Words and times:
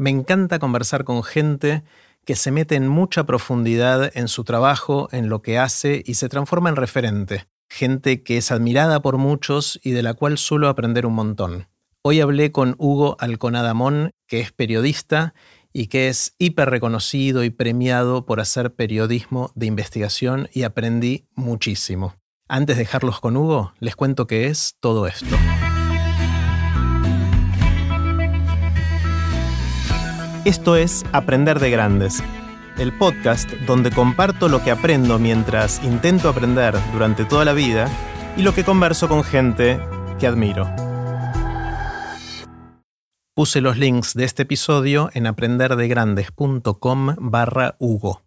Me 0.00 0.08
encanta 0.08 0.58
conversar 0.58 1.04
con 1.04 1.22
gente 1.22 1.82
que 2.24 2.34
se 2.34 2.50
mete 2.50 2.74
en 2.74 2.88
mucha 2.88 3.24
profundidad 3.24 4.10
en 4.16 4.28
su 4.28 4.44
trabajo, 4.44 5.10
en 5.12 5.28
lo 5.28 5.42
que 5.42 5.58
hace 5.58 6.02
y 6.06 6.14
se 6.14 6.30
transforma 6.30 6.70
en 6.70 6.76
referente. 6.76 7.48
Gente 7.68 8.22
que 8.22 8.38
es 8.38 8.50
admirada 8.50 9.02
por 9.02 9.18
muchos 9.18 9.78
y 9.84 9.90
de 9.90 10.02
la 10.02 10.14
cual 10.14 10.38
suelo 10.38 10.70
aprender 10.70 11.04
un 11.04 11.12
montón. 11.12 11.68
Hoy 12.00 12.22
hablé 12.22 12.50
con 12.50 12.76
Hugo 12.78 13.18
Alconadamón, 13.20 14.12
que 14.26 14.40
es 14.40 14.52
periodista 14.52 15.34
y 15.70 15.88
que 15.88 16.08
es 16.08 16.34
hiper 16.38 16.70
reconocido 16.70 17.44
y 17.44 17.50
premiado 17.50 18.24
por 18.24 18.40
hacer 18.40 18.74
periodismo 18.74 19.52
de 19.54 19.66
investigación 19.66 20.48
y 20.54 20.62
aprendí 20.62 21.26
muchísimo. 21.34 22.14
Antes 22.48 22.76
de 22.76 22.84
dejarlos 22.84 23.20
con 23.20 23.36
Hugo, 23.36 23.74
les 23.80 23.96
cuento 23.96 24.26
qué 24.26 24.46
es 24.46 24.76
todo 24.80 25.06
esto. 25.06 25.36
Esto 30.46 30.74
es 30.74 31.04
Aprender 31.12 31.60
de 31.60 31.70
Grandes, 31.70 32.24
el 32.78 32.96
podcast 32.96 33.50
donde 33.66 33.90
comparto 33.90 34.48
lo 34.48 34.64
que 34.64 34.70
aprendo 34.70 35.18
mientras 35.18 35.84
intento 35.84 36.30
aprender 36.30 36.74
durante 36.94 37.26
toda 37.26 37.44
la 37.44 37.52
vida 37.52 37.90
y 38.38 38.42
lo 38.42 38.54
que 38.54 38.64
converso 38.64 39.06
con 39.06 39.22
gente 39.22 39.78
que 40.18 40.26
admiro. 40.26 40.66
Puse 43.34 43.60
los 43.60 43.76
links 43.76 44.14
de 44.14 44.24
este 44.24 44.44
episodio 44.44 45.10
en 45.12 45.26
aprenderdegrandes.com 45.26 47.16
barra 47.18 47.76
Hugo. 47.78 48.22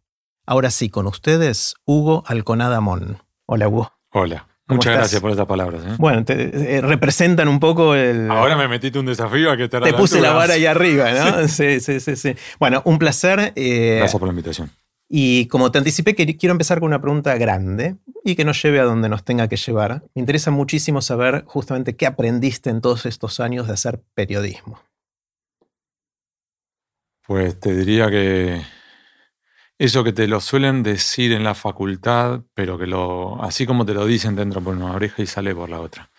Ahora 0.46 0.70
sí, 0.70 0.90
con 0.90 1.08
ustedes, 1.08 1.74
Hugo 1.84 2.24
Alconadamón. 2.28 3.24
Hola, 3.48 3.68
Hugo. 3.68 3.92
Hola. 4.12 4.53
Muchas 4.76 4.96
gracias 4.96 5.22
por 5.22 5.32
estas 5.32 5.46
palabras. 5.46 5.84
¿eh? 5.86 5.96
Bueno, 5.98 6.24
te, 6.24 6.78
eh, 6.78 6.82
representan 6.82 7.48
un 7.48 7.60
poco 7.60 7.96
el. 7.96 8.30
Ahora 8.30 8.56
me 8.56 8.68
metiste 8.68 9.00
un 9.00 9.06
desafío 9.06 9.52
a 9.52 9.58
que 9.58 9.68
te 9.68 9.80
Te 9.80 9.94
puse 9.94 10.22
la 10.22 10.34
vara 10.34 10.54
ahí 10.54 10.66
arriba, 10.66 11.12
¿no? 11.12 11.48
sí, 11.48 11.80
sí, 11.80 12.00
sí, 12.00 12.16
sí. 12.16 12.36
Bueno, 12.60 12.82
un 12.86 13.00
placer. 13.00 13.54
Eh, 13.56 13.98
gracias 13.98 14.20
por 14.20 14.28
la 14.28 14.34
invitación. 14.34 14.72
Y 15.10 15.46
como 15.48 15.72
te 15.72 15.78
anticipé, 15.78 16.16
quiero 16.16 16.54
empezar 16.54 16.80
con 16.80 16.88
una 16.88 17.02
pregunta 17.02 17.36
grande 17.38 17.98
y 18.24 18.36
que 18.36 18.46
nos 18.46 18.62
lleve 18.64 18.80
a 18.80 18.84
donde 18.84 19.10
nos 19.10 19.24
tenga 19.24 19.48
que 19.48 19.58
llevar. 19.58 20.04
Me 20.16 20.22
interesa 20.22 20.50
muchísimo 20.50 21.02
saber 21.02 21.44
justamente 21.46 21.96
qué 21.96 22.08
aprendiste 22.08 22.70
en 22.70 22.82
todos 22.82 23.06
estos 23.06 23.40
años 23.40 23.68
de 23.68 23.74
hacer 23.74 24.02
periodismo. 24.16 24.80
Pues 27.28 27.60
te 27.60 27.76
diría 27.76 28.10
que 28.10 28.64
eso 29.78 30.04
que 30.04 30.14
te 30.14 30.28
lo 30.28 30.40
suelen 30.40 30.84
decir 30.84 31.32
en 31.32 31.44
la 31.44 31.56
facultad, 31.56 32.44
pero 32.54 32.78
que 32.78 32.88
lo, 32.88 33.42
así 33.44 33.66
como 33.66 33.86
te 33.86 33.94
lo 33.94 34.06
dicen, 34.06 34.36
te 34.36 34.42
entra 34.42 34.62
por 34.62 34.76
una 34.76 34.94
oreja 34.94 35.22
y 35.22 35.26
sale 35.26 35.56
por 35.56 35.70
la 35.70 35.82
otra. 35.82 36.12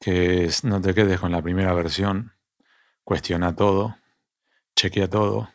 Que 0.00 0.50
no 0.64 0.80
te 0.80 0.94
quedes 0.94 1.20
con 1.20 1.32
la 1.32 1.42
primera 1.42 1.72
versión, 1.74 2.32
cuestiona 3.04 3.54
todo, 3.54 3.96
chequea 4.76 5.08
todo, 5.08 5.48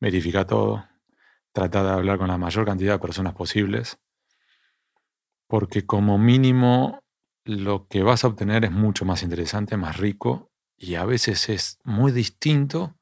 verifica 0.00 0.46
todo, 0.46 0.86
trata 1.52 1.82
de 1.84 1.90
hablar 1.90 2.18
con 2.18 2.28
la 2.28 2.38
mayor 2.38 2.64
cantidad 2.64 2.94
de 2.94 2.98
personas 2.98 3.34
posibles, 3.34 3.98
porque 5.46 5.86
como 5.86 6.18
mínimo 6.18 7.02
lo 7.44 7.86
que 7.86 8.02
vas 8.02 8.24
a 8.24 8.28
obtener 8.28 8.64
es 8.64 8.72
mucho 8.72 9.04
más 9.04 9.22
interesante, 9.22 9.76
más 9.76 9.96
rico 9.98 10.50
y 10.76 10.96
a 10.96 11.04
veces 11.04 11.48
es 11.48 11.78
muy 11.84 12.12
distinto 12.12 12.96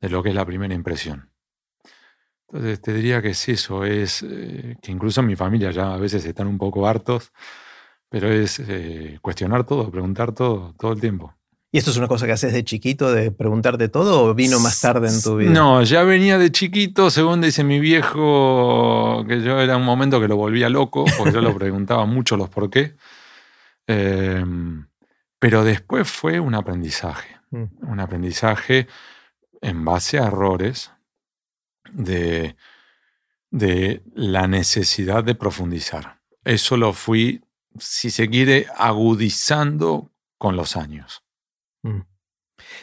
de 0.00 0.10
lo 0.10 0.22
que 0.22 0.28
es 0.30 0.34
la 0.34 0.44
primera 0.44 0.74
impresión. 0.74 1.35
Entonces 2.48 2.80
te 2.80 2.92
diría 2.92 3.20
que 3.20 3.30
es 3.30 3.48
eso, 3.48 3.84
es 3.84 4.22
eh, 4.22 4.76
que 4.80 4.92
incluso 4.92 5.20
en 5.20 5.26
mi 5.26 5.36
familia 5.36 5.70
ya 5.72 5.94
a 5.94 5.98
veces 5.98 6.24
están 6.24 6.46
un 6.46 6.58
poco 6.58 6.86
hartos, 6.86 7.32
pero 8.08 8.30
es 8.30 8.60
eh, 8.60 9.18
cuestionar 9.20 9.64
todo, 9.64 9.90
preguntar 9.90 10.32
todo, 10.32 10.74
todo 10.78 10.92
el 10.92 11.00
tiempo. 11.00 11.34
¿Y 11.72 11.78
esto 11.78 11.90
es 11.90 11.96
una 11.96 12.06
cosa 12.06 12.24
que 12.24 12.32
haces 12.32 12.52
de 12.52 12.64
chiquito, 12.64 13.12
de 13.12 13.32
preguntarte 13.32 13.88
todo, 13.88 14.24
o 14.24 14.34
vino 14.34 14.60
más 14.60 14.80
tarde 14.80 15.08
en 15.08 15.20
tu 15.20 15.36
vida? 15.36 15.50
No, 15.50 15.82
ya 15.82 16.04
venía 16.04 16.38
de 16.38 16.52
chiquito, 16.52 17.10
según 17.10 17.40
dice 17.40 17.64
mi 17.64 17.80
viejo, 17.80 19.24
que 19.26 19.42
yo 19.42 19.60
era 19.60 19.76
un 19.76 19.84
momento 19.84 20.20
que 20.20 20.28
lo 20.28 20.36
volvía 20.36 20.68
loco, 20.68 21.04
porque 21.18 21.34
yo 21.34 21.40
lo 21.42 21.54
preguntaba 21.54 22.06
mucho 22.06 22.36
los 22.36 22.48
por 22.48 22.70
qué. 22.70 22.94
Em, 23.88 24.86
pero 25.38 25.64
después 25.64 26.08
fue 26.08 26.40
un 26.40 26.54
aprendizaje, 26.54 27.36
mm. 27.50 27.64
un 27.90 28.00
aprendizaje 28.00 28.86
en 29.60 29.84
base 29.84 30.18
a 30.18 30.28
errores 30.28 30.92
de, 31.96 32.56
de 33.50 34.02
la 34.14 34.46
necesidad 34.46 35.24
de 35.24 35.34
profundizar. 35.34 36.20
Eso 36.44 36.76
lo 36.76 36.92
fui, 36.92 37.42
si 37.78 38.10
se 38.10 38.28
quiere, 38.28 38.66
agudizando 38.76 40.12
con 40.38 40.56
los 40.56 40.76
años. 40.76 41.24
Mm. 41.82 42.02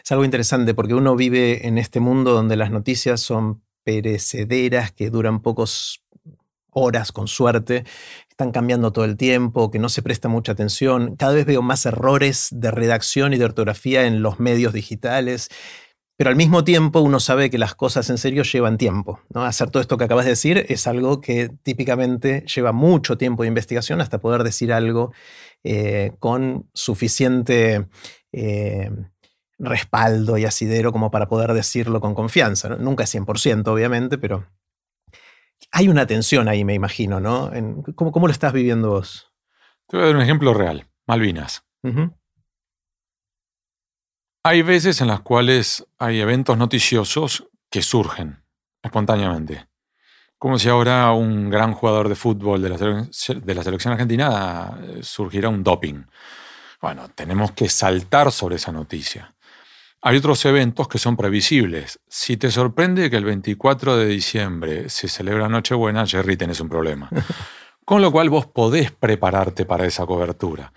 Es 0.03 0.11
algo 0.11 0.25
interesante 0.25 0.73
porque 0.73 0.93
uno 0.93 1.15
vive 1.15 1.67
en 1.67 1.77
este 1.77 1.99
mundo 1.99 2.33
donde 2.33 2.55
las 2.55 2.71
noticias 2.71 3.21
son 3.21 3.63
perecederas, 3.83 4.91
que 4.91 5.09
duran 5.09 5.41
pocos 5.41 6.03
horas 6.71 7.11
con 7.11 7.27
suerte, 7.27 7.85
están 8.29 8.51
cambiando 8.51 8.91
todo 8.91 9.05
el 9.05 9.15
tiempo, 9.15 9.69
que 9.69 9.77
no 9.77 9.89
se 9.89 10.01
presta 10.01 10.27
mucha 10.27 10.53
atención. 10.53 11.15
Cada 11.17 11.33
vez 11.33 11.45
veo 11.45 11.61
más 11.61 11.85
errores 11.85 12.47
de 12.51 12.71
redacción 12.71 13.33
y 13.33 13.37
de 13.37 13.45
ortografía 13.45 14.05
en 14.05 14.23
los 14.23 14.39
medios 14.39 14.73
digitales. 14.73 15.49
Pero 16.15 16.29
al 16.29 16.35
mismo 16.35 16.63
tiempo 16.63 17.01
uno 17.01 17.19
sabe 17.19 17.49
que 17.49 17.57
las 17.57 17.73
cosas 17.73 18.09
en 18.09 18.17
serio 18.17 18.43
llevan 18.43 18.77
tiempo. 18.77 19.19
¿no? 19.29 19.43
Hacer 19.43 19.71
todo 19.71 19.81
esto 19.81 19.97
que 19.97 20.03
acabas 20.03 20.25
de 20.25 20.31
decir 20.31 20.65
es 20.69 20.85
algo 20.85 21.21
que 21.21 21.49
típicamente 21.63 22.45
lleva 22.53 22.71
mucho 22.71 23.17
tiempo 23.17 23.43
de 23.43 23.47
investigación 23.47 23.99
hasta 23.99 24.19
poder 24.19 24.43
decir 24.43 24.71
algo 24.71 25.11
eh, 25.63 26.13
con 26.19 26.69
suficiente 26.73 27.87
eh, 28.31 28.91
respaldo 29.57 30.37
y 30.37 30.45
asidero 30.45 30.91
como 30.91 31.09
para 31.09 31.27
poder 31.27 31.53
decirlo 31.53 31.99
con 31.99 32.13
confianza. 32.13 32.69
Nunca 32.69 33.05
es 33.05 33.15
100%, 33.15 33.67
obviamente, 33.67 34.17
pero 34.17 34.45
hay 35.71 35.87
una 35.87 36.05
tensión 36.05 36.47
ahí, 36.47 36.63
me 36.63 36.73
imagino. 36.75 37.19
¿no? 37.19 37.51
¿cómo, 37.95 38.27
lo 38.27 38.31
estás 38.31 38.53
viviendo 38.53 38.91
vos? 38.91 39.31
Te 39.87 39.97
voy 39.97 40.03
a 40.03 40.07
dar 40.07 40.15
un 40.15 40.21
ejemplo 40.21 40.53
real. 40.53 40.87
Malvinas. 41.07 41.65
Hay 44.45 44.61
veces 44.61 44.99
en 44.99 45.07
las 45.07 45.21
cuales 45.21 45.85
hay 45.97 46.19
eventos 46.19 46.57
noticiosos 46.57 47.45
que 47.69 47.81
surgen 47.81 48.43
espontáneamente. 48.81 49.67
Como 50.37 50.59
si 50.59 50.67
ahora 50.67 51.13
un 51.13 51.49
gran 51.49 51.71
jugador 51.71 52.09
de 52.09 52.15
fútbol 52.15 52.61
de 52.61 52.67
la, 52.67 53.63
selección 53.63 53.93
argentina 53.93 54.77
eh, 54.81 54.99
surgiera 55.01 55.47
un 55.47 55.63
doping. 55.63 56.03
Bueno, 56.81 57.07
tenemos 57.15 57.53
que 57.53 57.69
saltar 57.69 58.33
sobre 58.33 58.57
esa 58.57 58.73
noticia. 58.73 59.33
Hay 60.01 60.17
otros 60.17 60.43
eventos 60.43 60.89
que 60.89 60.99
son 60.99 61.15
previsibles. 61.15 62.01
Si 62.09 62.35
te 62.35 62.51
sorprende 62.51 63.09
que 63.09 63.15
el 63.15 63.23
24 63.23 63.95
de 63.95 64.07
diciembre 64.07 64.89
se 64.89 65.07
celebra 65.07 65.47
Nochebuena, 65.47 66.05
Jerry, 66.05 66.35
tenés 66.35 66.59
un 66.59 66.67
problema. 66.67 67.09
Con 67.85 68.01
lo 68.01 68.11
cual 68.11 68.29
vos 68.29 68.45
podés 68.45 68.91
prepararte 68.91 69.65
para 69.65 69.85
esa 69.85 70.05
cobertura. 70.05 70.73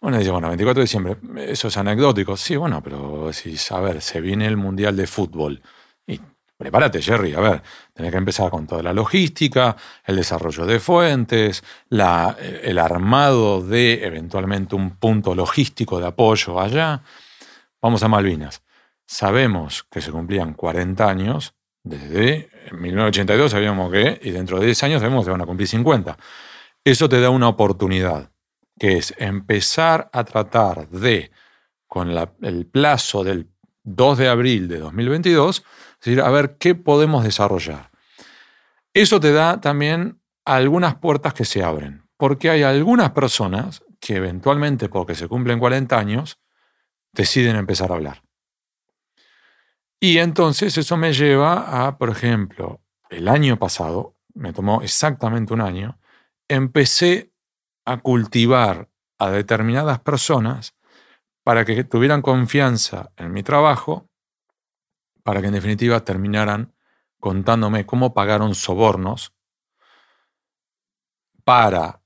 Bueno, 0.00 0.16
dice, 0.16 0.30
bueno, 0.30 0.48
24 0.48 0.80
de 0.80 0.84
diciembre, 0.84 1.16
eso 1.52 1.68
es 1.68 1.76
anecdótico. 1.76 2.34
Sí, 2.34 2.56
bueno, 2.56 2.82
pero 2.82 3.30
si, 3.34 3.54
a 3.70 3.80
ver, 3.80 4.00
se 4.00 4.22
viene 4.22 4.46
el 4.46 4.56
Mundial 4.56 4.96
de 4.96 5.06
Fútbol. 5.06 5.60
Y 6.06 6.18
prepárate, 6.56 7.02
Jerry, 7.02 7.34
a 7.34 7.40
ver, 7.40 7.62
tenés 7.92 8.10
que 8.10 8.16
empezar 8.16 8.50
con 8.50 8.66
toda 8.66 8.82
la 8.82 8.94
logística, 8.94 9.76
el 10.04 10.16
desarrollo 10.16 10.64
de 10.64 10.80
fuentes, 10.80 11.62
la, 11.90 12.34
el 12.62 12.78
armado 12.78 13.60
de 13.62 14.02
eventualmente 14.06 14.74
un 14.74 14.96
punto 14.96 15.34
logístico 15.34 16.00
de 16.00 16.06
apoyo 16.06 16.58
allá. 16.58 17.02
Vamos 17.82 18.02
a 18.02 18.08
Malvinas. 18.08 18.62
Sabemos 19.06 19.84
que 19.90 20.00
se 20.00 20.10
cumplían 20.12 20.54
40 20.54 21.08
años, 21.10 21.54
desde 21.82 22.48
1982 22.72 23.50
sabíamos 23.50 23.92
que, 23.92 24.18
y 24.22 24.30
dentro 24.30 24.60
de 24.60 24.66
10 24.66 24.82
años 24.84 25.00
sabemos 25.00 25.22
que 25.22 25.26
se 25.26 25.32
van 25.32 25.42
a 25.42 25.46
cumplir 25.46 25.68
50. 25.68 26.16
Eso 26.84 27.08
te 27.08 27.20
da 27.20 27.28
una 27.28 27.48
oportunidad 27.48 28.29
que 28.80 28.96
es 28.96 29.14
empezar 29.18 30.08
a 30.10 30.24
tratar 30.24 30.88
de, 30.88 31.30
con 31.86 32.10
el 32.40 32.66
plazo 32.66 33.22
del 33.22 33.50
2 33.82 34.16
de 34.16 34.28
abril 34.28 34.68
de 34.68 34.78
2022, 34.78 35.62
decir, 36.02 36.22
a 36.22 36.30
ver 36.30 36.56
qué 36.56 36.74
podemos 36.74 37.22
desarrollar. 37.22 37.90
Eso 38.94 39.20
te 39.20 39.32
da 39.32 39.60
también 39.60 40.22
algunas 40.46 40.94
puertas 40.94 41.34
que 41.34 41.44
se 41.44 41.62
abren, 41.62 42.08
porque 42.16 42.48
hay 42.48 42.62
algunas 42.62 43.10
personas 43.10 43.84
que 44.00 44.16
eventualmente, 44.16 44.88
porque 44.88 45.14
se 45.14 45.28
cumplen 45.28 45.58
40 45.58 45.98
años, 45.98 46.40
deciden 47.12 47.56
empezar 47.56 47.92
a 47.92 47.96
hablar. 47.96 48.22
Y 50.00 50.16
entonces 50.16 50.78
eso 50.78 50.96
me 50.96 51.12
lleva 51.12 51.86
a, 51.86 51.98
por 51.98 52.08
ejemplo, 52.08 52.80
el 53.10 53.28
año 53.28 53.58
pasado, 53.58 54.16
me 54.32 54.54
tomó 54.54 54.80
exactamente 54.80 55.52
un 55.52 55.60
año, 55.60 55.98
empecé 56.48 57.29
a 57.90 57.98
cultivar 57.98 58.88
a 59.18 59.30
determinadas 59.30 59.98
personas 59.98 60.76
para 61.42 61.64
que 61.64 61.82
tuvieran 61.82 62.22
confianza 62.22 63.12
en 63.16 63.32
mi 63.32 63.42
trabajo, 63.42 64.08
para 65.24 65.40
que 65.40 65.48
en 65.48 65.54
definitiva 65.54 66.04
terminaran 66.04 66.72
contándome 67.18 67.86
cómo 67.86 68.14
pagaron 68.14 68.54
sobornos 68.54 69.34
para 71.44 72.00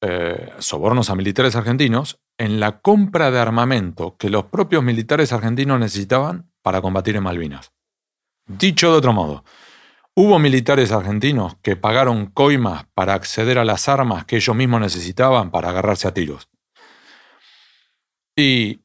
eh, 0.00 0.52
sobornos 0.58 1.10
a 1.10 1.14
militares 1.14 1.54
argentinos 1.54 2.20
en 2.36 2.58
la 2.58 2.80
compra 2.80 3.30
de 3.30 3.38
armamento 3.38 4.16
que 4.16 4.30
los 4.30 4.46
propios 4.46 4.82
militares 4.82 5.32
argentinos 5.32 5.78
necesitaban 5.78 6.50
para 6.60 6.82
combatir 6.82 7.14
en 7.14 7.22
Malvinas. 7.22 7.72
Dicho 8.46 8.90
de 8.90 8.98
otro 8.98 9.12
modo, 9.12 9.44
hubo 10.14 10.38
militares 10.38 10.92
argentinos 10.92 11.56
que 11.62 11.76
pagaron 11.76 12.26
coimas 12.26 12.86
para 12.94 13.14
acceder 13.14 13.58
a 13.58 13.64
las 13.64 13.88
armas 13.88 14.24
que 14.24 14.36
ellos 14.36 14.54
mismos 14.54 14.80
necesitaban 14.80 15.50
para 15.50 15.70
agarrarse 15.70 16.08
a 16.08 16.14
tiros. 16.14 16.48
Y 18.36 18.80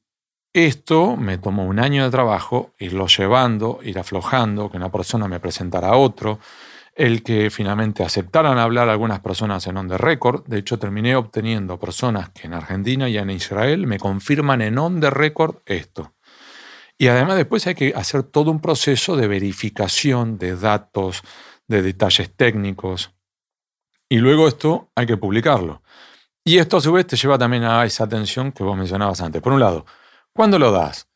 esto 0.54 1.16
me 1.16 1.38
tomó 1.38 1.66
un 1.66 1.80
año 1.80 2.04
de 2.04 2.10
trabajo, 2.10 2.74
irlo 2.80 3.08
llevando, 3.08 3.80
ir 3.84 4.00
aflojando, 4.00 4.72
que 4.72 4.78
una 4.78 4.92
persona 4.92 5.28
me 5.28 5.40
presentara 5.40 5.90
a 5.90 5.98
otro, 5.98 6.40
el 6.96 7.22
que 7.22 7.52
finalmente 7.52 8.04
aceptaran 8.04 8.58
hablar 8.58 8.90
algunas 8.90 9.20
personas 9.20 9.68
en 9.68 9.78
on 9.78 9.88
the 9.88 9.98
record. 9.98 10.46
De 10.48 10.58
hecho, 10.58 10.80
terminé 10.80 11.16
obteniendo 11.16 11.80
personas 11.80 12.30
que 12.30 12.48
en 12.48 12.56
Argentina 12.56 13.08
y 13.08 13.18
en 13.18 13.30
Israel 13.30 13.86
me 13.86 14.00
confirman 14.00 14.62
en 14.62 14.80
on 14.80 15.00
the 15.00 15.12
record 15.12 15.58
esto. 15.66 16.17
Y 16.98 17.08
además 17.08 17.38
después 17.38 17.68
hay 17.68 17.76
que 17.76 17.94
hacer 17.96 18.24
todo 18.24 18.50
un 18.52 18.60
proceso 18.60 19.16
de 19.16 19.28
verificación 19.28 20.38
de 20.38 20.56
datos, 20.56 21.22
de 21.68 21.82
detalles 21.82 22.36
técnicos. 22.36 23.14
Y 24.10 24.18
luego 24.18 24.48
esto 24.48 24.90
hay 24.96 25.06
que 25.06 25.18
publicarlo. 25.18 25.84
Y 26.44 26.60
esto 26.60 26.78
a 26.78 26.82
su 26.82 26.94
vez 26.94 27.06
te 27.06 27.18
lleva 27.18 27.38
también 27.38 27.66
a 27.66 27.84
esa 27.86 28.06
atención 28.06 28.52
que 28.52 28.64
vos 28.64 28.78
mencionabas 28.78 29.22
antes. 29.22 29.42
Por 29.42 29.54
un 29.54 29.60
lado, 29.60 29.86
¿cuándo 30.34 30.58
lo 30.58 30.72
das? 30.72 31.08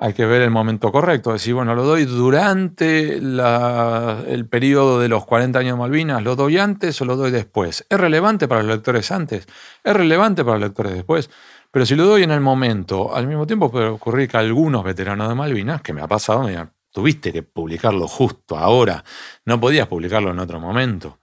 Hay 0.00 0.14
que 0.14 0.24
ver 0.24 0.42
el 0.42 0.52
momento 0.52 0.92
correcto, 0.92 1.32
decir, 1.32 1.54
bueno, 1.54 1.74
lo 1.74 1.82
doy 1.82 2.04
durante 2.04 3.16
el 3.16 4.46
periodo 4.48 5.00
de 5.00 5.08
los 5.08 5.26
40 5.26 5.58
años 5.58 5.74
de 5.74 5.80
Malvinas, 5.80 6.22
lo 6.22 6.36
doy 6.36 6.56
antes 6.56 7.00
o 7.00 7.04
lo 7.04 7.16
doy 7.16 7.32
después. 7.32 7.84
¿Es 7.90 7.98
relevante 7.98 8.46
para 8.46 8.62
los 8.62 8.76
lectores 8.76 9.10
antes? 9.10 9.48
¿Es 9.82 9.92
relevante 9.92 10.44
para 10.44 10.58
los 10.58 10.68
lectores 10.68 10.94
después? 10.94 11.28
Pero 11.70 11.84
si 11.84 11.94
lo 11.94 12.06
doy 12.06 12.22
en 12.22 12.30
el 12.30 12.40
momento, 12.40 13.14
al 13.14 13.26
mismo 13.26 13.46
tiempo 13.46 13.70
puede 13.70 13.86
ocurrir 13.86 14.28
que 14.28 14.38
algunos 14.38 14.82
veteranos 14.82 15.28
de 15.28 15.34
Malvinas, 15.34 15.82
que 15.82 15.92
me 15.92 16.00
ha 16.00 16.08
pasado, 16.08 16.44
me 16.44 16.68
tuviste 16.90 17.32
que 17.32 17.42
publicarlo 17.42 18.08
justo 18.08 18.56
ahora, 18.56 19.04
no 19.44 19.60
podías 19.60 19.86
publicarlo 19.86 20.30
en 20.30 20.38
otro 20.38 20.60
momento. 20.60 21.18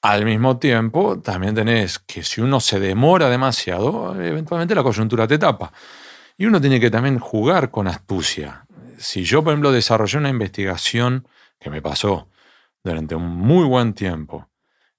Al 0.00 0.24
mismo 0.24 0.58
tiempo, 0.58 1.20
también 1.20 1.54
tenés 1.54 1.98
que 1.98 2.22
si 2.22 2.40
uno 2.40 2.60
se 2.60 2.80
demora 2.80 3.28
demasiado, 3.28 4.20
eventualmente 4.20 4.74
la 4.74 4.82
coyuntura 4.82 5.26
te 5.26 5.38
tapa. 5.38 5.72
Y 6.38 6.46
uno 6.46 6.60
tiene 6.60 6.80
que 6.80 6.90
también 6.90 7.18
jugar 7.18 7.70
con 7.70 7.88
astucia. 7.88 8.66
Si 8.98 9.24
yo, 9.24 9.42
por 9.42 9.52
ejemplo, 9.52 9.72
desarrollé 9.72 10.18
una 10.18 10.28
investigación 10.28 11.26
que 11.58 11.70
me 11.70 11.82
pasó 11.82 12.28
durante 12.84 13.14
un 13.14 13.26
muy 13.26 13.64
buen 13.64 13.94
tiempo 13.94 14.48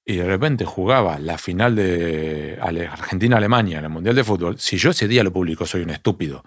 y 0.10 0.16
de 0.16 0.26
repente 0.26 0.64
jugaba 0.64 1.20
la 1.20 1.38
final 1.38 1.76
de 1.76 2.58
Argentina-Alemania 2.62 3.80
en 3.80 3.84
el 3.84 3.90
Mundial 3.90 4.16
de 4.16 4.24
Fútbol, 4.24 4.58
si 4.58 4.78
yo 4.78 4.92
ese 4.92 5.06
día 5.06 5.22
lo 5.22 5.34
publico 5.34 5.66
soy 5.66 5.82
un 5.82 5.90
estúpido, 5.90 6.46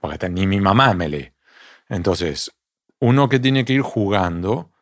porque 0.00 0.28
ni 0.28 0.48
mi 0.48 0.60
mamá 0.60 0.92
me 0.92 1.08
lee. 1.08 1.32
Entonces, 1.88 2.50
uno 2.98 3.28
que 3.28 3.38
tiene 3.38 3.64
que 3.64 3.74
ir 3.74 3.82
jugando 3.82 4.72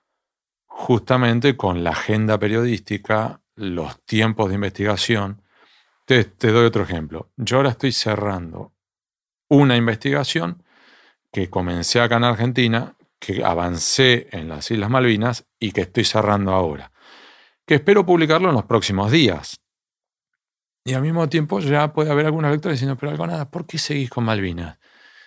justamente 0.67 1.59
con 1.59 1.85
la 1.85 1.91
agenda 1.91 2.39
periodística, 2.39 3.43
los 3.55 4.01
tiempos 4.07 4.49
de 4.49 4.55
investigación. 4.55 5.43
Te, 6.07 6.25
te 6.25 6.53
doy 6.53 6.65
otro 6.65 6.83
ejemplo. 6.83 7.31
Yo 7.37 7.59
ahora 7.59 7.69
estoy 7.69 7.93
cerrando 7.93 8.73
una 9.51 9.77
investigación 9.77 10.63
que 11.31 11.51
comencé 11.51 12.01
acá 12.01 12.17
en 12.17 12.25
Argentina, 12.25 12.97
que 13.19 13.45
avancé 13.45 14.29
en 14.33 14.49
las 14.49 14.71
Islas 14.71 14.89
Malvinas 14.89 15.45
y 15.59 15.73
que 15.73 15.83
estoy 15.83 16.05
cerrando 16.05 16.53
ahora, 16.53 16.90
que 17.71 17.77
espero 17.77 18.05
publicarlo 18.05 18.49
en 18.49 18.57
los 18.57 18.65
próximos 18.65 19.13
días. 19.13 19.61
Y 20.85 20.93
al 20.95 21.03
mismo 21.03 21.29
tiempo 21.29 21.61
ya 21.61 21.93
puede 21.93 22.11
haber 22.11 22.27
algunos 22.27 22.51
lectores 22.51 22.81
diciendo, 22.81 22.97
pero 22.97 23.13
algo 23.13 23.29
nada, 23.29 23.49
¿por 23.49 23.65
qué 23.65 23.79
seguís 23.79 24.11
con 24.11 24.25
Malvinas? 24.25 24.77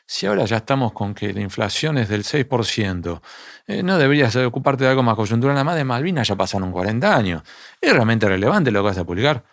Si 0.05 0.25
ahora 0.25 0.43
ya 0.43 0.57
estamos 0.57 0.91
con 0.91 1.13
que 1.13 1.31
la 1.31 1.39
inflación 1.39 1.97
es 1.97 2.09
del 2.09 2.25
6%, 2.25 3.21
eh, 3.67 3.81
no 3.81 3.97
deberías 3.97 4.35
ocuparte 4.35 4.83
de 4.83 4.89
algo 4.89 5.03
más 5.03 5.15
coyuntural, 5.15 5.53
nada 5.53 5.63
más 5.63 5.77
de 5.77 5.85
Malvinas 5.85 6.27
ya 6.27 6.35
pasaron 6.35 6.73
40 6.73 7.15
años. 7.15 7.43
¿Es 7.79 7.93
realmente 7.93 8.27
relevante 8.27 8.71
lo 8.71 8.81
que 8.81 8.87
vas 8.87 8.97
a 8.97 9.05
publicar? 9.05 9.45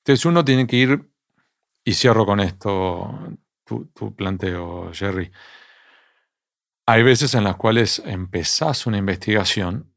Entonces 0.00 0.26
uno 0.26 0.44
tiene 0.44 0.66
que 0.66 0.76
ir, 0.76 1.10
y 1.82 1.94
cierro 1.94 2.26
con 2.26 2.40
esto, 2.40 3.38
tu, 3.64 4.14
planteo, 4.14 4.92
Jerry. 4.92 5.32
Hay 6.84 7.02
veces 7.02 7.34
en 7.34 7.44
las 7.44 7.56
cuales 7.56 8.02
empezás 8.04 8.84
una 8.84 8.98
investigación 8.98 9.94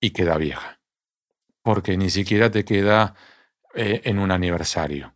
y 0.00 0.12
queda 0.12 0.36
vieja, 0.36 0.79
porque 1.62 1.96
ni 1.96 2.10
siquiera 2.10 2.50
te 2.50 2.64
queda 2.64 3.14
eh, 3.74 4.02
en 4.04 4.18
un 4.18 4.30
aniversario. 4.30 5.14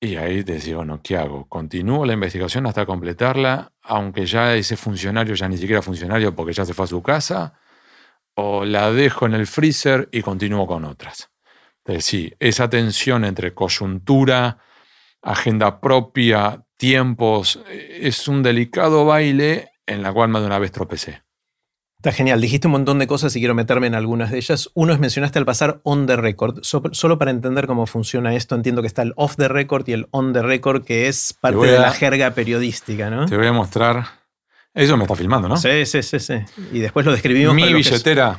Y 0.00 0.16
ahí 0.16 0.44
digo, 0.44 0.78
bueno, 0.78 1.00
¿qué 1.02 1.16
hago? 1.16 1.48
¿Continúo 1.48 2.06
la 2.06 2.12
investigación 2.12 2.66
hasta 2.66 2.86
completarla, 2.86 3.72
aunque 3.82 4.26
ya 4.26 4.54
ese 4.54 4.76
funcionario 4.76 5.34
ya 5.34 5.48
ni 5.48 5.58
siquiera 5.58 5.82
funcionario 5.82 6.34
porque 6.36 6.52
ya 6.52 6.64
se 6.64 6.72
fue 6.72 6.84
a 6.84 6.88
su 6.88 7.02
casa? 7.02 7.58
¿O 8.34 8.64
la 8.64 8.92
dejo 8.92 9.26
en 9.26 9.34
el 9.34 9.48
freezer 9.48 10.08
y 10.12 10.22
continúo 10.22 10.66
con 10.68 10.84
otras? 10.84 11.30
Es 11.84 11.94
decir, 11.94 12.36
esa 12.38 12.70
tensión 12.70 13.24
entre 13.24 13.54
coyuntura, 13.54 14.58
agenda 15.22 15.80
propia, 15.80 16.64
tiempos. 16.76 17.60
Es 17.68 18.28
un 18.28 18.42
delicado 18.42 19.04
baile 19.04 19.72
en 19.86 20.02
la 20.02 20.12
cual 20.12 20.28
más 20.28 20.42
de 20.42 20.46
una 20.46 20.58
vez 20.60 20.70
tropecé. 20.70 21.22
Está 21.98 22.12
genial. 22.12 22.40
Dijiste 22.40 22.68
un 22.68 22.72
montón 22.72 23.00
de 23.00 23.08
cosas 23.08 23.34
y 23.34 23.40
quiero 23.40 23.56
meterme 23.56 23.88
en 23.88 23.96
algunas 23.96 24.30
de 24.30 24.36
ellas. 24.36 24.70
Uno 24.74 24.92
es 24.92 25.00
mencionaste 25.00 25.40
al 25.40 25.44
pasar 25.44 25.80
on 25.82 26.06
the 26.06 26.14
record. 26.14 26.60
solo 26.62 27.18
para 27.18 27.32
entender 27.32 27.66
cómo 27.66 27.86
funciona 27.86 28.36
esto, 28.36 28.54
entiendo 28.54 28.82
que 28.82 28.86
está 28.86 29.02
el 29.02 29.14
off 29.16 29.34
the 29.34 29.48
record 29.48 29.88
y 29.88 29.94
el 29.94 30.06
on 30.12 30.32
the 30.32 30.40
record, 30.40 30.84
que 30.84 31.08
es 31.08 31.32
parte 31.32 31.66
de 31.66 31.80
la 31.80 31.90
jerga 31.90 32.30
periodística, 32.34 33.10
¿no? 33.10 33.26
Te 33.26 33.36
voy 33.36 33.48
a 33.48 33.52
mostrar. 33.52 34.04
Eso 34.72 34.96
me 34.96 35.02
está 35.04 35.16
filmando, 35.16 35.48
¿no? 35.48 35.56
Sí, 35.56 35.84
sí, 35.86 36.04
sí, 36.04 36.20
sí. 36.20 36.34
Y 36.72 36.78
después 36.78 37.04
lo 37.04 37.10
describimos. 37.10 37.52
Mi 37.56 37.72
billetera. 37.72 38.38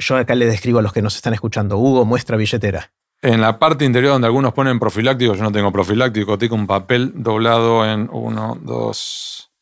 Yo 0.00 0.16
acá 0.16 0.34
le 0.34 0.46
describo 0.46 0.80
a 0.80 0.82
los 0.82 0.92
que 0.92 1.00
nos 1.00 1.14
están 1.14 1.34
escuchando. 1.34 1.78
Hugo 1.78 2.04
muestra 2.04 2.36
billetera. 2.36 2.90
En 3.22 3.40
la 3.40 3.60
parte 3.60 3.84
interior 3.84 4.14
donde 4.14 4.26
algunos 4.26 4.52
ponen 4.52 4.80
profiláctico, 4.80 5.34
yo 5.34 5.44
no 5.44 5.52
tengo 5.52 5.70
profiláctico, 5.70 6.36
tengo 6.36 6.56
un 6.56 6.66
papel 6.66 7.12
doblado 7.14 7.88
en 7.88 8.08
uno, 8.10 8.58
dos, 8.60 9.52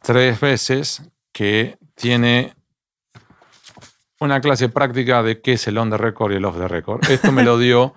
tres 0.00 0.38
veces 0.38 1.02
que 1.34 1.76
tiene 1.96 2.54
una 4.20 4.40
clase 4.40 4.68
práctica 4.68 5.22
de 5.22 5.42
qué 5.42 5.54
es 5.54 5.66
el 5.66 5.76
on 5.76 5.90
the 5.90 5.98
record 5.98 6.32
y 6.32 6.36
el 6.36 6.44
off 6.44 6.56
the 6.56 6.68
record. 6.68 7.04
Esto 7.10 7.32
me 7.32 7.42
lo 7.42 7.58
dio 7.58 7.94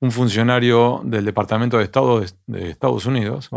un 0.00 0.10
funcionario 0.10 1.00
del 1.04 1.24
Departamento 1.24 1.78
de 1.78 1.84
Estado 1.84 2.20
de, 2.20 2.70
Estados 2.70 3.06
Unidos. 3.06 3.48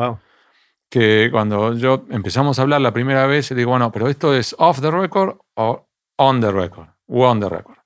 Que 0.88 1.30
cuando 1.31 1.74
yo 1.74 2.06
empezamos 2.12 2.60
a 2.60 2.62
hablar 2.62 2.81
la 2.81 2.94
primera 2.94 3.25
vez, 3.25 3.50
le 3.50 3.57
digo, 3.57 3.72
bueno, 3.72 3.92
pero 3.92 4.07
esto 4.07 4.34
es 4.36 4.55
off 4.60 4.79
the 4.79 4.91
record 4.91 5.39
o 5.55 5.89
on 6.17 6.39
the 6.39 6.51
record, 6.51 6.89
o 7.08 7.27
on 7.27 7.39
the 7.39 7.50
record. 7.50 7.79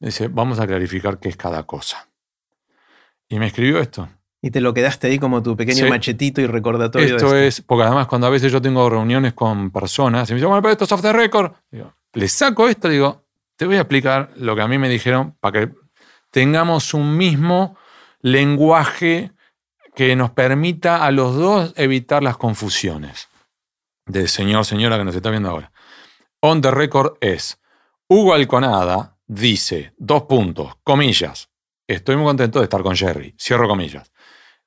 Dice, 0.00 0.28
vamos 0.28 0.58
a 0.58 0.66
clarificar 0.66 1.20
qué 1.20 1.28
es 1.28 1.36
cada 1.36 1.64
cosa. 1.64 2.08
Y 3.28 3.38
me 3.38 3.48
escribió 3.48 3.78
esto. 3.78 4.08
Y 4.40 4.50
te 4.50 4.60
lo 4.60 4.72
quedaste 4.72 5.08
ahí 5.08 5.18
como 5.18 5.42
tu 5.42 5.56
pequeño 5.56 5.88
machetito 5.88 6.40
y 6.40 6.46
recordatorio. 6.46 7.16
Esto, 7.16 7.36
es, 7.36 7.60
porque 7.60 7.84
además 7.84 8.06
cuando 8.06 8.28
a 8.28 8.30
veces 8.30 8.52
yo 8.52 8.62
tengo 8.62 8.88
reuniones 8.88 9.32
con 9.32 9.70
personas 9.70 10.30
y 10.30 10.32
me 10.32 10.36
dicen, 10.36 10.48
bueno, 10.48 10.62
pero 10.62 10.72
esto 10.72 10.84
es 10.84 10.92
off 10.92 11.02
the 11.02 11.12
record. 11.12 11.52
Digo, 11.70 11.92
le 12.12 12.28
saco 12.28 12.68
esto, 12.68 12.88
digo, 12.88 13.24
te 13.56 13.66
voy 13.66 13.76
a 13.76 13.80
explicar 13.80 14.30
lo 14.36 14.54
que 14.54 14.62
a 14.62 14.68
mí 14.68 14.78
me 14.78 14.88
dijeron 14.88 15.36
para 15.40 15.66
que 15.66 15.74
tengamos 16.30 16.94
un 16.94 17.16
mismo 17.16 17.76
lenguaje 18.20 19.32
que 19.94 20.14
nos 20.14 20.30
permita 20.30 21.04
a 21.04 21.10
los 21.10 21.34
dos 21.34 21.72
evitar 21.76 22.22
las 22.22 22.36
confusiones. 22.36 23.28
De 24.06 24.28
señor, 24.28 24.64
señora 24.64 24.96
que 24.96 25.04
nos 25.04 25.16
está 25.16 25.30
viendo 25.30 25.50
ahora. 25.50 25.72
On 26.40 26.60
the 26.60 26.70
record 26.70 27.16
es 27.20 27.58
Hugo 28.06 28.32
Alconada, 28.32 29.18
dice, 29.26 29.92
dos 29.98 30.22
puntos, 30.22 30.76
comillas, 30.84 31.50
estoy 31.86 32.16
muy 32.16 32.26
contento 32.26 32.60
de 32.60 32.64
estar 32.64 32.82
con 32.82 32.94
Jerry, 32.94 33.34
cierro 33.36 33.66
comillas. 33.66 34.12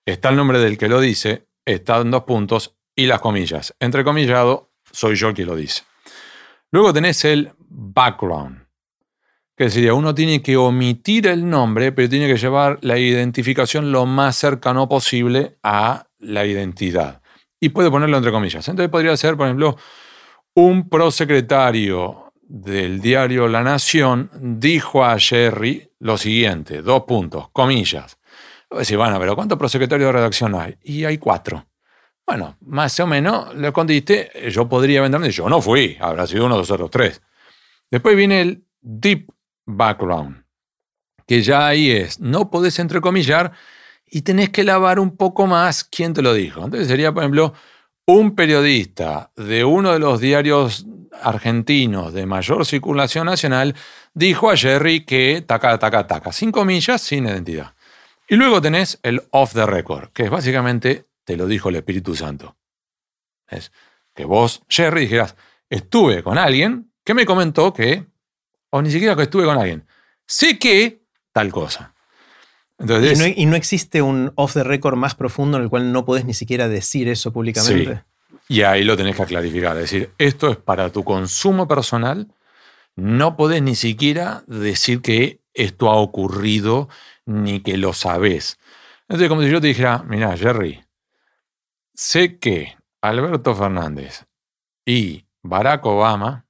Está 0.06 0.30
el 0.30 0.36
nombre 0.36 0.60
del 0.60 0.78
que 0.78 0.88
lo 0.88 1.00
dice, 1.00 1.48
está 1.66 1.98
en 2.00 2.12
dos 2.12 2.24
puntos 2.24 2.76
y 2.96 3.06
las 3.06 3.22
comillas. 3.22 3.76
Entrecomillado, 3.80 4.72
soy 4.92 5.16
yo 5.16 5.30
el 5.30 5.36
que 5.36 5.46
lo 5.46 5.56
dice. 5.56 5.84
Luego 6.72 6.94
tenés 6.94 7.24
el 7.26 7.52
background, 7.60 8.66
que 9.56 9.70
sería, 9.70 9.94
uno 9.94 10.16
tiene 10.16 10.42
que 10.42 10.58
omitir 10.58 11.28
el 11.28 11.48
nombre, 11.48 11.92
pero 11.92 12.10
tiene 12.10 12.28
que 12.28 12.38
llevar 12.38 12.80
la 12.82 12.98
identificación 12.98 13.92
lo 13.92 14.06
más 14.06 14.38
cercano 14.38 14.90
posible 14.90 15.58
a 15.62 16.08
la 16.20 16.46
identidad. 16.46 17.22
Y 17.60 17.70
puede 17.70 17.92
ponerlo 17.92 18.18
entre 18.18 18.32
comillas. 18.32 18.68
Entonces 18.68 18.90
podría 18.90 19.16
ser, 19.18 19.38
por 19.38 19.48
ejemplo, 19.48 19.78
un 20.56 20.90
prosecretario 20.90 22.34
del 22.42 23.00
diario 23.00 23.48
La 23.48 23.64
Nación 23.64 24.30
dijo 24.34 25.06
a 25.06 25.18
Jerry 25.20 25.90
lo 26.00 26.18
siguiente, 26.18 26.82
dos 26.82 27.04
puntos, 27.04 27.50
comillas. 27.52 28.18
Decir, 28.78 28.98
bueno, 28.98 29.20
pero 29.20 29.36
¿cuántos 29.36 29.58
prosecretarios 29.58 30.08
de 30.08 30.14
redacción 30.14 30.56
hay? 30.56 30.78
Y 30.84 31.04
hay 31.04 31.18
cuatro. 31.18 31.66
Bueno, 32.26 32.56
más 32.62 32.98
o 33.00 33.08
menos 33.08 33.54
le 33.56 33.74
contiste, 33.74 34.32
yo 34.50 34.70
podría 34.70 35.02
venderme, 35.02 35.30
yo 35.32 35.50
no 35.50 35.62
fui, 35.62 35.98
habrá 36.00 36.26
sido 36.26 36.46
uno, 36.46 36.56
dos, 36.56 36.72
otros 36.72 36.90
tres. 36.90 37.22
Después 37.90 38.16
viene 38.16 38.42
el 38.42 38.64
deep 38.80 39.30
background, 39.66 40.44
que 41.28 41.42
ya 41.42 41.68
ahí 41.68 41.92
es, 41.92 42.20
no 42.20 42.50
podés 42.50 42.80
entrecomillar 42.80 43.52
y 44.06 44.22
tenés 44.22 44.50
que 44.50 44.64
lavar 44.64 45.00
un 45.00 45.18
poco 45.18 45.48
más 45.48 45.84
quién 45.84 46.14
te 46.14 46.22
lo 46.22 46.34
dijo. 46.34 46.64
Entonces 46.64 46.88
sería, 46.88 47.12
por 47.12 47.24
ejemplo, 47.24 47.54
un 48.06 48.36
periodista 48.36 49.32
de 49.36 49.66
uno 49.66 49.92
de 49.92 50.00
los 50.00 50.20
diarios 50.20 50.86
argentinos 51.22 52.14
de 52.14 52.26
mayor 52.26 52.66
circulación 52.66 53.26
nacional 53.26 53.76
dijo 54.14 54.50
a 54.50 54.58
Jerry 54.58 55.06
que 55.06 55.44
taca, 55.46 55.78
taca, 55.78 56.08
taca, 56.08 56.32
cinco 56.32 56.66
millas 56.66 57.02
sin 57.02 57.26
identidad. 57.26 57.74
Y 58.32 58.38
luego 58.38 58.62
tenés 58.62 58.98
el 59.04 59.24
off 59.32 59.54
the 59.54 59.66
record, 59.66 60.12
que 60.14 60.24
es 60.24 60.30
básicamente 60.30 61.06
te 61.26 61.36
lo 61.36 61.48
dijo 61.48 61.68
el 61.68 61.76
Espíritu 61.76 62.16
Santo. 62.16 62.56
Es 63.50 63.74
que 64.16 64.24
vos, 64.24 64.62
Jerry, 64.70 65.02
dijeras, 65.02 65.36
estuve 65.70 66.24
con 66.24 66.38
alguien 66.38 66.94
que 67.04 67.14
me 67.14 67.26
comentó 67.26 67.74
que, 67.74 68.06
o 68.70 68.82
ni 68.82 68.90
siquiera 68.90 69.18
que 69.18 69.24
estuve 69.24 69.44
con 69.44 69.58
alguien, 69.58 69.86
sé 70.26 70.58
que 70.58 71.02
tal 71.34 71.52
cosa. 71.52 71.94
Entonces, 72.80 73.20
¿Y, 73.36 73.46
no, 73.48 73.58
existe 73.58 74.02
un 74.02 74.32
off 74.36 74.54
the 74.54 74.64
record 74.64 74.96
más 74.96 75.14
profundo 75.14 75.58
en 75.58 75.64
el 75.64 75.70
cual 75.70 75.92
no 75.92 76.06
podés 76.06 76.24
ni 76.24 76.34
siquiera 76.34 76.70
decir 76.70 77.10
eso 77.10 77.34
públicamente. 77.34 78.06
Y 78.48 78.62
ahí 78.62 78.86
lo 78.86 78.96
tenés 78.96 79.18
que 79.18 79.26
clarificar. 79.26 79.76
Es 79.76 79.92
decir, 79.92 80.10
esto 80.18 80.50
es 80.50 80.56
para 80.56 80.90
tu 80.90 81.04
consumo 81.04 81.68
personal. 81.68 82.30
No 82.96 83.36
podés 83.36 83.62
ni 83.62 83.76
siquiera 83.76 84.46
decir 84.48 85.02
que 85.02 85.42
esto 85.54 85.90
ha 85.90 85.98
ocurrido 85.98 86.88
ni 87.26 87.62
que 87.62 87.78
lo 87.78 87.94
sabés. 87.94 88.58
Entonces, 89.08 89.30
como 89.30 89.42
si 89.42 89.50
yo 89.50 89.62
te 89.62 89.68
dijera, 89.68 90.04
mira, 90.08 90.36
Jerry, 90.38 90.84
sé 91.94 92.40
que 92.40 92.78
Alberto 93.02 93.56
Fernández 93.56 94.26
y 94.86 95.26
Barack 95.44 95.86
Obama, 95.86 96.46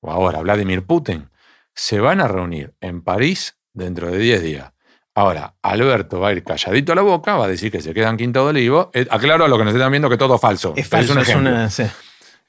o 0.00 0.10
ahora 0.10 0.40
Vladimir 0.40 0.84
Putin, 0.84 1.28
se 1.74 2.00
van 2.00 2.20
a 2.20 2.28
reunir 2.28 2.74
en 2.80 3.02
París 3.02 3.56
dentro 3.72 4.10
de 4.10 4.18
10 4.18 4.42
días. 4.42 4.72
Ahora, 5.14 5.54
Alberto 5.60 6.20
va 6.20 6.28
a 6.28 6.32
ir 6.32 6.42
calladito 6.42 6.92
a 6.92 6.94
la 6.94 7.02
boca, 7.02 7.36
va 7.36 7.44
a 7.44 7.48
decir 7.48 7.70
que 7.70 7.82
se 7.82 7.92
queda 7.92 8.08
en 8.08 8.16
Quinto 8.16 8.44
de 8.44 8.50
Olivo. 8.50 8.90
Eh, 8.94 9.06
aclaro 9.10 9.44
a 9.44 9.48
lo 9.48 9.58
que 9.58 9.64
nos 9.64 9.74
están 9.74 9.90
viendo 9.90 10.08
que 10.08 10.16
todo 10.16 10.36
es 10.36 10.40
falso. 10.40 10.72
Es 10.76 10.88
falso, 10.88 11.12
es 11.12 11.16
un 11.16 11.46
ejemplo. 11.46 11.90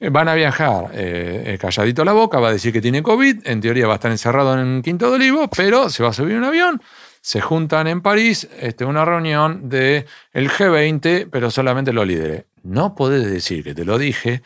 Eh, 0.00 0.08
van 0.08 0.28
a 0.28 0.34
viajar 0.34 0.90
eh, 0.92 1.58
calladito 1.60 2.02
a 2.02 2.04
la 2.06 2.12
boca, 2.12 2.40
va 2.40 2.48
a 2.48 2.52
decir 2.52 2.72
que 2.72 2.80
tiene 2.80 3.02
COVID, 3.02 3.46
en 3.46 3.60
teoría 3.60 3.86
va 3.86 3.94
a 3.94 3.96
estar 3.96 4.10
encerrado 4.10 4.58
en 4.58 4.82
Quinto 4.82 5.08
de 5.08 5.16
Olivo, 5.16 5.48
pero 5.48 5.90
se 5.90 6.02
va 6.02 6.08
a 6.08 6.12
subir 6.12 6.36
un 6.36 6.44
avión, 6.44 6.82
se 7.24 7.40
juntan 7.40 7.86
en 7.86 8.02
París, 8.02 8.46
este, 8.60 8.84
una 8.84 9.02
reunión 9.06 9.70
del 9.70 10.04
el 10.34 10.50
G20, 10.50 11.30
pero 11.32 11.50
solamente 11.50 11.90
lo 11.90 12.04
líderes. 12.04 12.44
No 12.62 12.94
podés 12.94 13.24
decir 13.24 13.64
que 13.64 13.74
te 13.74 13.86
lo 13.86 13.96
dije, 13.96 14.42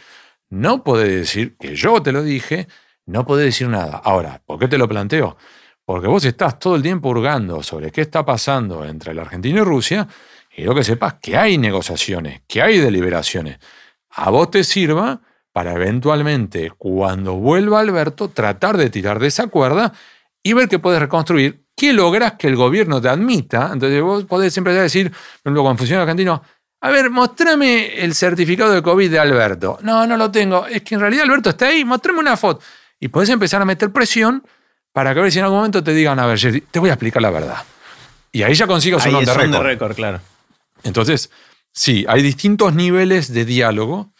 no 0.48 0.84
podés 0.84 1.08
decir 1.08 1.56
que 1.58 1.74
yo 1.74 2.00
te 2.00 2.12
lo 2.12 2.22
dije, 2.22 2.68
no 3.04 3.26
podés 3.26 3.46
decir 3.46 3.66
nada. 3.66 4.00
Ahora, 4.04 4.40
¿por 4.46 4.60
qué 4.60 4.68
te 4.68 4.78
lo 4.78 4.88
planteo? 4.88 5.36
Porque 5.84 6.06
vos 6.06 6.24
estás 6.24 6.60
todo 6.60 6.76
el 6.76 6.82
tiempo 6.82 7.08
hurgando 7.08 7.64
sobre 7.64 7.90
qué 7.90 8.02
está 8.02 8.24
pasando 8.24 8.84
entre 8.84 9.12
la 9.12 9.22
Argentina 9.22 9.58
y 9.58 9.64
Rusia 9.64 10.06
y 10.56 10.62
lo 10.62 10.72
que 10.72 10.84
sepas 10.84 11.14
que 11.14 11.36
hay 11.36 11.58
negociaciones, 11.58 12.42
que 12.46 12.62
hay 12.62 12.78
deliberaciones. 12.78 13.58
A 14.10 14.30
vos 14.30 14.52
te 14.52 14.62
sirva 14.62 15.20
para 15.52 15.72
eventualmente, 15.72 16.70
cuando 16.78 17.34
vuelva 17.34 17.80
Alberto, 17.80 18.28
tratar 18.28 18.76
de 18.76 18.88
tirar 18.88 19.18
de 19.18 19.26
esa 19.26 19.48
cuerda 19.48 19.92
y 20.44 20.52
ver 20.52 20.68
qué 20.68 20.78
puedes 20.78 21.00
reconstruir, 21.00 21.66
qué 21.78 21.92
logras 21.92 22.32
que 22.32 22.48
el 22.48 22.56
gobierno 22.56 23.00
te 23.00 23.08
admita. 23.08 23.70
Entonces 23.72 24.02
vos 24.02 24.24
podés 24.24 24.52
siempre 24.52 24.74
decir, 24.74 25.10
por 25.10 25.18
ejemplo, 25.44 25.62
cuando 25.62 25.78
funciona 25.78 26.02
argentino, 26.02 26.42
a 26.80 26.90
ver, 26.90 27.08
mostrame 27.08 28.02
el 28.02 28.14
certificado 28.14 28.72
de 28.72 28.82
COVID 28.82 29.10
de 29.10 29.18
Alberto. 29.18 29.78
No, 29.82 30.06
no 30.06 30.16
lo 30.16 30.30
tengo. 30.30 30.66
Es 30.66 30.82
que 30.82 30.96
en 30.96 31.00
realidad 31.00 31.24
Alberto 31.24 31.50
está 31.50 31.68
ahí, 31.68 31.84
mostrame 31.84 32.18
una 32.18 32.36
foto. 32.36 32.60
Y 32.98 33.08
podés 33.08 33.28
empezar 33.28 33.62
a 33.62 33.64
meter 33.64 33.92
presión 33.92 34.44
para 34.92 35.14
que 35.14 35.20
a 35.20 35.22
ver 35.22 35.32
si 35.32 35.38
en 35.38 35.44
algún 35.44 35.58
momento 35.58 35.82
te 35.82 35.94
digan, 35.94 36.18
a 36.18 36.26
ver, 36.26 36.40
te 36.70 36.78
voy 36.80 36.90
a 36.90 36.94
explicar 36.94 37.22
la 37.22 37.30
verdad. 37.30 37.62
Y 38.32 38.42
ahí 38.42 38.54
ya 38.54 38.66
consigo 38.66 38.98
su 38.98 39.08
de 39.10 39.62
récord. 39.62 39.94
claro. 39.94 40.20
Entonces, 40.82 41.30
sí, 41.72 42.04
hay 42.08 42.22
distintos 42.22 42.74
niveles 42.74 43.32
de 43.32 43.44
diálogo 43.44 44.12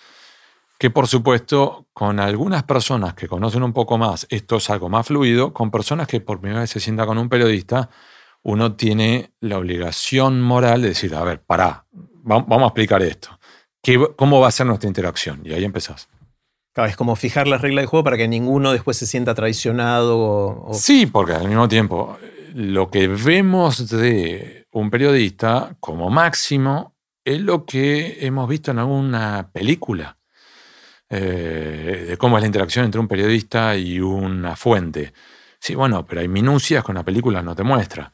que 0.79 0.91
por 0.91 1.09
supuesto 1.09 1.87
con 1.93 2.21
algunas 2.21 2.63
personas 2.63 3.15
que 3.15 3.29
conocen 3.29 3.63
un 3.63 3.73
poco 3.73 3.99
más, 3.99 4.27
esto 4.31 4.57
es 4.57 4.71
algo 4.71 4.89
más 4.89 5.07
fluido, 5.07 5.53
con 5.53 5.71
personas 5.71 6.07
que 6.07 6.21
por 6.21 6.41
primera 6.41 6.61
vez 6.61 6.71
se 6.71 6.81
sienta 6.81 7.07
con 7.07 7.19
un 7.19 7.29
periodista, 7.29 7.91
uno 8.43 8.77
tiene 8.77 9.33
la 9.41 9.59
obligación 9.59 10.41
moral 10.41 10.83
de 10.83 10.89
decir, 10.89 11.15
a 11.15 11.25
ver, 11.25 11.43
pará, 11.43 11.87
vamos 11.93 12.63
a 12.63 12.67
explicar 12.67 13.03
esto. 13.03 13.39
¿Cómo 14.17 14.41
va 14.41 14.49
a 14.49 14.53
ser 14.53 14.67
nuestra 14.67 14.89
interacción? 14.89 15.41
Y 15.45 15.53
ahí 15.53 15.65
empezás 15.65 16.09
es 16.87 16.97
como 16.97 17.17
fijar 17.17 17.49
las 17.49 17.61
reglas 17.61 17.83
de 17.83 17.87
juego 17.87 18.05
para 18.05 18.17
que 18.17 18.29
ninguno 18.29 18.73
después 18.73 18.97
se 18.97 19.07
sienta 19.07 19.35
traicionado. 19.35 20.69
Sí, 20.73 21.07
porque 21.07 21.33
al 21.33 21.49
mismo 21.49 21.69
tiempo, 21.69 22.17
lo 22.55 22.91
que 22.91 23.09
vemos 23.09 23.89
de 23.89 24.67
un 24.73 24.91
periodista 24.91 25.77
como 25.81 26.11
máximo 26.11 26.95
es 27.25 27.41
lo 27.41 27.65
que 27.65 28.19
hemos 28.25 28.49
visto 28.49 28.71
en 28.71 28.79
alguna 28.79 29.51
película. 29.53 30.18
Eh, 31.11 32.07
de 32.09 32.17
cómo 32.19 32.37
es 32.37 32.43
la 32.43 32.47
interacción 32.47 32.85
entre 32.85 33.01
un 33.01 33.09
periodista 33.09 33.77
y 33.77 34.01
una 34.01 34.57
fuente. 34.57 35.13
Sí, 35.59 35.75
bueno, 35.75 36.05
pero 36.07 36.21
hay 36.21 36.29
minucias 36.29 36.85
que 36.85 36.91
una 36.91 37.05
película 37.05 37.43
no 37.43 37.57
te 37.57 37.63
muestra. 37.63 38.13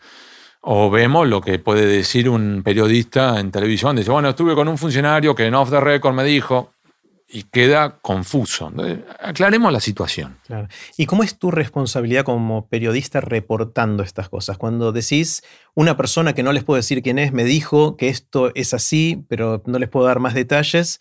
O 0.61 0.91
vemos 0.91 1.29
lo 1.29 1.41
que 1.41 1.59
puede 1.59 1.87
decir 1.87 2.29
un 2.29 2.63
periodista 2.65 3.39
en 3.39 3.51
televisión. 3.51 3.97
Dice, 3.97 4.11
bueno, 4.11 4.31
estuve 4.31 4.55
con 4.55 4.69
un 4.69 4.79
funcionario 4.79 5.35
que 5.35 5.47
en 5.47 5.55
off 5.55 5.71
the 5.71 5.81
record 5.81 6.15
me 6.15 6.25
dijo, 6.25 6.75
y 7.35 7.43
queda 7.43 7.99
confuso. 8.01 8.73
Aclaremos 9.19 9.73
la 9.73 9.81
situación. 9.81 10.39
¿Y 10.97 11.07
cómo 11.07 11.25
es 11.25 11.37
tu 11.37 11.51
responsabilidad 11.51 12.25
como 12.25 12.69
periodista 12.69 13.21
reportando 13.21 14.05
estas 14.05 14.29
cosas? 14.29 14.57
Cuando 14.57 14.93
decís, 14.93 15.43
una 15.75 15.97
persona 15.97 16.35
que 16.35 16.45
no 16.45 16.53
les 16.53 16.63
puedo 16.63 16.77
decir 16.77 17.03
quién 17.03 17.19
es 17.19 17.33
me 17.33 17.43
dijo 17.43 17.97
que 17.97 18.09
esto 18.09 18.53
es 18.55 18.73
así, 18.73 19.25
pero 19.29 19.63
no 19.67 19.81
les 19.81 19.89
puedo 19.89 20.07
dar 20.07 20.21
más 20.21 20.35
detalles, 20.35 21.01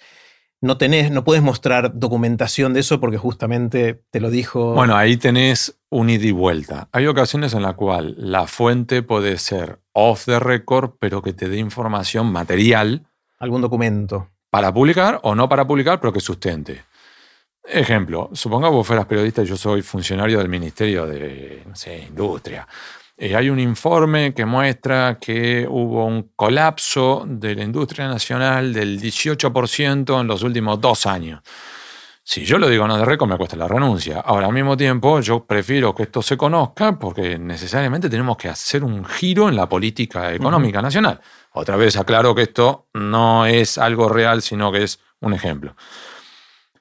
no, 0.63 0.77
tenés, 0.77 1.11
no 1.11 1.23
puedes 1.23 1.43
mostrar 1.43 1.99
documentación 1.99 2.73
de 2.73 2.79
eso 2.79 2.99
porque 2.99 3.17
justamente 3.17 4.01
te 4.09 4.19
lo 4.19 4.29
dijo. 4.29 4.73
Bueno, 4.73 4.95
ahí 4.95 5.17
tenés 5.17 5.77
un 5.89 6.09
ida 6.09 6.25
y 6.25 6.31
vuelta. 6.31 6.89
Hay 6.91 7.07
ocasiones 7.07 7.53
en 7.53 7.61
las 7.61 7.75
cuales 7.75 8.15
la 8.17 8.47
fuente 8.47 9.03
puede 9.03 9.37
ser 9.37 9.79
off 9.93 10.25
the 10.25 10.39
record, 10.39 10.93
pero 10.99 11.21
que 11.21 11.33
te 11.33 11.49
dé 11.49 11.57
información 11.57 12.31
material. 12.31 13.05
Algún 13.39 13.61
documento 13.61 14.29
para 14.53 14.71
publicar 14.71 15.19
o 15.23 15.33
no 15.33 15.49
para 15.49 15.65
publicar, 15.65 15.99
pero 15.99 16.13
que 16.13 16.19
sustente. 16.19 16.83
Ejemplo, 17.63 18.29
suponga 18.33 18.69
vos 18.69 18.85
fueras 18.85 19.07
periodista 19.07 19.41
y 19.41 19.47
yo 19.47 19.57
soy 19.57 19.81
funcionario 19.81 20.37
del 20.37 20.47
Ministerio 20.47 21.07
de 21.07 21.63
no 21.65 21.75
sé, 21.75 22.05
Industria. 22.07 22.67
Eh, 23.15 23.35
hay 23.35 23.49
un 23.49 23.59
informe 23.59 24.33
que 24.33 24.45
muestra 24.45 25.19
que 25.19 25.67
hubo 25.69 26.05
un 26.05 26.31
colapso 26.35 27.23
de 27.27 27.55
la 27.55 27.63
industria 27.63 28.07
nacional 28.07 28.73
del 28.73 28.99
18% 28.99 30.21
en 30.21 30.27
los 30.27 30.41
últimos 30.41 30.81
dos 30.81 31.05
años. 31.05 31.41
Si 32.25 32.45
yo 32.45 32.57
lo 32.57 32.69
digo 32.69 32.87
no 32.87 32.97
de 32.97 33.03
récord, 33.03 33.29
me 33.29 33.37
cuesta 33.37 33.57
la 33.57 33.67
renuncia. 33.67 34.21
Ahora, 34.21 34.47
al 34.47 34.53
mismo 34.53 34.77
tiempo, 34.77 35.19
yo 35.19 35.45
prefiero 35.45 35.93
que 35.93 36.03
esto 36.03 36.21
se 36.21 36.37
conozca 36.37 36.97
porque 36.97 37.37
necesariamente 37.37 38.09
tenemos 38.09 38.37
que 38.37 38.47
hacer 38.47 38.83
un 38.83 39.03
giro 39.03 39.49
en 39.49 39.57
la 39.57 39.67
política 39.67 40.33
económica 40.33 40.81
nacional. 40.81 41.19
Otra 41.51 41.75
vez 41.75 41.97
aclaro 41.97 42.33
que 42.33 42.43
esto 42.43 42.87
no 42.93 43.45
es 43.45 43.77
algo 43.77 44.07
real, 44.07 44.41
sino 44.41 44.71
que 44.71 44.83
es 44.83 44.99
un 45.19 45.33
ejemplo. 45.33 45.75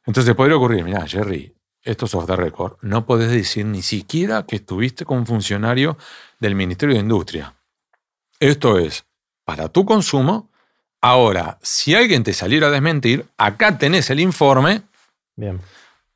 Entonces 0.07 0.33
podría 0.35 0.57
ocurrir, 0.57 0.85
mira, 0.85 1.07
Jerry, 1.07 1.53
esto 1.85 2.07
es 2.07 2.15
off 2.15 2.27
the 2.27 2.37
record, 2.37 2.77
no 2.83 3.07
podés 3.07 3.31
decir 3.31 3.67
ni 3.67 3.83
siquiera 3.83 4.45
que 4.45 4.57
estuviste 4.57 5.05
con 5.05 5.19
un 5.19 5.27
funcionario 5.27 5.97
del 6.39 6.55
Ministerio 6.55 6.95
de 6.95 7.01
Industria. 7.01 7.55
Esto 8.39 8.79
es 8.79 9.05
para 9.45 9.69
tu 9.69 9.85
consumo. 9.85 10.51
Ahora, 11.01 11.59
si 11.63 11.95
alguien 11.95 12.23
te 12.23 12.33
saliera 12.33 12.69
a 12.69 12.71
desmentir, 12.71 13.27
acá 13.37 13.77
tenés 13.79 14.11
el 14.11 14.21
informe. 14.21 14.83
Bien. 15.37 15.61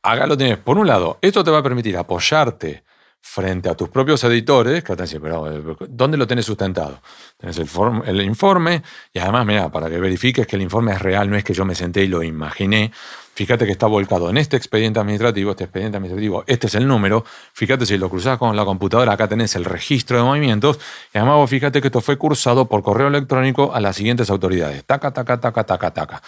Acá 0.02 0.26
lo 0.26 0.36
tienes. 0.36 0.58
Por 0.58 0.78
un 0.78 0.86
lado, 0.86 1.18
esto 1.20 1.42
te 1.42 1.50
va 1.50 1.58
a 1.58 1.62
permitir 1.62 1.96
apoyarte 1.96 2.84
frente 3.20 3.68
a 3.68 3.74
tus 3.74 3.88
propios 3.88 4.22
editores, 4.22 4.84
que 4.84 4.94
te 4.94 5.20
pero 5.20 5.50
eh, 5.50 5.76
¿dónde 5.88 6.16
lo 6.16 6.28
tenés 6.28 6.46
sustentado? 6.46 7.00
Tenés 7.36 7.58
el, 7.58 7.68
el, 8.06 8.20
informe 8.20 8.82
y 9.12 9.18
además, 9.18 9.44
mira, 9.44 9.68
para 9.68 9.90
que 9.90 9.98
verifiques 9.98 10.46
que 10.46 10.54
el 10.54 10.62
informe 10.62 10.92
es 10.92 11.02
real, 11.02 11.28
no 11.28 11.36
es 11.36 11.42
que 11.42 11.52
yo 11.52 11.64
me 11.64 11.74
senté 11.74 12.04
y 12.04 12.06
lo 12.06 12.22
imaginé. 12.22 12.92
Fíjate 13.36 13.66
que 13.66 13.72
está 13.72 13.86
volcado 13.86 14.30
en 14.30 14.38
este 14.38 14.56
expediente 14.56 14.98
administrativo, 14.98 15.50
este 15.50 15.64
expediente 15.64 15.98
administrativo, 15.98 16.42
este 16.46 16.68
es 16.68 16.74
el 16.74 16.88
número. 16.88 17.22
Fíjate 17.52 17.84
si 17.84 17.98
lo 17.98 18.08
cruzás 18.08 18.38
con 18.38 18.56
la 18.56 18.64
computadora, 18.64 19.12
acá 19.12 19.28
tenés 19.28 19.54
el 19.56 19.66
registro 19.66 20.16
de 20.16 20.22
movimientos. 20.22 20.80
Y 21.12 21.18
además 21.18 21.36
vos 21.36 21.50
fíjate 21.50 21.82
que 21.82 21.88
esto 21.88 22.00
fue 22.00 22.16
cursado 22.16 22.64
por 22.64 22.82
correo 22.82 23.08
electrónico 23.08 23.74
a 23.74 23.80
las 23.80 23.94
siguientes 23.94 24.30
autoridades. 24.30 24.82
Taca, 24.86 25.10
taca, 25.10 25.38
taca, 25.38 25.64
taca, 25.64 25.90
taca 25.90 26.22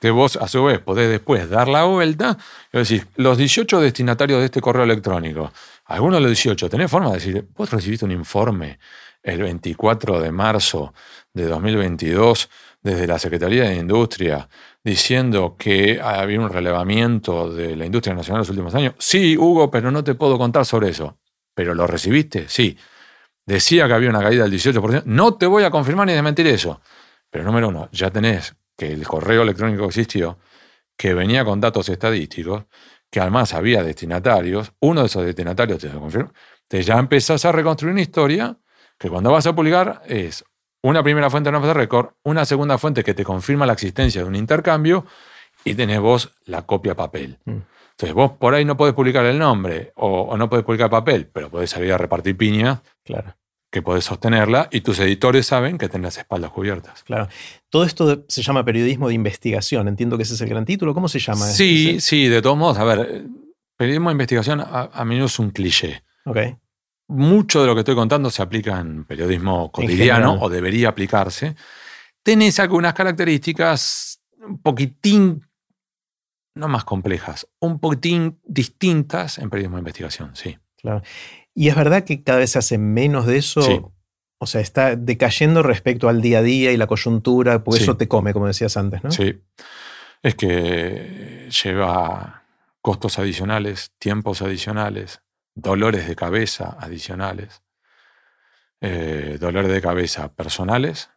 que 0.00 0.10
vos 0.10 0.36
a 0.36 0.46
su 0.46 0.62
vez 0.62 0.78
podés 0.78 1.08
después 1.08 1.50
dar 1.50 1.66
la 1.66 1.84
vuelta 1.84 2.38
y 2.72 2.78
decir, 2.78 3.08
los 3.16 3.36
18 3.36 3.80
destinatarios 3.80 4.38
de 4.38 4.44
este 4.44 4.60
correo 4.60 4.84
electrónico, 4.84 5.52
algunos 5.86 6.18
de 6.18 6.20
los 6.20 6.30
18, 6.30 6.68
¿tenés 6.68 6.88
forma 6.88 7.08
de 7.08 7.14
decir, 7.14 7.48
vos 7.56 7.68
recibiste 7.70 8.04
un 8.04 8.12
informe 8.12 8.78
el 9.24 9.42
24 9.42 10.20
de 10.20 10.30
marzo 10.30 10.94
de 11.32 11.46
2022 11.46 12.48
desde 12.82 13.06
la 13.06 13.18
Secretaría 13.18 13.64
de 13.64 13.76
Industria 13.76 14.48
diciendo 14.84 15.56
que 15.58 16.00
había 16.02 16.40
un 16.40 16.50
relevamiento 16.50 17.50
de 17.52 17.74
la 17.76 17.86
industria 17.86 18.14
nacional 18.14 18.38
en 18.38 18.40
los 18.42 18.50
últimos 18.50 18.74
años? 18.74 18.94
Sí, 18.98 19.36
Hugo, 19.36 19.70
pero 19.70 19.90
no 19.90 20.04
te 20.04 20.14
puedo 20.14 20.38
contar 20.38 20.66
sobre 20.66 20.90
eso. 20.90 21.18
¿Pero 21.54 21.74
lo 21.74 21.86
recibiste? 21.86 22.48
Sí. 22.48 22.76
Decía 23.46 23.86
que 23.86 23.94
había 23.94 24.10
una 24.10 24.22
caída 24.22 24.44
del 24.44 24.52
18%. 24.52 25.04
No 25.06 25.36
te 25.36 25.46
voy 25.46 25.64
a 25.64 25.70
confirmar 25.70 26.06
ni 26.06 26.12
desmentir 26.12 26.46
eso. 26.46 26.80
Pero 27.30 27.44
número 27.44 27.68
uno, 27.68 27.88
ya 27.92 28.10
tenés 28.10 28.54
que 28.76 28.92
el 28.92 29.06
correo 29.06 29.42
electrónico 29.42 29.86
existió. 29.86 30.38
que 30.96 31.14
venía 31.14 31.44
con 31.44 31.60
datos 31.60 31.88
estadísticos, 31.88 32.64
que 33.10 33.20
además 33.20 33.54
había 33.54 33.82
destinatarios, 33.82 34.72
uno 34.80 35.00
de 35.00 35.06
esos 35.06 35.24
destinatarios 35.24 35.78
te 35.80 35.88
lo 35.88 36.00
confirmo, 36.00 36.32
te 36.68 36.82
ya 36.82 36.98
empezás 36.98 37.44
a 37.44 37.52
reconstruir 37.52 37.92
una 37.92 38.02
historia 38.02 38.58
que 38.98 39.08
cuando 39.10 39.32
vas 39.32 39.46
a 39.46 39.54
publicar 39.54 40.02
es 40.06 40.44
una 40.84 41.02
primera 41.02 41.30
fuente 41.30 41.50
de 41.50 41.58
de 41.58 41.74
récord, 41.74 42.10
una 42.24 42.44
segunda 42.44 42.76
fuente 42.76 43.02
que 43.02 43.14
te 43.14 43.24
confirma 43.24 43.64
la 43.64 43.72
existencia 43.72 44.20
de 44.20 44.28
un 44.28 44.36
intercambio 44.36 45.06
y 45.64 45.74
tenés 45.74 45.98
vos 45.98 46.32
la 46.44 46.66
copia 46.66 46.94
papel. 46.94 47.38
Mm. 47.46 47.56
Entonces 47.92 48.14
vos 48.14 48.32
por 48.32 48.54
ahí 48.54 48.66
no 48.66 48.76
podés 48.76 48.92
publicar 48.92 49.24
el 49.24 49.38
nombre 49.38 49.92
o, 49.96 50.36
no 50.36 50.50
podés 50.50 50.62
publicar 50.62 50.90
papel, 50.90 51.26
pero 51.32 51.48
podés 51.48 51.70
salir 51.70 51.90
a 51.90 51.96
repartir 51.96 52.36
piña. 52.36 52.82
Claro. 53.02 53.34
Que 53.70 53.80
podés 53.80 54.04
sostenerla 54.04 54.68
y 54.70 54.82
tus 54.82 54.98
editores 54.98 55.46
saben 55.46 55.78
que 55.78 55.88
tenés 55.88 56.04
las 56.04 56.18
espaldas 56.18 56.50
cubiertas. 56.50 57.02
Claro. 57.02 57.28
Todo 57.70 57.84
esto 57.84 58.26
se 58.28 58.42
llama 58.42 58.62
periodismo 58.62 59.08
de 59.08 59.14
investigación. 59.14 59.88
Entiendo 59.88 60.18
que 60.18 60.24
ese 60.24 60.34
es 60.34 60.40
el 60.42 60.50
gran 60.50 60.66
título. 60.66 60.92
¿Cómo 60.92 61.08
se 61.08 61.18
llama? 61.18 61.46
Sí, 61.46 61.98
sí, 61.98 62.28
de 62.28 62.42
todos 62.42 62.58
modos. 62.58 62.76
A 62.76 62.84
ver, 62.84 63.24
periodismo 63.78 64.10
de 64.10 64.14
investigación 64.14 64.60
a, 64.60 64.90
a 64.92 65.04
mí 65.06 65.16
no 65.16 65.24
es 65.24 65.38
un 65.38 65.50
cliché. 65.50 66.02
Ok. 66.26 66.38
Mucho 67.08 67.60
de 67.60 67.66
lo 67.66 67.74
que 67.74 67.80
estoy 67.80 67.94
contando 67.94 68.30
se 68.30 68.42
aplica 68.42 68.80
en 68.80 69.04
periodismo 69.04 69.70
cotidiano 69.70 70.38
o 70.40 70.48
debería 70.48 70.88
aplicarse. 70.88 71.54
Tenés 72.22 72.58
algunas 72.58 72.94
características 72.94 74.20
un 74.38 74.58
poquitín 74.60 75.42
no 76.54 76.68
más 76.68 76.84
complejas, 76.84 77.48
un 77.60 77.78
poquitín 77.78 78.38
distintas 78.44 79.38
en 79.38 79.50
periodismo 79.50 79.76
de 79.76 79.80
investigación, 79.80 80.36
sí. 80.36 80.56
Claro. 80.76 81.02
Y 81.54 81.68
es 81.68 81.74
verdad 81.74 82.04
que 82.04 82.22
cada 82.22 82.38
vez 82.38 82.50
se 82.50 82.58
hace 82.58 82.78
menos 82.78 83.26
de 83.26 83.38
eso. 83.38 83.92
O 84.38 84.46
sea, 84.46 84.60
está 84.60 84.96
decayendo 84.96 85.62
respecto 85.62 86.08
al 86.08 86.20
día 86.20 86.38
a 86.38 86.42
día 86.42 86.72
y 86.72 86.76
la 86.76 86.86
coyuntura, 86.86 87.64
porque 87.64 87.82
eso 87.82 87.96
te 87.96 88.08
come, 88.08 88.32
como 88.32 88.46
decías 88.46 88.76
antes, 88.76 89.02
¿no? 89.02 89.10
Sí. 89.10 89.40
Es 90.22 90.34
que 90.34 91.48
lleva 91.62 92.44
costos 92.80 93.18
adicionales, 93.18 93.92
tiempos 93.98 94.42
adicionales, 94.42 95.22
dolores 95.54 96.06
de 96.08 96.16
cabeza 96.16 96.76
adicionales, 96.80 97.62
eh, 98.80 99.38
dolores 99.40 99.70
de 99.70 99.80
cabeza 99.80 100.34
personales, 100.34 101.10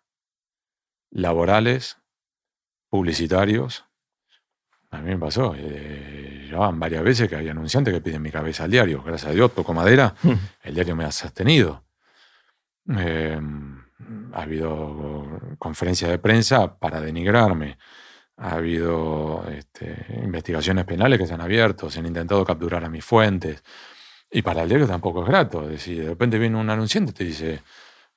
laborales, 1.10 1.98
publicitarios, 2.90 3.86
a 4.92 5.00
mí 5.00 5.12
me 5.12 5.18
pasó. 5.18 5.54
Eh, 5.58 6.50
varias 6.74 7.04
veces 7.04 7.30
que 7.30 7.36
había 7.36 7.52
anunciantes 7.52 7.94
que 7.94 8.02
piden 8.02 8.22
mi 8.22 8.32
cabeza 8.32 8.64
al 8.64 8.72
diario. 8.72 9.04
Gracias 9.04 9.32
a 9.32 9.34
Dios, 9.34 9.54
toco 9.54 9.74
madera, 9.74 10.16
el 10.64 10.74
diario 10.74 10.96
me 10.96 11.06
ha 11.06 11.12
sostenido. 11.12 11.84
Em, 12.88 13.84
ha 14.34 14.42
habido 14.42 15.56
conferencias 15.60 16.10
de 16.10 16.20
prensa 16.20 16.80
para 16.80 17.02
denigrarme. 17.02 17.78
Ha 18.38 18.56
habido 18.56 19.46
este, 19.50 20.06
investigaciones 20.24 20.86
penales 20.86 21.20
que 21.20 21.26
se 21.26 21.34
han 21.34 21.42
abierto, 21.42 21.90
se 21.90 22.00
han 22.00 22.06
intentado 22.06 22.46
capturar 22.46 22.86
a 22.86 22.90
mis 22.90 23.04
fuentes. 23.04 23.64
Y 24.30 24.42
para 24.42 24.64
el 24.64 24.70
diario 24.70 24.88
tampoco 24.88 25.24
es 25.24 25.28
grato. 25.28 25.64
Es 25.64 25.70
decir, 25.70 26.02
de 26.02 26.10
repente 26.10 26.38
viene 26.38 26.58
un 26.58 26.70
anunciante 26.70 27.12
y 27.12 27.14
te 27.14 27.24
dice, 27.24 27.62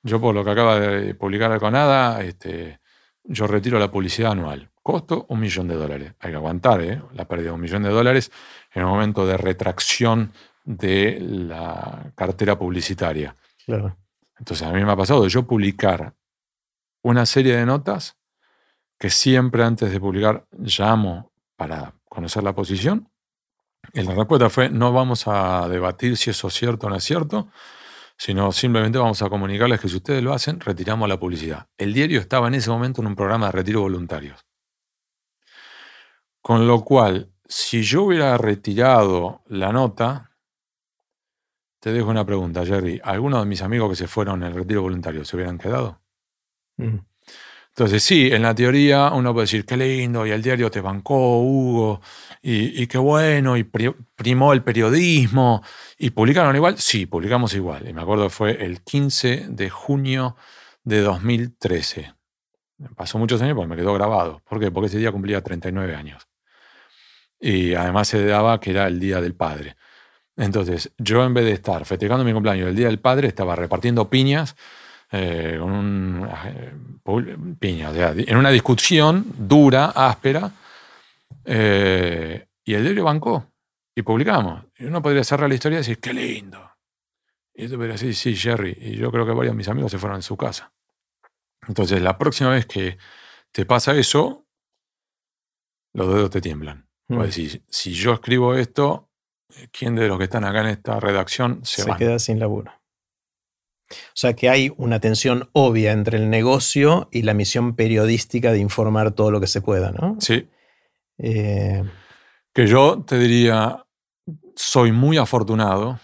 yo 0.03 0.19
por 0.19 0.35
lo 0.35 0.43
que 0.43 0.51
acaba 0.51 0.79
de 0.79 1.15
publicar 1.15 1.51
Alconada, 1.51 2.21
este, 2.21 2.79
yo 3.23 3.47
retiro 3.47 3.79
la 3.79 3.91
publicidad 3.91 4.31
anual. 4.31 4.69
Costo 4.81 5.25
un 5.29 5.39
millón 5.39 5.67
de 5.67 5.75
dólares. 5.75 6.13
Hay 6.19 6.31
que 6.31 6.37
aguantar 6.37 6.81
¿eh? 6.81 7.01
la 7.13 7.25
pérdida 7.25 7.49
de 7.49 7.53
un 7.53 7.61
millón 7.61 7.83
de 7.83 7.89
dólares 7.89 8.31
en 8.73 8.81
el 8.81 8.87
momento 8.87 9.25
de 9.25 9.37
retracción 9.37 10.33
de 10.63 11.19
la 11.21 12.11
cartera 12.15 12.57
publicitaria. 12.57 13.35
Claro. 13.65 13.95
Entonces 14.37 14.67
a 14.67 14.71
mí 14.71 14.83
me 14.83 14.91
ha 14.91 14.95
pasado 14.95 15.23
de 15.23 15.29
yo 15.29 15.45
publicar 15.45 16.15
una 17.03 17.25
serie 17.25 17.55
de 17.55 17.65
notas 17.65 18.17
que 18.97 19.09
siempre 19.09 19.63
antes 19.63 19.91
de 19.91 19.99
publicar 19.99 20.45
llamo 20.57 21.31
para 21.55 21.93
conocer 22.09 22.43
la 22.43 22.53
posición. 22.53 23.10
Y 23.93 24.01
la 24.03 24.13
respuesta 24.13 24.49
fue, 24.49 24.69
no 24.69 24.93
vamos 24.93 25.27
a 25.27 25.67
debatir 25.67 26.15
si 26.17 26.29
eso 26.29 26.47
es 26.47 26.53
cierto 26.53 26.87
o 26.87 26.89
no 26.89 26.95
es 26.95 27.03
cierto, 27.03 27.49
sino 28.17 28.51
simplemente 28.51 28.99
vamos 28.99 29.21
a 29.21 29.29
comunicarles 29.29 29.79
que 29.79 29.89
si 29.89 29.97
ustedes 29.97 30.23
lo 30.23 30.33
hacen, 30.33 30.59
retiramos 30.59 31.09
la 31.09 31.19
publicidad. 31.19 31.67
El 31.77 31.93
diario 31.93 32.19
estaba 32.19 32.47
en 32.47 32.55
ese 32.55 32.69
momento 32.69 33.01
en 33.01 33.07
un 33.07 33.15
programa 33.15 33.47
de 33.47 33.51
retiro 33.53 33.81
voluntarios. 33.81 34.45
Con 36.41 36.67
lo 36.67 36.83
cual, 36.83 37.31
si 37.45 37.83
yo 37.83 38.03
hubiera 38.03 38.37
retirado 38.37 39.41
la 39.47 39.71
nota, 39.71 40.31
te 41.79 41.91
dejo 41.91 42.09
una 42.09 42.25
pregunta, 42.25 42.65
Jerry. 42.65 43.01
¿Algunos 43.03 43.41
de 43.41 43.47
mis 43.47 43.61
amigos 43.63 43.89
que 43.89 43.95
se 43.95 44.07
fueron 44.07 44.43
en 44.43 44.49
el 44.49 44.53
retiro 44.53 44.83
voluntario 44.83 45.25
se 45.25 45.35
hubieran 45.35 45.57
quedado? 45.57 45.99
Mm. 46.77 46.99
Entonces, 47.75 48.03
sí, 48.03 48.29
en 48.31 48.41
la 48.41 48.53
teoría 48.53 49.11
uno 49.13 49.33
puede 49.33 49.45
decir, 49.45 49.65
qué 49.65 49.77
lindo, 49.77 50.25
y 50.27 50.31
el 50.31 50.41
diario 50.41 50.69
te 50.69 50.81
bancó, 50.81 51.39
Hugo, 51.41 52.01
y, 52.41 52.85
qué 52.87 52.97
bueno, 52.97 53.55
y 53.55 53.63
primó 53.63 54.51
el 54.53 54.61
periodismo, 54.61 55.63
y 55.97 56.09
publicaron 56.09 56.55
igual. 56.55 56.77
Sí, 56.77 57.05
publicamos 57.05 57.53
igual. 57.53 57.87
Y 57.87 57.93
me 57.93 58.01
acuerdo 58.01 58.25
que 58.25 58.29
fue 58.29 58.65
el 58.65 58.81
15 58.81 59.45
de 59.49 59.69
junio 59.69 60.35
de 60.83 61.01
2013. 61.01 62.13
Pasó 62.95 63.17
muchos 63.17 63.41
años 63.41 63.55
porque 63.55 63.69
me 63.69 63.75
quedó 63.75 63.93
grabado. 63.93 64.41
¿Por 64.47 64.59
qué? 64.59 64.71
Porque 64.71 64.87
ese 64.87 64.97
día 64.97 65.11
cumplía 65.11 65.41
39 65.41 65.95
años. 65.95 66.27
Y 67.39 67.73
además 67.75 68.07
se 68.07 68.25
daba 68.25 68.59
que 68.59 68.71
era 68.71 68.87
el 68.87 68.99
Día 68.99 69.21
del 69.21 69.35
Padre. 69.35 69.75
Entonces, 70.35 70.91
yo 70.97 71.23
en 71.23 71.33
vez 71.33 71.45
de 71.45 71.51
estar 71.53 71.85
festejando 71.85 72.25
mi 72.25 72.33
cumpleaños 72.33 72.67
el 72.69 72.75
Día 72.75 72.87
del 72.87 72.99
Padre, 72.99 73.27
estaba 73.27 73.55
repartiendo 73.55 74.09
piñas, 74.09 74.55
eh, 75.11 75.59
un, 75.59 76.27
eh, 76.45 77.37
piñas, 77.59 77.93
en 77.95 78.37
una 78.37 78.49
discusión 78.49 79.25
dura, 79.37 79.87
áspera, 79.87 80.51
eh, 81.43 82.47
y 82.63 82.73
el 82.73 82.83
diario 82.83 83.03
bancó, 83.03 83.45
y 83.95 84.01
publicamos. 84.03 84.63
Y 84.77 84.85
uno 84.85 85.01
podría 85.01 85.23
cerrar 85.23 85.49
la 85.49 85.55
historia 85.55 85.77
y 85.77 85.79
decir, 85.79 85.99
qué 85.99 86.13
lindo. 86.13 86.71
Y 87.53 87.67
tú 87.67 87.75
podría 87.75 87.93
decir, 87.93 88.15
sí, 88.15 88.35
Jerry, 88.35 88.77
y 88.79 88.95
yo 88.95 89.11
creo 89.11 89.25
que 89.25 89.33
varios 89.33 89.53
de 89.53 89.57
mis 89.57 89.67
amigos 89.67 89.91
se 89.91 89.99
fueron 89.99 90.17
en 90.17 90.23
su 90.23 90.37
casa. 90.37 90.71
Entonces, 91.67 92.01
la 92.01 92.17
próxima 92.17 92.51
vez 92.51 92.65
que 92.65 92.97
te 93.51 93.65
pasa 93.65 93.93
eso, 93.95 94.45
los 95.93 96.07
dedos 96.07 96.29
te 96.29 96.41
tiemblan. 96.41 96.87
Mm. 97.09 97.23
si 97.27 97.93
yo 97.93 98.13
escribo 98.13 98.55
esto, 98.55 99.09
¿quién 99.71 99.95
de 99.95 100.07
los 100.07 100.17
que 100.17 100.23
están 100.23 100.45
acá 100.45 100.61
en 100.61 100.67
esta 100.67 100.99
redacción 101.01 101.59
se, 101.65 101.83
se 101.83 101.95
queda 101.97 102.19
sin 102.19 102.39
laburo? 102.39 102.71
O 103.91 104.15
sea 104.15 104.33
que 104.33 104.49
hay 104.49 104.71
una 104.77 104.99
tensión 104.99 105.49
obvia 105.53 105.91
entre 105.91 106.17
el 106.17 106.29
negocio 106.29 107.09
y 107.11 107.23
la 107.23 107.33
misión 107.33 107.75
periodística 107.75 108.51
de 108.51 108.59
informar 108.59 109.11
todo 109.11 109.31
lo 109.31 109.39
que 109.39 109.47
se 109.47 109.61
pueda, 109.61 109.91
¿no? 109.91 110.17
Sí. 110.19 110.47
Eh, 111.17 111.83
que 112.53 112.67
yo 112.67 113.03
te 113.05 113.17
diría, 113.17 113.85
soy 114.55 114.91
muy 114.91 115.17
afortunado. 115.17 115.99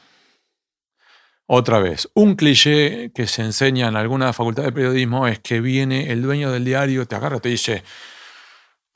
Otra 1.48 1.80
vez, 1.80 2.10
un 2.14 2.36
cliché 2.36 3.12
que 3.14 3.26
se 3.26 3.42
enseña 3.42 3.88
en 3.88 3.96
alguna 3.96 4.34
facultad 4.34 4.64
de 4.64 4.72
periodismo 4.74 5.28
es 5.28 5.40
que 5.40 5.62
viene 5.62 6.12
el 6.12 6.22
dueño 6.22 6.52
del 6.52 6.66
diario, 6.66 7.06
te 7.06 7.16
agarra 7.16 7.38
y 7.38 7.40
te 7.40 7.50
dice, 7.50 7.84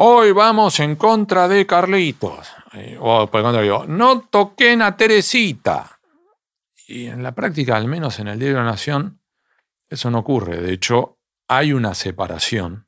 Hoy 0.03 0.31
vamos 0.31 0.79
en 0.79 0.95
contra 0.95 1.47
de 1.47 1.67
Carlitos. 1.67 2.47
Eh, 2.73 2.97
o 2.99 3.27
por 3.27 3.39
el 3.39 3.43
contrario, 3.43 3.85
no 3.87 4.21
toquen 4.21 4.81
a 4.81 4.97
Teresita. 4.97 5.99
Y 6.91 7.07
en 7.07 7.23
la 7.23 7.33
práctica, 7.33 7.77
al 7.77 7.87
menos 7.87 8.19
en 8.19 8.27
el 8.27 8.37
Diario 8.37 8.57
de 8.57 8.63
la 8.63 8.69
Nación, 8.69 9.21
eso 9.89 10.11
no 10.11 10.19
ocurre. 10.19 10.61
De 10.61 10.73
hecho, 10.73 11.19
hay 11.47 11.71
una 11.71 11.93
separación 11.93 12.85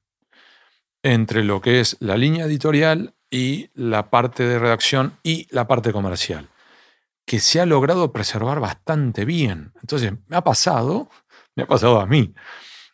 entre 1.04 1.46
lo 1.46 1.62
que 1.62 1.80
es 1.80 1.96
la 2.02 2.18
línea 2.18 2.46
editorial 2.46 3.16
y 3.30 3.70
la 3.74 4.10
parte 4.10 4.44
de 4.44 4.60
redacción 4.60 5.18
y 5.24 5.48
la 5.52 5.68
parte 5.68 5.94
comercial, 5.94 6.50
que 7.26 7.40
se 7.40 7.62
ha 7.62 7.66
logrado 7.66 8.12
preservar 8.12 8.60
bastante 8.60 9.24
bien. 9.24 9.72
Entonces, 9.82 10.12
me 10.28 10.36
ha 10.36 10.44
pasado, 10.44 11.10
me 11.56 11.64
ha 11.64 11.68
pasado 11.68 12.02
a 12.02 12.06
mí, 12.06 12.34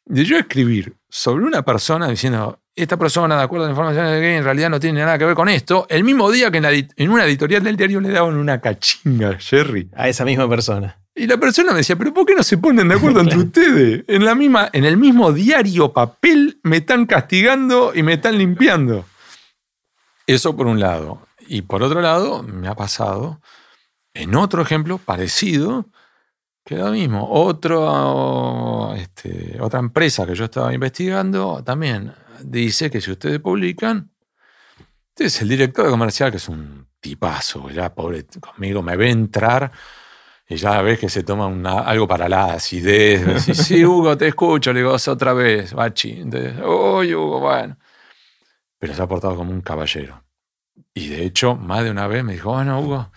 de 0.10 0.26
yo 0.26 0.38
escribir 0.38 0.96
sobre 1.08 1.46
una 1.46 1.62
persona 1.62 2.08
diciendo, 2.10 2.60
esta 2.76 2.98
persona, 2.98 3.38
de 3.38 3.44
acuerdo 3.44 3.66
a 3.66 3.68
la 3.68 3.74
información 3.74 4.06
de 4.08 4.20
que 4.20 4.38
en 4.38 4.44
realidad 4.44 4.70
no 4.70 4.80
tiene 4.80 5.02
nada 5.02 5.18
que 5.18 5.26
ver 5.26 5.36
con 5.36 5.48
esto, 5.50 5.86
el 5.88 6.04
mismo 6.04 6.32
día 6.32 6.50
que 6.50 6.58
en, 6.98 7.10
una 7.10 7.26
editorial 7.26 7.64
del 7.64 7.78
diario 7.78 8.02
le 8.02 8.10
daban 8.10 8.36
una 8.36 8.60
cachinga, 8.60 9.38
Jerry. 9.40 9.90
A 9.96 10.10
esa 10.10 10.26
misma 10.26 10.50
persona. 10.50 10.98
Y 11.14 11.28
la 11.28 11.38
persona 11.38 11.72
me 11.74 11.80
decía, 11.80 11.96
pero 11.96 12.14
¿por 12.14 12.26
qué 12.26 12.34
no 12.34 12.42
se 12.42 12.58
ponen 12.58 12.88
de 12.88 12.96
acuerdo 12.96 13.20
entre 13.20 13.38
ustedes? 13.38 14.04
En, 14.08 14.26
la 14.26 14.34
misma, 14.34 14.70
en 14.74 14.86
el 14.86 14.98
mismo 14.98 15.32
diario 15.32 15.94
papel 15.94 16.60
me 16.64 16.78
están 16.78 17.06
castigando 17.06 17.92
y 17.94 18.02
me 18.02 18.14
están 18.14 18.38
limpiando. 18.38 19.06
Eso 20.26 20.56
por 20.56 20.66
un 20.66 20.80
lado. 20.80 21.22
Y 21.48 21.62
por 21.62 21.84
otro 21.84 22.02
lado, 22.02 22.42
me 22.42 22.68
ha 22.68 22.76
pasado, 22.76 23.42
en 24.16 24.36
otro 24.36 24.64
ejemplo 24.64 24.98
parecido, 24.98 25.86
que 26.64 26.76
lo 26.76 26.92
mismo. 26.92 27.28
Otro, 27.30 28.94
este, 28.96 29.58
otra 29.60 29.80
empresa 29.80 30.26
que 30.26 30.36
yo 30.36 30.46
estaba 30.46 30.74
investigando 30.74 31.64
también 31.64 32.12
dice 32.44 32.90
que 32.90 33.02
si 33.02 33.12
ustedes 33.12 33.40
publican, 33.40 34.12
este 35.10 35.26
es 35.26 35.42
el 35.42 35.50
director 35.50 35.86
de 35.86 35.92
comercial, 35.92 36.32
que 36.32 36.38
es 36.38 36.48
un 36.48 36.88
tipazo, 37.00 37.70
ya 37.70 37.94
pobre 37.94 38.26
conmigo, 38.40 38.82
me 38.82 38.96
ve 38.96 39.10
entrar 39.10 39.72
y 40.48 40.56
ya 40.56 40.82
ves 40.82 41.00
que 41.00 41.10
se 41.10 41.24
toma 41.24 41.48
algo 41.82 42.08
para 42.08 42.28
la 42.28 42.54
acidez. 42.54 43.44
sí, 43.56 43.86
Hugo, 43.86 44.18
te 44.18 44.30
escucho, 44.30 44.74
le 44.74 44.80
digo, 44.80 44.94
otra 44.94 45.34
vez, 45.34 45.74
bachi. 45.74 46.22
Entonces, 46.22 46.56
uy, 46.66 47.14
Hugo, 47.14 47.40
bueno. 47.40 47.78
Pero 48.80 48.96
se 48.96 49.02
ha 49.02 49.08
portado 49.08 49.36
como 49.36 49.52
un 49.52 49.62
caballero. 49.62 50.24
Y 50.94 51.10
de 51.10 51.24
hecho, 51.24 51.56
más 51.56 51.84
de 51.84 51.92
una 51.92 52.08
vez 52.08 52.24
me 52.24 52.34
dijo, 52.34 52.52
bueno, 52.52 52.80
Hugo, 52.80 53.12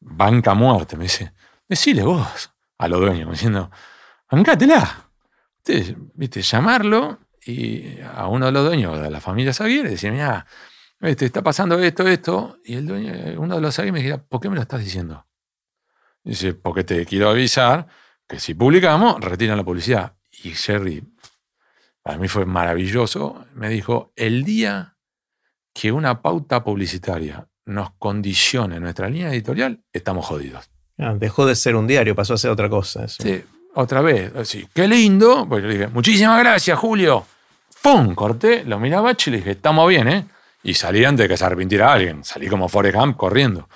banca 0.00 0.54
muerte. 0.54 0.96
Me 0.96 1.04
dice, 1.04 1.32
decile 1.70 2.02
vos 2.02 2.50
a 2.78 2.88
los 2.88 3.00
dueños, 3.00 3.30
diciendo, 3.32 3.70
bancátela. 4.30 5.10
Entonces, 5.64 5.94
viste, 6.14 6.42
llamarlo 6.42 7.20
y 7.46 8.00
a 8.00 8.26
uno 8.26 8.46
de 8.46 8.52
los 8.52 8.66
dueños 8.66 9.00
de 9.00 9.10
la 9.10 9.20
familia 9.20 9.54
Zaguirre 9.54 9.90
decir, 9.90 10.12
mira, 10.12 10.46
este, 11.00 11.26
está 11.26 11.42
pasando 11.42 11.78
esto, 11.78 12.06
esto. 12.06 12.58
Y 12.64 12.74
el 12.74 12.86
dueño, 12.86 13.40
uno 13.40 13.54
de 13.54 13.60
los 13.60 13.74
Zaguirre 13.74 13.92
me 13.92 13.98
dijera, 14.00 14.22
¿por 14.22 14.40
qué 14.40 14.48
me 14.50 14.56
lo 14.56 14.62
estás 14.62 14.80
diciendo? 14.80 15.26
Dice, 16.22 16.54
porque 16.54 16.84
te 16.84 17.06
quiero 17.06 17.30
avisar 17.30 17.86
que 18.26 18.38
si 18.38 18.54
publicamos, 18.54 19.20
retiran 19.20 19.56
la 19.56 19.64
publicidad. 19.64 20.16
Y 20.42 20.50
Jerry, 20.50 21.02
para 22.02 22.18
mí 22.18 22.28
fue 22.28 22.46
maravilloso, 22.46 23.46
me 23.54 23.68
dijo, 23.68 24.12
el 24.16 24.44
día 24.44 24.96
que 25.72 25.92
una 25.92 26.20
pauta 26.20 26.64
publicitaria 26.64 27.48
nos 27.64 27.92
condicione 27.92 28.80
nuestra 28.80 29.08
línea 29.08 29.30
editorial, 29.30 29.84
estamos 29.92 30.26
jodidos. 30.26 30.70
Ah, 31.00 31.14
dejó 31.16 31.46
de 31.46 31.56
ser 31.56 31.76
un 31.76 31.86
diario, 31.86 32.14
pasó 32.14 32.34
a 32.34 32.38
ser 32.38 32.50
otra 32.50 32.68
cosa. 32.68 33.08
Sí, 33.08 33.42
otra 33.74 34.02
vez. 34.02 34.34
Así, 34.36 34.68
qué 34.74 34.86
lindo. 34.86 35.46
Pues 35.48 35.62
yo 35.62 35.68
le 35.68 35.74
dije, 35.74 35.86
muchísimas 35.88 36.38
gracias, 36.38 36.78
Julio. 36.78 37.26
¡Pum! 37.82 38.14
Corté, 38.14 38.64
lo 38.64 38.78
miraba 38.78 39.12
y 39.12 39.30
le 39.30 39.36
dije, 39.38 39.52
estamos 39.52 39.88
bien, 39.88 40.08
¿eh? 40.08 40.26
Y 40.62 40.74
salí 40.74 41.02
antes 41.04 41.24
de 41.24 41.28
que 41.28 41.36
se 41.38 41.44
arrepintiera 41.44 41.90
alguien. 41.90 42.22
Salí 42.22 42.48
como 42.48 42.68
Forrest 42.68 42.96
Gump 42.96 43.16
corriendo. 43.16 43.68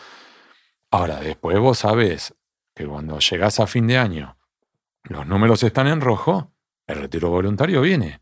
Ahora, 0.91 1.21
después 1.21 1.59
vos 1.59 1.79
sabés 1.79 2.35
que 2.75 2.87
cuando 2.87 3.19
llegás 3.19 3.59
a 3.59 3.67
fin 3.67 3.87
de 3.87 3.97
año, 3.97 4.37
los 5.05 5.27
números 5.27 5.63
están 5.63 5.87
en 5.87 6.03
rojo, 6.03 6.53
el 6.87 6.97
retiro 6.97 7.31
voluntario 7.31 7.81
viene. 7.81 8.21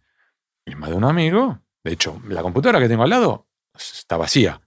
Y 0.64 0.76
más 0.76 0.90
de 0.90 0.96
un 0.96 1.04
amigo, 1.04 1.58
de 1.82 1.92
hecho, 1.92 2.22
la 2.28 2.42
computadora 2.42 2.78
que 2.78 2.88
tengo 2.88 3.02
al 3.02 3.10
lado 3.10 3.48
está 3.74 4.16
vacía, 4.16 4.60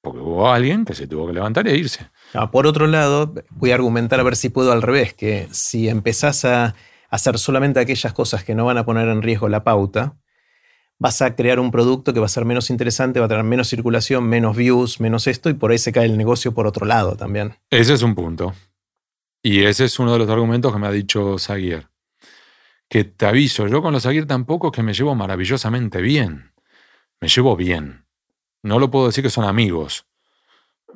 porque 0.00 0.18
hubo 0.18 0.50
alguien 0.50 0.84
que 0.84 0.94
se 0.94 1.06
tuvo 1.06 1.28
que 1.28 1.32
levantar 1.32 1.68
e 1.68 1.76
irse. 1.76 2.10
Ah, 2.34 2.50
por 2.50 2.66
otro 2.66 2.86
lado, 2.86 3.34
voy 3.50 3.70
a 3.70 3.74
argumentar 3.74 4.20
a 4.20 4.22
ver 4.22 4.36
si 4.36 4.48
puedo 4.48 4.72
al 4.72 4.82
revés, 4.82 5.14
que 5.14 5.48
si 5.50 5.88
empezás 5.88 6.44
a 6.44 6.74
hacer 7.10 7.38
solamente 7.38 7.80
aquellas 7.80 8.12
cosas 8.12 8.44
que 8.44 8.54
no 8.54 8.66
van 8.66 8.78
a 8.78 8.84
poner 8.84 9.08
en 9.08 9.22
riesgo 9.22 9.48
la 9.48 9.64
pauta, 9.64 10.16
vas 10.98 11.22
a 11.22 11.34
crear 11.34 11.60
un 11.60 11.70
producto 11.70 12.12
que 12.12 12.20
va 12.20 12.26
a 12.26 12.30
ser 12.30 12.44
menos 12.44 12.70
interesante, 12.70 13.20
va 13.20 13.26
a 13.26 13.28
tener 13.28 13.44
menos 13.44 13.68
circulación, 13.68 14.28
menos 14.28 14.56
views, 14.56 15.00
menos 15.00 15.26
esto, 15.26 15.48
y 15.48 15.54
por 15.54 15.70
ahí 15.70 15.78
se 15.78 15.92
cae 15.92 16.06
el 16.06 16.18
negocio 16.18 16.52
por 16.52 16.66
otro 16.66 16.86
lado 16.86 17.16
también. 17.16 17.54
Ese 17.70 17.94
es 17.94 18.02
un 18.02 18.14
punto. 18.14 18.54
Y 19.42 19.62
ese 19.62 19.84
es 19.84 19.98
uno 19.98 20.12
de 20.12 20.18
los 20.18 20.28
argumentos 20.28 20.72
que 20.72 20.78
me 20.78 20.88
ha 20.88 20.92
dicho 20.92 21.38
Zaguier. 21.38 21.88
Que 22.88 23.04
te 23.04 23.26
aviso, 23.26 23.66
yo 23.68 23.82
con 23.82 23.92
los 23.92 24.02
Zaguier 24.02 24.26
tampoco 24.26 24.68
es 24.68 24.72
que 24.72 24.82
me 24.82 24.94
llevo 24.94 25.14
maravillosamente 25.14 26.00
bien. 26.00 26.52
Me 27.20 27.28
llevo 27.28 27.56
bien. 27.56 28.04
No 28.62 28.78
lo 28.78 28.90
puedo 28.90 29.06
decir 29.06 29.22
que 29.22 29.30
son 29.30 29.44
amigos, 29.44 30.06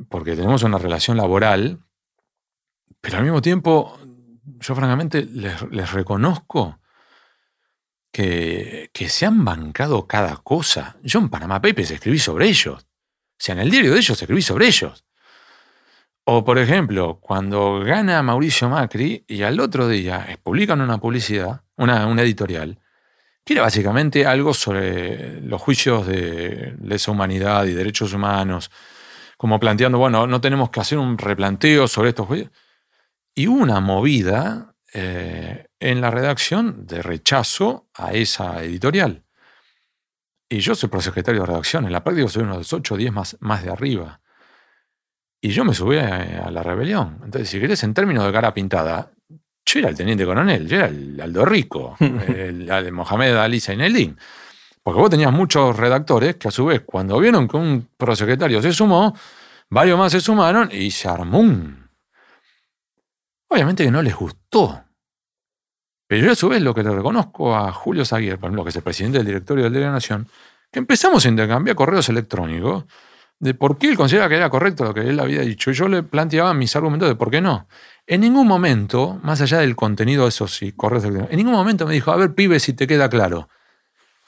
porque 0.08 0.36
tenemos 0.36 0.62
una 0.62 0.78
relación 0.78 1.16
laboral, 1.16 1.80
pero 3.00 3.18
al 3.18 3.24
mismo 3.24 3.42
tiempo, 3.42 3.98
yo 4.60 4.74
francamente 4.74 5.24
les, 5.24 5.92
reconozco 5.92 6.78
que, 8.12 8.90
que, 8.92 9.08
se 9.08 9.26
han 9.26 9.44
bancado 9.44 10.06
cada 10.06 10.36
cosa. 10.36 10.96
Yo 11.02 11.18
en 11.20 11.28
Panamá 11.28 11.60
Papers 11.60 11.90
escribí 11.90 12.18
sobre 12.18 12.48
ellos. 12.48 12.82
O 12.82 13.44
sea, 13.44 13.54
en 13.54 13.60
el 13.60 13.70
diario 13.70 13.92
de 13.92 13.98
ellos 13.98 14.20
escribí 14.20 14.42
sobre 14.42 14.66
ellos. 14.66 15.04
O, 16.24 16.44
por 16.44 16.58
ejemplo, 16.58 17.18
cuando 17.20 17.80
gana 17.80 18.22
Mauricio 18.22 18.68
Macri 18.68 19.24
y 19.26 19.42
al 19.42 19.58
otro 19.58 19.88
día 19.88 20.38
publican 20.42 20.80
una 20.80 20.98
publicidad, 20.98 21.62
una, 21.76 22.04
editorial, 22.22 22.78
que 23.44 23.54
era 23.54 23.62
básicamente 23.62 24.24
algo 24.24 24.54
sobre 24.54 25.40
los 25.40 25.60
juicios 25.60 26.06
de 26.06 26.76
lesa 26.80 27.10
humanidad 27.10 27.64
y 27.64 27.72
derechos 27.72 28.12
humanos, 28.12 28.70
como 29.42 29.58
planteando, 29.58 29.98
bueno, 29.98 30.28
no 30.28 30.40
tenemos 30.40 30.70
que 30.70 30.78
hacer 30.78 30.98
un 30.98 31.18
replanteo 31.18 31.88
sobre 31.88 32.10
estos 32.10 32.28
juicios. 32.28 32.52
Y 33.34 33.48
una 33.48 33.80
movida 33.80 34.76
eh, 34.94 35.66
en 35.80 36.00
la 36.00 36.12
redacción 36.12 36.86
de 36.86 37.02
rechazo 37.02 37.88
a 37.92 38.12
esa 38.12 38.62
editorial. 38.62 39.24
Y 40.48 40.60
yo 40.60 40.76
soy 40.76 40.88
prosecretario 40.88 41.40
de 41.40 41.46
redacción, 41.48 41.86
en 41.86 41.90
la 41.90 42.04
práctica 42.04 42.28
soy 42.28 42.44
uno 42.44 42.52
de 42.52 42.58
los 42.58 42.72
8 42.72 42.94
o 42.94 42.96
10 42.96 43.12
más, 43.12 43.36
más 43.40 43.64
de 43.64 43.72
arriba. 43.72 44.20
Y 45.40 45.48
yo 45.48 45.64
me 45.64 45.74
subí 45.74 45.98
a, 45.98 46.48
la 46.52 46.62
rebelión. 46.62 47.18
Entonces, 47.24 47.50
si 47.50 47.58
querés, 47.58 47.82
en 47.82 47.94
términos 47.94 48.24
de 48.24 48.32
cara 48.32 48.54
pintada, 48.54 49.10
yo 49.66 49.80
era 49.80 49.88
el 49.88 49.96
teniente 49.96 50.24
coronel, 50.24 50.68
yo 50.68 50.76
era 50.76 50.86
el 50.86 51.20
Aldo 51.20 51.44
Rico, 51.44 51.96
el, 51.98 52.70
el 52.70 52.92
Mohamed 52.92 53.34
Ali 53.34 53.58
Zaineldin. 53.58 54.16
Porque 54.82 55.00
vos 55.00 55.10
tenías 55.10 55.32
muchos 55.32 55.76
redactores 55.76 56.36
que 56.36 56.48
a 56.48 56.50
su 56.50 56.66
vez, 56.66 56.82
cuando 56.84 57.18
vieron 57.18 57.46
que 57.46 57.56
un 57.56 57.88
prosecretario 57.96 58.60
se 58.60 58.72
sumó, 58.72 59.14
varios 59.70 59.98
más 59.98 60.12
se 60.12 60.20
sumaron 60.20 60.70
y 60.72 60.90
se 60.90 61.08
armó. 61.08 61.42
Obviamente 63.48 63.84
que 63.84 63.90
no 63.90 64.02
les 64.02 64.16
gustó. 64.16 64.82
Pero 66.08 66.26
yo 66.26 66.32
a 66.32 66.34
su 66.34 66.48
vez 66.48 66.60
lo 66.60 66.74
que 66.74 66.82
le 66.82 66.90
reconozco 66.90 67.54
a 67.54 67.72
Julio 67.72 68.04
Zaguier, 68.04 68.38
por 68.38 68.48
ejemplo, 68.48 68.64
que 68.64 68.70
es 68.70 68.76
el 68.76 68.82
presidente 68.82 69.18
del 69.18 69.26
directorio 69.26 69.70
de 69.70 69.80
la 69.80 69.92
Nación, 69.92 70.28
que 70.70 70.78
empezamos 70.78 71.24
a 71.24 71.28
intercambiar 71.28 71.76
correos 71.76 72.08
electrónicos 72.08 72.84
de 73.38 73.54
por 73.54 73.78
qué 73.78 73.88
él 73.88 73.96
considera 73.96 74.28
que 74.28 74.36
era 74.36 74.50
correcto 74.50 74.84
lo 74.84 74.94
que 74.94 75.00
él 75.00 75.18
había 75.20 75.40
dicho. 75.42 75.70
Y 75.70 75.74
yo 75.74 75.88
le 75.88 76.02
planteaba 76.02 76.54
mis 76.54 76.74
argumentos 76.76 77.08
de 77.08 77.14
por 77.14 77.30
qué 77.30 77.40
no. 77.40 77.66
En 78.06 78.20
ningún 78.20 78.46
momento, 78.46 79.20
más 79.22 79.40
allá 79.40 79.58
del 79.58 79.76
contenido 79.76 80.24
de 80.24 80.30
esos 80.30 80.54
sí, 80.54 80.72
correos, 80.72 81.04
en 81.04 81.36
ningún 81.36 81.52
momento 81.52 81.86
me 81.86 81.94
dijo, 81.94 82.10
a 82.10 82.16
ver, 82.16 82.34
pibe, 82.34 82.60
si 82.60 82.72
te 82.72 82.86
queda 82.86 83.08
claro. 83.08 83.48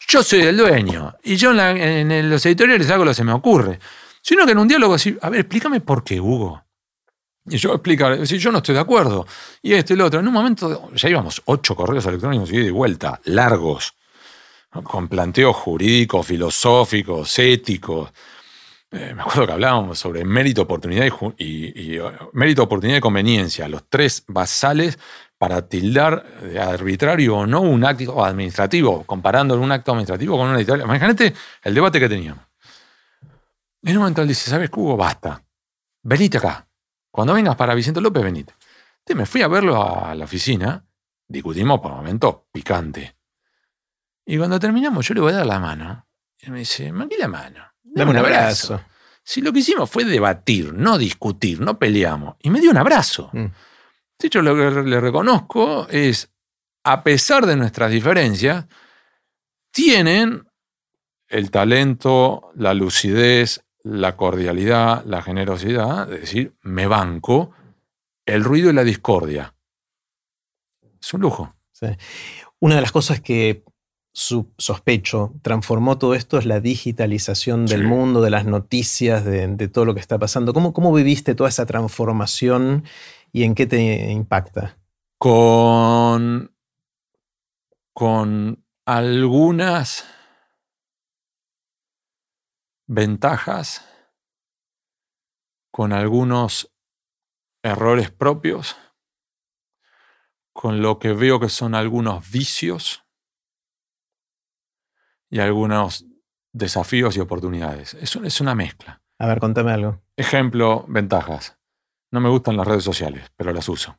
Yo 0.09 0.23
soy 0.23 0.41
el 0.43 0.57
dueño 0.57 1.15
y 1.23 1.37
yo 1.37 1.53
en, 1.53 2.31
los 2.31 2.45
editoriales 2.47 2.91
hago 2.91 3.05
lo 3.05 3.11
que 3.11 3.15
se 3.15 3.25
me 3.25 3.33
ocurre. 3.33 3.79
Sino 4.23 4.47
que 4.47 4.53
en 4.53 4.59
un 4.59 4.69
diálogo 4.69 4.95
así, 4.95 5.17
a 5.21 5.29
ver, 5.29 5.41
explícame 5.41 5.81
por 5.81 6.03
qué, 6.03 6.21
Hugo. 6.21 6.63
Y 7.47 7.59
yo 7.59 7.75
explicar, 7.75 8.27
si 8.27 8.39
yo 8.39 8.51
no 8.51 8.59
estoy 8.59 8.75
de 8.75 8.81
acuerdo. 8.81 9.27
Y 9.61 9.75
este 9.75 9.95
el 9.95 10.01
otro. 10.01 10.21
En 10.21 10.27
un 10.27 10.33
momento, 10.33 10.91
ya 10.95 11.09
íbamos 11.11 11.43
ocho 11.45 11.77
correos 11.77 12.07
electrónicos 12.07 12.51
y 12.51 12.59
de 12.59 12.71
vuelta, 12.71 13.21
largos, 13.25 13.95
con 14.83 15.09
planteos 15.09 15.55
jurídicos, 15.57 16.27
filosóficos, 16.27 17.39
éticos 17.39 18.11
eh, 18.95 19.13
me 19.13 19.23
acuerdo 19.23 19.47
que 19.47 19.53
hablábamos 19.53 19.99
sobre 19.99 20.25
mérito, 20.25 20.63
oportunidad 20.63 21.05
y, 21.37 21.99
uh, 21.99 22.13
mérito, 22.33 22.63
oportunidad 22.63 22.99
y 22.99 23.01
conveniencia, 23.01 23.67
los 23.67 23.83
tres 23.89 24.23
basales 24.29 25.01
para 25.45 25.69
tildar 25.69 26.25
de 26.41 26.59
arbitrario 26.59 27.37
o 27.37 27.47
no 27.47 27.61
un 27.61 27.85
acto 27.85 28.25
administrativo, 28.25 29.05
comparando 29.05 29.61
un 29.61 29.71
acto 29.71 29.93
administrativo 29.93 30.39
con 30.39 30.49
una 30.49 30.57
editorial. 30.57 30.87
Imagínate 30.87 31.35
el 31.63 31.75
debate 31.75 32.01
que 32.01 32.09
teníamos. 32.09 32.43
En 33.83 33.95
un 33.95 33.99
momento 33.99 34.23
él 34.23 34.29
dice, 34.29 34.49
¿sabes, 34.49 34.71
Hugo? 34.73 34.97
Basta. 34.97 35.45
Venite 36.03 36.39
acá. 36.39 36.67
Cuando 37.11 37.35
vengas 37.35 37.57
para 37.57 37.75
Vicente 37.75 38.01
López, 38.01 38.25
venite. 38.25 38.55
Entonces 39.01 39.17
me 39.17 39.27
fui 39.27 39.43
a 39.43 39.49
verlo 39.49 40.07
a 40.07 40.15
la 40.15 40.25
oficina, 40.25 40.83
discutimos 41.29 41.79
por 41.79 41.91
un 41.91 41.99
momento 41.99 42.47
picante. 42.51 43.15
Y 44.25 44.39
cuando 44.39 44.59
terminamos, 44.59 45.07
yo 45.07 45.13
le 45.13 45.21
voy 45.21 45.33
a 45.35 45.37
dar 45.37 45.47
la 45.47 45.59
mano. 45.59 46.07
Y 46.41 46.51
me 46.53 46.61
dice, 46.61 46.91
manqué 46.91 47.19
la 47.19 47.29
mano. 47.29 47.67
Dame 47.83 48.13
un 48.13 48.17
abrazo. 48.17 48.81
Si 49.23 49.43
lo 49.43 49.53
que 49.53 49.59
hicimos 49.59 49.91
fue 49.91 50.07
debatir, 50.07 50.73
no 50.73 50.97
discutir, 50.97 51.61
no 51.61 51.79
peleamos. 51.79 52.37
Y 52.41 52.49
me 52.49 52.63
dio 52.63 52.71
un 52.71 52.79
abrazo. 52.79 53.29
Mm. 53.35 53.45
De 54.19 54.29
hecho, 54.29 54.43
lo 54.43 54.55
que 54.55 54.83
le 54.83 55.01
reconozco 55.01 55.87
es, 55.89 56.31
a 56.85 57.03
pesar 57.03 57.47
de 57.47 57.57
nuestras 57.57 57.91
diferencias, 57.91 58.67
tienen 59.71 60.47
el 61.29 61.51
talento, 61.51 62.51
la 62.55 62.75
lucidez, 62.75 63.65
la 63.83 64.17
cordialidad, 64.17 65.05
la 65.05 65.21
generosidad, 65.21 66.11
es 66.13 66.21
decir, 66.21 66.55
me 66.63 66.87
banco 66.87 67.51
el 68.25 68.45
ruido 68.45 68.71
y 68.71 68.73
la 68.73 68.85
discordia. 68.85 69.55
Es 71.01 71.13
un 71.13 71.21
lujo. 71.21 71.55
Una 72.61 72.77
de 72.77 72.81
las 72.81 72.93
cosas 72.93 73.21
que 73.21 73.63
su 74.17 74.47
sospecho, 74.59 75.35
transformó 75.43 75.99
todo 75.99 76.15
esto 76.15 76.39
es 76.39 76.47
la 76.47 76.61
digitalización 76.61 77.67
del 77.67 77.83
mundo, 77.85 78.23
de 78.23 78.31
las 78.31 78.45
noticias, 78.45 79.25
de, 79.25 79.69
todo 79.69 79.85
lo 79.85 79.93
que 79.93 80.01
está 80.01 80.19
pasando. 80.21 80.55
¿Cómo, 80.55 80.73
¿Cómo 80.73 80.93
viviste 80.93 81.35
toda 81.35 81.49
esa 81.49 81.67
transformación 81.67 82.85
y 83.35 83.43
en 83.43 83.57
qué 83.57 83.67
te 83.67 84.13
impacta? 84.13 84.79
Con, 85.19 86.57
con 87.93 88.65
algunas 88.87 90.07
ventajas, 92.87 93.85
con 95.73 95.93
algunos 95.93 96.73
errores 97.65 98.13
propios, 98.13 98.77
con 100.53 100.81
lo 100.81 101.01
que 101.01 101.13
veo 101.13 101.41
que 101.41 101.49
son 101.49 101.75
algunos 101.75 102.31
vicios 102.31 103.05
y 105.29 105.41
algunos 105.41 106.07
desafíos 106.53 107.17
y 107.17 107.21
oportunidades. 107.21 107.95
Es, 107.95 108.15
es 108.15 108.41
una 108.41 108.55
mezcla. 108.55 109.03
A 109.19 109.27
ver, 109.27 109.41
contame 109.41 109.73
algo. 109.73 110.05
Ejemplo, 110.17 110.85
ventajas. 110.87 111.59
No 112.15 112.21
me 112.21 112.29
gustan 112.29 112.57
las 112.57 112.69
redes 112.69 112.85
sociales, 112.85 113.33
pero 113.35 113.53
las 113.53 113.69
uso. 113.69 113.99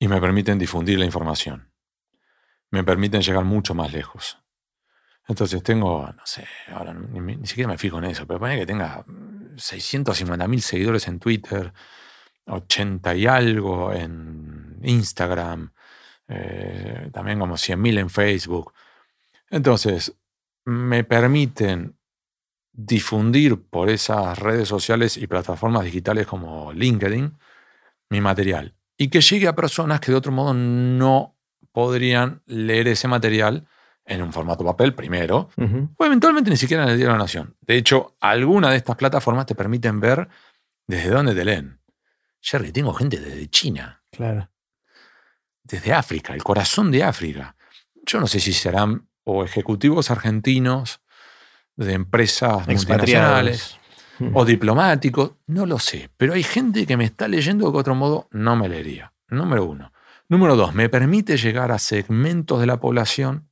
Y 0.00 0.08
me 0.08 0.20
permiten 0.20 0.58
difundir 0.58 0.98
la 0.98 1.04
información. 1.04 1.70
Me 2.72 2.82
permiten 2.82 3.22
llegar 3.22 3.44
mucho 3.44 3.72
más 3.72 3.92
lejos. 3.92 4.42
Entonces 5.28 5.62
tengo, 5.62 6.04
no 6.04 6.26
sé, 6.26 6.44
ahora 6.72 6.92
ni, 6.92 7.46
siquiera 7.46 7.70
me 7.70 7.78
fijo 7.78 7.98
en 7.98 8.06
eso, 8.06 8.26
pero 8.26 8.40
pone 8.40 8.58
que 8.58 8.66
tenga 8.66 9.04
650 9.56 10.48
mil 10.48 10.60
seguidores 10.60 11.06
en 11.06 11.20
Twitter, 11.20 11.72
80 12.46 13.14
y 13.14 13.26
algo 13.28 13.92
en 13.92 14.80
Instagram, 14.82 15.72
eh, 16.26 17.10
también 17.12 17.38
como 17.38 17.56
100 17.56 17.80
mil 17.80 17.96
en 17.98 18.10
Facebook. 18.10 18.72
Entonces, 19.50 20.12
me 20.64 21.04
permiten 21.04 21.96
difundir 22.74 23.62
por 23.62 23.88
esas 23.88 24.38
redes 24.38 24.68
sociales 24.68 25.16
y 25.16 25.26
plataformas 25.26 25.84
digitales 25.84 26.26
como 26.26 26.72
LinkedIn 26.72 27.32
mi 28.10 28.20
material 28.20 28.74
y 28.96 29.08
que 29.08 29.20
llegue 29.20 29.48
a 29.48 29.54
personas 29.54 30.00
que 30.00 30.10
de 30.10 30.18
otro 30.18 30.32
modo 30.32 30.54
no 30.54 31.36
podrían 31.72 32.42
leer 32.46 32.88
ese 32.88 33.08
material 33.08 33.66
en 34.06 34.22
un 34.22 34.32
formato 34.32 34.64
papel 34.64 34.94
primero, 34.94 35.48
o 35.96 36.04
eventualmente 36.04 36.50
ni 36.50 36.56
siquiera 36.56 36.82
en 36.82 36.90
el 36.90 36.96
Diario 36.96 37.12
de 37.12 37.18
la 37.18 37.24
Nación. 37.24 37.56
De 37.62 37.76
hecho, 37.76 38.16
algunas 38.20 38.72
de 38.72 38.76
estas 38.76 38.96
plataformas 38.96 39.46
te 39.46 39.54
permiten 39.54 39.98
ver 39.98 40.28
desde 40.86 41.08
dónde 41.08 41.34
te 41.34 41.44
leen. 41.44 41.80
Jerry, 42.40 42.70
tengo 42.70 42.92
gente 42.92 43.18
desde 43.18 43.48
China. 43.48 44.02
Claro. 44.10 44.50
Desde 45.62 45.94
África, 45.94 46.34
el 46.34 46.44
corazón 46.44 46.90
de 46.90 47.02
África. 47.02 47.56
Yo 48.04 48.20
no 48.20 48.26
sé 48.26 48.40
si 48.40 48.52
serán 48.52 49.08
o 49.24 49.42
ejecutivos 49.42 50.10
argentinos 50.10 51.00
de 51.76 51.92
empresas 51.92 52.66
multinacionales 52.66 53.78
o 54.32 54.44
diplomáticos, 54.44 55.32
no 55.46 55.66
lo 55.66 55.78
sé. 55.78 56.10
Pero 56.16 56.34
hay 56.34 56.42
gente 56.42 56.86
que 56.86 56.96
me 56.96 57.04
está 57.04 57.28
leyendo 57.28 57.66
que 57.66 57.72
de 57.72 57.78
otro 57.78 57.94
modo 57.94 58.28
no 58.30 58.56
me 58.56 58.68
leería. 58.68 59.12
Número 59.28 59.64
uno. 59.64 59.92
Número 60.28 60.56
dos, 60.56 60.74
me 60.74 60.88
permite 60.88 61.36
llegar 61.36 61.72
a 61.72 61.78
segmentos 61.78 62.60
de 62.60 62.66
la 62.66 62.80
población 62.80 63.48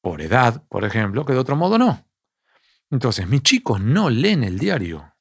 por 0.00 0.22
edad, 0.22 0.62
por 0.68 0.84
ejemplo, 0.84 1.24
que 1.24 1.32
de 1.32 1.38
otro 1.38 1.56
modo 1.56 1.78
no. 1.78 2.04
Entonces, 2.90 3.26
mis 3.28 3.42
chicos 3.42 3.80
no 3.80 4.08
leen 4.08 4.44
el 4.44 4.58
diario. 4.58 5.14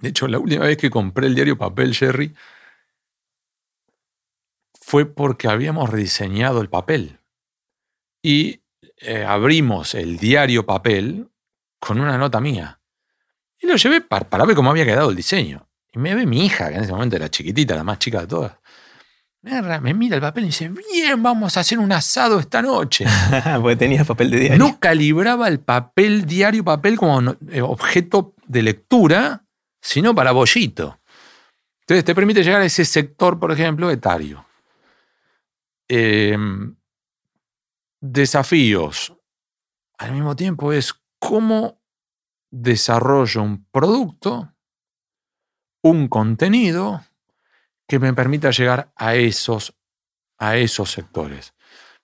De 0.00 0.10
hecho, 0.10 0.28
la 0.28 0.38
última 0.38 0.64
vez 0.64 0.76
que 0.76 0.90
compré 0.90 1.26
el 1.26 1.34
diario 1.34 1.58
papel 1.58 1.90
Sherry 1.90 2.34
fue 4.80 5.04
porque 5.06 5.48
habíamos 5.48 5.90
rediseñado 5.90 6.60
el 6.60 6.68
papel. 6.68 7.18
Y 8.22 8.62
eh, 9.00 9.24
abrimos 9.24 9.94
el 9.94 10.18
diario 10.18 10.66
papel 10.66 11.28
con 11.78 12.00
una 12.00 12.18
nota 12.18 12.40
mía. 12.40 12.80
Y 13.60 13.66
lo 13.66 13.76
llevé 13.76 14.00
para, 14.00 14.28
para 14.28 14.44
ver 14.44 14.54
cómo 14.54 14.70
había 14.70 14.84
quedado 14.84 15.10
el 15.10 15.16
diseño. 15.16 15.68
Y 15.92 15.98
me 15.98 16.14
ve 16.14 16.26
mi 16.26 16.44
hija, 16.44 16.68
que 16.68 16.76
en 16.76 16.84
ese 16.84 16.92
momento 16.92 17.16
era 17.16 17.28
chiquitita, 17.28 17.74
la 17.74 17.84
más 17.84 17.98
chica 17.98 18.20
de 18.20 18.26
todas. 18.26 18.52
Me 19.40 19.94
mira 19.94 20.16
el 20.16 20.20
papel 20.20 20.44
y 20.44 20.46
dice, 20.48 20.68
bien, 20.68 21.22
vamos 21.22 21.56
a 21.56 21.60
hacer 21.60 21.78
un 21.78 21.90
asado 21.92 22.40
esta 22.40 22.60
noche. 22.60 23.06
Porque 23.60 23.76
tenía 23.76 24.04
papel 24.04 24.30
de 24.30 24.40
diario. 24.40 24.58
No 24.58 24.78
calibraba 24.80 25.48
el 25.48 25.60
papel, 25.60 26.26
diario 26.26 26.64
papel, 26.64 26.96
como 26.96 27.36
eh, 27.50 27.62
objeto 27.62 28.34
de 28.46 28.62
lectura, 28.62 29.44
sino 29.80 30.14
para 30.14 30.32
bollito. 30.32 31.00
Entonces 31.80 32.04
te 32.04 32.14
permite 32.14 32.42
llegar 32.42 32.60
a 32.60 32.64
ese 32.64 32.84
sector, 32.84 33.38
por 33.38 33.52
ejemplo, 33.52 33.90
etario. 33.90 34.44
Em, 35.86 36.74
desafíos. 38.00 39.14
Al 39.98 40.12
mismo 40.12 40.36
tiempo 40.36 40.72
es 40.72 40.94
cómo 41.18 41.80
desarrollo 42.50 43.42
un 43.42 43.66
producto, 43.70 44.54
un 45.82 46.08
contenido 46.08 47.04
que 47.86 47.98
me 47.98 48.12
permita 48.12 48.50
llegar 48.50 48.92
a 48.96 49.14
esos, 49.14 49.74
a 50.38 50.56
esos 50.56 50.90
sectores. 50.90 51.54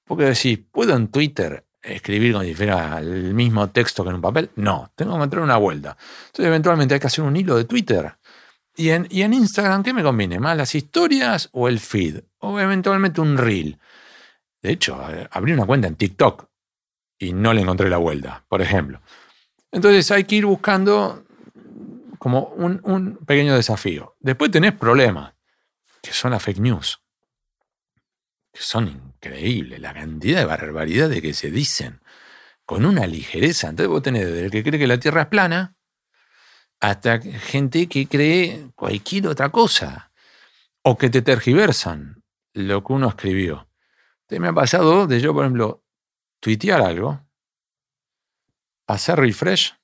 Porque 0.04 0.24
decís, 0.24 0.59
¿puedo 0.70 0.96
en 0.96 1.09
Twitter 1.09 1.64
escribir 1.83 2.37
si 2.40 2.54
fuera 2.54 2.98
el 2.98 3.35
mismo 3.35 3.70
texto 3.70 4.02
que 4.02 4.11
en 4.11 4.16
un 4.16 4.22
papel? 4.22 4.50
No, 4.57 4.90
tengo 4.96 5.12
que 5.12 5.16
encontrar 5.16 5.42
una 5.42 5.57
vuelta. 5.57 5.96
Entonces, 6.26 6.46
eventualmente 6.46 6.94
hay 6.94 7.00
que 7.00 7.07
hacer 7.07 7.24
un 7.24 7.37
hilo 7.37 7.57
de 7.57 7.64
Twitter. 7.64 8.16
Y 8.76 8.90
en, 8.90 9.07
y 9.11 9.22
en 9.22 9.35
Instagram, 9.35 9.83
¿qué 9.83 9.92
me 9.92 10.02
conviene? 10.02 10.40
¿Más 10.40 10.57
las 10.57 10.74
historias 10.74 11.48
o 11.52 11.68
el 11.68 11.78
feed? 11.78 12.20
O 12.38 12.59
eventualmente 12.59 13.20
un 13.20 13.37
reel. 13.37 13.78
De 14.64 14.72
hecho, 14.72 14.98
abrí 15.31 15.53
una 15.53 15.66
cuenta 15.66 15.88
en 15.88 15.94
TikTok 15.94 16.46
y 17.18 17.35
no 17.35 17.53
le 17.53 17.61
encontré 17.61 17.90
la 17.90 17.98
vuelta, 17.98 18.46
por 18.48 18.62
ejemplo. 18.62 19.03
Entonces 19.70 20.11
hay 20.11 20.24
que 20.24 20.37
ir 20.37 20.46
buscando 20.46 21.22
como 22.18 22.44
un, 22.44 23.18
pequeño 23.27 23.57
desafío. 23.57 24.16
Después 24.20 24.50
tenés 24.50 24.72
problemas 24.72 25.35
que 26.00 26.14
son 26.14 26.31
las 26.31 26.42
fake 26.42 26.61
news, 26.61 26.98
que 28.50 28.62
son 28.62 28.88
increíbles, 28.88 29.81
la 29.81 29.92
cantidad 29.92 30.38
de 30.38 30.46
barbaridades 30.46 31.20
que 31.20 31.35
se 31.35 31.50
dicen 31.50 32.00
con 32.64 32.87
una 32.87 33.07
ligereza. 33.07 33.68
Entonces 33.68 33.90
vos 33.90 34.00
tenés 34.00 34.24
desde 34.24 34.46
el 34.46 34.50
que 34.50 34.62
cree 34.62 34.81
que 34.81 34.87
la 34.87 34.98
Tierra 34.98 35.22
es 35.22 35.29
plana 35.29 35.77
hasta 36.81 37.20
gente 37.20 37.87
que 37.87 38.07
cree 38.07 38.70
cualquier 38.74 39.27
otra 39.27 39.50
cosa 39.50 40.11
o 40.81 40.96
que 40.96 41.11
te 41.11 41.20
tergiversan 41.20 42.22
lo 42.55 42.83
que 42.83 42.94
uno 42.94 43.11
escribió. 43.11 43.68
Entonces 44.24 44.40
me 44.40 44.48
ha 44.48 44.52
pasado 44.52 45.06
de 45.06 45.20
yo, 45.20 45.32
por 45.32 45.44
ejemplo, 45.44 45.84
tuitear 46.40 46.82
algo, 46.82 47.20
hacer 48.87 49.18
refresh 49.18 49.74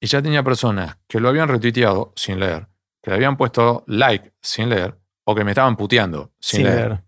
y 0.00 0.06
ya 0.06 0.22
tenía 0.22 0.42
personas 0.42 0.98
que 1.06 1.20
lo 1.20 1.28
habían 1.28 1.48
retuiteado 1.48 2.12
sin 2.16 2.40
leer 2.40 2.68
que 3.06 3.10
le 3.10 3.18
habían 3.18 3.36
puesto 3.36 3.84
like 3.86 4.32
sin 4.42 4.68
leer 4.68 4.98
o 5.22 5.32
que 5.32 5.44
me 5.44 5.52
estaban 5.52 5.76
puteando 5.76 6.32
sin, 6.40 6.64
leer. 6.64 7.04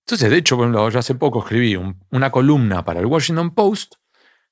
Entonces, 0.00 0.30
de 0.30 0.36
hecho, 0.36 0.56
por 0.56 0.64
ejemplo, 0.64 0.90
yo 0.90 0.98
hace 0.98 1.14
poco 1.14 1.38
escribí 1.38 1.80
una 2.10 2.30
columna 2.30 2.84
para 2.84 3.00
el 3.00 3.06
Washington 3.06 3.54
Post 3.54 3.94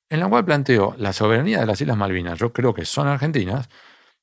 en 0.08 0.20
la 0.20 0.30
cual 0.30 0.46
planteo 0.46 0.94
la 0.96 1.12
soberanía 1.12 1.60
de 1.60 1.66
las 1.66 1.78
Islas 1.78 1.98
Malvinas, 1.98 2.38
yo 2.38 2.54
creo 2.54 2.72
que 2.72 2.86
son 2.86 3.06
argentinas, 3.06 3.68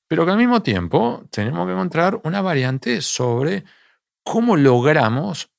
pero 0.08 0.26
que 0.26 0.32
al 0.32 0.39
mismo 0.39 0.63
tiempo 0.63 1.23
tenemos 1.30 1.67
que 1.67 1.73
encontrar 1.73 2.19
una 2.23 2.41
variante 2.41 3.04
sobre 3.04 3.63
cómo 4.23 4.58
logramos 4.58 5.53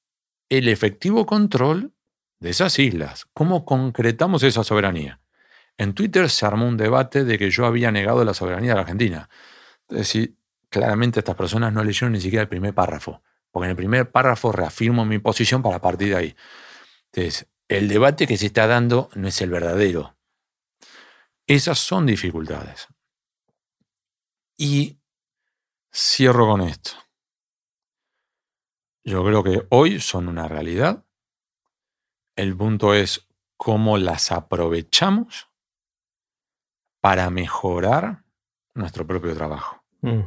el 0.48 0.68
efectivo 0.68 1.26
control 1.26 1.92
de 2.40 2.50
esas 2.50 2.78
islas, 2.78 3.26
cómo 3.32 3.64
concretamos 3.64 4.42
esa 4.42 4.64
soberanía. 4.64 5.20
En 5.76 5.94
Twitter 5.94 6.30
se 6.30 6.46
armó 6.46 6.66
un 6.66 6.76
debate 6.76 7.24
de 7.24 7.38
que 7.38 7.50
yo 7.50 7.66
había 7.66 7.90
negado 7.90 8.24
la 8.24 8.34
soberanía 8.34 8.70
de 8.70 8.74
la 8.76 8.82
Argentina. 8.82 9.28
Es 9.88 9.98
decir, 9.98 10.36
claramente 10.68 11.20
estas 11.20 11.34
personas 11.34 11.72
no 11.72 11.82
leyeron 11.82 12.12
ni 12.12 12.20
siquiera 12.20 12.42
el 12.42 12.48
primer 12.48 12.74
párrafo, 12.74 13.22
porque 13.50 13.66
en 13.66 13.70
el 13.70 13.76
primer 13.76 14.10
párrafo 14.10 14.52
reafirmo 14.52 15.04
mi 15.04 15.18
posición 15.18 15.62
para 15.62 15.80
partir 15.80 16.10
de 16.10 16.16
ahí. 16.16 16.36
Entonces, 17.12 17.48
el 17.68 17.88
debate 17.88 18.26
que 18.26 18.36
se 18.36 18.46
está 18.46 18.66
dando 18.66 19.08
no 19.14 19.28
es 19.28 19.40
el 19.40 19.50
verdadero. 19.50 20.16
Esas 21.46 21.78
son 21.78 22.06
dificultades. 22.06 22.88
Y 24.56 24.98
cierro 25.92 26.46
con 26.46 26.60
esto. 26.62 26.92
Yo 29.04 29.22
creo 29.24 29.44
que 29.44 29.66
hoy 29.68 30.00
son 30.00 30.28
una 30.28 30.48
realidad. 30.48 31.04
El 32.36 32.56
punto 32.56 32.94
es 32.94 33.28
cómo 33.56 33.98
las 33.98 34.32
aprovechamos 34.32 35.48
para 37.00 37.28
mejorar 37.28 38.24
nuestro 38.74 39.06
propio 39.06 39.34
trabajo. 39.34 39.84
Mm. 40.00 40.22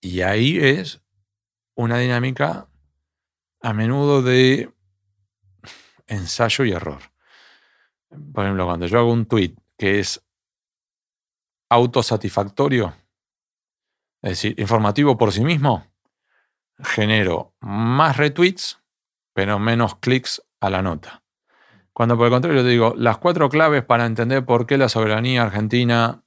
Y 0.00 0.20
ahí 0.22 0.58
es 0.58 1.00
una 1.76 1.98
dinámica 1.98 2.68
a 3.62 3.72
menudo 3.72 4.20
de 4.22 4.72
ensayo 6.06 6.64
y 6.64 6.72
error. 6.72 7.00
Por 8.32 8.44
ejemplo, 8.44 8.66
cuando 8.66 8.86
yo 8.86 8.98
hago 8.98 9.12
un 9.12 9.26
tweet 9.26 9.54
que 9.78 10.00
es 10.00 10.22
autosatisfactorio, 11.70 12.94
es 14.22 14.30
decir, 14.30 14.58
informativo 14.58 15.16
por 15.16 15.32
sí 15.32 15.44
mismo, 15.44 15.86
genero 16.82 17.54
más 17.60 18.16
retweets, 18.16 18.80
pero 19.32 19.58
menos 19.58 19.96
clics 19.96 20.42
a 20.60 20.70
la 20.70 20.82
nota. 20.82 21.22
Cuando 21.92 22.16
por 22.16 22.26
el 22.26 22.32
contrario 22.32 22.62
te 22.62 22.68
digo, 22.68 22.94
las 22.96 23.18
cuatro 23.18 23.48
claves 23.48 23.84
para 23.84 24.06
entender 24.06 24.44
por 24.44 24.66
qué 24.66 24.76
la 24.78 24.88
soberanía 24.88 25.42
argentina 25.42 26.24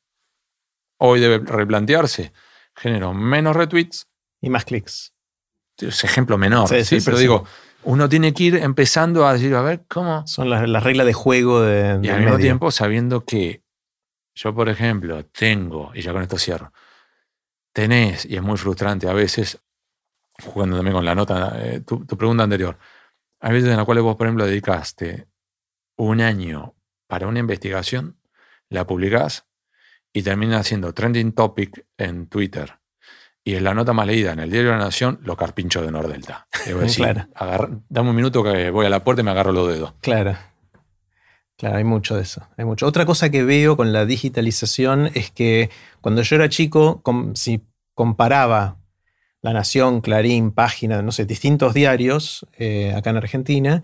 hoy 0.97 1.19
debe 1.19 1.39
replantearse, 1.39 2.31
genero 2.75 3.13
menos 3.13 3.55
retweets. 3.55 4.07
Y 4.41 4.49
más 4.49 4.65
clics. 4.65 5.13
Es 5.77 6.03
ejemplo 6.03 6.37
menor, 6.37 6.69
sí, 6.83 6.99
pero 7.03 7.17
digo, 7.17 7.45
uno 7.83 8.09
tiene 8.09 8.33
que 8.33 8.43
ir 8.43 8.55
empezando 8.55 9.27
a 9.27 9.33
decir, 9.33 9.53
a 9.55 9.61
ver, 9.61 9.85
¿cómo? 9.87 10.25
Son 10.25 10.49
las, 10.49 10.83
reglas 10.83 11.05
de 11.05 11.13
juego 11.13 11.61
de... 11.61 11.99
Y 12.01 12.09
al 12.09 12.21
mismo 12.21 12.37
tiempo 12.37 12.71
sabiendo 12.71 13.25
que 13.25 13.63
yo, 14.33 14.53
por 14.53 14.69
ejemplo, 14.69 15.25
tengo, 15.25 15.91
y 15.93 16.01
ya 16.01 16.13
con 16.13 16.21
esto 16.21 16.37
cierro, 16.37 16.71
tenés, 17.73 18.25
y 18.25 18.35
es 18.35 18.41
muy 18.41 18.57
frustrante 18.57 19.07
a 19.07 19.13
veces, 19.13 19.59
jugando 20.43 20.75
también 20.75 20.95
con 20.95 21.05
la 21.05 21.15
nota, 21.15 21.53
eh, 21.57 21.81
tu, 21.81 22.05
tu, 22.05 22.17
pregunta 22.17 22.43
anterior, 22.43 22.77
hay 23.39 23.53
veces 23.53 23.69
en 23.69 23.77
las 23.77 23.85
cuales 23.85 24.03
vos, 24.03 24.15
por 24.15 24.27
ejemplo, 24.27 24.45
dedicaste 24.45 25.27
un 25.95 26.21
año 26.21 26.75
para 27.07 27.27
una 27.27 27.39
investigación, 27.39 28.17
la 28.69 28.85
publicás 28.85 29.45
y 30.13 30.23
termina 30.23 30.63
siendo 30.63 30.93
trending 30.93 31.33
topic 31.33 31.85
en 31.97 32.27
Twitter 32.27 32.79
y 33.47 33.55
es 33.55 33.61
la 33.61 33.73
nota 33.73 33.93
más 33.93 34.05
leída 34.05 34.33
en 34.33 34.39
el 34.39 34.51
diario 34.51 34.71
de 34.71 34.77
la 34.77 34.83
Nación, 34.83 35.21
lo 35.23 35.37
carpincho 35.37 35.81
de 35.81 35.89
Nordelta. 35.89 36.49
Debo 36.65 36.79
decir, 36.81 37.29
dame 37.87 38.09
un 38.09 38.15
minuto 38.15 38.43
que 38.43 38.69
voy 38.71 38.85
a 38.85 38.89
la 38.89 39.05
puerta 39.05 39.21
y 39.21 39.23
me 39.23 39.31
agarro 39.31 39.53
los 39.53 39.69
dedos. 39.69 39.93
Claro. 40.01 40.35
Claro, 41.55 41.77
hay 41.77 41.85
mucho 41.85 42.17
de 42.17 42.23
eso. 42.23 42.45
Hay 42.57 42.65
mucho. 42.65 42.85
Otra 42.85 43.05
cosa 43.05 43.29
que 43.29 43.45
veo 43.45 43.77
con 43.77 43.93
la 43.93 44.05
digitalización 44.05 45.09
es 45.13 45.31
que 45.31 45.69
cuando 46.01 46.23
yo 46.23 46.35
era 46.35 46.49
chico, 46.49 47.01
si 47.35 47.63
comparaba 47.93 48.76
La 49.47 49.53
Nación, 49.53 50.01
Clarín, 50.01 50.51
Página, 50.51 51.01
no 51.01 51.13
sé, 51.13 51.25
distintos 51.25 51.73
diarios 51.73 52.45
eh, 52.57 52.93
acá 52.93 53.11
en 53.11 53.17
Argentina, 53.17 53.81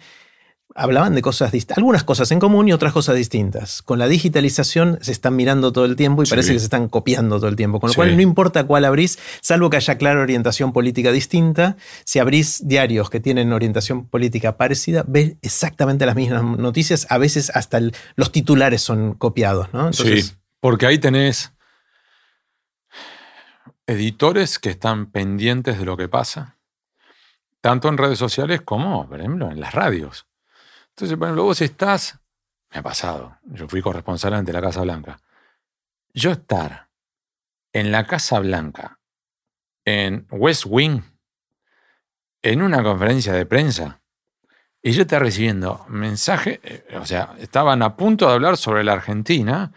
hablaban 0.76 1.16
de 1.16 1.22
cosas 1.22 1.54
distintas, 1.54 1.78
algunas 1.78 2.04
cosas 2.04 2.32
en 2.32 2.40
común 2.40 2.68
y 2.68 2.74
otras 2.74 2.92
cosas 2.92 3.16
distintas. 3.16 3.82
Con 3.82 3.98
la 3.98 4.10
digitalización 4.10 5.00
se 5.02 5.14
están 5.14 5.38
mirando 5.38 5.72
todo 5.72 5.86
el 5.86 5.96
tiempo 5.96 6.22
y 6.22 6.26
parece 6.26 6.52
que 6.52 6.60
se 6.60 6.66
están 6.66 6.90
copiando 6.90 7.38
todo 7.38 7.48
el 7.48 7.56
tiempo. 7.56 7.80
Con 7.80 7.92
lo 7.92 7.94
cual 7.94 8.14
no 8.14 8.22
importa 8.22 8.66
cuál 8.66 8.84
abrís, 8.84 9.18
salvo 9.42 9.70
que 9.70 9.78
haya 9.78 9.98
clara 9.98 10.20
orientación 10.20 10.74
política 10.74 11.14
distinta, 11.14 11.78
si 12.04 12.20
abrís 12.20 12.68
diarios 12.68 13.10
que 13.10 13.22
tienen 13.22 13.54
orientación 13.54 14.06
política 14.06 14.58
parecida, 14.58 15.06
ves 15.08 15.36
exactamente 15.42 16.06
las 16.06 16.18
mismas 16.18 16.44
noticias, 16.44 17.08
a 17.10 17.18
veces 17.18 17.52
hasta 17.54 17.80
los 18.16 18.34
titulares 18.34 18.82
son 18.82 19.14
copiados. 19.14 19.70
sí, 19.94 20.24
porque 20.60 20.88
ahí 20.88 20.98
tenés 20.98 21.53
editores 23.88 24.60
que 24.60 24.70
están 24.70 25.08
pendientes 25.12 25.78
de 25.78 25.86
lo 25.86 25.98
que 25.98 26.08
pasa, 26.08 26.58
tanto 27.62 27.88
en 27.88 27.98
redes 27.98 28.20
sociales 28.20 28.62
como, 28.62 29.08
por 29.08 29.20
ejemplo, 29.20 29.50
en 29.52 29.60
las 29.60 29.74
radios. 29.74 30.28
Entonces, 30.90 31.18
por 31.18 31.28
ejemplo, 31.28 31.44
vos 31.44 31.62
estás, 31.62 32.20
me 32.72 32.80
ha 32.80 32.84
pasado, 32.84 33.38
yo 33.44 33.68
fui 33.68 33.82
corresponsal 33.82 34.34
ante 34.34 34.54
la 34.54 34.62
Casa 34.62 34.82
Blanca, 34.82 35.20
yo 36.14 36.32
estar 36.32 36.90
en 37.72 37.92
la 37.92 38.06
Casa 38.06 38.40
Blanca, 38.40 39.00
en 39.86 40.28
West 40.30 40.66
Wing, 40.68 41.02
en 42.42 42.62
una 42.62 42.84
conferencia 42.84 43.34
de 43.34 43.46
prensa, 43.46 44.02
y 44.82 44.92
yo 44.92 45.04
estaba 45.04 45.24
recibiendo 45.24 45.86
mensaje, 45.88 46.60
eh, 46.64 46.98
o 46.98 47.06
sea, 47.06 47.34
estaban 47.40 47.82
a 47.82 47.96
punto 47.96 48.28
de 48.28 48.34
hablar 48.34 48.58
sobre 48.58 48.84
la 48.84 48.94
Argentina, 48.94 49.72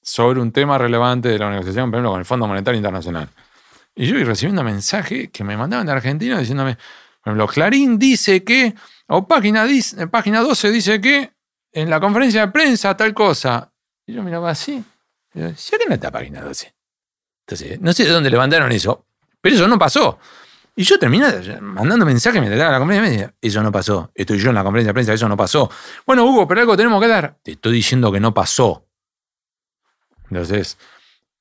sobre 0.00 0.40
un 0.40 0.52
tema 0.52 0.78
relevante 0.78 1.28
de 1.28 1.38
la 1.38 1.50
negociación, 1.50 1.90
por 1.90 1.98
ejemplo, 1.98 2.12
con 2.12 2.20
el 2.20 2.26
Fondo 2.26 2.46
Monetario 2.46 2.78
Internacional. 2.78 3.28
Y 3.94 4.06
yo 4.06 4.16
iba 4.16 4.26
recibiendo 4.26 4.64
mensajes 4.64 5.30
que 5.30 5.44
me 5.44 5.56
mandaban 5.56 5.86
de 5.86 5.92
Argentina 5.92 6.38
diciéndome, 6.38 6.76
por 6.76 7.32
ejemplo, 7.32 7.46
Clarín 7.46 7.98
dice 7.98 8.42
que 8.42 8.74
o 9.08 9.26
página, 9.26 9.66
página 10.10 10.40
12 10.40 10.70
dice 10.70 11.00
que 11.00 11.32
en 11.72 11.90
la 11.90 12.00
conferencia 12.00 12.46
de 12.46 12.52
prensa 12.52 12.96
tal 12.96 13.12
cosa. 13.14 13.70
Y 14.06 14.14
yo 14.14 14.22
miraba 14.22 14.50
así. 14.50 14.82
Y 15.34 15.40
yo, 15.40 15.54
¿sí 15.54 15.76
que 15.78 15.86
no 15.86 15.94
está 15.94 16.10
página 16.10 16.40
12? 16.40 16.74
Entonces, 17.46 17.80
no 17.80 17.92
sé 17.92 18.04
de 18.04 18.10
dónde 18.10 18.30
le 18.30 18.36
mandaron 18.36 18.72
eso, 18.72 19.06
pero 19.40 19.54
eso 19.54 19.68
no 19.68 19.78
pasó. 19.78 20.18
Y 20.74 20.84
yo 20.84 20.98
terminé 20.98 21.26
mandando 21.60 22.06
mensajes 22.06 22.40
mientras 22.40 22.58
estaba 22.58 22.70
en 22.70 22.72
la 22.72 22.78
conferencia 22.78 23.10
de 23.10 23.18
prensa. 23.18 23.36
Eso 23.40 23.62
no 23.62 23.72
pasó. 23.72 24.10
Estoy 24.14 24.38
yo 24.38 24.48
en 24.48 24.54
la 24.54 24.64
conferencia 24.64 24.88
de 24.88 24.94
prensa, 24.94 25.12
eso 25.12 25.28
no 25.28 25.36
pasó. 25.36 25.70
Bueno, 26.06 26.24
Hugo, 26.24 26.48
pero 26.48 26.62
algo 26.62 26.76
tenemos 26.76 27.00
que 27.00 27.08
dar. 27.08 27.36
Te 27.42 27.52
estoy 27.52 27.74
diciendo 27.74 28.10
que 28.10 28.20
no 28.20 28.32
pasó. 28.32 28.86
Entonces, 30.30 30.78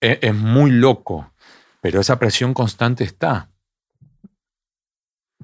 es, 0.02 0.20
es 0.22 0.36
muy 0.36 0.72
loco, 0.72 1.31
pero 1.82 2.00
esa 2.00 2.18
presión 2.20 2.54
constante 2.54 3.04
está. 3.04 3.50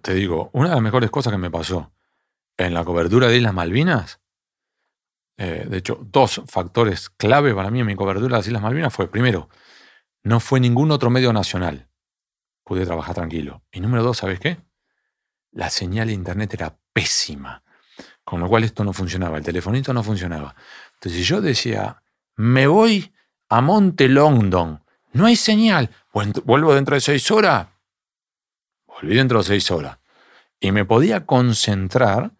Te 0.01 0.13
digo, 0.13 0.49
una 0.53 0.69
de 0.69 0.75
las 0.75 0.83
mejores 0.83 1.09
cosas 1.09 1.33
que 1.33 1.39
me 1.39 1.51
pasó 1.51 1.91
en 2.55 2.73
la 2.73 2.85
cobertura 2.85 3.27
de 3.27 3.37
Islas 3.37 3.53
Malvinas, 3.53 4.21
eh, 5.37 5.65
de 5.69 5.77
hecho, 5.77 5.99
dos 6.01 6.41
factores 6.47 7.09
clave 7.09 7.53
para 7.53 7.69
mí 7.69 7.79
en 7.81 7.87
mi 7.87 7.95
cobertura 7.95 8.27
de 8.27 8.37
las 8.37 8.47
Islas 8.47 8.61
Malvinas 8.61 8.93
fue, 8.93 9.09
primero, 9.09 9.49
no 10.23 10.39
fue 10.39 10.59
ningún 10.59 10.91
otro 10.91 11.09
medio 11.09 11.33
nacional. 11.33 11.89
Pude 12.63 12.85
trabajar 12.85 13.15
tranquilo. 13.15 13.63
Y 13.71 13.79
número 13.79 14.03
dos, 14.03 14.17
¿sabes 14.17 14.39
qué? 14.39 14.57
La 15.51 15.69
señal 15.69 16.07
de 16.07 16.13
internet 16.13 16.53
era 16.53 16.77
pésima. 16.93 17.63
Con 18.23 18.41
lo 18.41 18.49
cual 18.49 18.63
esto 18.63 18.83
no 18.83 18.93
funcionaba, 18.93 19.37
el 19.37 19.43
telefonito 19.43 19.93
no 19.93 20.03
funcionaba. 20.03 20.55
Entonces 20.95 21.25
yo 21.25 21.39
decía, 21.41 22.03
me 22.35 22.67
voy 22.67 23.13
a 23.49 23.61
Monte 23.61 24.09
Longdon, 24.09 24.83
no 25.17 25.25
hay 25.25 25.35
señal, 25.35 25.89
vuelvo 26.13 26.73
dentro 26.73 26.95
de 26.95 27.01
seis 27.01 27.29
horas. 27.31 27.67
Volví 28.87 29.15
dentro 29.15 29.39
de 29.39 29.43
seis 29.43 29.69
horas. 29.71 29.97
Y 30.59 30.71
me 30.71 30.85
podía 30.85 31.25
concentrar 31.25 32.31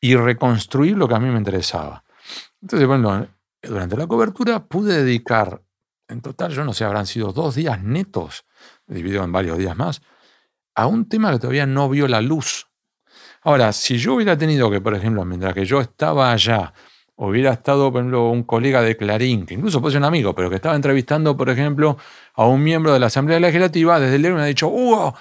y 0.00 0.16
reconstruir 0.16 0.96
lo 0.96 1.08
que 1.08 1.14
a 1.14 1.18
mí 1.18 1.28
me 1.28 1.38
interesaba. 1.38 2.04
Entonces, 2.60 2.86
bueno, 2.86 3.26
durante 3.62 3.96
la 3.96 4.06
cobertura 4.06 4.64
pude 4.64 5.02
dedicar, 5.02 5.62
en 6.08 6.20
total, 6.20 6.52
yo 6.52 6.64
no 6.64 6.72
sé, 6.72 6.84
habrán 6.84 7.06
sido 7.06 7.32
dos 7.32 7.54
días 7.54 7.82
netos, 7.82 8.44
dividido 8.86 9.24
en 9.24 9.32
varios 9.32 9.58
días 9.58 9.76
más, 9.76 10.02
a 10.74 10.86
un 10.86 11.08
tema 11.08 11.32
que 11.32 11.38
todavía 11.38 11.66
no 11.66 11.88
vio 11.88 12.06
la 12.08 12.20
luz. 12.20 12.66
Ahora, 13.42 13.72
si 13.72 13.98
yo 13.98 14.14
hubiera 14.14 14.36
tenido 14.36 14.70
que, 14.70 14.80
por 14.80 14.94
ejemplo, 14.94 15.24
mientras 15.24 15.54
que 15.54 15.64
yo 15.64 15.80
estaba 15.80 16.32
allá, 16.32 16.72
hubiera 17.16 17.52
estado, 17.52 17.90
por 17.92 18.00
ejemplo, 18.00 18.30
un 18.30 18.42
colega 18.42 18.82
de 18.82 18.96
Clarín, 18.96 19.46
que 19.46 19.54
incluso 19.54 19.80
puede 19.80 19.92
ser 19.92 20.00
un 20.00 20.06
amigo, 20.06 20.34
pero 20.34 20.50
que 20.50 20.56
estaba 20.56 20.74
entrevistando, 20.74 21.36
por 21.36 21.48
ejemplo, 21.50 21.96
a 22.34 22.46
un 22.46 22.62
miembro 22.62 22.92
de 22.92 23.00
la 23.00 23.06
Asamblea 23.06 23.40
Legislativa, 23.40 24.00
desde 24.00 24.16
el 24.16 24.34
me 24.34 24.42
ha 24.42 24.46
dicho, 24.46 24.68
Hugo, 24.68 25.14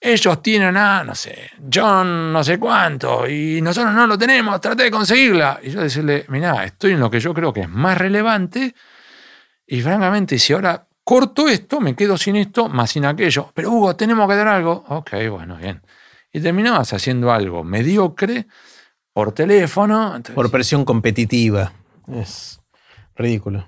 ellos 0.00 0.42
tienen 0.42 0.76
a, 0.76 1.04
no 1.04 1.14
sé, 1.14 1.50
John 1.72 2.32
no 2.32 2.42
sé 2.42 2.58
cuánto, 2.58 3.28
y 3.28 3.60
nosotros 3.60 3.94
no 3.94 4.06
lo 4.06 4.18
tenemos, 4.18 4.60
traté 4.60 4.84
de 4.84 4.90
conseguirla. 4.90 5.60
Y 5.62 5.70
yo 5.70 5.80
decirle, 5.80 6.24
mira, 6.28 6.64
estoy 6.64 6.92
en 6.92 7.00
lo 7.00 7.10
que 7.10 7.20
yo 7.20 7.32
creo 7.32 7.52
que 7.52 7.62
es 7.62 7.68
más 7.68 7.96
relevante, 7.98 8.74
y 9.66 9.80
francamente, 9.80 10.38
si 10.38 10.52
ahora 10.52 10.86
corto 11.04 11.48
esto, 11.48 11.80
me 11.80 11.94
quedo 11.94 12.16
sin 12.16 12.36
esto, 12.36 12.68
más 12.68 12.90
sin 12.90 13.04
aquello. 13.04 13.50
Pero 13.54 13.70
Hugo, 13.70 13.96
tenemos 13.96 14.28
que 14.28 14.36
dar 14.36 14.48
algo. 14.48 14.84
Ok, 14.88 15.12
bueno, 15.30 15.56
bien. 15.56 15.82
Y 16.32 16.40
terminabas 16.40 16.92
haciendo 16.92 17.32
algo 17.32 17.64
mediocre 17.64 18.46
por 19.12 19.32
teléfono. 19.32 20.20
Por 20.34 20.50
presión 20.50 20.84
competitiva. 20.84 21.72
Es 22.12 22.60
ridículo. 23.14 23.66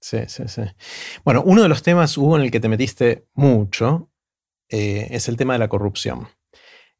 Sí, 0.00 0.18
sí, 0.28 0.44
sí. 0.46 0.62
Bueno, 1.24 1.42
uno 1.44 1.62
de 1.62 1.68
los 1.68 1.82
temas, 1.82 2.16
Hugo, 2.16 2.36
en 2.36 2.44
el 2.44 2.50
que 2.50 2.60
te 2.60 2.68
metiste 2.68 3.26
mucho, 3.34 4.08
eh, 4.68 5.08
es 5.10 5.28
el 5.28 5.36
tema 5.36 5.54
de 5.54 5.58
la 5.58 5.68
corrupción. 5.68 6.28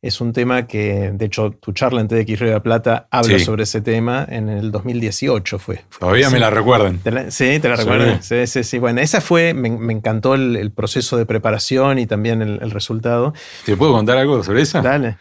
Es 0.00 0.20
un 0.20 0.32
tema 0.32 0.68
que, 0.68 1.10
de 1.12 1.24
hecho, 1.24 1.50
tu 1.50 1.72
charla 1.72 2.00
en 2.00 2.06
TDX 2.06 2.38
Río 2.38 2.52
de 2.52 2.60
Plata 2.60 3.08
habla 3.10 3.36
sobre 3.40 3.64
ese 3.64 3.80
tema 3.80 4.24
en 4.28 4.48
el 4.48 4.70
2018 4.70 5.58
fue. 5.58 5.84
Todavía 5.98 6.30
me 6.30 6.38
la 6.38 6.50
recuerdan. 6.50 7.00
sí, 7.30 7.58
te 7.58 7.68
la 7.68 7.74
recuerdan. 7.74 8.22
Sí, 8.22 8.46
sí, 8.46 8.62
sí. 8.62 8.78
Bueno, 8.78 9.00
esa 9.00 9.20
fue, 9.20 9.54
me, 9.54 9.92
encantó 9.92 10.34
el, 10.34 10.70
proceso 10.70 11.16
de 11.16 11.26
preparación 11.26 11.98
y 11.98 12.06
también 12.06 12.42
el, 12.42 12.70
resultado. 12.70 13.34
¿Te 13.64 13.76
puedo 13.76 13.92
contar 13.92 14.18
algo 14.18 14.40
sobre 14.44 14.62
eso? 14.62 14.80
Dale. 14.80 15.18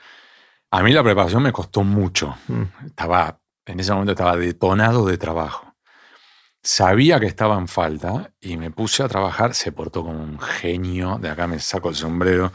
A 0.71 0.83
mí 0.83 0.91
la 0.91 1.03
preparación 1.03 1.43
me 1.43 1.51
costó 1.51 1.83
mucho. 1.83 2.35
Mm. 2.47 2.63
Estaba, 2.87 3.39
en 3.65 3.79
ese 3.79 3.91
momento 3.93 4.11
estaba 4.11 4.35
detonado 4.35 5.05
de 5.05 5.17
trabajo. 5.17 5.75
Sabía 6.61 7.19
que 7.19 7.27
estaba 7.27 7.57
en 7.57 7.67
falta 7.67 8.31
y 8.41 8.57
me 8.57 8.71
puse 8.71 9.03
a 9.03 9.07
trabajar. 9.07 9.53
Se 9.53 9.71
portó 9.71 10.03
como 10.03 10.21
un 10.21 10.39
genio. 10.39 11.17
De 11.19 11.29
acá 11.29 11.47
me 11.47 11.59
saco 11.59 11.89
el 11.89 11.95
sombrero. 11.95 12.51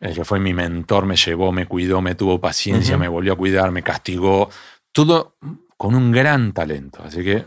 El 0.00 0.14
que 0.14 0.24
fue 0.24 0.40
mi 0.40 0.52
mentor 0.52 1.06
me 1.06 1.16
llevó, 1.16 1.52
me 1.52 1.66
cuidó, 1.66 2.00
me 2.00 2.14
tuvo 2.14 2.40
paciencia, 2.40 2.96
me 2.96 3.08
volvió 3.08 3.34
a 3.34 3.36
cuidar, 3.36 3.70
me 3.70 3.82
castigó. 3.82 4.50
Todo 4.92 5.36
con 5.76 5.94
un 5.94 6.10
gran 6.10 6.52
talento. 6.52 7.02
Así 7.04 7.22
que. 7.22 7.46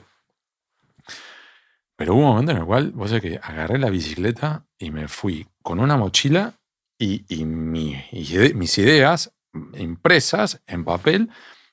Pero 1.97 2.15
hubo 2.15 2.21
un 2.21 2.30
momento 2.30 2.51
en 2.54 2.58
el 2.60 2.65
cual, 2.65 2.91
vos 2.91 3.10
sabés 3.10 3.21
que 3.21 3.39
agarré 3.43 3.77
la 3.77 3.89
bicicleta 3.89 4.65
y 4.80 4.89
me 4.89 5.08
fui 5.08 5.47
con 5.62 5.80
una 5.80 5.97
mochila 5.97 6.56
y, 6.97 7.23
mis 7.45 8.77
ideas 8.77 9.34
impresas 9.77 10.61
en 10.67 10.85
papel. 10.85 11.29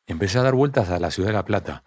Empecé 0.06 0.38
a 0.38 0.42
dar 0.42 0.54
vueltas 0.54 0.90
a 0.90 0.98
la 0.98 1.10
ciudad 1.10 1.28
de 1.28 1.34
La 1.34 1.44
Plata 1.44 1.84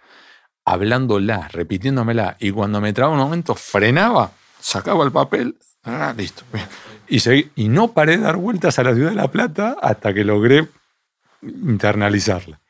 hablándola, 0.66 1.48
repitiéndomela, 1.52 2.38
y 2.40 2.52
cuando 2.52 2.82
me 2.82 2.94
traba 2.94 3.14
un 3.14 3.20
momento 3.20 3.56
frenaba, 3.56 4.32
sacaba 4.60 5.04
el 5.04 5.12
papel, 5.12 5.58
ah, 5.84 6.14
listo. 6.16 6.44
Y, 7.08 7.20
y 7.56 7.68
no 7.70 7.94
paré 7.94 8.18
de 8.18 8.24
dar 8.24 8.38
vueltas 8.38 8.80
a 8.80 8.84
la 8.84 8.94
ciudad 8.94 9.10
de 9.10 9.16
La 9.16 9.32
Plata 9.32 9.76
hasta 9.82 10.14
que 10.14 10.24
logré 10.24 10.68
internalizarla. 11.42 12.62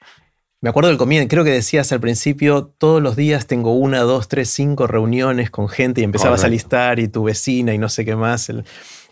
Me 0.61 0.69
acuerdo 0.69 0.89
del 0.89 0.99
comienzo, 0.99 1.28
creo 1.28 1.43
que 1.43 1.51
decías 1.51 1.91
al 1.91 1.99
principio, 1.99 2.65
todos 2.78 3.01
los 3.01 3.15
días 3.15 3.47
tengo 3.47 3.74
una, 3.74 4.01
dos, 4.01 4.28
tres, 4.28 4.49
cinco 4.51 4.86
reuniones 4.86 5.49
con 5.49 5.67
gente 5.67 6.01
y 6.01 6.03
empezabas 6.03 6.43
a 6.43 6.49
listar 6.49 6.99
y 6.99 7.07
tu 7.07 7.24
vecina 7.24 7.74
y 7.74 7.80
no 7.80 7.89
sé 7.89 8.05
qué 8.05 8.15
más. 8.15 8.51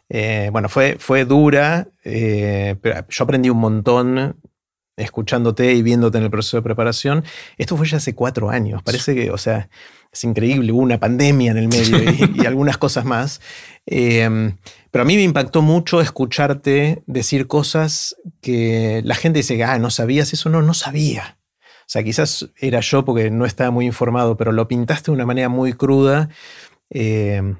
Eh, 0.09 0.49
bueno, 0.51 0.69
fue, 0.69 0.97
fue 0.99 1.25
dura, 1.25 1.87
eh, 2.03 2.75
pero 2.81 3.05
yo 3.07 3.23
aprendí 3.23 3.49
un 3.49 3.59
montón 3.59 4.35
escuchándote 4.97 5.73
y 5.73 5.81
viéndote 5.81 6.17
en 6.17 6.25
el 6.25 6.31
proceso 6.31 6.57
de 6.57 6.63
preparación. 6.63 7.23
Esto 7.57 7.77
fue 7.77 7.87
ya 7.87 7.97
hace 7.97 8.15
cuatro 8.15 8.49
años. 8.49 8.83
Parece 8.83 9.15
que, 9.15 9.31
o 9.31 9.37
sea, 9.37 9.69
es 10.11 10.23
increíble. 10.23 10.71
Hubo 10.71 10.81
una 10.81 10.99
pandemia 10.99 11.51
en 11.51 11.57
el 11.57 11.67
medio 11.67 11.97
y, 12.03 12.45
algunas 12.45 12.77
cosas 12.77 13.05
más. 13.05 13.39
Em, 13.85 14.57
pero 14.91 15.03
a 15.03 15.05
mí 15.05 15.15
me 15.15 15.23
impactó 15.23 15.61
mucho 15.61 16.01
escucharte 16.01 17.03
decir 17.05 17.47
cosas 17.47 18.15
que 18.41 19.01
la 19.05 19.15
gente 19.15 19.39
dice, 19.39 19.63
ah, 19.63 19.79
no 19.79 19.89
sabías 19.89 20.33
eso. 20.33 20.49
No, 20.49 20.61
no 20.61 20.73
sabía. 20.73 21.37
O 21.61 21.91
sea, 21.91 22.03
quizás 22.03 22.49
era 22.59 22.81
yo 22.81 23.05
porque 23.05 23.31
no 23.31 23.45
estaba 23.45 23.71
muy 23.71 23.85
informado, 23.85 24.37
pero 24.37 24.51
lo 24.51 24.67
pintaste 24.67 25.11
de 25.11 25.15
una 25.15 25.25
manera 25.25 25.49
muy 25.49 25.73
cruda. 25.73 26.29
Em, 26.89 27.57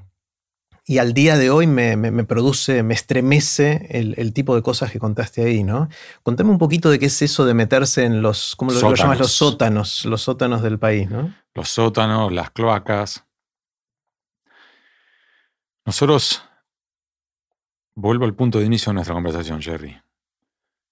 y 0.90 0.98
al 0.98 1.14
día 1.14 1.38
de 1.38 1.52
hoy 1.52 1.68
me, 1.68 2.24
produce, 2.24 2.82
me 2.82 2.96
estremece 2.96 3.86
el, 3.92 4.34
tipo 4.34 4.56
de 4.56 4.64
cosas 4.64 4.92
que 4.92 4.98
contaste 4.98 5.44
ahí, 5.44 5.64
¿no? 5.64 5.88
Contame 6.24 6.50
un 6.50 6.58
poquito 6.58 6.90
de 6.90 6.98
qué 6.98 7.06
es 7.06 7.22
eso 7.22 7.46
de 7.46 7.54
meterse 7.54 8.06
en 8.06 8.24
los, 8.24 8.56
¿cómo 8.56 8.72
lo, 8.72 8.96
llamas? 8.96 9.20
Los 9.20 9.34
sótanos, 9.34 10.06
los 10.06 10.24
sótanos 10.24 10.64
del 10.64 10.80
país, 10.80 11.08
¿no? 11.08 11.32
Los 11.54 11.70
sótanos, 11.70 12.32
las 12.32 12.50
cloacas. 12.50 13.24
Nosotros, 15.86 16.44
vuelvo 17.94 18.26
al 18.26 18.34
punto 18.34 18.58
de 18.58 18.66
inicio 18.66 18.90
de 18.90 18.96
nuestra 18.96 19.14
conversación, 19.14 19.62
Jerry. 19.62 19.96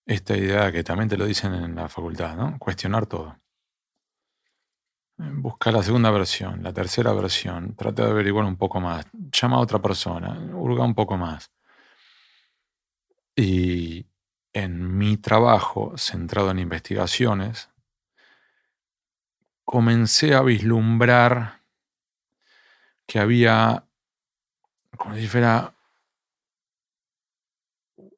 Esta 0.06 0.38
idea 0.38 0.72
que 0.72 0.84
también 0.84 1.10
te 1.10 1.18
lo 1.18 1.26
dicen 1.26 1.56
en 1.56 1.74
la 1.74 1.89
facultad, 1.89 2.38
¿no? 2.38 2.60
Cuestionar 2.60 3.08
todo. 3.08 3.39
Busca 5.20 5.72
la 5.72 5.82
segunda 5.82 6.11
versión, 6.11 6.61
la 6.61 6.72
tercera 6.72 7.11
versión, 7.11 7.76
trata 7.76 8.05
de 8.05 8.11
averiguar 8.11 8.45
un 8.45 8.55
poco 8.55 8.80
más, 8.80 9.07
llama 9.32 9.57
a 9.57 9.61
otra 9.61 9.82
persona, 9.82 10.38
hurga 10.53 10.84
un 10.84 10.93
poco 10.93 11.18
más. 11.18 11.51
Y 13.36 14.05
en 14.53 14.95
mi 14.95 15.18
trabajo 15.18 15.97
centrado 15.97 16.51
en 16.51 16.59
investigaciones, 16.59 17.72
comencé 19.65 20.36
a 20.36 20.43
vislumbrar 20.43 21.63
que 23.07 23.18
había, 23.18 23.88
como 24.95 25.15
si 25.15 25.28
fuera, 25.28 25.74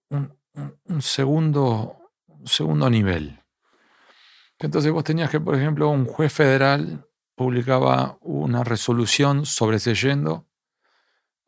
un, 0.09 1.01
segundo, 1.01 2.11
un 2.27 2.47
segundo 2.47 2.89
nivel 2.89 3.38
entonces 4.59 4.91
vos 4.91 5.03
tenías 5.03 5.29
que, 5.29 5.39
por 5.39 5.55
ejemplo, 5.55 5.89
un 5.89 6.05
juez 6.05 6.31
federal 6.31 7.07
publicaba 7.35 8.17
una 8.21 8.63
resolución 8.63 9.45
sobreseyendo 9.45 10.45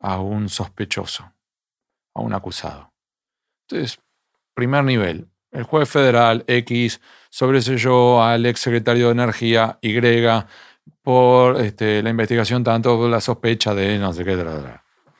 a 0.00 0.20
un 0.20 0.48
sospechoso, 0.48 1.32
a 2.14 2.20
un 2.20 2.32
acusado. 2.32 2.92
Entonces, 3.68 4.00
primer 4.54 4.84
nivel, 4.84 5.28
el 5.50 5.64
juez 5.64 5.88
federal 5.88 6.44
X 6.46 7.00
sobreselló 7.30 8.22
al 8.22 8.46
ex 8.46 8.60
secretario 8.60 9.06
de 9.06 9.12
Energía 9.12 9.78
Y 9.82 10.00
por 11.02 11.60
este, 11.60 12.02
la 12.02 12.10
investigación 12.10 12.64
tanto 12.64 12.96
por 12.96 13.10
la 13.10 13.20
sospecha 13.20 13.74
de 13.74 13.98
no 13.98 14.12
sé 14.12 14.24
qué. 14.24 14.36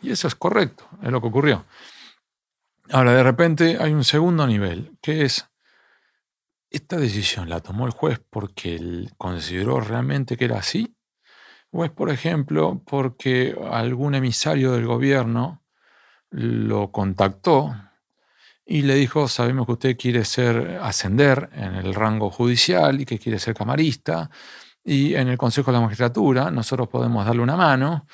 Y 0.01 0.11
eso 0.11 0.27
es 0.27 0.35
correcto, 0.35 0.89
es 1.03 1.11
lo 1.11 1.21
que 1.21 1.27
ocurrió. 1.27 1.67
Ahora, 2.91 3.13
de 3.13 3.23
repente 3.23 3.77
hay 3.79 3.93
un 3.93 4.05
segundo 4.05 4.47
nivel, 4.47 4.97
que 5.01 5.23
es 5.23 5.52
¿Esta 6.73 6.97
decisión 6.97 7.51
la 7.51 7.61
tomó 7.61 7.85
el 7.85 7.93
juez 7.93 8.19
porque 8.31 8.77
él 8.77 9.11
consideró 9.19 9.79
realmente 9.81 10.39
que 10.39 10.47
era 10.47 10.59
así? 10.59 10.97
¿O 11.71 11.85
es, 11.85 11.91
por 11.91 12.09
ejemplo, 12.09 12.83
porque 12.87 13.55
algún 13.71 14.15
emisario 14.15 14.73
del 14.73 14.87
gobierno 14.87 15.63
lo 16.31 16.91
contactó 16.91 17.75
y 18.65 18.83
le 18.83 18.95
dijo, 18.95 19.29
sabemos 19.29 19.67
que 19.67 19.73
usted 19.73 19.97
quiere 19.99 20.25
ser 20.25 20.79
ascender 20.81 21.51
en 21.53 21.75
el 21.75 21.95
rango 21.95 22.31
judicial 22.31 23.03
y 23.03 23.05
que 23.05 23.19
quiere 23.19 23.39
ser 23.39 23.55
camarista, 23.55 24.31
y 24.83 25.15
en 25.15 25.29
el 25.29 25.37
Consejo 25.37 25.71
de 25.71 25.77
la 25.77 25.83
Magistratura 25.83 26.51
nosotros 26.51 26.89
podemos 26.89 27.27
darle 27.27 27.43
una 27.43 27.57
mano, 27.57 28.07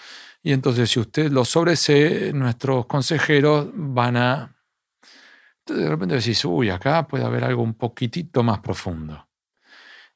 y 0.42 0.52
entonces 0.52 0.90
si 0.90 0.98
usted 0.98 1.30
lo 1.30 1.44
sobresee, 1.44 2.32
nuestros 2.32 2.86
consejeros 2.86 3.68
van 3.72 4.16
a 4.16 4.57
de 5.74 5.88
repente 5.88 6.16
decís, 6.16 6.44
uy, 6.44 6.70
acá 6.70 7.06
puede 7.06 7.24
haber 7.24 7.44
algo 7.44 7.62
un 7.62 7.74
poquitito 7.74 8.42
más 8.42 8.60
profundo. 8.60 9.28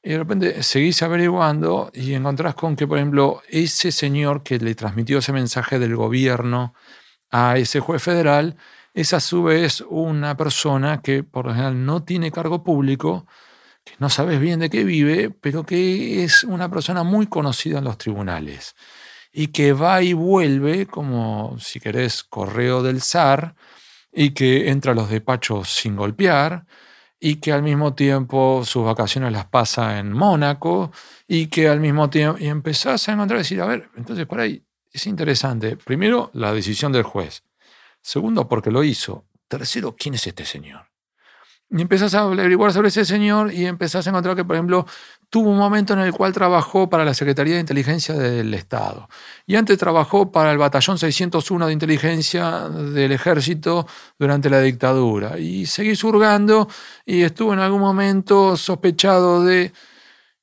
Y 0.01 0.09
de 0.09 0.17
repente 0.17 0.63
seguís 0.63 1.01
averiguando 1.01 1.89
y 1.93 2.13
encontrás 2.13 2.55
con 2.55 2.75
que, 2.75 2.87
por 2.87 2.97
ejemplo, 2.97 3.41
ese 3.49 3.91
señor 3.91 4.43
que 4.43 4.59
le 4.59 4.75
transmitió 4.75 5.19
ese 5.19 5.31
mensaje 5.31 5.79
del 5.79 5.95
gobierno 5.95 6.73
a 7.31 7.57
ese 7.57 7.79
juez 7.79 8.03
federal 8.03 8.57
es 8.93 9.13
a 9.13 9.19
su 9.19 9.43
vez 9.43 9.81
una 9.89 10.35
persona 10.37 11.01
que 11.01 11.23
por 11.23 11.45
lo 11.45 11.53
general 11.53 11.85
no 11.85 12.03
tiene 12.03 12.31
cargo 12.31 12.63
público, 12.63 13.25
que 13.83 13.93
no 13.99 14.09
sabes 14.09 14.39
bien 14.39 14.59
de 14.59 14.69
qué 14.69 14.83
vive, 14.83 15.29
pero 15.29 15.65
que 15.65 16.23
es 16.23 16.43
una 16.43 16.69
persona 16.69 17.03
muy 17.03 17.27
conocida 17.27 17.79
en 17.79 17.85
los 17.85 17.97
tribunales 17.97 18.75
y 19.33 19.47
que 19.47 19.73
va 19.73 20.01
y 20.03 20.13
vuelve 20.13 20.85
como, 20.85 21.57
si 21.59 21.79
querés, 21.79 22.23
correo 22.23 22.83
del 22.83 23.01
zar, 23.01 23.55
y 24.13 24.31
que 24.31 24.69
entra 24.69 24.91
a 24.91 24.95
los 24.95 25.09
despachos 25.09 25.69
sin 25.69 25.95
golpear 25.95 26.65
y 27.19 27.37
que 27.37 27.53
al 27.53 27.63
mismo 27.63 27.93
tiempo 27.93 28.63
sus 28.65 28.85
vacaciones 28.85 29.31
las 29.31 29.45
pasa 29.45 29.99
en 29.99 30.11
Mónaco 30.11 30.91
y 31.27 31.47
que 31.47 31.69
al 31.69 31.79
mismo 31.79 32.09
tiempo 32.09 32.37
y 32.39 32.47
empezás 32.47 33.07
a 33.07 33.13
encontrar 33.13 33.37
y 33.37 33.43
decir, 33.43 33.61
a 33.61 33.65
ver, 33.65 33.89
entonces 33.95 34.25
por 34.25 34.39
ahí 34.39 34.63
es 34.91 35.07
interesante. 35.07 35.77
Primero, 35.77 36.29
la 36.33 36.53
decisión 36.53 36.91
del 36.91 37.03
juez. 37.03 37.43
Segundo, 38.01 38.47
porque 38.47 38.71
lo 38.71 38.83
hizo. 38.83 39.25
Tercero, 39.47 39.95
¿quién 39.97 40.15
es 40.15 40.27
este 40.27 40.45
señor? 40.45 40.85
Y 41.69 41.81
empezás 41.81 42.13
a 42.13 42.19
averiguar 42.21 42.71
sobre 42.73 42.89
ese 42.89 43.05
señor 43.05 43.51
y 43.51 43.65
empezás 43.65 44.05
a 44.05 44.11
encontrar 44.11 44.35
que, 44.35 44.45
por 44.45 44.55
ejemplo, 44.55 44.85
tuvo 45.33 45.49
un 45.49 45.57
momento 45.57 45.93
en 45.93 45.99
el 45.99 46.11
cual 46.11 46.31
trabajó 46.31 46.87
para 46.91 47.03
la 47.03 47.15
Secretaría 47.15 47.55
de 47.55 47.61
Inteligencia 47.61 48.13
del 48.13 48.53
Estado. 48.53 49.09
Y 49.47 49.55
antes 49.55 49.79
trabajó 49.79 50.31
para 50.31 50.51
el 50.51 50.59
Batallón 50.59 50.99
601 50.99 51.65
de 51.65 51.73
Inteligencia 51.73 52.69
del 52.69 53.11
Ejército 53.11 53.87
durante 54.19 54.47
la 54.51 54.61
dictadura. 54.61 55.39
Y 55.39 55.65
seguí 55.65 55.95
surgando 55.95 56.69
y 57.03 57.23
estuvo 57.23 57.51
en 57.51 57.57
algún 57.57 57.79
momento 57.79 58.55
sospechado 58.55 59.43
de... 59.43 59.73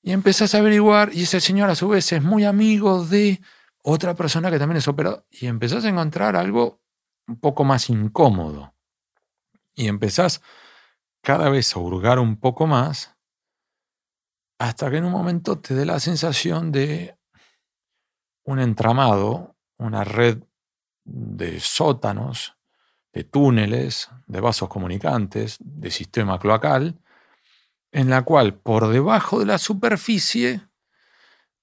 Y 0.03 0.11
empezás 0.11 0.57
a 0.57 0.59
averiguar 0.59 1.11
y 1.12 1.22
ese 1.22 1.41
señor 1.41 1.70
a 1.70 1.76
su 1.76 1.88
vez 1.88 2.11
es 2.11 2.20
muy 2.20 2.45
amigo 2.45 3.05
de 3.05 3.41
otra 3.84 4.16
persona 4.16 4.51
que 4.51 4.59
también 4.59 4.78
es 4.78 4.88
operador. 4.88 5.24
Y 5.30 5.47
empezás 5.47 5.84
a 5.84 5.88
encontrar 5.88 6.34
algo 6.34 6.80
un 7.28 7.38
poco 7.38 7.62
más 7.62 7.91
incómodo. 7.91 8.74
Y 9.76 9.86
empezás 9.86 10.43
cada 11.22 11.49
vez 11.49 11.76
a 11.76 11.78
hurgar 11.78 12.18
un 12.18 12.41
poco 12.41 12.66
más 12.66 13.20
hasta 14.61 14.90
que 14.90 14.98
en 14.98 15.06
un 15.06 15.12
momento 15.12 15.58
te 15.58 15.74
dé 15.74 15.86
la 15.86 15.98
sensación 15.98 16.70
de 16.70 17.16
un 18.44 18.61
entramado, 18.61 19.56
una 19.78 20.04
red 20.04 20.42
de 21.02 21.61
sótanos, 21.61 22.58
de 23.11 23.24
túneles, 23.24 24.11
de 24.26 24.40
vasos 24.40 24.68
comunicantes, 24.68 25.56
de 25.61 25.90
sistema 25.90 26.38
cloacal, 26.38 27.00
en 27.90 28.11
la 28.11 28.20
cual 28.20 28.52
por 28.52 28.88
debajo 28.88 29.40
de 29.40 29.46
la 29.46 29.56
superficie 29.56 30.61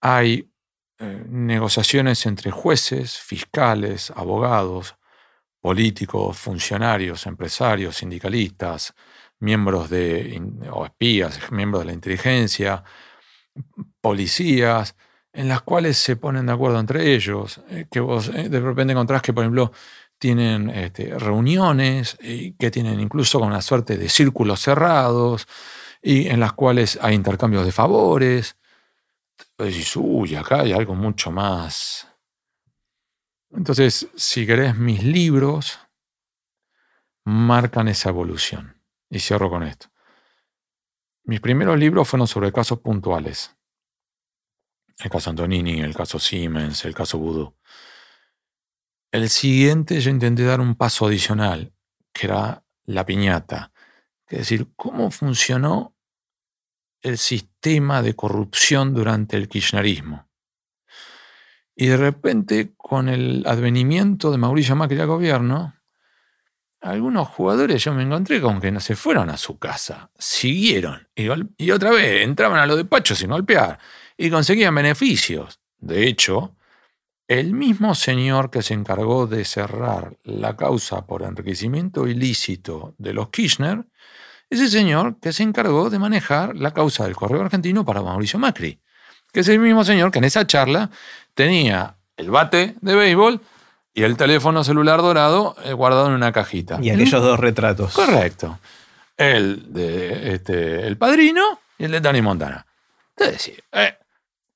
hay 0.01 0.51
eh, 0.97 1.23
negociaciones 1.29 2.25
entre 2.25 2.49
jueces, 2.49 3.19
fiscales, 3.19 4.09
abogados, 4.15 4.95
políticos, 5.61 6.35
funcionarios, 6.39 7.27
empresarios, 7.27 7.97
sindicalistas, 7.97 8.95
miembros 9.39 9.89
de, 9.89 10.41
o 10.71 10.85
espías, 10.85 11.39
miembros 11.51 11.81
de 11.81 11.87
la 11.87 11.93
inteligencia, 11.93 12.83
policías, 14.01 14.95
en 15.33 15.47
las 15.47 15.61
cuales 15.61 15.97
se 15.97 16.15
ponen 16.15 16.47
de 16.47 16.53
acuerdo 16.53 16.79
entre 16.79 17.13
ellos, 17.13 17.61
eh, 17.69 17.85
que 17.91 17.99
vos 17.99 18.29
eh, 18.29 18.49
de 18.49 18.59
repente 18.59 18.93
encontrás 18.93 19.21
que, 19.21 19.33
por 19.33 19.43
ejemplo, 19.43 19.71
tienen 20.19 20.69
este, 20.69 21.17
reuniones 21.19 22.17
y 22.21 22.53
que 22.53 22.71
tienen 22.71 22.99
incluso 22.99 23.39
una 23.39 23.61
suerte 23.61 23.97
de 23.97 24.09
círculos 24.09 24.61
cerrados 24.61 25.47
y 26.01 26.27
en 26.27 26.39
las 26.39 26.53
cuales 26.53 26.97
hay 27.01 27.13
intercambios 27.15 27.65
de 27.65 27.71
favores. 27.71 28.57
Entonces 29.51 29.95
uy, 29.95 30.35
acá 30.35 30.61
hay 30.61 30.73
algo 30.73 30.95
mucho 30.95 31.31
más. 31.31 32.07
Entonces, 33.51 34.07
si 34.15 34.45
querés, 34.45 34.75
mis 34.75 35.03
libros 35.03 35.79
marcan 37.25 37.87
esa 37.87 38.09
evolución. 38.09 38.76
Y 39.09 39.19
cierro 39.19 39.49
con 39.49 39.63
esto. 39.63 39.87
Mis 41.23 41.39
primeros 41.41 41.77
libros 41.77 42.07
fueron 42.07 42.27
sobre 42.27 42.51
casos 42.51 42.79
puntuales. 42.79 43.55
El 44.99 45.09
caso 45.09 45.29
Antonini, 45.29 45.81
el 45.81 45.95
caso 45.95 46.19
Siemens, 46.19 46.85
el 46.85 46.95
caso 46.95 47.17
Voodoo. 47.17 47.55
El 49.11 49.29
siguiente 49.29 49.99
yo 50.01 50.09
intenté 50.09 50.43
dar 50.43 50.59
un 50.59 50.75
paso 50.75 51.05
adicional, 51.05 51.73
que 52.13 52.27
era 52.27 52.63
la 52.85 53.05
piñata. 53.05 53.71
Es 54.27 54.39
decir, 54.39 54.71
cómo 54.75 55.11
funcionó 55.11 55.95
el 57.01 57.17
sistema 57.17 58.01
de 58.01 58.15
corrupción 58.15 58.93
durante 58.93 59.37
el 59.37 59.47
kirchnerismo. 59.47 60.27
Y 61.75 61.87
de 61.87 61.97
repente, 61.97 62.73
con 62.75 63.07
el 63.07 63.43
advenimiento 63.45 64.31
de 64.31 64.37
Mauricio 64.37 64.75
Macri 64.75 64.99
al 64.99 65.07
gobierno, 65.07 65.76
algunos 66.81 67.27
jugadores 67.27 67.83
yo 67.83 67.93
me 67.93 68.03
encontré 68.03 68.39
con 68.39 68.61
que 68.61 68.71
no 68.71 68.79
se 68.79 68.95
fueron 68.95 69.29
a 69.29 69.37
su 69.37 69.57
casa, 69.57 70.09
siguieron. 70.17 71.07
Y, 71.15 71.71
otra 71.71 71.91
vez 71.91 72.23
entraban 72.23 72.59
a 72.59 72.65
los 72.65 72.77
despachos 72.77 73.17
sin 73.17 73.29
golpear. 73.29 73.79
Y 74.17 74.29
conseguían 74.29 74.73
beneficios. 74.73 75.59
De 75.79 76.07
hecho, 76.07 76.55
el 77.27 77.53
mismo 77.53 77.93
señor 77.93 78.49
que 78.49 78.61
se 78.61 78.73
encargó 78.73 79.27
de 79.27 79.45
cerrar 79.45 80.17
la 80.23 80.55
causa 80.55 81.05
por 81.05 81.23
enriquecimiento 81.23 82.07
ilícito 82.07 82.95
de 82.97 83.13
los 83.13 83.29
Kirchner, 83.29 83.85
es 84.49 84.61
el 84.61 84.69
señor 84.69 85.19
que 85.19 85.33
se 85.33 85.43
encargó 85.43 85.89
de 85.89 85.99
manejar 85.99 86.55
la 86.55 86.73
causa 86.73 87.03
del 87.03 87.15
correo 87.15 87.41
argentino 87.41 87.83
para 87.83 88.01
Mauricio 88.01 88.39
Macri, 88.39 88.79
que 89.33 89.41
es 89.41 89.47
el 89.49 89.59
mismo 89.59 89.83
señor 89.83 90.09
que 90.09 90.19
en 90.19 90.23
esa 90.23 90.47
charla 90.47 90.89
tenía 91.33 91.97
el 92.15 92.31
bate 92.31 92.75
de 92.79 92.95
béisbol 92.95 93.41
y 93.97 94.03
el 94.03 94.15
teléfono 94.15 94.63
celular 94.63 95.01
dorado 95.01 95.55
eh, 95.63 95.73
guardado 95.73 96.05
en 96.05 96.13
una 96.13 96.31
cajita. 96.31 96.77
Y 96.79 96.91
aquellos 96.91 97.19
dos 97.19 97.39
retratos. 97.39 97.95
Correcto. 97.95 98.59
El 99.17 99.73
de 99.73 100.35
este, 100.35 100.85
el 100.85 100.97
padrino 100.97 101.61
y 101.79 101.85
el 101.85 101.91
de 101.91 101.99
Tony 101.99 102.21
Montana. 102.21 102.63
Entonces, 103.15 103.53
eh, 103.71 103.97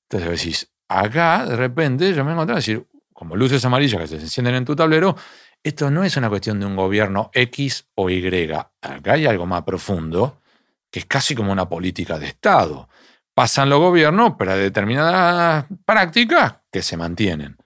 entonces 0.08 0.30
decís, 0.30 0.68
acá 0.86 1.44
de 1.44 1.56
repente 1.56 2.14
yo 2.14 2.24
me 2.24 2.30
encontré 2.30 2.52
a 2.52 2.56
decir, 2.58 2.86
como 3.12 3.34
luces 3.34 3.64
amarillas 3.64 4.00
que 4.02 4.06
se 4.06 4.14
encienden 4.14 4.54
en 4.54 4.64
tu 4.64 4.76
tablero, 4.76 5.16
esto 5.60 5.90
no 5.90 6.04
es 6.04 6.16
una 6.16 6.28
cuestión 6.28 6.60
de 6.60 6.66
un 6.66 6.76
gobierno 6.76 7.32
X 7.34 7.86
o 7.96 8.10
Y. 8.10 8.48
Acá 8.80 9.14
hay 9.14 9.26
algo 9.26 9.44
más 9.44 9.64
profundo, 9.64 10.40
que 10.88 11.00
es 11.00 11.06
casi 11.06 11.34
como 11.34 11.50
una 11.50 11.68
política 11.68 12.16
de 12.16 12.26
Estado. 12.26 12.88
Pasan 13.34 13.70
los 13.70 13.80
gobiernos, 13.80 14.34
pero 14.38 14.52
hay 14.52 14.60
determinadas 14.60 15.64
prácticas 15.84 16.58
que 16.70 16.80
se 16.80 16.96
mantienen. 16.96 17.56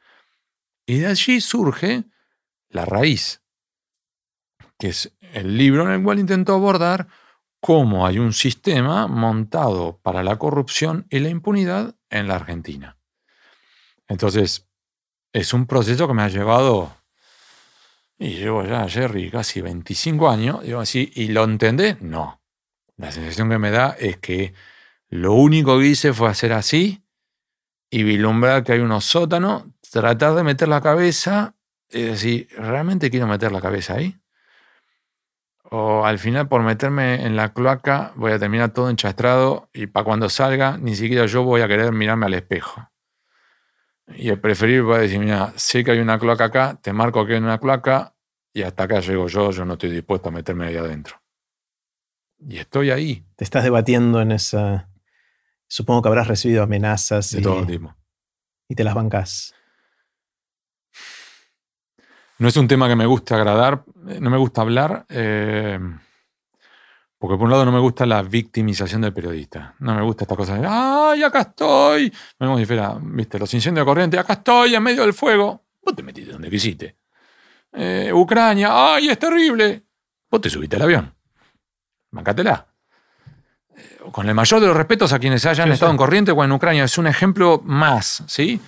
Y 0.86 0.98
de 0.98 1.08
allí 1.08 1.40
surge 1.40 2.04
la 2.68 2.84
raíz, 2.84 3.42
que 4.78 4.88
es 4.88 5.12
el 5.32 5.56
libro 5.56 5.84
en 5.84 5.90
el 5.90 6.02
cual 6.02 6.20
intento 6.20 6.54
abordar 6.54 7.08
cómo 7.60 8.06
hay 8.06 8.18
un 8.20 8.32
sistema 8.32 9.08
montado 9.08 9.98
para 10.02 10.22
la 10.22 10.38
corrupción 10.38 11.06
y 11.10 11.18
la 11.18 11.28
impunidad 11.28 11.96
en 12.10 12.28
la 12.28 12.36
Argentina. 12.36 12.96
Entonces, 14.06 14.68
es 15.32 15.52
un 15.52 15.66
proceso 15.66 16.06
que 16.06 16.14
me 16.14 16.22
ha 16.22 16.28
llevado, 16.28 16.94
y 18.18 18.36
llevo 18.36 18.64
ya, 18.64 18.88
Jerry, 18.88 19.30
casi 19.30 19.60
25 19.60 20.30
años, 20.30 20.62
digo 20.62 20.80
así, 20.80 21.10
¿y 21.14 21.28
lo 21.28 21.44
entendés? 21.44 22.00
No. 22.00 22.40
La 22.96 23.10
sensación 23.10 23.50
que 23.50 23.58
me 23.58 23.70
da 23.70 23.96
es 23.98 24.16
que 24.18 24.54
lo 25.08 25.34
único 25.34 25.78
que 25.78 25.86
hice 25.86 26.12
fue 26.12 26.30
hacer 26.30 26.52
así 26.52 27.02
y 27.90 28.02
vislumbrar 28.02 28.64
que 28.64 28.72
hay 28.72 28.80
unos 28.80 29.04
sótanos, 29.04 29.64
tratar 29.90 30.34
de 30.34 30.42
meter 30.42 30.68
la 30.68 30.80
cabeza 30.80 31.54
y 31.90 32.02
decir, 32.02 32.48
¿realmente 32.56 33.10
quiero 33.10 33.26
meter 33.26 33.52
la 33.52 33.60
cabeza 33.60 33.94
ahí? 33.94 34.18
O 35.70 36.04
al 36.04 36.18
final 36.18 36.48
por 36.48 36.62
meterme 36.62 37.26
en 37.26 37.34
la 37.36 37.52
cloaca 37.52 38.12
voy 38.14 38.32
a 38.32 38.38
terminar 38.38 38.70
todo 38.70 38.88
enchastrado 38.88 39.68
y 39.72 39.86
para 39.86 40.04
cuando 40.04 40.28
salga 40.28 40.78
ni 40.78 40.94
siquiera 40.94 41.26
yo 41.26 41.42
voy 41.42 41.60
a 41.60 41.68
querer 41.68 41.92
mirarme 41.92 42.26
al 42.26 42.34
espejo. 42.34 42.88
Y 44.08 44.28
el 44.28 44.40
preferir 44.40 44.88
va 44.88 44.96
a 44.96 45.00
decir, 45.00 45.18
mira, 45.18 45.52
sé 45.56 45.82
que 45.82 45.90
hay 45.90 45.98
una 45.98 46.18
cloaca 46.18 46.44
acá, 46.44 46.78
te 46.80 46.92
marco 46.92 47.26
que 47.26 47.34
hay 47.34 47.38
una 47.38 47.58
cloaca 47.58 48.14
y 48.52 48.62
hasta 48.62 48.84
acá 48.84 49.00
llego 49.00 49.26
yo, 49.26 49.50
yo 49.50 49.64
no 49.64 49.72
estoy 49.72 49.90
dispuesto 49.90 50.28
a 50.28 50.32
meterme 50.32 50.66
ahí 50.66 50.76
adentro. 50.76 51.20
Y 52.38 52.58
estoy 52.58 52.90
ahí. 52.90 53.26
Te 53.34 53.44
estás 53.44 53.64
debatiendo 53.64 54.20
en 54.20 54.32
esa... 54.32 54.88
Supongo 55.66 56.02
que 56.02 56.08
habrás 56.08 56.28
recibido 56.28 56.62
amenazas. 56.62 57.32
De 57.32 57.42
todo 57.42 57.66
tipo. 57.66 57.96
Y 58.68 58.76
te 58.76 58.84
las 58.84 58.94
bancas. 58.94 59.55
No 62.38 62.48
es 62.48 62.56
un 62.56 62.68
tema 62.68 62.88
que 62.88 62.96
me 62.96 63.06
guste 63.06 63.34
agradar, 63.34 63.84
eh, 64.08 64.18
no 64.20 64.28
me 64.28 64.36
gusta 64.36 64.60
hablar, 64.60 65.06
eh, 65.08 65.78
porque 67.18 67.36
por 67.36 67.44
un 67.44 67.50
lado 67.50 67.64
no 67.64 67.72
me 67.72 67.80
gusta 67.80 68.04
la 68.04 68.22
victimización 68.22 69.00
del 69.00 69.14
periodista. 69.14 69.74
No 69.78 69.94
me 69.94 70.02
gusta 70.02 70.24
esta 70.24 70.36
cosa 70.36 70.58
de, 70.58 70.66
¡ay, 70.68 71.22
acá 71.22 71.40
estoy! 71.40 72.12
Me 72.38 72.54
viste, 73.00 73.38
los 73.38 73.52
incendios 73.54 73.86
de 73.86 73.88
corriente, 73.88 74.18
acá 74.18 74.34
estoy, 74.34 74.74
en 74.74 74.82
medio 74.82 75.02
del 75.02 75.14
fuego. 75.14 75.64
Vos 75.82 75.96
te 75.96 76.02
metiste 76.02 76.32
donde 76.32 76.50
quisiste. 76.50 76.96
Eh, 77.72 78.10
Ucrania, 78.12 78.94
¡ay, 78.94 79.08
es 79.08 79.18
terrible! 79.18 79.84
Vos 80.30 80.40
te 80.40 80.50
subiste 80.50 80.76
al 80.76 80.82
avión. 80.82 81.14
Bancátela. 82.10 82.66
Con 84.12 84.28
el 84.28 84.34
mayor 84.34 84.60
de 84.60 84.66
los 84.66 84.76
respetos 84.76 85.12
a 85.12 85.18
quienes 85.18 85.44
hayan 85.46 85.72
estado 85.72 85.90
en 85.90 85.96
corriente 85.96 86.32
o 86.32 86.44
en 86.44 86.52
Ucrania, 86.52 86.84
es 86.84 86.96
un 86.98 87.06
ejemplo 87.06 87.60
más, 87.64 88.24
¿sí? 88.26 88.60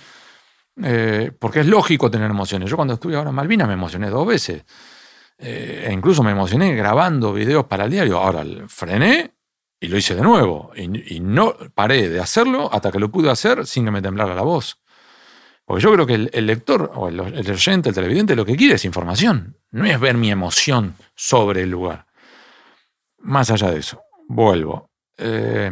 Eh, 0.81 1.31
porque 1.37 1.61
es 1.61 1.67
lógico 1.67 2.09
tener 2.09 2.29
emociones. 2.29 2.69
Yo 2.69 2.75
cuando 2.75 2.93
estuve 2.93 3.15
ahora 3.15 3.29
en 3.29 3.35
Malvinas 3.35 3.67
me 3.67 3.73
emocioné 3.73 4.09
dos 4.09 4.25
veces. 4.25 4.63
Eh, 5.37 5.85
e 5.87 5.93
incluso 5.93 6.23
me 6.23 6.31
emocioné 6.31 6.73
grabando 6.75 7.33
videos 7.33 7.65
para 7.65 7.85
el 7.85 7.91
diario. 7.91 8.17
Ahora 8.17 8.43
frené 8.67 9.33
y 9.79 9.87
lo 9.87 9.97
hice 9.97 10.15
de 10.15 10.21
nuevo. 10.21 10.71
Y, 10.75 11.19
no 11.19 11.55
paré 11.73 12.09
de 12.09 12.19
hacerlo 12.19 12.69
hasta 12.71 12.91
que 12.91 12.99
lo 12.99 13.09
pude 13.09 13.29
hacer 13.29 13.65
sin 13.65 13.85
que 13.85 13.91
me 13.91 14.01
temblara 14.01 14.35
la 14.35 14.41
voz. 14.41 14.81
Porque 15.65 15.83
yo 15.83 15.93
creo 15.93 16.07
que 16.07 16.29
el, 16.31 16.45
lector 16.45 16.91
o 16.95 17.09
el, 17.09 17.19
el, 17.19 17.51
oyente, 17.51 17.89
el 17.89 17.95
televidente, 17.95 18.35
lo 18.35 18.45
que 18.45 18.55
quiere 18.55 18.75
es 18.75 18.85
información. 18.85 19.57
No 19.71 19.85
es 19.85 19.99
ver 19.99 20.17
mi 20.17 20.31
emoción 20.31 20.95
sobre 21.15 21.61
el 21.61 21.69
lugar. 21.69 22.07
Más 23.19 23.51
allá 23.51 23.69
de 23.69 23.79
eso, 23.79 24.01
vuelvo. 24.27 24.89
Eh, 25.17 25.71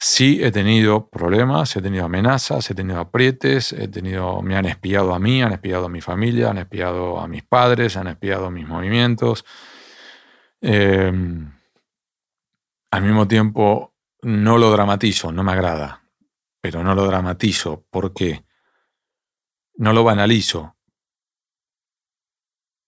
Sí, 0.00 0.38
he 0.44 0.52
tenido 0.52 1.08
problemas, 1.08 1.74
he 1.74 1.82
tenido 1.82 2.04
amenazas, 2.04 2.70
he 2.70 2.74
tenido 2.74 3.00
aprietes, 3.00 3.72
he 3.72 3.88
tenido, 3.88 4.42
me 4.42 4.56
han 4.56 4.66
espiado 4.66 5.12
a 5.12 5.18
mí, 5.18 5.42
han 5.42 5.52
espiado 5.52 5.86
a 5.86 5.88
mi 5.88 6.00
familia, 6.00 6.50
han 6.50 6.58
espiado 6.58 7.18
a 7.18 7.26
mis 7.26 7.42
padres, 7.42 7.96
han 7.96 8.06
espiado 8.06 8.48
mis 8.50 8.66
movimientos. 8.68 9.44
Em, 10.60 11.52
al 12.92 13.02
mismo 13.02 13.26
tiempo, 13.26 13.94
no 14.22 14.56
lo 14.58 14.70
dramatizo, 14.70 15.32
no 15.32 15.42
me 15.42 15.52
agrada, 15.52 16.04
pero 16.60 16.84
no 16.84 16.94
lo 16.94 17.04
dramatizo 17.04 17.84
porque 17.90 18.44
no 19.76 19.92
lo 19.92 20.04
banalizo, 20.04 20.76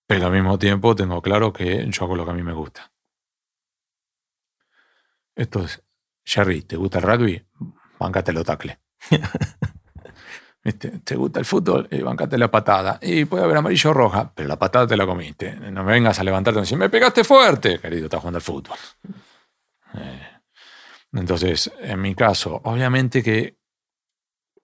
pero 0.06 0.26
al 0.26 0.32
mismo 0.32 0.58
tiempo 0.58 0.94
tengo 0.94 1.20
claro 1.22 1.52
que 1.52 1.88
yo 1.90 2.04
hago 2.04 2.14
lo 2.14 2.24
que 2.24 2.30
a 2.30 2.34
mí 2.34 2.42
me 2.42 2.52
gusta. 2.52 2.92
Esto 5.34 5.64
es 5.64 5.82
Jerry, 6.24 6.62
¿te 6.62 6.76
gusta 6.76 6.98
el 6.98 7.04
rugby? 7.04 7.44
lo 8.32 8.44
tacle. 8.44 8.80
¿Te 11.04 11.16
gusta 11.16 11.40
el 11.40 11.46
fútbol? 11.46 11.88
Y 11.90 12.02
bancate 12.02 12.36
la 12.36 12.50
patada. 12.50 12.98
Y 13.00 13.24
puede 13.24 13.44
haber 13.44 13.56
amarillo 13.56 13.90
o 13.90 13.94
roja, 13.94 14.32
pero 14.34 14.48
la 14.48 14.58
patada 14.58 14.86
te 14.86 14.96
la 14.96 15.06
comiste. 15.06 15.54
No 15.54 15.84
me 15.84 15.92
vengas 15.92 16.18
a 16.18 16.24
levantarte 16.24 16.60
y 16.60 16.62
decir, 16.62 16.78
me 16.78 16.90
pegaste 16.90 17.24
fuerte, 17.24 17.78
querido, 17.78 18.04
estás 18.04 18.20
jugando 18.20 18.38
al 18.38 18.42
fútbol. 18.42 18.76
Eh, 19.94 20.28
entonces, 21.12 21.72
en 21.80 22.00
mi 22.00 22.14
caso, 22.14 22.60
obviamente 22.64 23.22
que 23.22 23.58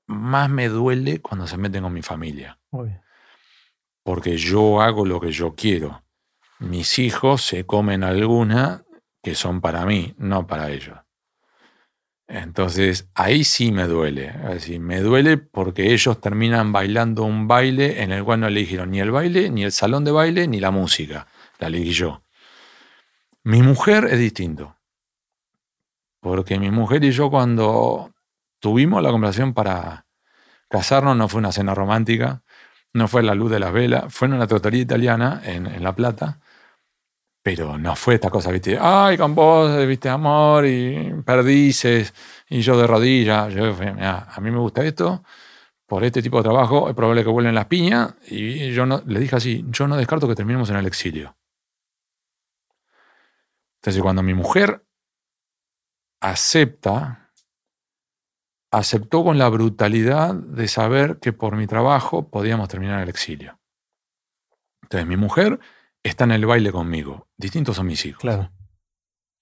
más 0.07 0.51
me 0.51 0.69
duele 0.69 1.21
cuando 1.21 1.47
se 1.47 1.57
meten 1.57 1.83
con 1.83 1.93
mi 1.93 2.03
familia. 2.03 2.59
Porque 4.03 4.37
yo 4.37 4.81
hago 4.81 5.05
lo 5.05 5.21
que 5.21 5.33
yo 5.33 5.55
quiero. 5.55 6.05
Mis 6.59 6.99
hijos 6.99 7.43
se 7.43 7.67
comen 7.67 8.05
alguna 8.05 8.85
que 9.23 9.35
son 9.35 9.61
para 9.61 9.85
mí, 9.85 10.15
no 10.19 10.47
para 10.47 10.71
ellos. 10.71 10.99
Entonces, 12.29 13.09
ahí 13.15 13.45
sí 13.45 13.71
me 13.71 13.87
duele. 13.87 14.33
me 14.81 15.01
duele 15.01 15.37
porque 15.39 15.93
ellos 15.93 16.21
terminan 16.21 16.73
bailando 16.73 17.23
un 17.23 17.47
baile 17.47 18.03
en 18.03 18.11
el 18.11 18.25
cual 18.25 18.41
no 18.41 18.49
eligieron 18.49 18.91
ni 18.91 19.01
el 19.01 19.13
baile, 19.13 19.49
ni 19.51 19.65
el 19.65 19.73
salón 19.73 20.05
de 20.05 20.11
baile, 20.11 20.49
ni 20.49 20.59
la 20.59 20.73
música. 20.73 21.29
La 21.59 21.69
elegí 21.69 21.93
yo. 21.93 22.23
Mi 23.45 23.63
mujer 23.63 24.07
es 24.11 24.19
distinto. 24.19 24.77
Porque 26.21 26.59
mi 26.59 26.71
mujer 26.73 27.05
y 27.05 27.13
yo 27.13 27.31
cuando 27.31 28.13
tuvimos 28.59 29.03
la 29.03 29.13
conversación 29.13 29.55
para 29.55 30.07
casarnos 30.69 31.17
no 31.17 31.29
fue 31.29 31.39
una 31.39 31.53
cena 31.53 31.75
romántica, 31.75 32.43
no 32.93 33.07
fue 33.07 33.23
la 33.23 33.37
luz 33.37 33.53
de 33.53 33.61
las 33.61 33.73
velas, 33.73 34.13
fue 34.13 34.27
en 34.27 34.35
una 34.35 34.49
tratoría 34.49 34.83
italiana 34.83 35.41
en 35.45 35.83
La 35.85 35.95
Plata 35.95 36.41
pero 37.47 37.79
no 37.79 37.95
fue 37.95 38.15
esta 38.15 38.29
cosa, 38.29 38.51
viste, 38.51 38.77
ay, 38.77 39.17
con 39.17 39.33
vos, 39.33 39.87
viste, 39.87 40.09
amor 40.09 40.67
y 40.67 41.15
perdices, 41.25 42.13
y 42.49 42.61
yo 42.61 42.77
de 42.77 42.89
rodillas. 42.89 43.55
Yo, 43.55 43.67
a 43.67 44.41
mí 44.41 44.51
me 44.51 44.59
gusta 44.59 44.85
esto, 44.85 45.23
por 45.87 46.03
este 46.03 46.21
tipo 46.23 46.39
de 46.39 46.43
trabajo 46.43 46.89
es 46.89 46.97
probable 46.97 47.23
que 47.23 47.31
vuelven 47.31 47.55
las 47.55 47.67
piñas, 47.67 48.17
y 48.27 48.73
yo 48.73 48.85
no, 48.85 49.01
le 49.07 49.21
dije 49.21 49.37
así, 49.37 49.65
yo 49.69 49.87
no 49.87 49.97
descarto 49.97 50.27
que 50.27 50.35
terminemos 50.35 50.71
en 50.71 50.77
el 50.79 50.87
exilio. 50.87 51.37
Entonces, 53.77 54.03
cuando 54.03 54.25
mi 54.25 54.35
mujer 54.35 54.85
acepta, 56.19 57.31
aceptó 58.73 59.23
con 59.23 59.39
la 59.39 59.49
brutalidad 59.49 60.35
de 60.35 60.67
saber 60.67 61.21
que 61.21 61.33
por 61.33 61.55
mi 61.55 61.69
trabajo 61.69 62.29
podíamos 62.29 62.67
terminar 62.67 63.05
el 63.05 63.09
exilio. 63.09 63.61
Entonces, 64.83 65.07
mi 65.07 65.17
mujer 65.17 65.61
está 66.07 66.25
en 66.25 66.33
el 66.33 66.47
baile 66.47 66.73
conmigo. 66.73 67.29
Distintos 67.37 67.77
son 67.77 67.87
mis 67.87 68.05
hijos. 68.07 68.21
Claro. 68.21 68.51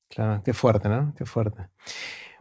Claro, 0.09 0.43
qué 0.45 0.53
fuerte, 0.53 0.89
¿no? 0.89 1.13
Qué 1.17 1.25
fuerte. 1.25 1.69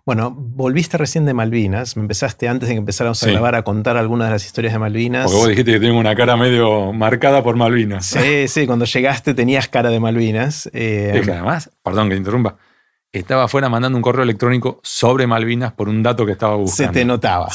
Bueno, 0.06 0.32
volviste 0.32 0.98
recién 0.98 1.26
de 1.26 1.34
Malvinas. 1.34 1.96
Me 1.96 2.02
empezaste 2.02 2.50
antes 2.50 2.68
de 2.68 2.76
que 2.76 2.80
empezáramos 2.80 3.24
a 3.24 3.32
grabar 3.32 3.56
a 3.56 3.64
contar 3.64 3.96
algunas 3.96 4.28
de 4.28 4.34
las 4.34 4.46
historias 4.46 4.74
de 4.74 4.80
Malvinas. 4.80 5.26
Porque 5.26 5.38
vos 5.38 5.48
dijiste 5.48 5.72
que 5.72 5.80
tengo 5.80 5.98
una 5.98 6.14
cara 6.14 6.36
medio 6.36 6.92
marcada 6.92 7.42
por 7.42 7.56
Malvinas. 7.56 8.06
Sí, 8.06 8.50
sí, 8.50 8.68
cuando 8.68 8.84
llegaste 8.84 9.34
tenías 9.34 9.70
cara 9.70 9.90
de 9.90 10.02
Malvinas. 10.02 10.70
Eh, 10.74 11.14
es 11.16 11.26
que 11.26 11.32
además, 11.32 11.72
perdón 11.82 12.10
que 12.10 12.16
te 12.16 12.20
interrumpa, 12.20 12.58
estaba 13.14 13.46
afuera 13.46 13.70
mandando 13.70 13.98
un 13.98 14.02
correo 14.02 14.24
electrónico 14.24 14.82
sobre 14.84 15.26
Malvinas 15.26 15.72
por 15.72 15.88
un 15.88 16.04
dato 16.04 16.26
que 16.26 16.34
estaba 16.34 16.58
buscando. 16.58 16.92
Se 16.92 17.00
te 17.00 17.06
notaba. 17.06 17.48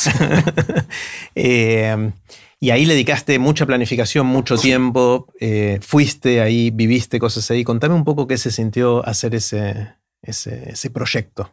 eh, 1.35 2.13
y 2.61 2.71
ahí 2.71 2.87
le 2.87 2.95
dedicaste 2.95 3.39
mucha 3.39 3.67
planificación, 3.67 4.27
mucho 4.27 4.57
tiempo, 4.57 5.29
eh, 5.39 5.79
fuiste 5.81 6.41
ahí, 6.41 6.71
viviste 6.71 7.21
cosas 7.21 7.49
ahí. 7.51 7.63
Contame 7.63 7.95
un 7.95 8.05
poco 8.05 8.27
qué 8.27 8.37
se 8.37 8.51
sintió 8.51 9.07
hacer 9.07 9.37
ese, 9.37 9.95
ese, 10.23 10.91
proyecto. 10.91 11.53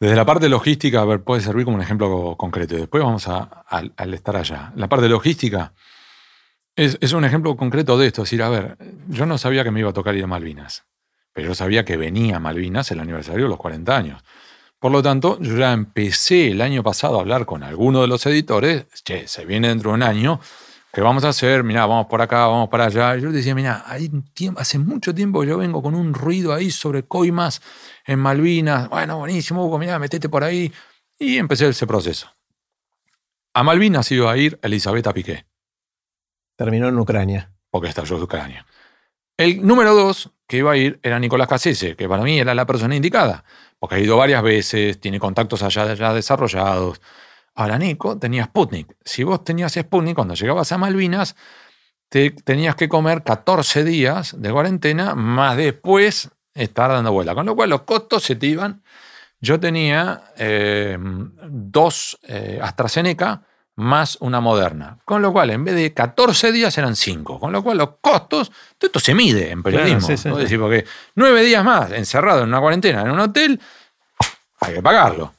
Desde 0.00 0.16
la 0.16 0.24
parte 0.24 0.48
logística, 0.48 1.02
a 1.02 1.04
ver, 1.04 1.22
puede 1.22 1.42
servir 1.42 1.66
como 1.66 1.76
un 1.76 1.82
ejemplo 1.82 2.36
concreto. 2.38 2.76
Después 2.76 3.02
vamos 3.02 3.28
a, 3.28 3.42
al 3.68 4.14
estar 4.14 4.36
allá. 4.36 4.72
La 4.74 4.88
parte 4.88 5.08
logística 5.08 5.74
es, 6.74 6.96
es, 7.00 7.12
un 7.12 7.24
ejemplo 7.24 7.54
concreto 7.56 7.98
de 7.98 8.06
esto. 8.06 8.22
Es 8.22 8.30
decir, 8.30 8.42
a 8.42 8.48
ver, 8.48 8.78
yo 9.08 9.26
no 9.26 9.36
sabía 9.36 9.64
que 9.64 9.70
me 9.70 9.80
iba 9.80 9.90
a 9.90 9.94
tocar 9.94 10.14
ir 10.14 10.24
a 10.24 10.28
Malvinas, 10.28 10.86
pero 11.34 11.48
yo 11.48 11.54
sabía 11.54 11.84
que 11.84 11.98
venía 11.98 12.38
Malvinas 12.38 12.90
el 12.90 13.00
aniversario 13.00 13.44
de 13.44 13.50
los 13.50 13.58
40 13.58 13.94
años. 13.94 14.22
Por 14.78 14.92
lo 14.92 15.02
tanto, 15.02 15.40
yo 15.40 15.56
ya 15.56 15.72
empecé 15.72 16.52
el 16.52 16.60
año 16.60 16.84
pasado 16.84 17.18
a 17.18 17.20
hablar 17.20 17.46
con 17.46 17.64
alguno 17.64 18.00
de 18.00 18.06
los 18.06 18.24
editores, 18.26 18.86
che, 19.02 19.26
se 19.26 19.44
viene 19.44 19.68
dentro 19.68 19.90
de 19.90 19.96
un 19.96 20.02
año, 20.04 20.40
¿qué 20.92 21.00
vamos 21.00 21.24
a 21.24 21.30
hacer? 21.30 21.64
Mira, 21.64 21.84
vamos 21.86 22.06
por 22.06 22.22
acá, 22.22 22.46
vamos 22.46 22.68
para 22.68 22.84
allá. 22.84 23.16
Y 23.16 23.22
yo 23.22 23.32
decía, 23.32 23.56
mira, 23.56 23.84
hace 24.56 24.78
mucho 24.78 25.12
tiempo 25.12 25.42
yo 25.42 25.58
vengo 25.58 25.82
con 25.82 25.96
un 25.96 26.14
ruido 26.14 26.54
ahí 26.54 26.70
sobre 26.70 27.02
coimas 27.02 27.60
en 28.06 28.20
Malvinas. 28.20 28.88
Bueno, 28.88 29.18
buenísimo, 29.18 29.66
Hugo, 29.66 29.78
mira, 29.78 29.98
metete 29.98 30.28
por 30.28 30.44
ahí. 30.44 30.72
Y 31.18 31.38
empecé 31.38 31.68
ese 31.68 31.86
proceso. 31.86 32.28
A 33.54 33.64
Malvinas 33.64 34.12
iba 34.12 34.30
a 34.30 34.36
ir 34.36 34.60
Elisabetta 34.62 35.12
Piqué. 35.12 35.44
Terminó 36.56 36.88
en 36.88 36.98
Ucrania. 36.98 37.52
Porque 37.70 37.88
estalló 37.88 38.16
en 38.16 38.22
Ucrania. 38.22 38.66
El 39.38 39.66
número 39.66 39.94
dos 39.94 40.30
que 40.46 40.58
iba 40.58 40.72
a 40.72 40.76
ir 40.76 41.00
era 41.02 41.18
Nicolás 41.18 41.48
Cassese, 41.48 41.96
que 41.96 42.08
para 42.08 42.22
mí 42.22 42.38
era 42.38 42.54
la 42.54 42.66
persona 42.66 42.94
indicada 42.94 43.44
porque 43.78 43.96
ha 43.96 43.98
ido 44.00 44.16
varias 44.16 44.42
veces, 44.42 45.00
tiene 45.00 45.20
contactos 45.20 45.62
allá 45.62 45.86
desarrollados. 46.12 47.00
Ahora, 47.54 47.78
Nico 47.78 48.18
tenía 48.18 48.44
Sputnik. 48.44 48.96
Si 49.04 49.22
vos 49.22 49.44
tenías 49.44 49.72
Sputnik, 49.72 50.14
cuando 50.14 50.34
llegabas 50.34 50.70
a 50.72 50.78
Malvinas, 50.78 51.36
te 52.08 52.30
tenías 52.30 52.74
que 52.74 52.88
comer 52.88 53.22
14 53.22 53.84
días 53.84 54.40
de 54.40 54.50
cuarentena, 54.50 55.14
más 55.14 55.56
después 55.56 56.30
estar 56.54 56.90
dando 56.90 57.12
vuelta. 57.12 57.34
Con 57.34 57.46
lo 57.46 57.54
cual 57.54 57.70
los 57.70 57.82
costos 57.82 58.24
se 58.24 58.36
te 58.36 58.46
iban. 58.46 58.82
Yo 59.40 59.60
tenía 59.60 60.32
eh, 60.36 60.98
dos 61.48 62.18
eh, 62.22 62.58
AstraZeneca 62.60 63.42
más 63.78 64.18
una 64.20 64.40
moderna. 64.40 64.98
Con 65.04 65.22
lo 65.22 65.32
cual, 65.32 65.50
en 65.50 65.64
vez 65.64 65.76
de 65.76 65.94
14 65.94 66.50
días 66.50 66.76
eran 66.78 66.96
5. 66.96 67.38
Con 67.38 67.52
lo 67.52 67.62
cual, 67.62 67.78
los 67.78 67.90
costos, 68.00 68.50
todo 68.76 68.88
esto 68.88 68.98
se 68.98 69.14
mide 69.14 69.52
en 69.52 69.62
periodismo. 69.62 70.36
Decir, 70.36 70.58
porque 70.58 70.84
9 71.14 71.42
días 71.44 71.64
más 71.64 71.92
encerrado 71.92 72.42
en 72.42 72.48
una 72.48 72.60
cuarentena 72.60 73.02
en 73.02 73.12
un 73.12 73.20
hotel, 73.20 73.60
hay 74.60 74.74
que 74.74 74.82
pagarlo. 74.82 75.32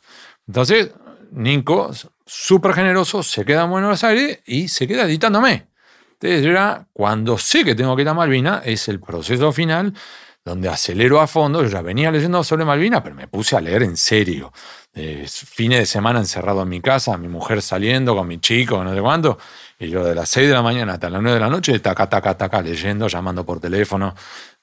Entonces, 0.47 0.91
Nico, 1.31 1.91
súper 2.25 2.73
generoso, 2.73 3.23
se 3.23 3.43
queda 3.43 3.65
en 3.65 3.71
Buenos 3.71 4.05
Aires 4.05 4.39
y 4.45 4.69
se 4.69 4.87
queda 4.87 5.03
editándome. 5.03 5.67
Entonces, 6.13 6.41
yo 6.43 6.85
cuando 6.93 7.37
sé 7.37 7.65
que 7.65 7.75
tengo 7.75 7.93
que 7.97 8.03
ir 8.03 8.09
a 8.09 8.13
Malvina, 8.13 8.61
es 8.63 8.87
el 8.87 9.01
proceso 9.01 9.51
final 9.51 9.93
donde 10.45 10.69
acelero 10.69 11.19
a 11.19 11.27
fondo. 11.27 11.61
Yo 11.61 11.67
ya 11.67 11.81
venía 11.81 12.09
leyendo 12.09 12.41
sobre 12.45 12.63
Malvina, 12.63 13.03
pero 13.03 13.15
me 13.15 13.27
puse 13.27 13.57
a 13.57 13.61
leer 13.61 13.83
en 13.83 13.97
serio 13.97 14.53
eh, 14.99 15.25
fines 15.27 15.79
de 15.79 15.85
semana 15.85 16.19
encerrado 16.19 16.63
en 16.63 16.69
mi 16.69 16.81
casa, 16.81 17.17
mi 17.17 17.27
mujer 17.27 17.61
saliendo 17.61 18.15
con 18.15 18.27
mi 18.27 18.39
chico, 18.39 18.83
no 18.83 18.93
sé 18.93 19.01
cuánto, 19.01 19.37
y 19.79 19.89
yo 19.89 20.03
de 20.03 20.13
las 20.13 20.29
6 20.29 20.47
de 20.47 20.53
la 20.53 20.61
mañana 20.61 20.93
hasta 20.93 21.09
las 21.09 21.21
9 21.21 21.35
de 21.35 21.39
la 21.39 21.49
noche, 21.49 21.79
taca, 21.79 22.09
taca, 22.09 22.37
taca, 22.37 22.61
leyendo, 22.61 23.07
llamando 23.07 23.45
por 23.45 23.59
teléfono, 23.59 24.13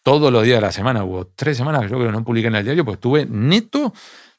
todos 0.03 0.33
los 0.33 0.45
días 0.45 0.59
de 0.59 0.67
la 0.67 0.73
semana. 0.73 1.05
Hubo 1.05 1.27
tres 1.29 1.57
semanas 1.57 1.83
que 1.83 1.89
yo 1.89 1.97
creo 1.97 2.11
que 2.11 2.13
no 2.13 2.25
publiqué 2.25 2.49
en 2.49 2.57
el 2.57 2.65
diario, 2.65 2.85
pues 2.85 3.01
tuve 3.01 3.27
neto 3.27 3.93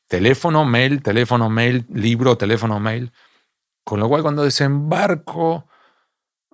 teléfono, 0.08 0.66
mail, 0.66 1.02
teléfono, 1.02 1.50
mail, 1.50 1.86
libro, 1.94 2.38
teléfono, 2.38 2.80
mail. 2.80 3.12
Con 3.84 4.00
lo 4.00 4.10
cual, 4.10 4.22
cuando 4.22 4.44
desembarco 4.44 5.68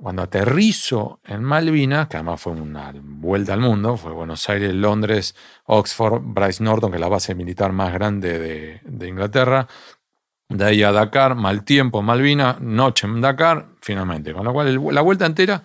cuando 0.03 0.21
aterrizo 0.21 1.21
en 1.23 1.41
Malvinas, 1.41 2.09
que 2.09 2.17
además 2.17 2.41
fue 2.41 2.51
una 2.51 2.91
vuelta 2.93 3.53
al 3.53 3.61
mundo, 3.61 3.95
fue 3.95 4.11
Buenos 4.11 4.49
Aires, 4.49 4.73
Londres, 4.73 5.33
Oxford, 5.63 6.21
Bryce 6.21 6.61
Norton, 6.61 6.91
que 6.91 6.97
es 6.97 7.01
la 7.01 7.07
base 7.07 7.33
militar 7.35 7.71
más 7.71 7.93
grande 7.93 8.81
de, 8.83 9.07
Inglaterra, 9.07 9.65
de 10.49 10.65
ahí 10.65 10.83
a 10.83 10.91
Dakar, 10.91 11.35
mal 11.35 11.63
tiempo 11.63 12.01
Malvinas, 12.01 12.59
noche 12.59 13.07
en 13.07 13.21
Dakar, 13.21 13.67
finalmente. 13.81 14.33
Con 14.33 14.43
lo 14.43 14.51
cual, 14.51 14.77
la 14.91 14.99
vuelta 14.99 15.25
entera, 15.25 15.63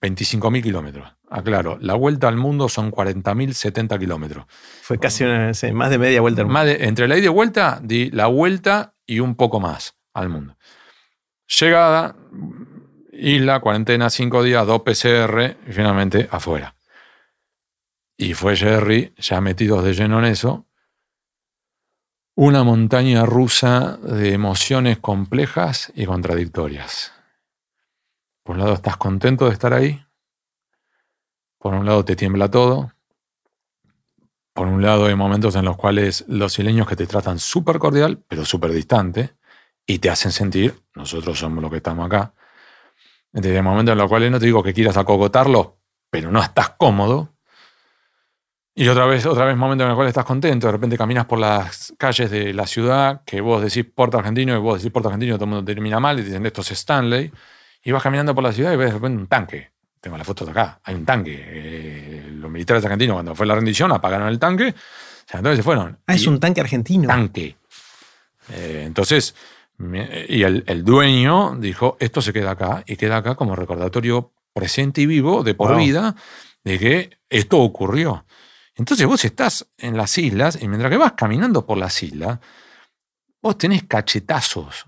25.000 0.00 0.62
kilómetros. 0.62 1.12
Aclaro, 1.28 1.76
la 1.80 1.94
vuelta 1.94 2.28
al 2.28 2.36
mundo 2.36 2.68
son 2.68 2.92
40.070 2.92 3.52
70 3.54 3.98
kilómetros. 3.98 4.44
Fue 4.82 5.00
casi 5.00 5.24
más 5.72 5.90
de 5.90 5.98
media 5.98 6.20
vuelta 6.20 6.42
al 6.42 6.46
mundo. 6.46 6.62
entre 6.64 7.08
la 7.08 7.18
ida 7.18 7.26
y 7.26 7.28
vuelta, 7.28 7.80
di 7.82 8.08
la 8.12 8.28
vuelta 8.28 8.94
y 9.04 9.18
un 9.18 9.34
poco 9.34 9.58
más 9.58 9.96
al 10.14 10.28
mundo. 10.28 10.56
Llegada, 11.58 12.14
isla, 13.20 13.60
cuarentena, 13.60 14.10
cinco 14.10 14.42
días, 14.42 14.66
dos 14.66 14.82
PCR 14.82 15.56
y 15.66 15.72
finalmente 15.72 16.28
afuera. 16.30 16.74
Y 18.16 18.34
fue 18.34 18.56
Jerry, 18.56 19.14
ya 19.16 19.40
metidos 19.40 19.84
de 19.84 19.94
lleno 19.94 20.18
en 20.18 20.26
eso, 20.26 20.66
una 22.34 22.64
montaña 22.64 23.26
rusa 23.26 23.98
de 23.98 24.32
emociones 24.32 24.98
complejas 24.98 25.92
y 25.94 26.06
contradictorias. 26.06 27.12
Por 28.42 28.56
un 28.56 28.62
lado 28.62 28.74
estás 28.74 28.96
contento 28.96 29.46
de 29.46 29.52
estar 29.52 29.72
ahí, 29.72 30.04
por 31.58 31.74
un 31.74 31.84
lado 31.84 32.04
te 32.04 32.16
tiembla 32.16 32.50
todo, 32.50 32.92
por 34.54 34.66
un 34.66 34.82
lado 34.82 35.06
hay 35.06 35.14
momentos 35.14 35.54
en 35.56 35.64
los 35.64 35.76
cuales 35.76 36.24
los 36.28 36.52
sileños 36.52 36.86
que 36.88 36.96
te 36.96 37.06
tratan 37.06 37.38
súper 37.38 37.78
cordial, 37.78 38.22
pero 38.26 38.44
súper 38.44 38.72
distante, 38.72 39.34
y 39.86 39.98
te 39.98 40.10
hacen 40.10 40.32
sentir, 40.32 40.82
nosotros 40.94 41.38
somos 41.38 41.62
los 41.62 41.70
que 41.70 41.78
estamos 41.78 42.06
acá, 42.06 42.34
desde 43.32 43.56
el 43.56 43.62
momento 43.62 43.92
en 43.92 44.00
el 44.00 44.08
cual 44.08 44.30
no 44.30 44.38
te 44.38 44.46
digo 44.46 44.62
que 44.62 44.74
quieras 44.74 44.96
acogotarlo, 44.96 45.78
pero 46.10 46.30
no 46.30 46.40
estás 46.40 46.70
cómodo. 46.70 47.34
Y 48.74 48.88
otra 48.88 49.04
vez, 49.04 49.26
otra 49.26 49.44
vez, 49.44 49.56
momento 49.56 49.84
en 49.84 49.90
el 49.90 49.96
cual 49.96 50.08
estás 50.08 50.24
contento, 50.24 50.66
de 50.68 50.72
repente 50.72 50.96
caminas 50.96 51.26
por 51.26 51.38
las 51.38 51.92
calles 51.98 52.30
de 52.30 52.54
la 52.54 52.66
ciudad, 52.66 53.22
que 53.24 53.40
vos 53.40 53.62
decís 53.62 53.84
Puerto 53.94 54.18
Argentino, 54.18 54.54
y 54.54 54.58
vos 54.58 54.78
decís 54.78 54.92
Puerto 54.92 55.08
Argentino, 55.08 55.34
todo 55.34 55.44
el 55.44 55.50
mundo 55.50 55.64
termina 55.64 56.00
mal, 56.00 56.18
y 56.18 56.22
dicen 56.22 56.46
esto 56.46 56.62
es 56.62 56.70
Stanley, 56.70 57.30
y 57.82 57.92
vas 57.92 58.02
caminando 58.02 58.34
por 58.34 58.44
la 58.44 58.52
ciudad 58.52 58.72
y 58.72 58.76
ves 58.76 58.88
de 58.88 58.94
repente 58.94 59.18
un 59.18 59.26
tanque. 59.26 59.70
Tengo 60.00 60.16
la 60.16 60.24
foto 60.24 60.44
de 60.46 60.52
acá, 60.52 60.80
hay 60.82 60.94
un 60.94 61.04
tanque. 61.04 61.36
Eh, 61.36 62.28
los 62.32 62.50
militares 62.50 62.82
argentinos, 62.84 63.16
cuando 63.16 63.34
fue 63.34 63.44
la 63.44 63.54
rendición, 63.54 63.92
apagaron 63.92 64.28
el 64.28 64.38
tanque, 64.38 64.68
o 64.68 65.30
sea, 65.30 65.38
entonces 65.38 65.58
se 65.58 65.62
fueron. 65.62 65.98
Ah, 66.06 66.14
es 66.14 66.26
un 66.26 66.40
tanque 66.40 66.60
argentino. 66.60 67.06
Tanque. 67.06 67.56
Eh, 68.50 68.84
entonces, 68.86 69.34
y 70.28 70.42
el, 70.42 70.84
dueño 70.84 71.56
dijo, 71.56 71.96
esto 72.00 72.20
se 72.20 72.34
queda 72.34 72.50
acá 72.50 72.84
y 72.86 72.96
queda 72.96 73.18
acá 73.18 73.34
como 73.34 73.56
recordatorio 73.56 74.32
presente 74.52 75.00
y 75.00 75.06
vivo 75.06 75.42
de 75.42 75.54
por 75.54 75.76
vida 75.76 76.14
de 76.62 76.78
que 76.78 77.18
esto 77.30 77.58
ocurrió. 77.58 78.26
Entonces 78.74 79.06
vos 79.06 79.24
estás 79.24 79.66
en 79.78 79.96
las 79.96 80.16
islas 80.18 80.58
y 80.60 80.68
mientras 80.68 80.90
que 80.90 80.98
vas 80.98 81.12
caminando 81.12 81.64
por 81.64 81.78
las 81.78 82.02
islas, 82.02 82.38
vos 83.40 83.56
tenés 83.56 83.84
cachetazos, 83.84 84.86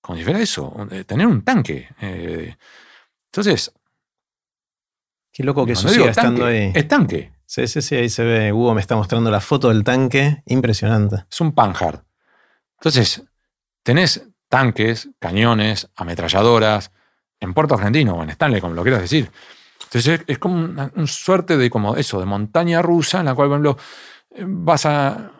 como 0.00 0.18
si 0.18 0.24
fuera 0.24 0.40
eso, 0.40 0.74
tener 1.06 1.26
un 1.26 1.42
tanque. 1.42 1.88
Eh, 2.00 2.56
entonces... 3.26 3.72
Qué 5.32 5.44
loco 5.44 5.64
que 5.64 5.72
eso 5.72 5.88
siga 5.88 6.10
estando 6.10 6.44
ahí. 6.44 6.72
Es 6.74 6.86
tanque. 6.88 7.32
Sí, 7.46 7.66
sí, 7.66 7.80
sí, 7.80 7.94
ahí 7.94 8.08
se 8.10 8.22
ve, 8.22 8.52
Hugo 8.52 8.74
me 8.74 8.80
está 8.80 8.96
mostrando 8.96 9.30
la 9.30 9.40
foto 9.40 9.68
del 9.68 9.82
tanque, 9.82 10.42
impresionante. 10.46 11.24
Es 11.30 11.40
un 11.40 11.52
Panhard. 11.52 12.02
Entonces, 12.78 13.22
tenés 13.82 14.28
tanques, 14.52 15.08
cañones, 15.18 15.88
ametralladoras, 15.96 16.92
en 17.40 17.54
Puerto 17.54 17.74
Argentino 17.74 18.16
o 18.16 18.22
en 18.22 18.28
Stanley, 18.28 18.60
como 18.60 18.74
lo 18.74 18.82
quieras 18.82 19.00
decir. 19.00 19.30
Entonces 19.84 20.20
es, 20.26 20.38
como 20.38 20.56
una, 20.56 20.92
suerte 21.06 21.56
de 21.56 21.70
como 21.70 21.96
eso, 21.96 22.20
de 22.20 22.26
montaña 22.26 22.82
rusa, 22.82 23.20
en 23.20 23.26
la 23.26 23.34
cual, 23.34 23.48
por 23.48 23.56
ejemplo, 23.56 23.78
vas 24.68 24.84
a. 24.84 25.30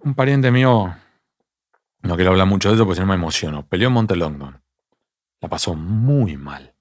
Un 0.00 0.14
pariente 0.14 0.50
mío, 0.50 0.96
no 2.00 2.16
quiero 2.16 2.30
hablar 2.30 2.46
mucho 2.46 2.70
de 2.70 2.76
eso 2.76 2.86
porque 2.86 2.94
si 2.94 3.00
no 3.02 3.06
me 3.06 3.16
emociono, 3.16 3.66
peleó 3.66 3.88
en 3.88 3.92
Monte 3.92 4.16
Longdon. 4.16 4.62
La 5.42 5.50
pasó 5.50 5.74
muy 5.74 6.38
mal. 6.38 6.74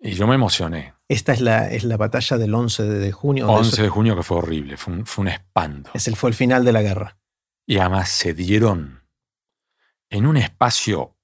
Y 0.00 0.12
yo 0.12 0.26
me 0.26 0.36
emocioné. 0.36 0.94
Esta 1.08 1.34
es 1.34 1.42
la, 1.42 1.68
es 1.68 1.84
la 1.84 1.98
batalla 1.98 2.38
del 2.38 2.54
11 2.54 2.84
de 2.84 3.12
junio. 3.12 3.50
11 3.50 3.82
de, 3.82 3.88
junio 3.90 4.16
que 4.16 4.22
fue 4.22 4.38
horrible, 4.38 4.78
fue 4.78 4.94
un, 4.94 5.04
fue 5.04 5.22
un 5.24 5.28
espanto. 5.28 5.90
Es 5.92 6.08
el, 6.08 6.16
fue 6.16 6.30
el 6.30 6.34
final 6.34 6.64
de 6.64 6.72
la 6.72 6.80
guerra. 6.80 7.18
Y 7.66 7.76
además 7.76 8.08
se 8.08 8.32
dieron 8.32 9.03
en 10.14 10.26
un 10.26 10.36
espacio, 10.36 11.16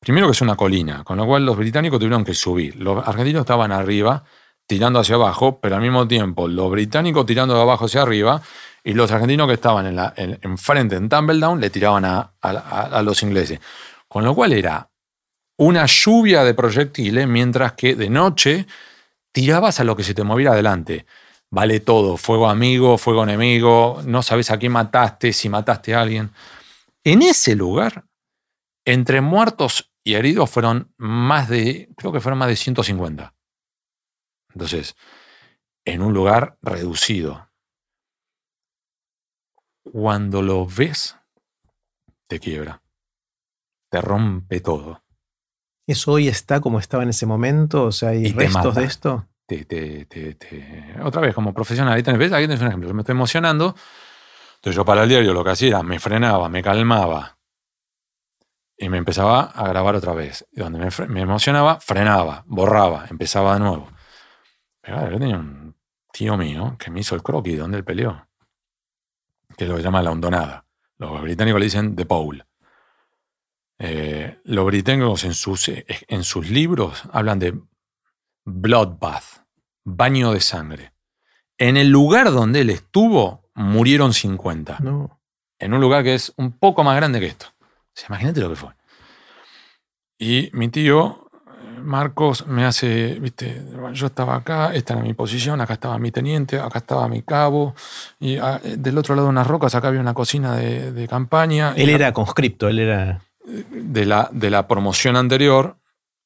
primero 0.00 0.26
que 0.26 0.32
es 0.32 0.40
una 0.40 0.56
colina, 0.56 1.04
con 1.04 1.16
lo 1.16 1.26
cual 1.26 1.46
los 1.46 1.56
británicos 1.56 2.00
tuvieron 2.00 2.24
que 2.24 2.34
subir. 2.34 2.74
Los 2.74 3.06
argentinos 3.06 3.42
estaban 3.42 3.70
arriba, 3.70 4.24
tirando 4.66 4.98
hacia 4.98 5.14
abajo, 5.14 5.60
pero 5.60 5.76
al 5.76 5.82
mismo 5.82 6.08
tiempo 6.08 6.48
los 6.48 6.70
británicos 6.72 7.24
tirando 7.24 7.54
de 7.54 7.62
abajo 7.62 7.84
hacia 7.84 8.02
arriba 8.02 8.42
y 8.82 8.94
los 8.94 9.12
argentinos 9.12 9.46
que 9.46 9.54
estaban 9.54 9.86
en, 9.86 10.38
en, 10.42 10.58
frente, 10.58 10.96
en 10.96 11.08
Tumbledown, 11.08 11.60
le 11.60 11.70
tiraban 11.70 12.04
a, 12.04 12.32
a 12.40 13.02
los 13.02 13.22
ingleses. 13.22 13.60
Con 14.08 14.24
lo 14.24 14.34
cual 14.34 14.54
era 14.54 14.90
una 15.58 15.86
lluvia 15.86 16.42
de 16.42 16.54
proyectiles, 16.54 17.28
mientras 17.28 17.74
que 17.74 17.94
de 17.94 18.10
noche 18.10 18.66
tirabas 19.30 19.78
a 19.78 19.84
lo 19.84 19.94
que 19.94 20.02
se 20.02 20.14
te 20.14 20.24
moviera 20.24 20.52
adelante. 20.52 21.06
Vale 21.50 21.78
todo, 21.78 22.16
fuego 22.16 22.48
amigo, 22.48 22.98
fuego 22.98 23.22
enemigo, 23.22 24.00
no 24.04 24.22
sabes 24.22 24.50
a 24.50 24.58
quién 24.58 24.72
mataste, 24.72 25.32
si 25.32 25.48
mataste 25.48 25.94
a 25.94 26.00
alguien. 26.00 26.30
En 27.04 27.22
ese 27.22 27.54
lugar, 27.56 28.06
entre 28.84 29.20
muertos 29.20 29.92
y 30.04 30.14
heridos 30.14 30.50
fueron 30.50 30.92
más 30.96 31.48
de, 31.48 31.88
creo 31.96 32.12
que 32.12 32.20
fueron 32.20 32.38
más 32.38 32.48
de 32.48 32.56
150. 32.56 33.34
Entonces, 34.52 34.96
en 35.84 36.02
un 36.02 36.12
lugar 36.12 36.58
reducido. 36.62 37.48
cuando 39.92 40.42
lo 40.42 40.66
ves, 40.66 41.16
te 42.28 42.38
quiebra. 42.38 42.80
Te 43.90 44.00
rompe 44.00 44.60
todo. 44.60 45.02
¿Eso 45.88 46.12
hoy 46.12 46.28
está 46.28 46.60
como 46.60 46.78
estaba 46.78 47.02
en 47.02 47.08
ese 47.08 47.26
momento? 47.26 47.86
O 47.86 47.92
sea, 47.92 48.10
¿hay 48.10 48.26
Y 48.26 48.32
restos 48.32 48.76
de 48.76 48.84
esto? 48.84 49.26
te, 49.46 49.64
te- 49.64 50.04
te- 50.04 50.34
te- 50.34 50.94
Otra 51.02 51.20
vez, 51.22 51.34
como 51.34 51.52
profesional, 51.52 51.94
ahí 51.94 52.02
tenés, 52.04 52.20
¿ves? 52.20 52.32
Ahí 52.32 52.44
tenés 52.46 52.60
un 52.60 52.68
ejemplo. 52.68 52.88
Yo 52.88 52.94
me 52.94 53.00
estoy 53.02 53.14
emocionando. 53.14 53.74
Entonces 54.60 54.76
yo 54.76 54.84
para 54.84 55.04
el 55.04 55.08
diario 55.08 55.32
lo 55.32 55.42
que 55.42 55.50
hacía 55.50 55.68
era 55.68 55.82
me 55.82 55.98
frenaba, 55.98 56.50
me 56.50 56.62
calmaba 56.62 57.38
y 58.76 58.90
me 58.90 58.98
empezaba 58.98 59.44
a 59.44 59.68
grabar 59.68 59.96
otra 59.96 60.12
vez. 60.12 60.46
Y 60.52 60.60
donde 60.60 60.78
me, 61.08 61.20
emocionaba, 61.22 61.80
frenaba, 61.80 62.44
borraba, 62.46 63.06
empezaba 63.08 63.54
de 63.54 63.60
nuevo. 63.60 63.88
Pero 64.82 65.10
yo 65.10 65.18
tenía 65.18 65.38
un 65.38 65.74
tío 66.12 66.36
mío 66.36 66.76
que 66.78 66.90
me 66.90 67.00
hizo 67.00 67.14
el 67.14 67.22
croquis 67.22 67.58
donde 67.58 67.78
él 67.78 67.84
peleó, 67.84 68.28
que 69.56 69.66
lo 69.66 69.78
llama 69.78 70.02
la 70.02 70.10
hondonada. 70.10 70.66
Los 70.98 71.22
británicos 71.22 71.58
le 71.58 71.64
dicen 71.64 71.96
The 71.96 72.04
Pole. 72.04 72.44
Eh, 73.78 74.40
los 74.44 74.66
británicos 74.66 75.24
en 75.24 75.32
sus, 75.32 75.68
en 75.68 76.22
sus 76.22 76.50
libros 76.50 77.02
hablan 77.12 77.38
de 77.38 77.58
bloodbath, 78.44 79.46
baño 79.84 80.32
de 80.32 80.40
sangre. 80.42 80.92
En 81.56 81.78
el 81.78 81.88
lugar 81.88 82.30
donde 82.30 82.60
él 82.60 82.68
estuvo, 82.68 83.39
murieron 83.54 84.12
50. 84.12 84.78
No. 84.80 85.20
En 85.58 85.74
un 85.74 85.80
lugar 85.80 86.02
que 86.02 86.14
es 86.14 86.32
un 86.36 86.52
poco 86.52 86.84
más 86.84 86.96
grande 86.96 87.20
que 87.20 87.26
esto. 87.26 87.46
O 87.60 87.92
sea, 87.94 88.06
imagínate 88.08 88.40
lo 88.40 88.48
que 88.48 88.56
fue. 88.56 88.70
Y 90.18 90.50
mi 90.52 90.68
tío, 90.68 91.30
eh, 91.48 91.80
Marcos, 91.80 92.46
me 92.46 92.64
hace, 92.64 93.18
viste, 93.20 93.62
yo 93.92 94.06
estaba 94.06 94.36
acá, 94.36 94.74
esta 94.74 94.94
era 94.94 95.02
mi 95.02 95.14
posición, 95.14 95.60
acá 95.60 95.74
estaba 95.74 95.98
mi 95.98 96.10
teniente, 96.10 96.58
acá 96.58 96.78
estaba 96.78 97.08
mi 97.08 97.22
cabo, 97.22 97.74
y 98.18 98.36
ah, 98.36 98.60
eh, 98.62 98.76
del 98.78 98.98
otro 98.98 99.14
lado 99.14 99.28
de 99.28 99.30
unas 99.30 99.46
rocas, 99.46 99.74
acá 99.74 99.88
había 99.88 100.00
una 100.00 100.14
cocina 100.14 100.56
de, 100.56 100.92
de 100.92 101.08
campaña. 101.08 101.72
Él 101.76 101.90
era 101.90 102.12
conscripto, 102.12 102.68
él 102.68 102.78
era. 102.80 103.22
de 103.44 104.06
la, 104.06 104.28
de 104.32 104.50
la 104.50 104.68
promoción 104.68 105.16
anterior 105.16 105.76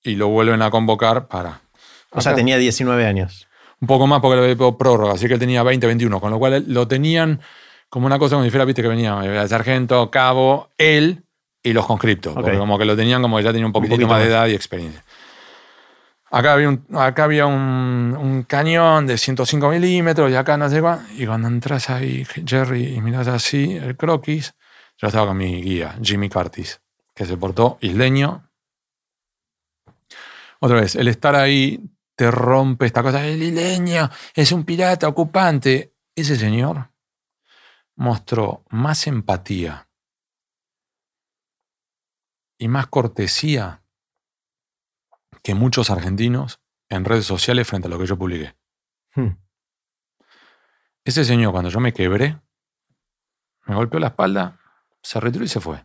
y 0.03 0.17
lo 0.17 0.29
vuelven 0.29 0.63
a 0.63 0.71
convocar 0.71 1.27
para... 1.29 1.63
O 2.11 2.21
sea, 2.21 2.35
tenía 2.35 2.59
19 2.59 3.07
años. 3.07 3.49
Un 3.85 3.87
poco 3.87 4.07
más 4.07 4.21
porque 4.21 4.37
le 4.37 4.43
había 4.45 4.55
pedido 4.55 4.79
prórroga, 4.79 5.13
así 5.13 5.27
que 5.29 5.35
él 5.35 5.39
tenía 5.39 5.63
20, 5.63 5.87
21, 5.87 6.21
con 6.21 6.31
lo 6.31 6.39
cual 6.39 6.65
lo 6.69 6.89
tenían 6.89 7.39
como 7.91 8.07
una 8.07 8.19
cosa 8.19 8.37
como 8.37 8.45
si 8.45 8.51
fuera, 8.51 8.65
viste, 8.65 8.81
que 8.81 8.89
venía 8.89 9.21
el 9.23 9.49
sargento, 9.49 10.11
cabo, 10.11 10.71
él 10.79 11.23
y 11.63 11.73
los 11.75 11.85
conscriptos, 11.87 12.33
Ok. 12.35 12.43
porque 12.43 12.57
como 12.59 12.79
que 12.79 12.87
lo 12.87 12.97
tenían 12.97 13.21
como 13.21 13.37
que 13.37 13.45
ya 13.45 13.53
tenía 13.53 13.67
un 13.67 13.73
poquitito 13.73 13.97
poquito 13.97 14.09
más 14.09 14.21
de 14.21 14.25
más. 14.25 14.33
edad 14.33 14.47
y 14.49 14.55
experiencia. 14.55 15.05
Acá 16.31 16.55
había 16.55 16.69
un, 16.71 16.85
acá 16.95 17.25
había 17.25 17.47
un, 17.47 18.17
un 18.19 18.43
cañón 18.45 19.07
de 19.07 19.19
105 19.19 19.69
milímetros 19.69 20.31
y 20.31 20.35
acá 20.35 20.57
no 20.57 20.69
sé 20.71 20.81
cuál, 20.81 21.07
y 21.17 21.27
cuando 21.27 21.47
entras 21.49 21.91
ahí, 21.91 22.27
Jerry, 22.47 22.95
y 22.97 23.01
miras 23.03 23.29
así 23.29 23.77
el 23.77 23.97
croquis, 23.97 24.55
yo 24.99 25.07
estaba 25.09 25.27
con 25.29 25.37
mi 25.37 25.63
guía, 25.63 25.95
Jimmy 26.03 26.29
Curtis, 26.31 26.81
que 27.15 27.27
se 27.27 27.37
portó 27.37 27.77
isleño. 27.83 28.49
Otra 30.61 30.81
vez, 30.81 30.95
el 30.97 31.09
estar 31.09 31.35
ahí 31.37 31.81
te 32.17 32.31
rompe 32.31 32.87
esta 32.87 33.03
cosa. 33.03 33.27
El 33.27 33.43
isleño 33.43 34.11
es 34.35 34.53
un 34.53 34.65
pirata 34.65 35.09
ocupante. 35.09 35.95
Ese 36.15 36.37
señor 36.37 36.91
mostró 37.97 38.65
más 38.71 39.07
empatía 39.07 39.89
y 42.59 42.69
más 42.69 42.87
cortesía 42.87 43.83
que 45.43 45.55
muchos 45.55 45.91
argentinos 45.91 46.61
en 46.89 47.05
redes 47.05 47.27
sociales 47.27 47.67
frente 47.67 47.89
a 47.89 47.91
lo 47.91 47.99
que 47.99 48.07
yo 48.07 48.17
publiqué. 48.17 48.57
Hmm. 49.15 49.37
Ese 51.05 51.25
señor, 51.25 51.53
cuando 51.53 51.71
yo 51.71 51.81
me 51.81 51.93
quebré, 51.93 52.41
me 53.67 53.75
golpeó 53.75 54.01
la 54.01 54.09
espalda, 54.09 54.59
se 55.03 55.21
retiró 55.21 55.45
y 55.45 55.49
se 55.49 55.61
fue. 55.61 55.85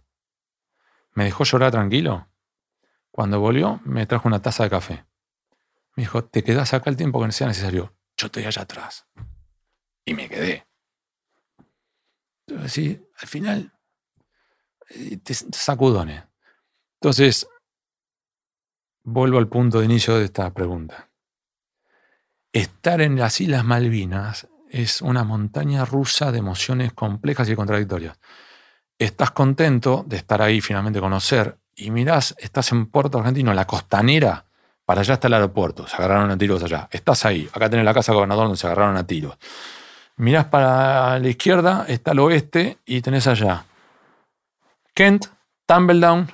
Me 1.14 1.26
dejó 1.26 1.44
llorar 1.44 1.72
tranquilo. 1.72 2.30
Cuando 3.12 3.40
volvió, 3.40 3.82
me 3.84 4.06
trajo 4.06 4.28
una 4.28 4.42
taza 4.42 4.64
de 4.64 4.70
café. 4.70 5.09
Me 6.00 6.04
dijo, 6.04 6.24
te 6.24 6.46
quedás 6.46 6.74
acá 6.74 6.90
el 6.90 6.96
tiempo 6.96 7.22
que 7.22 7.30
sea 7.34 7.48
necesario. 7.48 7.94
Yo 8.16 8.28
estoy 8.28 8.46
allá 8.46 8.62
atrás. 8.62 9.06
Y 10.06 10.14
me 10.14 10.30
quedé. 10.30 10.66
Entonces, 12.48 12.72
sí, 12.72 13.06
al 13.18 13.28
final, 13.28 13.74
eh, 14.92 15.18
te 15.18 15.34
sacudones. 15.34 16.24
Entonces, 17.02 17.50
vuelvo 19.04 19.40
al 19.40 19.50
punto 19.50 19.80
de 19.80 19.86
inicio 19.88 20.18
de 20.18 20.24
esta 20.24 20.54
pregunta. 20.54 21.10
Estar 22.54 23.02
en 23.02 23.18
las 23.18 23.42
Islas 23.42 23.66
Malvinas 23.66 24.48
es 24.70 25.02
una 25.02 25.26
montaña 25.26 25.84
rusa 25.84 26.32
de 26.32 26.40
emociones 26.40 26.94
complejas 26.94 27.50
y 27.50 27.58
contradictorias. 27.58 28.18
Estás 28.98 29.32
contento 29.32 30.06
de 30.08 30.16
estar 30.16 30.42
ahí, 30.42 30.62
finalmente 30.62 31.02
conocer, 31.02 31.60
y 31.76 31.92
mirás, 31.92 32.36
estás 32.38 32.72
en 32.72 32.86
Puerto 32.86 33.20
Argentino, 33.20 33.54
la 33.54 33.68
costanera, 33.68 34.46
para 34.90 35.02
allá 35.02 35.14
está 35.14 35.28
el 35.28 35.36
aeropuerto, 35.36 35.86
se 35.86 35.96
agarraron 35.98 36.32
a 36.32 36.38
tiros 36.40 36.64
allá. 36.64 36.90
Estás 36.90 37.24
ahí, 37.24 37.48
acá 37.54 37.70
tenés 37.70 37.86
la 37.86 37.94
casa 37.94 38.12
gobernador 38.12 38.46
donde 38.46 38.58
se 38.58 38.66
agarraron 38.66 38.98
a 38.98 39.06
tiros. 39.06 39.38
Mirás 40.16 40.46
para 40.46 41.20
la 41.20 41.30
izquierda, 41.30 41.86
está 41.88 42.14
el 42.14 42.18
oeste, 42.18 42.80
y 42.88 43.00
tenés 43.00 43.28
allá 43.28 43.66
Kent, 44.96 45.28
Tumbledown, 45.68 46.32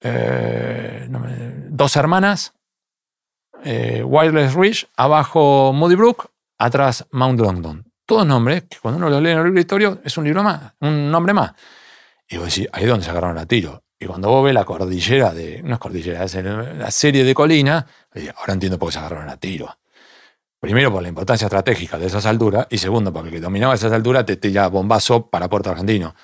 eh, 0.00 1.06
dos 1.68 1.94
hermanas, 1.94 2.54
eh, 3.62 4.02
Wireless 4.02 4.54
Ridge, 4.54 4.88
abajo 4.96 5.72
Moody 5.72 5.94
Brook, 5.94 6.32
atrás 6.58 7.06
Mount 7.12 7.38
Longdon. 7.38 7.84
Todos 8.04 8.26
nombres 8.26 8.64
que 8.64 8.78
cuando 8.80 8.98
uno 8.98 9.10
los 9.10 9.22
lee 9.22 9.30
en 9.30 9.38
el 9.38 9.58
historia 9.58 9.96
es 10.02 10.18
un 10.18 10.24
libro 10.24 10.42
más, 10.42 10.74
un 10.80 11.08
nombre 11.08 11.32
más. 11.32 11.52
Y 12.28 12.36
vos 12.36 12.46
decís, 12.46 12.68
ahí 12.72 12.82
es 12.82 12.88
donde 12.88 13.04
se 13.04 13.12
agarraron 13.12 13.38
a 13.38 13.46
tiro. 13.46 13.84
Y 13.98 14.06
cuando 14.06 14.28
vos 14.28 14.44
ves 14.44 14.52
la 14.54 14.64
cordillera 14.64 15.32
de, 15.32 15.62
no 15.62 15.74
es 15.74 15.80
cordillera, 15.80 16.24
es 16.24 16.34
la 16.34 16.90
serie 16.90 17.24
de 17.24 17.34
colinas, 17.34 17.84
ahora 18.36 18.52
entiendo 18.52 18.78
por 18.78 18.88
qué 18.88 18.94
se 18.94 18.98
agarraron 18.98 19.28
a 19.30 19.36
tiro. 19.38 19.78
Primero 20.60 20.92
por 20.92 21.02
la 21.02 21.08
importancia 21.08 21.46
estratégica 21.46 21.98
de 21.98 22.06
esas 22.06 22.26
alturas 22.26 22.66
y 22.70 22.78
segundo 22.78 23.12
porque 23.12 23.28
el 23.28 23.34
que 23.34 23.40
dominaba 23.40 23.74
esas 23.74 23.92
alturas 23.92 24.26
te 24.26 24.36
tira 24.36 24.68
bombazo 24.68 25.28
para 25.28 25.48
Puerto 25.48 25.70
Argentino. 25.70 26.14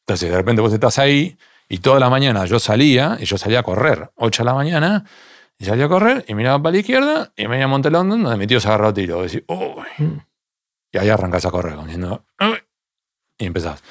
Entonces 0.00 0.30
de 0.30 0.36
repente 0.36 0.60
vos 0.60 0.72
estás 0.72 0.98
ahí 0.98 1.38
y 1.68 1.78
toda 1.78 2.00
la 2.00 2.10
mañana 2.10 2.44
yo 2.46 2.58
salía 2.58 3.16
y 3.20 3.24
yo 3.24 3.38
salía 3.38 3.60
a 3.60 3.62
correr, 3.62 4.10
8 4.16 4.42
de 4.42 4.46
la 4.46 4.54
mañana, 4.54 5.04
y 5.58 5.64
salía 5.64 5.86
a 5.86 5.88
correr 5.88 6.24
y 6.28 6.34
miraba 6.34 6.62
para 6.62 6.72
la 6.72 6.78
izquierda 6.78 7.32
y 7.36 7.46
me 7.46 7.56
iba 7.56 7.64
a 7.64 7.68
Monte 7.68 7.90
London 7.90 8.22
donde 8.22 8.38
mi 8.38 8.46
tío 8.46 8.60
se 8.60 8.68
agarró 8.68 8.88
a 8.88 8.94
tiro. 8.94 9.20
Y 9.20 9.28
decís, 9.28 9.42
"Uy". 9.48 10.06
Mm. 10.06 10.18
Y 10.92 10.98
ahí 10.98 11.08
arrancás 11.10 11.44
a 11.44 11.50
correr, 11.50 11.74
como 11.74 11.86
diciendo, 11.86 12.24
"Uy". 12.40 12.58
y 13.38 13.46
empezás. 13.46 13.82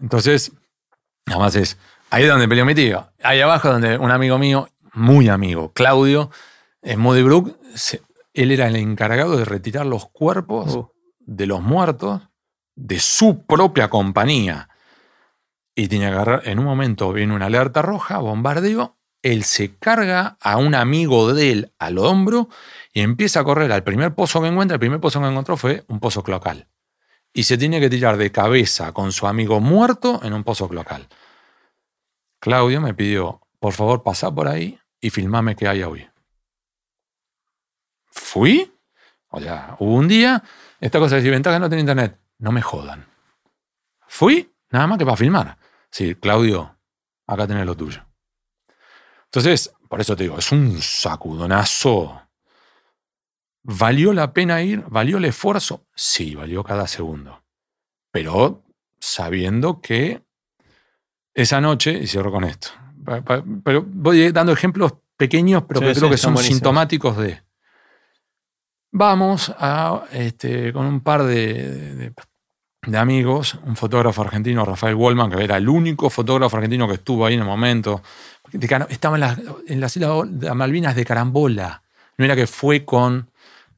Entonces, 0.00 0.52
nada 1.26 1.40
más 1.40 1.56
es, 1.56 1.78
ahí 2.10 2.24
es 2.24 2.28
donde 2.28 2.48
peleó 2.48 2.64
mi 2.64 2.74
tío. 2.74 3.08
Ahí 3.22 3.40
abajo 3.40 3.70
donde 3.70 3.98
un 3.98 4.10
amigo 4.10 4.38
mío, 4.38 4.68
muy 4.92 5.28
amigo, 5.28 5.72
Claudio, 5.72 6.30
en 6.82 7.00
Moody 7.00 7.22
Brook, 7.22 7.58
él 8.34 8.50
era 8.50 8.68
el 8.68 8.76
encargado 8.76 9.36
de 9.36 9.44
retirar 9.44 9.86
los 9.86 10.08
cuerpos 10.08 10.74
Uh. 10.76 10.90
de 11.20 11.46
los 11.46 11.62
muertos 11.62 12.22
de 12.74 12.98
su 13.00 13.44
propia 13.46 13.88
compañía. 13.88 14.68
Y 15.74 15.88
tenía 15.88 16.08
que 16.08 16.14
agarrar, 16.14 16.42
en 16.48 16.58
un 16.58 16.64
momento 16.64 17.12
viene 17.12 17.34
una 17.34 17.46
alerta 17.46 17.82
roja, 17.82 18.18
bombardeo, 18.18 18.96
él 19.22 19.44
se 19.44 19.76
carga 19.76 20.36
a 20.40 20.56
un 20.56 20.74
amigo 20.74 21.34
de 21.34 21.50
él 21.52 21.72
al 21.78 21.98
hombro 21.98 22.48
y 22.92 23.00
empieza 23.00 23.40
a 23.40 23.44
correr 23.44 23.72
al 23.72 23.82
primer 23.82 24.14
pozo 24.14 24.40
que 24.40 24.48
encuentra. 24.48 24.76
El 24.76 24.80
primer 24.80 25.00
pozo 25.00 25.20
que 25.20 25.26
encontró 25.26 25.56
fue 25.56 25.84
un 25.88 25.98
pozo 26.00 26.22
cloacal. 26.22 26.68
Y 27.32 27.42
se 27.42 27.58
tiene 27.58 27.80
que 27.80 27.90
tirar 27.90 28.16
de 28.16 28.30
cabeza 28.30 28.92
con 28.92 29.12
su 29.12 29.26
amigo 29.26 29.60
muerto 29.60 30.20
en 30.22 30.32
un 30.32 30.44
pozo 30.44 30.68
cloacal. 30.68 31.08
Claudio 32.38 32.80
me 32.80 32.94
pidió, 32.94 33.40
por 33.58 33.72
favor, 33.72 34.02
pasá 34.02 34.34
por 34.34 34.48
ahí 34.48 34.78
y 35.00 35.10
filmame 35.10 35.56
qué 35.56 35.68
hay 35.68 35.82
hoy. 35.82 36.08
Fui. 38.06 38.72
O 39.28 39.40
sea, 39.40 39.76
hubo 39.78 39.94
un 39.94 40.08
día, 40.08 40.42
esta 40.80 40.98
cosa 40.98 41.16
de 41.16 41.20
decir, 41.20 41.32
ventaja 41.32 41.58
no 41.58 41.68
tiene 41.68 41.80
internet. 41.80 42.18
No 42.38 42.52
me 42.52 42.62
jodan. 42.62 43.06
Fui, 44.06 44.54
nada 44.70 44.86
más 44.86 44.98
que 44.98 45.04
para 45.04 45.16
filmar. 45.16 45.58
Sí, 45.90 46.14
Claudio, 46.14 46.78
acá 47.26 47.46
tenés 47.46 47.66
lo 47.66 47.76
tuyo. 47.76 48.06
Entonces, 49.24 49.74
por 49.88 50.00
eso 50.00 50.16
te 50.16 50.24
digo, 50.24 50.38
es 50.38 50.52
un 50.52 50.80
sacudonazo. 50.80 52.22
¿Valió 53.62 54.12
la 54.12 54.32
pena 54.32 54.62
ir? 54.62 54.84
¿Valió 54.88 55.18
el 55.18 55.24
esfuerzo? 55.24 55.86
Sí, 55.94 56.34
valió 56.34 56.62
cada 56.62 56.86
segundo. 56.86 57.44
Pero 58.10 58.64
sabiendo 58.98 59.80
que 59.80 60.25
esa 61.36 61.60
noche, 61.60 61.92
y 61.92 62.06
cierro 62.06 62.32
con 62.32 62.44
esto, 62.44 62.68
pero 63.62 63.84
voy 63.86 64.32
dando 64.32 64.52
ejemplos 64.52 64.94
pequeños, 65.16 65.62
pero 65.68 65.80
Sí, 65.80 65.86
que 65.86 65.94
sí, 65.94 66.00
creo 66.00 66.10
que 66.10 66.16
son 66.16 66.34
buenísimos. 66.34 66.56
sintomáticos 66.58 67.16
de. 67.18 67.40
Vamos 68.92 69.54
a, 69.58 70.04
este, 70.12 70.72
con 70.72 70.86
un 70.86 71.00
par 71.00 71.22
de, 71.24 71.94
de- 71.94 72.12
de 72.86 72.98
amigos, 72.98 73.58
un 73.64 73.74
fotógrafo 73.74 74.22
argentino, 74.22 74.64
Rafael 74.64 74.94
Wallman, 74.94 75.28
que 75.30 75.42
era 75.42 75.56
el 75.56 75.68
único 75.68 76.08
fotógrafo 76.08 76.56
argentino 76.56 76.86
que 76.86 76.94
estuvo 76.94 77.26
ahí 77.26 77.34
en 77.34 77.40
el 77.40 77.46
momento. 77.46 78.00
Estaba 78.88 79.16
en 79.16 79.20
las, 79.20 79.38
en 79.66 79.80
las 79.80 79.96
Islas 79.96 80.54
Malvinas 80.54 80.94
de 80.94 81.04
Carambola. 81.04 81.82
No 82.16 82.24
era 82.24 82.36
que 82.36 82.46
fue 82.46 82.84
con 82.84 83.28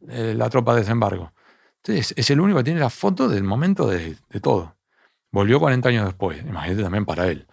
eh, 0.08 0.34
la 0.36 0.50
tropa 0.50 0.74
de 0.74 0.80
desembarco. 0.80 1.32
Entonces, 1.78 2.12
es 2.18 2.30
el 2.30 2.38
único 2.40 2.58
que 2.58 2.64
tiene 2.64 2.80
la 2.80 2.90
foto 2.90 3.28
del 3.30 3.44
momento 3.44 3.86
de, 3.88 4.14
de 4.28 4.40
todo. 4.40 4.76
Volvió 5.32 5.58
40 5.58 5.88
años 5.88 6.04
después, 6.04 6.42
imagínate 6.44 6.82
también 6.82 7.06
para 7.06 7.28
él. 7.28 7.46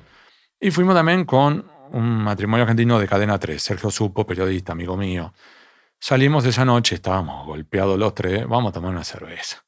Y 0.65 0.71
fuimos 0.71 0.95
también 0.95 1.25
con 1.25 1.63
un 1.91 2.23
matrimonio 2.23 2.63
argentino 2.63 2.97
de 2.97 3.07
cadena 3.07 3.37
3, 3.37 3.61
Sergio 3.61 3.91
Supo, 3.91 4.25
periodista, 4.25 4.71
amigo 4.71 4.97
mío. 4.97 5.31
Salimos 5.99 6.43
esa 6.43 6.65
noche, 6.65 6.95
estábamos 6.95 7.45
golpeados 7.45 7.99
los 7.99 8.15
tres, 8.15 8.47
vamos 8.47 8.71
a 8.71 8.73
tomar 8.73 8.89
una 8.89 9.03
cerveza. 9.03 9.63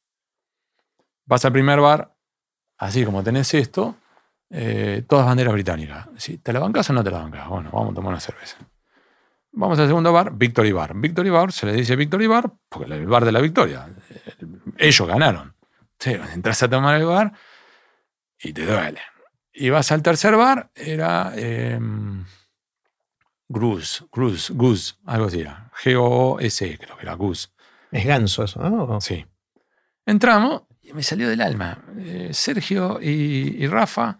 Vas 1.24 1.44
al 1.44 1.52
primer 1.52 1.78
bar, 1.78 2.16
así 2.78 3.04
como 3.04 3.22
tenés 3.22 3.54
esto, 3.54 3.94
eh, 4.50 5.04
todas 5.08 5.24
banderas 5.24 5.52
británicas. 5.52 6.08
Si 6.16 6.38
¿Te 6.38 6.52
la 6.52 6.58
bancas 6.58 6.90
o 6.90 6.92
no 6.92 7.04
te 7.04 7.12
la 7.12 7.18
bancas? 7.20 7.46
Bueno, 7.46 7.70
vamos 7.72 7.92
a 7.92 7.94
tomar 7.94 8.10
una 8.10 8.20
cerveza. 8.20 8.56
Vamos 9.52 9.78
al 9.78 9.86
segundo 9.86 10.12
bar, 10.12 10.32
Victory 10.34 10.72
Bar. 10.72 10.96
Victory 10.96 11.30
Bar 11.30 11.52
se 11.52 11.66
le 11.66 11.74
dice 11.74 11.94
Victory 11.94 12.26
Bar 12.26 12.52
porque 12.68 12.92
el 12.92 13.06
bar 13.06 13.24
de 13.24 13.30
la 13.30 13.40
victoria. 13.40 13.88
Ellos 14.76 15.06
ganaron. 15.06 15.54
entras 16.04 16.60
a 16.64 16.68
tomar 16.68 16.96
el 16.96 17.06
bar 17.06 17.32
y 18.40 18.52
te 18.52 18.66
duele. 18.66 19.00
Y 19.60 19.70
vas 19.70 19.90
al 19.90 20.02
tercer 20.02 20.36
bar, 20.36 20.70
era 20.76 21.32
eh, 21.34 21.80
Gruz, 23.48 24.04
Gruz, 24.12 24.98
algo 25.04 25.26
así 25.26 25.40
era. 25.40 25.68
G-O-S, 25.82 26.78
creo 26.78 26.96
que 26.96 27.02
era 27.02 27.14
Gus. 27.14 27.52
Es 27.90 28.06
ganso 28.06 28.44
eso, 28.44 28.60
¿no? 28.60 29.00
Sí. 29.00 29.26
Entramos 30.06 30.62
y 30.80 30.92
me 30.92 31.02
salió 31.02 31.28
del 31.28 31.40
alma. 31.40 31.76
Eh, 31.98 32.30
Sergio 32.32 33.00
y, 33.02 33.66
Rafa 33.66 34.16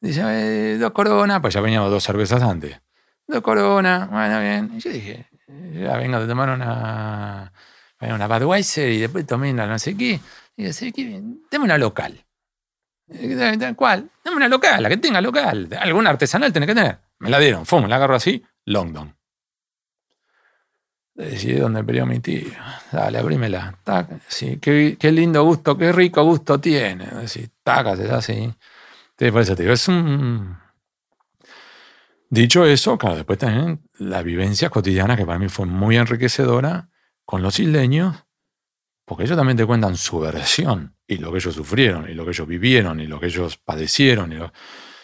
dicen, 0.00 0.26
eh, 0.28 0.78
dos 0.80 0.90
coronas, 0.90 1.40
pues 1.40 1.54
ya 1.54 1.60
veníamos 1.60 1.88
dos 1.88 2.02
cervezas 2.02 2.42
antes. 2.42 2.80
Dos 3.28 3.40
coronas, 3.40 4.10
bueno, 4.10 4.40
bien. 4.40 4.72
Y 4.74 4.80
yo 4.80 4.90
dije, 4.90 5.28
ya 5.74 5.96
vengo 5.96 6.18
de 6.18 6.26
tomar 6.26 6.50
una, 6.50 7.52
una 8.00 8.26
Budweiser 8.26 8.90
y 8.90 8.98
después 8.98 9.24
tomé 9.26 9.52
una 9.52 9.64
no 9.68 9.78
sé 9.78 9.96
qué. 9.96 10.18
Y 10.56 10.64
yo, 10.64 10.72
sí, 10.72 10.92
dame 11.52 11.66
una 11.66 11.78
local. 11.78 12.24
¿Cuál? 13.76 14.10
Dame 14.24 14.36
una 14.36 14.48
local, 14.48 14.82
la 14.82 14.88
que 14.88 14.96
tenga 14.96 15.20
local. 15.20 15.68
Alguna 15.80 16.10
artesanal 16.10 16.52
tiene 16.52 16.66
que 16.66 16.74
tener. 16.74 16.98
Me 17.18 17.30
la 17.30 17.38
dieron, 17.38 17.66
fum, 17.66 17.86
la 17.86 17.96
agarro 17.96 18.14
así, 18.14 18.42
London. 18.64 19.14
Decidí 21.14 21.54
dónde 21.54 21.84
perdió 21.84 22.06
mi 22.06 22.20
tío. 22.20 22.52
Dale, 22.90 23.18
abrímela. 23.18 23.78
Sí, 24.26 24.58
qué, 24.58 24.96
lindo 25.12 25.44
gusto, 25.44 25.76
qué 25.76 25.92
rico 25.92 26.24
gusto 26.24 26.58
tiene. 26.58 27.04
Así, 27.04 27.48
tacas, 27.62 27.98
es 27.98 28.10
así. 28.10 28.52
por 29.16 29.42
eso 29.42 29.54
te 29.54 29.70
es 29.70 29.88
un. 29.88 30.56
Dicho 32.30 32.64
eso, 32.64 32.96
claro, 32.96 33.16
después 33.16 33.38
también 33.38 33.82
la 33.98 34.22
vivencia 34.22 34.70
cotidiana 34.70 35.18
que 35.18 35.26
para 35.26 35.38
mí 35.38 35.50
fue 35.50 35.66
muy 35.66 35.98
enriquecedora 35.98 36.88
con 37.26 37.42
los 37.42 37.60
isleños, 37.60 38.24
porque 39.04 39.24
ellos 39.24 39.36
también 39.36 39.58
te 39.58 39.66
cuentan 39.66 39.98
su 39.98 40.18
versión 40.18 40.96
y 41.12 41.18
lo 41.18 41.30
que 41.30 41.38
ellos 41.38 41.54
sufrieron 41.54 42.08
y 42.08 42.14
lo 42.14 42.24
que 42.24 42.30
ellos 42.30 42.46
vivieron 42.46 43.00
y 43.00 43.06
lo 43.06 43.20
que 43.20 43.26
ellos 43.26 43.56
padecieron. 43.56 44.32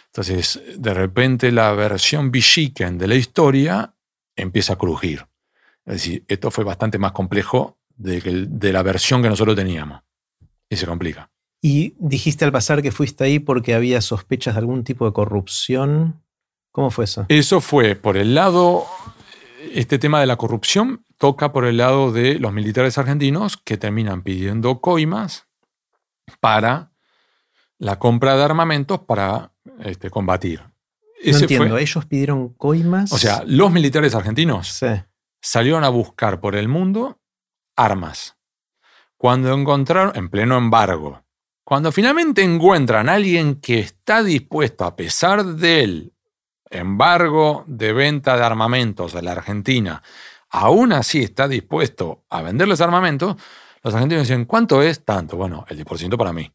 Entonces, 0.06 0.60
de 0.76 0.94
repente 0.94 1.52
la 1.52 1.72
versión 1.72 2.30
Bichiken 2.30 2.98
de 2.98 3.06
la 3.06 3.14
historia 3.14 3.94
empieza 4.36 4.74
a 4.74 4.78
crujir. 4.78 5.26
Es 5.84 5.94
decir, 5.94 6.24
esto 6.28 6.50
fue 6.50 6.64
bastante 6.64 6.98
más 6.98 7.12
complejo 7.12 7.78
de, 7.96 8.20
de 8.48 8.72
la 8.72 8.82
versión 8.82 9.22
que 9.22 9.28
nosotros 9.28 9.56
teníamos. 9.56 10.02
Y 10.70 10.76
se 10.76 10.86
complica. 10.86 11.30
Y 11.60 11.94
dijiste 11.98 12.44
al 12.44 12.52
pasar 12.52 12.82
que 12.82 12.92
fuiste 12.92 13.24
ahí 13.24 13.38
porque 13.38 13.74
había 13.74 14.00
sospechas 14.00 14.54
de 14.54 14.60
algún 14.60 14.84
tipo 14.84 15.06
de 15.06 15.12
corrupción. 15.12 16.22
¿Cómo 16.72 16.90
fue 16.90 17.06
eso? 17.06 17.26
Eso 17.28 17.60
fue 17.60 17.96
por 17.96 18.16
el 18.16 18.34
lado, 18.34 18.84
este 19.72 19.98
tema 19.98 20.20
de 20.20 20.26
la 20.26 20.36
corrupción 20.36 21.04
toca 21.16 21.52
por 21.52 21.64
el 21.64 21.78
lado 21.78 22.12
de 22.12 22.38
los 22.38 22.52
militares 22.52 22.96
argentinos 22.96 23.56
que 23.56 23.76
terminan 23.76 24.22
pidiendo 24.22 24.80
coimas 24.80 25.47
para 26.40 26.92
la 27.78 27.98
compra 27.98 28.36
de 28.36 28.42
armamentos 28.42 29.00
para 29.00 29.52
este, 29.80 30.10
combatir. 30.10 30.60
no 31.24 31.38
entiendo, 31.38 31.78
ellos 31.78 32.06
pidieron 32.06 32.50
coimas. 32.54 33.12
O 33.12 33.18
sea, 33.18 33.42
los 33.46 33.70
militares 33.70 34.14
argentinos 34.14 34.80
salieron 35.40 35.84
a 35.84 35.88
buscar 35.88 36.40
por 36.40 36.56
el 36.56 36.68
mundo 36.68 37.20
armas. 37.76 38.36
Cuando 39.16 39.52
encontraron, 39.52 40.12
en 40.14 40.28
pleno 40.28 40.56
embargo, 40.56 41.22
cuando 41.64 41.92
finalmente 41.92 42.42
encuentran 42.42 43.08
a 43.08 43.14
alguien 43.14 43.56
que 43.56 43.80
está 43.80 44.22
dispuesto, 44.22 44.84
a 44.84 44.96
pesar 44.96 45.44
del 45.44 46.12
embargo 46.70 47.64
de 47.66 47.92
venta 47.92 48.36
de 48.36 48.44
armamentos 48.44 49.14
a 49.14 49.22
la 49.22 49.32
Argentina, 49.32 50.02
aún 50.50 50.92
así 50.92 51.22
está 51.22 51.48
dispuesto 51.48 52.24
a 52.30 52.42
venderles 52.42 52.80
armamentos, 52.80 53.36
los 53.88 53.94
argentinos 53.94 54.28
dicen, 54.28 54.44
¿cuánto 54.44 54.82
es? 54.82 55.04
Tanto. 55.04 55.36
Bueno, 55.36 55.64
el 55.68 55.84
10% 55.84 56.16
para 56.16 56.32
mí. 56.32 56.52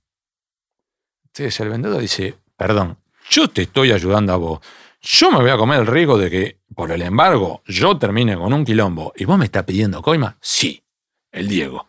Entonces 1.25 1.59
el 1.59 1.69
vendedor 1.69 1.99
dice, 1.99 2.37
perdón, 2.55 2.97
yo 3.29 3.47
te 3.47 3.63
estoy 3.63 3.91
ayudando 3.91 4.33
a 4.33 4.35
vos. 4.35 4.59
Yo 5.01 5.31
me 5.31 5.39
voy 5.39 5.49
a 5.49 5.57
comer 5.57 5.81
el 5.81 5.87
riesgo 5.87 6.17
de 6.17 6.29
que, 6.29 6.59
por 6.75 6.91
el 6.91 7.01
embargo, 7.01 7.63
yo 7.65 7.97
termine 7.97 8.37
con 8.37 8.53
un 8.53 8.63
quilombo 8.63 9.13
y 9.15 9.25
vos 9.25 9.37
me 9.37 9.45
estás 9.45 9.63
pidiendo 9.63 10.01
coima. 10.01 10.37
Sí, 10.39 10.83
el 11.31 11.47
Diego. 11.47 11.87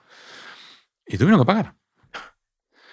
Y 1.07 1.19
tuvieron 1.19 1.41
que 1.41 1.47
pagar. 1.47 1.75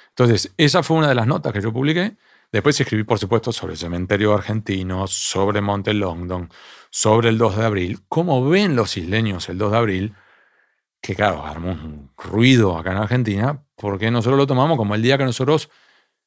Entonces, 0.09 0.51
esa 0.57 0.83
fue 0.83 0.97
una 0.97 1.07
de 1.07 1.15
las 1.15 1.25
notas 1.25 1.53
que 1.53 1.61
yo 1.61 1.71
publiqué. 1.71 2.17
Después 2.51 2.79
escribí, 2.79 3.05
por 3.05 3.17
supuesto, 3.17 3.53
sobre 3.53 3.73
el 3.73 3.79
cementerio 3.79 4.33
argentino, 4.33 5.07
sobre 5.07 5.61
Monte 5.61 5.93
Longdon, 5.93 6.51
sobre 6.89 7.29
el 7.29 7.37
2 7.37 7.57
de 7.57 7.65
abril. 7.65 7.99
¿Cómo 8.09 8.47
ven 8.47 8.75
los 8.75 8.97
isleños 8.97 9.47
el 9.47 9.57
2 9.57 9.71
de 9.71 9.77
abril? 9.77 10.15
Que 11.01 11.15
claro, 11.15 11.43
armó 11.45 11.71
un 11.71 12.11
ruido 12.15 12.77
acá 12.77 12.91
en 12.91 12.97
Argentina, 12.97 13.63
porque 13.75 14.11
nosotros 14.11 14.37
lo 14.37 14.45
tomamos 14.45 14.77
como 14.77 14.93
el 14.93 15.01
día 15.01 15.17
que 15.17 15.25
nosotros 15.25 15.69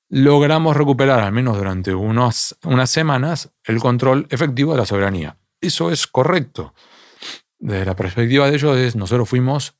logramos 0.09 0.77
recuperar, 0.77 1.21
al 1.21 1.33
menos 1.33 1.57
durante 1.57 1.95
unas 1.95 2.57
semanas, 2.87 3.53
el 3.65 3.79
control 3.79 4.27
efectivo 4.31 4.73
de 4.73 4.79
la 4.79 4.87
soberanía. 4.87 5.39
Eso 5.61 5.91
es 5.91 6.07
correcto. 6.07 6.75
Desde 7.59 7.87
la 7.87 7.97
perspectiva 7.97 8.51
de 8.51 8.57
ellos, 8.57 8.97
nosotros 8.97 9.29
fuimos 9.29 9.77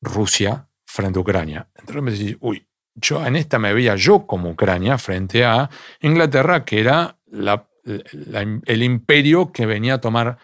Rusia 0.00 0.68
frente 0.84 1.18
a 1.18 1.22
Ucrania. 1.22 1.68
Entonces 1.74 2.02
me 2.02 2.10
decís, 2.12 2.36
uy, 2.40 2.68
yo 2.94 3.26
en 3.26 3.34
esta 3.36 3.58
me 3.58 3.72
veía 3.72 3.96
yo 3.96 4.26
como 4.26 4.50
Ucrania 4.50 4.98
frente 4.98 5.44
a 5.44 5.68
Inglaterra, 6.00 6.64
que 6.64 6.80
era 6.80 7.18
el 7.82 8.82
imperio 8.82 9.50
que 9.50 9.66
venía 9.66 9.94
a 9.94 10.00
tomar. 10.00 10.38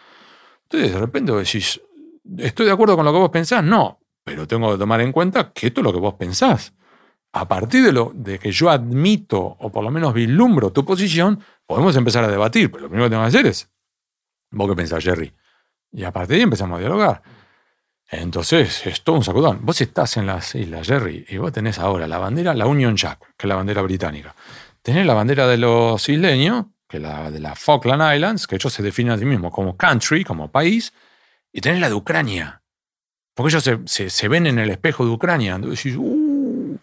Entonces 0.63 0.91
de 0.91 0.99
repente 0.99 1.31
decís, 1.31 1.79
¿estoy 2.37 2.65
de 2.65 2.71
acuerdo 2.71 2.95
con 2.95 3.05
lo 3.05 3.11
que 3.11 3.19
vos 3.19 3.29
pensás? 3.29 3.63
No, 3.63 3.99
pero 4.23 4.47
tengo 4.47 4.71
que 4.71 4.77
tomar 4.77 5.01
en 5.01 5.11
cuenta 5.11 5.51
que 5.51 5.67
esto 5.67 5.81
es 5.81 5.85
lo 5.85 5.93
que 5.93 5.99
vos 5.99 6.15
pensás 6.15 6.73
a 7.33 7.47
partir 7.47 7.83
de, 7.83 7.91
lo, 7.91 8.11
de 8.13 8.39
que 8.39 8.51
yo 8.51 8.69
admito 8.69 9.39
o 9.39 9.71
por 9.71 9.83
lo 9.83 9.91
menos 9.91 10.13
vislumbro 10.13 10.71
tu 10.71 10.83
posición, 10.83 11.41
podemos 11.65 11.95
empezar 11.95 12.23
a 12.23 12.27
debatir, 12.27 12.69
pero 12.69 12.83
lo 12.83 12.89
primero 12.89 13.05
que 13.05 13.11
tengo 13.11 13.23
que 13.23 13.27
hacer 13.27 13.45
es, 13.47 13.69
vos 14.51 14.69
qué 14.69 14.75
pensás, 14.75 15.03
Jerry. 15.03 15.33
Y 15.91 16.03
a 16.03 16.11
partir 16.11 16.29
de 16.29 16.35
ahí 16.35 16.41
empezamos 16.41 16.77
a 16.77 16.79
dialogar. 16.79 17.21
Entonces, 18.09 18.85
es 18.85 19.01
todo 19.03 19.15
un 19.15 19.23
sacudón. 19.23 19.59
Vos 19.65 19.79
estás 19.79 20.17
en 20.17 20.27
las 20.27 20.53
islas, 20.55 20.85
Jerry, 20.85 21.25
y 21.29 21.37
vos 21.37 21.53
tenés 21.53 21.79
ahora 21.79 22.07
la 22.07 22.17
bandera, 22.17 22.53
la 22.53 22.65
Union 22.65 22.97
Jack, 22.97 23.19
que 23.37 23.47
es 23.47 23.49
la 23.49 23.55
bandera 23.55 23.81
británica. 23.81 24.35
Tenés 24.81 25.05
la 25.05 25.13
bandera 25.13 25.47
de 25.47 25.57
los 25.57 26.09
isleños, 26.09 26.65
que 26.89 26.97
es 26.97 27.03
la 27.03 27.31
de 27.31 27.39
las 27.39 27.57
Falkland 27.57 28.15
Islands, 28.15 28.47
que 28.47 28.55
ellos 28.55 28.73
se 28.73 28.83
definen 28.83 29.13
a 29.13 29.17
sí 29.17 29.23
mismos 29.23 29.53
como 29.53 29.77
country, 29.77 30.25
como 30.25 30.51
país, 30.51 30.91
y 31.51 31.61
tenés 31.61 31.79
la 31.79 31.89
de 31.89 31.95
Ucrania. 31.95 32.61
Porque 33.33 33.55
ellos 33.55 33.63
se, 33.85 34.09
se, 34.09 34.27
ven 34.27 34.47
en 34.47 34.59
el 34.59 34.69
espejo 34.69 35.05
de 35.05 35.11
Ucrania. 35.11 35.55
Entonces 35.55 35.95
uh, 35.95 36.77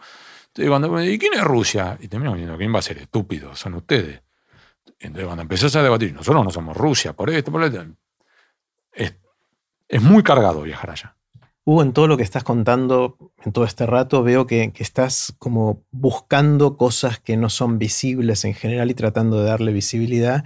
¿y 0.57 1.19
quién 1.19 1.35
es 1.35 1.45
Rusia? 1.45 1.99
Y 2.01 2.09
terminamos 2.09 2.39
diciendo, 2.39 2.59
¿quién 2.59 2.75
va 2.75 2.79
a 2.79 2.83
ser 2.83 2.99
estúpido? 2.99 3.55
Son 3.55 3.75
ustedes. 3.75 4.23
Entonces, 4.99 5.27
cuando 5.27 5.43
empezás 5.43 5.77
a 5.77 5.83
debatir, 5.83 6.13
nosotros 6.13 6.45
no 6.45 6.51
somos 6.51 6.77
Rusia, 6.77 7.13
por 7.13 7.31
esto, 7.31 7.53
por 7.53 7.63
esto. 7.63 7.87
Es, 8.93 9.15
es 9.89 10.03
muy 10.03 10.23
cargado 10.23 10.63
viajar 10.63 10.91
allá. 10.91 11.15
Hugo, 11.65 11.83
en 11.83 11.93
todo 11.93 12.09
lo 12.09 12.17
que 12.17 12.23
estás 12.23 12.45
contando, 12.45 13.17
en 13.45 13.53
todo 13.53 13.65
este 13.65 13.85
rato, 13.85 14.23
veo 14.23 14.47
que, 14.47 14.73
que, 14.73 14.83
estás 14.83 15.35
como 15.39 15.85
buscando 15.91 16.79
cosas 16.79 17.21
que 17.21 17.37
no 17.37 17.51
son 17.51 17.79
visibles 17.79 18.45
en 18.47 18.55
general 18.55 18.91
y 18.91 18.95
tratando 18.95 19.39
de 19.41 19.49
darle 19.49 19.73
visibilidad 19.73 20.45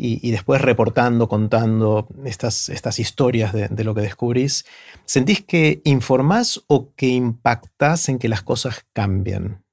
y, 0.00 0.30
después 0.30 0.62
reportando, 0.62 1.28
contando 1.28 2.06
estas, 2.24 2.68
estas 2.68 3.00
historias 3.00 3.52
de, 3.52 3.84
lo 3.84 3.96
que 3.96 4.02
descubrís, 4.02 4.64
¿sentís 5.04 5.44
que 5.44 5.82
informás 5.84 6.62
o 6.68 6.94
que 6.94 7.08
impactás 7.08 8.08
en 8.08 8.20
que 8.20 8.28
las 8.28 8.42
cosas 8.42 8.86
cambian? 8.92 9.64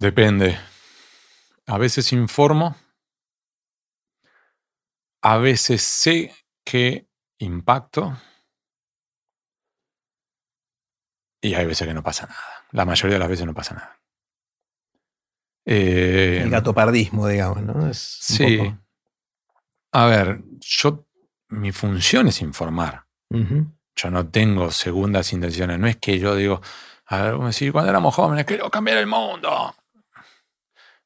Depende. 0.00 0.58
A 1.66 1.78
veces 1.78 2.12
informo, 2.12 2.74
a 5.22 5.38
veces 5.38 5.82
sé 5.82 6.34
que 6.64 7.06
impacto 7.38 8.20
y 11.40 11.54
hay 11.54 11.66
veces 11.66 11.86
que 11.86 11.94
no 11.94 12.02
pasa 12.02 12.26
nada. 12.26 12.66
La 12.72 12.84
mayoría 12.84 13.14
de 13.14 13.20
las 13.20 13.28
veces 13.28 13.46
no 13.46 13.54
pasa 13.54 13.74
nada. 13.76 14.00
Eh, 15.66 16.40
el 16.44 16.50
gatopardismo, 16.50 17.26
digamos, 17.26 17.62
¿no? 17.62 17.92
sí. 17.92 18.72
A 19.92 20.06
ver, 20.06 20.42
yo, 20.60 21.06
mi 21.48 21.72
función 21.72 22.28
es 22.28 22.40
informar. 22.40 23.04
Yo 23.30 24.10
no 24.10 24.28
tengo 24.28 24.70
segundas 24.70 25.32
intenciones. 25.32 25.78
No 25.78 25.86
es 25.86 25.96
que 25.96 26.18
yo 26.18 26.36
digo, 26.36 26.60
A 27.06 27.22
ver, 27.22 27.38
decir, 27.38 27.72
cuando 27.72 27.90
éramos 27.90 28.14
jóvenes, 28.14 28.44
quiero 28.44 28.70
cambiar 28.70 28.98
el 28.98 29.06
mundo. 29.06 29.74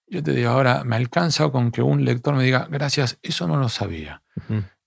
Yo 0.06 0.22
te 0.22 0.32
digo, 0.32 0.50
ahora 0.50 0.82
me 0.84 0.96
alcanza 0.96 1.48
con 1.50 1.70
que 1.70 1.82
un 1.82 2.04
lector 2.04 2.34
me 2.34 2.42
diga, 2.42 2.66
gracias, 2.68 3.18
eso 3.22 3.46
no 3.46 3.56
lo 3.56 3.68
sabía. 3.68 4.22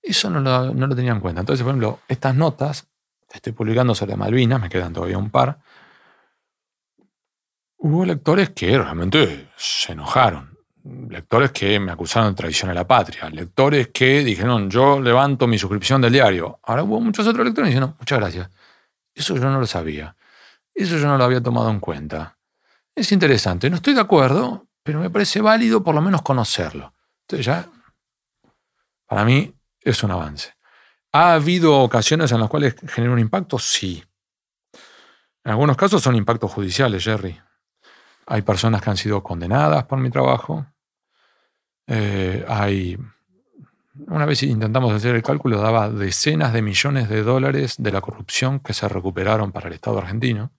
Eso 0.02 0.28
no 0.28 0.40
lo, 0.40 0.74
no 0.74 0.86
lo, 0.86 0.94
tenía 0.94 1.12
en 1.12 1.20
cuenta. 1.20 1.40
Entonces, 1.40 1.64
por 1.64 1.70
ejemplo, 1.70 2.00
estas 2.08 2.34
notas, 2.34 2.86
estoy 3.32 3.52
publicando 3.52 3.94
sobre 3.94 4.16
Malvinas, 4.16 4.60
me 4.60 4.68
quedan 4.68 4.92
todavía 4.92 5.16
un 5.16 5.30
par. 5.30 5.58
Hubo 7.84 8.06
lectores 8.06 8.48
que 8.48 8.78
realmente 8.78 9.50
se 9.58 9.92
enojaron. 9.92 10.58
Lectores 11.10 11.50
que 11.52 11.78
me 11.78 11.92
acusaron 11.92 12.30
de 12.30 12.34
traición 12.34 12.70
a 12.70 12.74
la 12.74 12.86
patria. 12.86 13.28
Lectores 13.28 13.88
que 13.88 14.24
dijeron, 14.24 14.70
yo 14.70 14.98
levanto 14.98 15.46
mi 15.46 15.58
suscripción 15.58 16.00
del 16.00 16.14
diario. 16.14 16.60
Ahora 16.62 16.82
hubo 16.82 16.98
muchos 16.98 17.26
otros 17.26 17.44
lectores 17.44 17.68
diciendo, 17.68 17.94
muchas 17.98 18.18
gracias. 18.18 18.48
Eso 19.14 19.34
yo 19.36 19.50
no 19.50 19.60
lo 19.60 19.66
sabía. 19.66 20.16
Eso 20.74 20.96
yo 20.96 21.06
no 21.06 21.18
lo 21.18 21.24
había 21.24 21.42
tomado 21.42 21.68
en 21.68 21.78
cuenta. 21.78 22.38
Es 22.94 23.12
interesante. 23.12 23.68
No 23.68 23.76
estoy 23.76 23.92
de 23.92 24.00
acuerdo, 24.00 24.66
pero 24.82 25.00
me 25.00 25.10
parece 25.10 25.42
válido 25.42 25.84
por 25.84 25.94
lo 25.94 26.00
menos 26.00 26.22
conocerlo. 26.22 26.94
Entonces 27.24 27.44
ya, 27.44 27.68
para 29.04 29.26
mí, 29.26 29.52
es 29.82 30.02
un 30.02 30.10
avance. 30.10 30.54
¿Ha 31.12 31.34
habido 31.34 31.80
ocasiones 31.80 32.32
en 32.32 32.40
las 32.40 32.48
cuales 32.48 32.76
genera 32.88 33.12
un 33.12 33.18
impacto? 33.18 33.58
Sí. 33.58 34.02
En 35.44 35.50
algunos 35.50 35.76
casos 35.76 36.00
son 36.00 36.16
impactos 36.16 36.50
judiciales, 36.50 37.04
Jerry. 37.04 37.38
Hay 38.26 38.42
personas 38.42 38.82
que 38.82 38.90
han 38.90 38.96
sido 38.96 39.22
condenadas 39.22 39.84
por 39.84 39.98
mi 39.98 40.10
trabajo. 40.10 40.66
Eh, 41.86 42.44
hay. 42.48 42.98
Una 44.08 44.26
vez 44.26 44.42
intentamos 44.42 44.92
hacer 44.92 45.14
el 45.14 45.22
cálculo, 45.22 45.60
daba 45.60 45.88
decenas 45.88 46.52
de 46.52 46.62
millones 46.62 47.08
de 47.08 47.22
dólares 47.22 47.76
de 47.78 47.92
la 47.92 48.00
corrupción 48.00 48.58
que 48.58 48.72
se 48.72 48.88
recuperaron 48.88 49.52
para 49.52 49.68
el 49.68 49.74
Estado 49.74 49.98
argentino. 49.98 50.50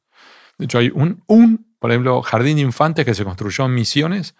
De 0.58 0.66
hecho, 0.66 0.78
hay 0.78 0.90
un, 0.94 1.22
un 1.28 1.76
por 1.86 1.92
ejemplo, 1.92 2.22
jardín 2.24 2.56
de 2.56 2.64
infantes 2.64 3.06
que 3.06 3.14
se 3.14 3.24
construyó 3.24 3.66
en 3.66 3.74
Misiones 3.76 4.36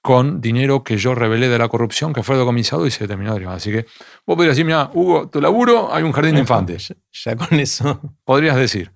con 0.00 0.40
dinero 0.40 0.82
que 0.82 0.96
yo 0.96 1.14
revelé 1.14 1.50
de 1.50 1.58
la 1.58 1.68
corrupción, 1.68 2.14
que 2.14 2.22
fue 2.22 2.38
decomisado 2.38 2.86
y 2.86 2.90
se 2.90 3.06
terminó 3.06 3.34
de 3.34 3.46
Así 3.48 3.70
que 3.70 3.84
vos 4.26 4.36
podrías 4.36 4.56
decir, 4.56 4.64
mira, 4.64 4.90
Hugo, 4.94 5.28
tu 5.28 5.40
laburo, 5.40 5.92
hay 5.92 6.02
un 6.02 6.12
jardín 6.12 6.36
de 6.36 6.40
infantes. 6.40 6.94
Ya, 7.12 7.36
con 7.36 7.60
eso. 7.60 8.00
Podrías 8.24 8.56
decir. 8.56 8.92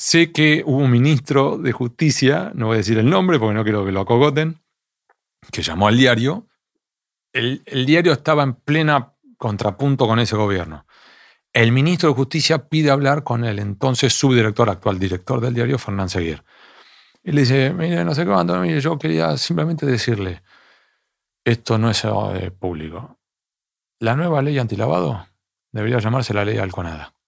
Sé 0.00 0.32
que 0.32 0.62
hubo 0.64 0.78
un 0.78 0.90
ministro 0.90 1.58
de 1.58 1.72
justicia, 1.72 2.52
no 2.54 2.68
voy 2.68 2.76
a 2.76 2.78
decir 2.78 2.96
el 2.96 3.10
nombre 3.10 3.38
porque 3.38 3.52
no 3.52 3.64
quiero 3.64 3.84
que 3.84 3.92
lo 3.92 4.00
acogoten, 4.00 4.58
que 5.52 5.60
llamó 5.60 5.88
al 5.88 5.98
diario. 5.98 6.48
El, 7.34 7.62
diario 7.84 8.14
estaba 8.14 8.42
en 8.42 8.54
plena 8.54 9.12
contrapunto 9.36 10.06
con 10.06 10.18
ese 10.18 10.36
gobierno. 10.36 10.86
El 11.52 11.70
ministro 11.72 12.08
de 12.08 12.14
Justicia 12.14 12.70
pide 12.70 12.90
hablar 12.90 13.24
con 13.24 13.44
el 13.44 13.58
entonces 13.58 14.14
subdirector, 14.14 14.70
actual 14.70 14.98
director 14.98 15.38
del 15.42 15.52
diario, 15.52 15.78
Fernán 15.78 16.08
Seguir. 16.08 16.44
Y 17.22 17.32
le 17.32 17.42
dice, 17.42 17.74
mire, 17.74 18.02
no 18.02 18.14
sé 18.14 18.24
cuándo, 18.24 18.58
mire, 18.58 18.80
yo 18.80 18.98
quería 18.98 19.36
simplemente 19.36 19.84
decirle, 19.84 20.42
esto 21.44 21.76
no 21.76 21.90
es 21.90 22.02
eh, 22.06 22.50
público. 22.58 23.18
La 23.98 24.16
nueva 24.16 24.40
ley 24.40 24.58
antilavado 24.58 25.26
debería 25.72 25.98
llamarse 25.98 26.32
la 26.32 26.46
ley 26.46 26.56
Alconada. 26.56 27.19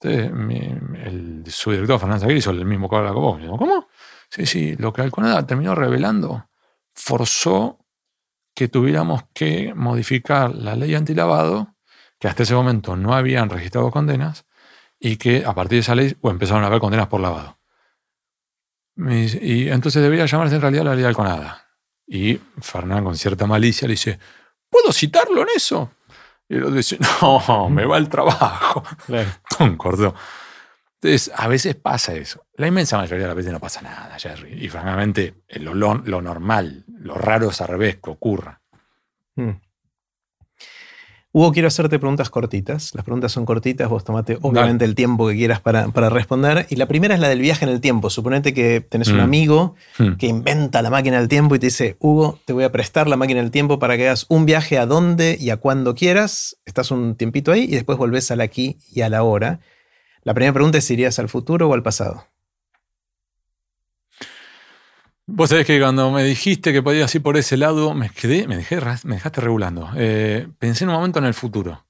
El 0.00 1.44
subdirector 1.46 1.98
Fernán 2.00 2.20
Seguir 2.20 2.36
hizo 2.36 2.50
el 2.50 2.64
mismo 2.64 2.88
que 2.88 2.96
vos. 2.96 3.40
¿Cómo? 3.58 3.88
Sí, 4.30 4.46
sí, 4.46 4.76
lo 4.76 4.92
que 4.92 5.02
Alconada 5.02 5.46
terminó 5.46 5.74
revelando 5.74 6.48
forzó 6.90 7.78
que 8.54 8.68
tuviéramos 8.68 9.24
que 9.32 9.72
modificar 9.74 10.54
la 10.54 10.74
ley 10.74 10.94
antilavado, 10.94 11.76
que 12.18 12.28
hasta 12.28 12.42
ese 12.42 12.54
momento 12.54 12.96
no 12.96 13.14
habían 13.14 13.48
registrado 13.48 13.90
condenas, 13.90 14.46
y 14.98 15.16
que 15.16 15.44
a 15.46 15.54
partir 15.54 15.76
de 15.76 15.80
esa 15.80 15.94
ley 15.94 16.16
empezaron 16.24 16.64
a 16.64 16.66
haber 16.66 16.80
condenas 16.80 17.06
por 17.06 17.20
lavado. 17.20 17.58
Y 18.96 19.68
entonces 19.68 20.02
debería 20.02 20.26
llamarse 20.26 20.56
en 20.56 20.60
realidad 20.60 20.84
la 20.84 20.96
ley 20.96 21.04
Alconada. 21.04 21.68
Y 22.04 22.40
Fernán, 22.60 23.04
con 23.04 23.16
cierta 23.16 23.46
malicia, 23.46 23.86
le 23.86 23.92
dice: 23.92 24.18
¿Puedo 24.68 24.92
citarlo 24.92 25.42
en 25.42 25.48
eso? 25.54 25.92
Y 26.48 26.56
él 26.56 26.74
dice: 26.74 26.98
No, 27.22 27.68
me 27.68 27.84
va 27.84 27.98
el 27.98 28.08
trabajo. 28.08 28.82
Concordó. 29.56 30.14
Entonces, 31.00 31.30
a 31.36 31.46
veces 31.46 31.76
pasa 31.76 32.14
eso. 32.14 32.44
La 32.56 32.66
inmensa 32.66 32.96
mayoría 32.96 33.22
de 33.22 33.28
las 33.28 33.36
veces 33.36 33.52
no 33.52 33.60
pasa 33.60 33.82
nada, 33.82 34.18
Jerry. 34.18 34.64
Y 34.64 34.68
francamente, 34.68 35.42
lo, 35.60 35.72
lo, 35.72 36.20
normal, 36.20 36.84
lo 36.88 37.14
raro 37.14 37.50
es 37.50 37.60
al 37.60 37.68
revés 37.68 37.98
que 38.02 38.10
ocurra. 38.10 38.60
Hmm. 39.36 39.52
Hugo, 41.30 41.52
quiero 41.52 41.68
hacerte 41.68 41.98
preguntas 41.98 42.30
cortitas. 42.30 42.94
Las 42.94 43.04
preguntas 43.04 43.32
son 43.32 43.44
cortitas, 43.44 43.88
vos 43.88 44.02
tomate 44.02 44.38
obviamente 44.40 44.86
el 44.86 44.94
tiempo 44.94 45.28
que 45.28 45.36
quieras 45.36 45.60
para, 45.60 45.86
responder. 46.08 46.66
Y 46.70 46.76
la 46.76 46.86
primera 46.86 47.14
es 47.14 47.20
la 47.20 47.28
del 47.28 47.40
viaje 47.40 47.66
en 47.66 47.70
el 47.70 47.82
tiempo. 47.82 48.08
Suponete 48.08 48.54
que 48.54 48.80
tenés 48.80 49.08
un 49.08 49.18
mm. 49.18 49.20
amigo 49.20 49.74
mm. 49.98 50.12
que 50.12 50.26
inventa 50.26 50.80
la 50.80 50.88
máquina 50.88 51.18
del 51.18 51.28
tiempo 51.28 51.54
y 51.54 51.58
te 51.58 51.66
dice, 51.66 51.96
Hugo, 52.00 52.40
te 52.46 52.54
voy 52.54 52.64
a 52.64 52.72
prestar 52.72 53.08
la 53.08 53.16
máquina 53.16 53.42
del 53.42 53.50
tiempo 53.50 53.78
para 53.78 53.98
que 53.98 54.06
hagas 54.06 54.24
un 54.30 54.46
viaje 54.46 54.78
a 54.78 54.86
donde 54.86 55.36
y 55.38 55.50
a 55.50 55.58
cuando 55.58 55.94
quieras. 55.94 56.56
Estás 56.64 56.90
un 56.90 57.14
tiempito 57.14 57.52
ahí 57.52 57.64
y 57.64 57.72
después 57.72 57.98
volvés 57.98 58.30
al 58.30 58.40
aquí 58.40 58.78
y 58.90 59.02
a 59.02 59.10
la 59.10 59.22
hora. 59.22 59.60
La 60.22 60.32
primera 60.32 60.54
pregunta 60.54 60.78
es 60.78 60.84
si 60.84 60.94
irías 60.94 61.18
al 61.18 61.28
futuro 61.28 61.68
o 61.68 61.74
al 61.74 61.82
pasado. 61.82 62.24
Vos 65.30 65.50
sabés 65.50 65.66
que 65.66 65.78
cuando 65.78 66.10
me 66.10 66.24
dijiste 66.24 66.72
que 66.72 66.82
podías 66.82 67.14
ir 67.14 67.22
por 67.22 67.36
ese 67.36 67.58
lado, 67.58 67.92
me 67.92 68.08
quedé, 68.08 68.48
me, 68.48 68.56
dejé, 68.56 68.80
me 69.04 69.16
dejaste 69.16 69.42
regulando. 69.42 69.90
Eh, 69.94 70.48
pensé 70.58 70.84
en 70.84 70.90
un 70.90 70.96
momento 70.96 71.18
en 71.18 71.26
el 71.26 71.34
futuro, 71.34 71.84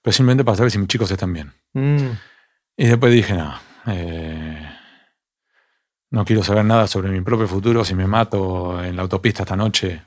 pero 0.00 0.12
simplemente 0.12 0.44
para 0.44 0.56
saber 0.56 0.70
si 0.70 0.78
mis 0.78 0.86
chicos 0.86 1.10
están 1.10 1.32
bien. 1.32 1.52
Mm. 1.72 2.10
Y 2.76 2.86
después 2.86 3.12
dije, 3.12 3.34
no, 3.34 3.58
eh, 3.88 4.70
no 6.10 6.24
quiero 6.24 6.44
saber 6.44 6.64
nada 6.64 6.86
sobre 6.86 7.08
mi 7.10 7.20
propio 7.22 7.48
futuro, 7.48 7.84
si 7.84 7.96
me 7.96 8.06
mato 8.06 8.80
en 8.84 8.94
la 8.94 9.02
autopista 9.02 9.42
esta 9.42 9.56
noche, 9.56 10.04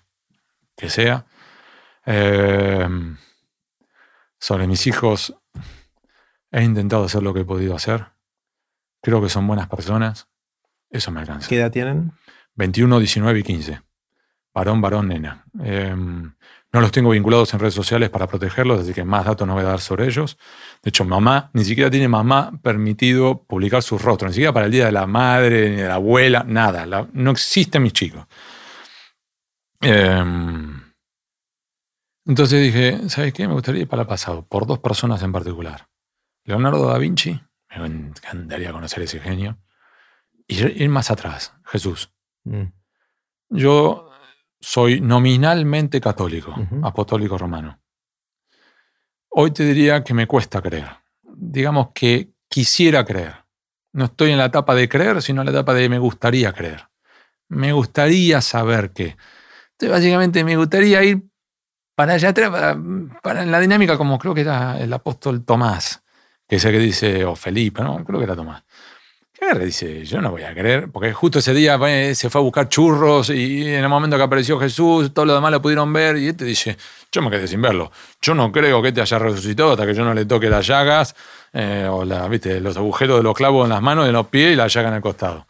que 0.77 0.89
sea. 0.89 1.25
Eh, 2.05 2.87
sobre 4.39 4.67
mis 4.67 4.87
hijos, 4.87 5.35
he 6.49 6.63
intentado 6.63 7.03
hacer 7.03 7.23
lo 7.23 7.33
que 7.33 7.41
he 7.41 7.45
podido 7.45 7.75
hacer. 7.75 8.05
Creo 9.01 9.21
que 9.21 9.27
son 9.27 9.45
buenas 9.47 9.67
personas. 9.67 10.29
Eso 10.89 11.11
me 11.11 11.19
alcanza. 11.19 11.49
¿Qué 11.49 11.57
edad 11.57 11.71
tienen? 11.71 12.13
21, 12.55 12.99
19 12.99 13.39
y 13.39 13.43
15. 13.43 13.81
Varón, 14.53 14.81
varón, 14.81 15.07
nena. 15.07 15.45
Em, 15.61 16.33
no 16.71 16.81
los 16.81 16.91
tengo 16.91 17.11
vinculados 17.11 17.53
en 17.53 17.59
redes 17.59 17.73
sociales 17.73 18.09
para 18.09 18.27
protegerlos, 18.27 18.81
así 18.81 18.93
que 18.93 19.03
más 19.03 19.25
datos 19.25 19.47
no 19.47 19.53
voy 19.53 19.63
a 19.63 19.67
dar 19.67 19.79
sobre 19.79 20.05
ellos. 20.05 20.37
De 20.83 20.89
hecho, 20.89 21.05
mamá, 21.05 21.49
ni 21.53 21.65
siquiera 21.65 21.89
tiene 21.89 22.07
mamá 22.07 22.51
permitido 22.61 23.43
publicar 23.43 23.81
sus 23.81 24.01
rostros, 24.01 24.29
ni 24.29 24.33
siquiera 24.35 24.53
para 24.53 24.65
el 24.65 24.71
Día 24.71 24.85
de 24.85 24.91
la 24.91 25.07
Madre, 25.07 25.69
ni 25.71 25.75
de 25.77 25.87
la 25.87 25.95
abuela, 25.95 26.43
nada. 26.47 27.07
no 27.13 27.31
existen 27.31 27.83
mis 27.83 27.93
chicos. 27.93 28.25
Em, 29.81 30.81
entonces 32.25 32.61
dije, 32.61 33.09
¿sabes 33.09 33.33
qué? 33.33 33.47
Me 33.47 33.53
gustaría 33.53 33.81
ir 33.81 33.87
para 33.87 34.03
el 34.03 34.07
pasado, 34.07 34.45
por 34.47 34.67
dos 34.67 34.79
personas 34.79 35.23
en 35.23 35.31
particular. 35.31 35.87
Leonardo 36.43 36.87
da 36.87 36.97
Vinci, 36.97 37.39
me 37.77 37.85
encantaría 37.85 38.71
conocer 38.71 39.03
ese 39.03 39.19
genio. 39.19 39.57
Y 40.47 40.63
ir 40.63 40.89
más 40.89 41.11
atrás, 41.11 41.53
Jesús. 41.65 42.11
Mm. 42.43 42.71
Yo 43.49 44.09
soy 44.59 45.01
nominalmente 45.01 46.01
católico, 46.01 46.53
apostólico 46.83 47.37
romano. 47.37 47.79
Hoy 49.29 49.51
te 49.51 49.63
diría 49.63 50.03
que 50.03 50.13
me 50.13 50.27
cuesta 50.27 50.61
creer. 50.61 50.89
Digamos 51.23 51.89
que 51.93 52.31
quisiera 52.47 53.05
creer. 53.05 53.45
No 53.93 54.05
estoy 54.05 54.31
en 54.31 54.37
la 54.37 54.45
etapa 54.45 54.75
de 54.75 54.89
creer, 54.89 55.21
sino 55.21 55.41
en 55.41 55.45
la 55.45 55.51
etapa 55.51 55.73
de 55.73 55.89
me 55.89 55.99
gustaría 55.99 56.51
creer. 56.53 56.89
Me 57.47 57.73
gustaría 57.73 58.41
saber 58.41 58.91
que. 58.91 59.17
Entonces, 59.71 59.89
básicamente 59.89 60.43
me 60.43 60.57
gustaría 60.57 61.03
ir 61.03 61.23
para 61.95 62.13
allá 62.13 62.29
atrás, 62.29 62.77
para, 63.23 63.43
en 63.43 63.51
la 63.51 63.59
dinámica 63.59 63.97
como 63.97 64.19
creo 64.19 64.33
que 64.33 64.41
era 64.41 64.79
el 64.79 64.91
apóstol 64.93 65.43
Tomás, 65.43 66.03
que 66.47 66.57
es 66.57 66.65
el 66.65 66.71
que 66.73 66.79
dice, 66.79 67.25
o 67.25 67.35
Felipe, 67.35 67.83
¿no? 67.83 68.03
Creo 68.03 68.19
que 68.19 68.25
era 68.25 68.35
Tomás 68.35 68.63
dice, 69.59 70.05
yo 70.05 70.21
no 70.21 70.31
voy 70.31 70.43
a 70.43 70.53
creer, 70.53 70.89
porque 70.91 71.13
justo 71.13 71.39
ese 71.39 71.53
día 71.53 71.79
se 72.13 72.29
fue 72.29 72.41
a 72.41 72.43
buscar 72.43 72.69
churros 72.69 73.29
y 73.29 73.67
en 73.67 73.83
el 73.83 73.89
momento 73.89 74.17
que 74.17 74.23
apareció 74.23 74.59
Jesús, 74.59 75.13
todo 75.13 75.25
lo 75.25 75.35
demás 75.35 75.51
lo 75.51 75.61
pudieron 75.61 75.91
ver 75.91 76.17
y 76.17 76.27
este 76.27 76.45
dice, 76.45 76.77
yo 77.11 77.21
me 77.21 77.31
quedé 77.31 77.47
sin 77.47 77.61
verlo. 77.61 77.91
Yo 78.21 78.35
no 78.35 78.51
creo 78.51 78.81
que 78.81 78.91
te 78.91 79.01
haya 79.01 79.17
resucitado 79.17 79.71
hasta 79.71 79.85
que 79.85 79.93
yo 79.93 80.03
no 80.03 80.13
le 80.13 80.25
toque 80.25 80.49
las 80.49 80.67
llagas 80.67 81.15
eh, 81.53 81.87
o 81.89 82.05
la, 82.05 82.27
¿viste? 82.27 82.59
los 82.59 82.77
agujeros 82.77 83.17
de 83.17 83.23
los 83.23 83.33
clavos 83.33 83.65
en 83.65 83.69
las 83.69 83.81
manos, 83.81 84.07
en 84.07 84.13
los 84.13 84.27
pies 84.27 84.53
y 84.53 84.55
la 84.55 84.67
llaga 84.67 84.89
en 84.89 84.95
el 84.95 85.01
costado. 85.01 85.47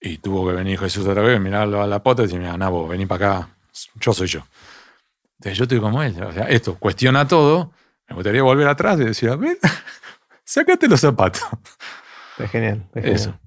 Y 0.00 0.18
tuvo 0.18 0.46
que 0.46 0.54
venir 0.54 0.78
Jesús 0.78 1.06
otra 1.06 1.22
vez, 1.22 1.40
mirarlo 1.40 1.82
a 1.82 1.86
la 1.86 2.02
pota 2.02 2.22
y 2.22 2.26
decir, 2.26 2.38
mira, 2.38 2.56
Nabo, 2.56 2.86
vení 2.86 3.06
para 3.06 3.38
acá, 3.38 3.48
yo 4.00 4.12
soy 4.12 4.28
yo. 4.28 4.46
Entonces 5.38 5.58
yo 5.58 5.64
estoy 5.64 5.80
como 5.80 6.02
él. 6.02 6.22
O 6.22 6.32
sea, 6.32 6.44
esto 6.44 6.76
cuestiona 6.78 7.26
todo. 7.26 7.72
Me 8.08 8.14
gustaría 8.14 8.42
volver 8.42 8.68
atrás 8.68 9.00
y 9.00 9.04
decir, 9.04 9.30
a 9.30 9.36
ver, 9.36 9.58
sácate 10.44 10.86
los 10.86 11.00
zapatos. 11.00 11.42
Es 12.38 12.50
genial. 12.50 12.82
Está 12.86 13.00
genial. 13.00 13.16
Eso. 13.16 13.40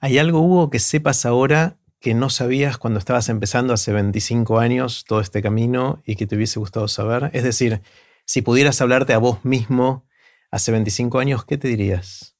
¿Hay 0.00 0.18
algo, 0.18 0.40
Hugo, 0.40 0.70
que 0.70 0.78
sepas 0.78 1.24
ahora 1.24 1.78
que 2.00 2.14
no 2.14 2.30
sabías 2.30 2.78
cuando 2.78 2.98
estabas 2.98 3.28
empezando 3.28 3.72
hace 3.72 3.92
25 3.92 4.58
años 4.58 5.04
todo 5.06 5.20
este 5.20 5.42
camino 5.42 6.02
y 6.06 6.16
que 6.16 6.26
te 6.26 6.36
hubiese 6.36 6.58
gustado 6.58 6.86
saber? 6.88 7.30
Es 7.32 7.42
decir, 7.44 7.82
si 8.24 8.42
pudieras 8.42 8.80
hablarte 8.80 9.14
a 9.14 9.18
vos 9.18 9.44
mismo 9.44 10.06
hace 10.50 10.72
25 10.72 11.18
años, 11.18 11.44
¿qué 11.44 11.56
te 11.58 11.68
dirías? 11.68 12.36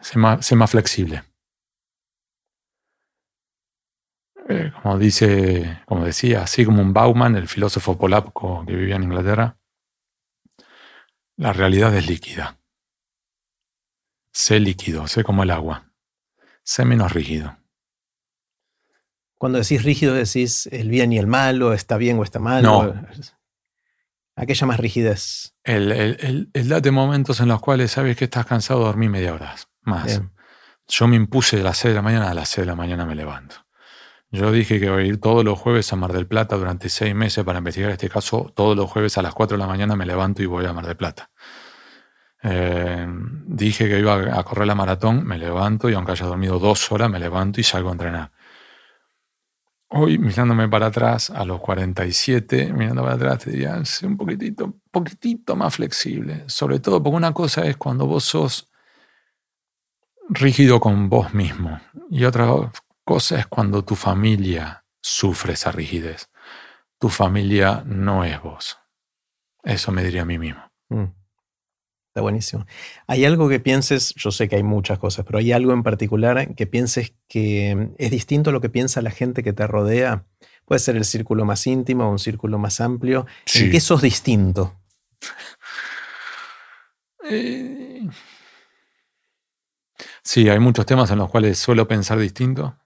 Sé 0.00 0.18
más, 0.18 0.46
sé 0.46 0.56
más 0.56 0.70
flexible. 0.70 1.22
Como 4.82 4.98
dice, 4.98 5.82
como 5.86 6.04
decía 6.04 6.46
Sigmund 6.46 6.92
Bauman, 6.92 7.36
el 7.36 7.48
filósofo 7.48 7.98
polaco 7.98 8.64
que 8.66 8.74
vivía 8.74 8.96
en 8.96 9.04
Inglaterra, 9.04 9.58
la 11.36 11.52
realidad 11.52 11.94
es 11.94 12.06
líquida. 12.06 12.58
Sé 14.32 14.60
líquido, 14.60 15.06
sé 15.08 15.24
como 15.24 15.42
el 15.42 15.50
agua. 15.50 15.92
Sé 16.62 16.84
menos 16.84 17.12
rígido. 17.12 17.56
Cuando 19.36 19.58
decís 19.58 19.84
rígido, 19.84 20.14
decís 20.14 20.68
el 20.72 20.90
bien 20.90 21.12
y 21.12 21.18
el 21.18 21.28
mal, 21.28 21.62
o 21.62 21.72
está 21.72 21.96
bien 21.96 22.18
o 22.18 22.24
está 22.24 22.40
mal. 22.40 22.62
No. 22.62 22.92
Aquella 24.34 24.66
más 24.66 24.78
rigidez. 24.78 25.54
El, 25.64 25.92
el, 25.92 26.50
el, 26.52 26.68
date 26.68 26.90
momentos 26.90 27.40
en 27.40 27.48
los 27.48 27.60
cuales 27.60 27.92
sabes 27.92 28.16
que 28.16 28.24
estás 28.24 28.46
cansado, 28.46 28.80
dormir 28.80 29.10
media 29.10 29.34
hora 29.34 29.54
más. 29.82 30.06
Bien. 30.06 30.32
Yo 30.88 31.06
me 31.06 31.16
impuse 31.16 31.56
de 31.56 31.62
las 31.62 31.78
6 31.78 31.92
de 31.92 31.96
la 31.96 32.02
mañana 32.02 32.30
a 32.30 32.34
las 32.34 32.48
6 32.48 32.62
de 32.62 32.66
la 32.66 32.74
mañana 32.74 33.04
me 33.04 33.14
levanto. 33.14 33.56
Yo 34.30 34.52
dije 34.52 34.78
que 34.78 34.90
voy 34.90 35.04
a 35.04 35.06
ir 35.06 35.20
todos 35.20 35.42
los 35.42 35.58
jueves 35.58 35.90
a 35.92 35.96
Mar 35.96 36.12
del 36.12 36.26
Plata 36.26 36.56
durante 36.56 36.90
seis 36.90 37.14
meses 37.14 37.44
para 37.44 37.58
investigar 37.58 37.90
este 37.90 38.10
caso. 38.10 38.52
Todos 38.54 38.76
los 38.76 38.90
jueves 38.90 39.16
a 39.16 39.22
las 39.22 39.32
4 39.34 39.56
de 39.56 39.60
la 39.60 39.66
mañana 39.66 39.96
me 39.96 40.04
levanto 40.04 40.42
y 40.42 40.46
voy 40.46 40.66
a 40.66 40.72
Mar 40.74 40.86
del 40.86 40.96
Plata. 40.96 41.30
Eh, 42.42 43.06
dije 43.46 43.88
que 43.88 43.98
iba 43.98 44.38
a 44.38 44.42
correr 44.44 44.66
la 44.66 44.74
maratón, 44.74 45.24
me 45.26 45.38
levanto 45.38 45.88
y 45.88 45.94
aunque 45.94 46.12
haya 46.12 46.26
dormido 46.26 46.58
dos 46.58 46.92
horas, 46.92 47.10
me 47.10 47.18
levanto 47.18 47.60
y 47.60 47.64
salgo 47.64 47.88
a 47.88 47.92
entrenar. 47.92 48.30
Hoy, 49.90 50.18
mirándome 50.18 50.68
para 50.68 50.86
atrás, 50.86 51.30
a 51.30 51.46
los 51.46 51.60
47, 51.60 52.74
mirando 52.74 53.02
para 53.02 53.14
atrás, 53.14 53.38
te 53.38 53.50
diría, 53.52 53.82
sé 53.86 54.06
un 54.06 54.18
poquitito, 54.18 54.74
poquitito 54.90 55.56
más 55.56 55.74
flexible. 55.76 56.44
Sobre 56.46 56.78
todo 56.80 57.02
porque 57.02 57.16
una 57.16 57.32
cosa 57.32 57.64
es 57.64 57.78
cuando 57.78 58.06
vos 58.06 58.24
sos 58.24 58.70
rígido 60.28 60.78
con 60.80 61.08
vos 61.08 61.32
mismo 61.32 61.80
y 62.10 62.24
otra 62.24 62.70
cosa 63.08 63.38
es 63.38 63.46
cuando 63.46 63.86
tu 63.86 63.94
familia 63.94 64.84
sufre 65.00 65.54
esa 65.54 65.72
rigidez. 65.72 66.28
Tu 66.98 67.08
familia 67.08 67.82
no 67.86 68.22
es 68.22 68.38
vos. 68.42 68.76
Eso 69.64 69.92
me 69.92 70.04
diría 70.04 70.22
a 70.22 70.24
mí 70.26 70.38
mismo. 70.38 70.60
Mm. 70.90 71.04
Está 72.08 72.20
buenísimo. 72.20 72.66
¿Hay 73.06 73.24
algo 73.24 73.48
que 73.48 73.60
pienses, 73.60 74.12
yo 74.14 74.30
sé 74.30 74.46
que 74.46 74.56
hay 74.56 74.62
muchas 74.62 74.98
cosas, 74.98 75.24
pero 75.24 75.38
hay 75.38 75.52
algo 75.52 75.72
en 75.72 75.82
particular 75.82 76.54
que 76.54 76.66
pienses 76.66 77.14
que 77.28 77.94
es 77.96 78.10
distinto 78.10 78.50
a 78.50 78.52
lo 78.52 78.60
que 78.60 78.68
piensa 78.68 79.00
la 79.00 79.10
gente 79.10 79.42
que 79.42 79.54
te 79.54 79.66
rodea? 79.66 80.26
Puede 80.66 80.78
ser 80.78 80.94
el 80.94 81.06
círculo 81.06 81.46
más 81.46 81.66
íntimo 81.66 82.06
o 82.06 82.10
un 82.10 82.18
círculo 82.18 82.58
más 82.58 82.78
amplio. 82.78 83.24
Sí. 83.46 83.64
¿En 83.64 83.70
qué 83.70 83.80
sos 83.80 84.02
distinto? 84.02 84.78
Eh, 87.24 88.06
Sí, 90.22 90.46
hay 90.50 90.58
muchos 90.58 90.84
temas 90.84 91.10
en 91.10 91.16
los 91.16 91.30
cuales 91.30 91.58
suelo 91.58 91.88
pensar 91.88 92.18
distinto. 92.18 92.76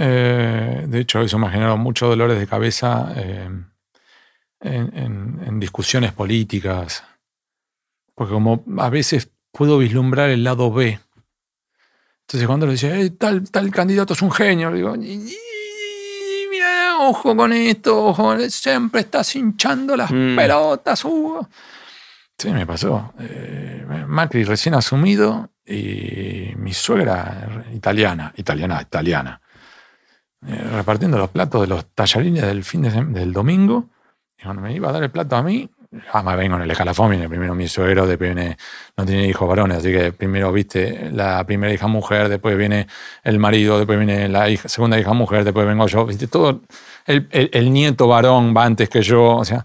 Eh, 0.00 0.84
de 0.86 1.00
hecho, 1.00 1.20
eso 1.22 1.38
me 1.38 1.48
ha 1.48 1.50
generado 1.50 1.76
muchos 1.76 2.08
dolores 2.08 2.38
de 2.38 2.46
cabeza 2.46 3.12
eh, 3.16 3.48
en, 4.60 4.96
en- 4.96 5.40
en 5.44 5.60
discusiones 5.60 6.12
políticas. 6.12 7.02
Porque 8.14 8.32
como 8.32 8.62
a 8.78 8.90
veces 8.90 9.30
puedo 9.52 9.78
vislumbrar 9.78 10.30
el 10.30 10.44
lado 10.44 10.72
B. 10.72 11.00
Entonces 12.22 12.46
cuando 12.46 12.66
le 12.66 12.72
decía, 12.72 12.96
"Eh, 12.98 13.10
tal, 13.10 13.50
tal 13.50 13.70
candidato 13.70 14.12
es 14.12 14.22
un 14.22 14.30
genio, 14.30 14.70
digo, 14.70 14.94
"Y- 14.96 15.12
y- 15.32 16.48
mira, 16.50 16.98
ojo 17.00 17.34
con 17.34 17.52
esto, 17.52 18.04
ojo, 18.06 18.22
con 18.24 18.40
esto, 18.40 18.50
siempre 18.70 19.00
estás 19.00 19.34
hinchando 19.34 19.96
las 19.96 20.10
Mm. 20.10 20.36
pelotas, 20.36 21.04
Hugo. 21.04 21.48
Sí, 22.38 22.50
me 22.50 22.66
pasó. 22.66 23.12
Macri 24.06 24.44
recién 24.44 24.74
asumido 24.74 25.50
y 25.66 26.52
mi 26.56 26.72
suegra 26.72 27.64
italiana, 27.74 28.32
italiana, 28.36 28.80
italiana, 28.82 29.40
eh, 30.46 30.70
repartiendo 30.72 31.18
los 31.18 31.30
platos 31.30 31.60
de 31.62 31.66
los 31.66 31.86
tallarines 31.94 32.42
del 32.42 32.64
fin 32.64 32.82
de 32.82 32.90
del 32.90 33.32
domingo. 33.32 33.86
Y 34.38 34.44
cuando 34.44 34.62
me 34.62 34.72
iba 34.74 34.88
a 34.88 34.92
dar 34.92 35.02
el 35.02 35.10
plato 35.10 35.36
a 35.36 35.42
mí, 35.42 35.68
jamás 36.12 36.36
vengo 36.36 36.56
en 36.56 36.62
el 36.62 36.70
escalafón, 36.70 37.10
viene 37.10 37.28
primero 37.28 37.54
mi 37.54 37.66
suegro, 37.66 38.06
después 38.06 38.34
viene, 38.34 38.56
no 38.96 39.04
tiene 39.04 39.26
hijos 39.26 39.48
varones, 39.48 39.78
así 39.78 39.90
que 39.90 40.12
primero 40.12 40.52
viste 40.52 41.10
la 41.10 41.44
primera 41.44 41.72
hija 41.72 41.86
mujer, 41.86 42.28
después 42.28 42.56
viene 42.56 42.86
el 43.24 43.38
marido, 43.38 43.78
después 43.78 43.98
viene 43.98 44.28
la 44.28 44.48
hija- 44.48 44.68
segunda 44.68 44.98
hija 44.98 45.12
mujer, 45.12 45.44
después 45.44 45.66
vengo 45.66 45.86
yo, 45.86 46.04
viste, 46.06 46.28
todo, 46.28 46.60
el, 47.06 47.72
nieto 47.72 48.06
varón 48.06 48.54
va 48.56 48.64
antes 48.64 48.88
que 48.88 49.02
yo, 49.02 49.36
o 49.36 49.44
sea, 49.44 49.64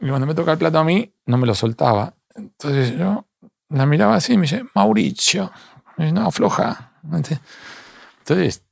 y 0.00 0.08
cuando 0.08 0.26
me 0.26 0.34
toca 0.34 0.52
el 0.52 0.58
plato 0.58 0.78
a 0.78 0.84
mí, 0.84 1.10
no 1.26 1.38
me 1.38 1.46
lo 1.46 1.54
soltaba. 1.54 2.12
Entonces 2.34 2.98
yo 2.98 3.24
la 3.70 3.86
miraba 3.86 4.16
así 4.16 4.34
y 4.34 4.36
me 4.36 4.42
dice, 4.42 4.64
Mauricio, 4.74 5.50
yo, 5.96 6.12
no, 6.12 6.30
floja. 6.30 6.92
Entonces, 7.02 8.62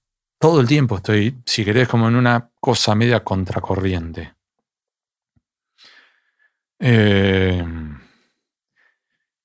todo 0.45 0.61
el 0.61 0.69
tiempo 0.69 0.97
estoy, 0.97 1.41
si 1.47 1.65
querés, 1.65 1.89
como 1.89 2.07
en 2.07 2.17
una 2.17 2.51
cosa 2.61 2.95
media 2.95 3.25
contracorriente. 3.25 4.35
Eh, 6.79 7.65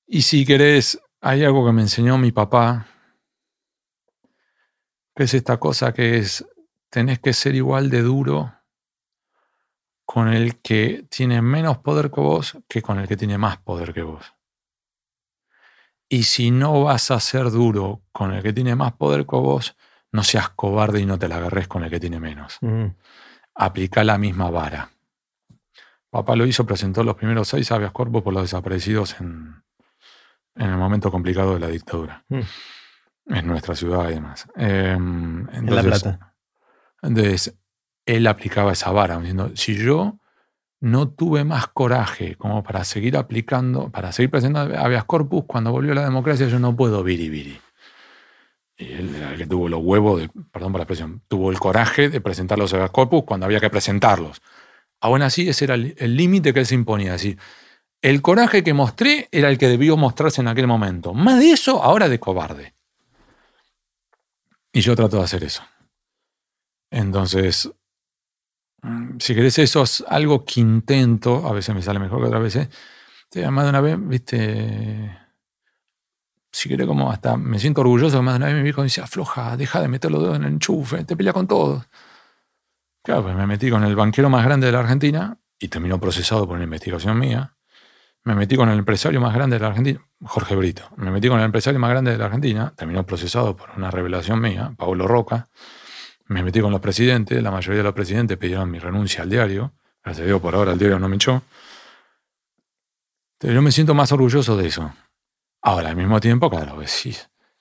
y 0.06 0.20
si 0.20 0.44
querés, 0.44 1.00
hay 1.22 1.42
algo 1.42 1.64
que 1.64 1.72
me 1.72 1.80
enseñó 1.80 2.18
mi 2.18 2.32
papá, 2.32 2.86
que 5.16 5.22
es 5.22 5.32
esta 5.32 5.58
cosa 5.58 5.94
que 5.94 6.18
es, 6.18 6.46
tenés 6.90 7.18
que 7.18 7.32
ser 7.32 7.54
igual 7.54 7.88
de 7.88 8.02
duro 8.02 8.52
con 10.04 10.28
el 10.28 10.60
que 10.60 11.06
tiene 11.08 11.40
menos 11.40 11.78
poder 11.78 12.10
que 12.10 12.20
vos 12.20 12.58
que 12.68 12.82
con 12.82 12.98
el 12.98 13.08
que 13.08 13.16
tiene 13.16 13.38
más 13.38 13.56
poder 13.56 13.94
que 13.94 14.02
vos. 14.02 14.34
Y 16.10 16.24
si 16.24 16.50
no 16.50 16.82
vas 16.82 17.10
a 17.10 17.20
ser 17.20 17.50
duro 17.50 18.02
con 18.12 18.34
el 18.34 18.42
que 18.42 18.52
tiene 18.52 18.76
más 18.76 18.92
poder 18.92 19.24
que 19.24 19.36
vos, 19.36 19.74
no 20.12 20.22
seas 20.24 20.50
cobarde 20.50 21.00
y 21.00 21.06
no 21.06 21.18
te 21.18 21.28
la 21.28 21.36
agarres 21.36 21.68
con 21.68 21.84
el 21.84 21.90
que 21.90 22.00
tiene 22.00 22.20
menos. 22.20 22.58
Mm. 22.60 22.86
Aplica 23.54 24.04
la 24.04 24.18
misma 24.18 24.50
vara. 24.50 24.90
Papá 26.10 26.34
lo 26.34 26.44
hizo, 26.46 26.66
presentó 26.66 27.04
los 27.04 27.14
primeros 27.14 27.48
seis 27.48 27.70
habeas 27.70 27.92
corpus 27.92 28.22
por 28.22 28.32
los 28.34 28.42
desaparecidos 28.42 29.20
en, 29.20 29.62
en 30.56 30.70
el 30.70 30.76
momento 30.76 31.10
complicado 31.10 31.54
de 31.54 31.60
la 31.60 31.68
dictadura. 31.68 32.24
Mm. 32.28 32.40
En 33.26 33.46
nuestra 33.46 33.76
ciudad 33.76 34.08
y 34.10 34.14
demás. 34.14 34.48
Eh, 34.56 34.94
En 34.96 35.46
La 35.52 35.58
entonces, 35.58 36.02
Plata. 36.02 36.34
entonces, 37.02 37.56
él 38.06 38.26
aplicaba 38.26 38.72
esa 38.72 38.90
vara, 38.90 39.18
diciendo, 39.18 39.52
si 39.54 39.76
yo 39.76 40.18
no 40.80 41.10
tuve 41.10 41.44
más 41.44 41.68
coraje 41.68 42.34
como 42.36 42.64
para 42.64 42.82
seguir 42.82 43.16
aplicando, 43.16 43.90
para 43.90 44.10
seguir 44.10 44.30
presentando 44.30 44.76
habeas 44.76 45.04
corpus, 45.04 45.44
cuando 45.46 45.70
volvió 45.70 45.94
la 45.94 46.02
democracia 46.04 46.48
yo 46.48 46.58
no 46.58 46.74
puedo 46.74 47.04
viri 47.04 47.28
viri. 47.28 47.60
El 48.80 49.36
que 49.36 49.46
tuvo 49.46 49.68
los 49.68 49.80
huevos, 49.82 50.22
perdón 50.50 50.72
por 50.72 50.78
la 50.78 50.84
expresión, 50.84 51.22
tuvo 51.28 51.50
el 51.50 51.58
coraje 51.58 52.08
de 52.08 52.20
presentar 52.20 52.58
los 52.58 52.72
habeas 52.72 52.90
corpus 52.90 53.24
cuando 53.24 53.46
había 53.46 53.60
que 53.60 53.68
presentarlos. 53.68 54.40
Aún 55.00 55.22
así, 55.22 55.48
ese 55.48 55.64
era 55.66 55.74
el 55.74 56.16
límite 56.16 56.52
que 56.54 56.60
él 56.60 56.66
se 56.66 56.74
imponía. 56.74 57.12
Decir, 57.12 57.38
el 58.02 58.22
coraje 58.22 58.64
que 58.64 58.72
mostré 58.72 59.28
era 59.30 59.50
el 59.50 59.58
que 59.58 59.68
debió 59.68 59.96
mostrarse 59.96 60.40
en 60.40 60.48
aquel 60.48 60.66
momento. 60.66 61.12
Más 61.12 61.38
de 61.38 61.52
eso, 61.52 61.82
ahora 61.82 62.08
de 62.08 62.18
cobarde. 62.18 62.74
Y 64.72 64.80
yo 64.80 64.96
trato 64.96 65.18
de 65.18 65.24
hacer 65.24 65.44
eso. 65.44 65.62
Entonces, 66.90 67.70
mm, 68.82 69.18
si 69.18 69.34
querés, 69.34 69.58
eso 69.58 69.82
es 69.82 70.02
algo 70.08 70.44
que 70.44 70.60
intento, 70.60 71.46
a 71.46 71.52
veces 71.52 71.74
me 71.74 71.82
sale 71.82 71.98
mejor 71.98 72.20
que 72.20 72.26
otras 72.26 72.42
veces. 72.42 72.68
Sí, 73.30 73.40
Más 73.42 73.64
de 73.64 73.70
una 73.70 73.80
vez, 73.80 73.96
viste, 74.00 75.19
si 76.52 76.68
querés, 76.68 76.86
como 76.86 77.10
hasta 77.10 77.36
me 77.36 77.58
siento 77.58 77.80
orgulloso, 77.80 78.22
más 78.22 78.34
de 78.34 78.36
una 78.38 78.46
vez 78.46 78.56
mi 78.56 78.62
viejo 78.62 78.80
me 78.80 78.86
dice, 78.86 79.00
afloja, 79.00 79.56
deja 79.56 79.80
de 79.80 79.88
meter 79.88 80.10
los 80.10 80.22
dedos 80.22 80.36
en 80.36 80.44
el 80.44 80.52
enchufe, 80.54 81.04
te 81.04 81.16
pelea 81.16 81.32
con 81.32 81.46
todos. 81.46 81.84
Claro, 83.02 83.22
pues 83.22 83.34
me 83.34 83.46
metí 83.46 83.70
con 83.70 83.84
el 83.84 83.96
banquero 83.96 84.28
más 84.28 84.44
grande 84.44 84.66
de 84.66 84.72
la 84.72 84.80
Argentina 84.80 85.38
y 85.58 85.68
terminó 85.68 85.98
procesado 85.98 86.46
por 86.46 86.56
una 86.56 86.64
investigación 86.64 87.18
mía. 87.18 87.54
Me 88.24 88.34
metí 88.34 88.56
con 88.56 88.68
el 88.68 88.78
empresario 88.78 89.20
más 89.20 89.34
grande 89.34 89.56
de 89.56 89.60
la 89.60 89.68
Argentina, 89.68 90.00
Jorge 90.22 90.54
Brito. 90.54 90.82
Me 90.96 91.10
metí 91.10 91.28
con 91.28 91.38
el 91.38 91.46
empresario 91.46 91.80
más 91.80 91.90
grande 91.90 92.10
de 92.10 92.18
la 92.18 92.26
Argentina, 92.26 92.74
terminó 92.76 93.06
procesado 93.06 93.56
por 93.56 93.70
una 93.76 93.90
revelación 93.90 94.40
mía, 94.40 94.74
Pablo 94.76 95.06
Roca. 95.06 95.48
Me 96.26 96.42
metí 96.42 96.60
con 96.60 96.72
los 96.72 96.80
presidentes, 96.80 97.42
la 97.42 97.50
mayoría 97.50 97.78
de 97.78 97.84
los 97.84 97.94
presidentes 97.94 98.36
pidieron 98.36 98.70
mi 98.70 98.78
renuncia 98.78 99.22
al 99.22 99.30
diario. 99.30 99.72
Gracias 100.04 100.24
a 100.24 100.26
Dios, 100.26 100.40
por 100.40 100.54
ahora 100.54 100.72
el 100.72 100.78
diario 100.78 100.98
no 100.98 101.08
me 101.08 101.16
echó. 101.16 101.42
Entonces, 103.34 103.54
yo 103.54 103.62
me 103.62 103.72
siento 103.72 103.94
más 103.94 104.12
orgulloso 104.12 104.56
de 104.56 104.68
eso. 104.68 104.92
Ahora, 105.62 105.90
al 105.90 105.96
mismo 105.96 106.20
tiempo, 106.20 106.48
claro, 106.50 106.80
sí. 106.86 107.10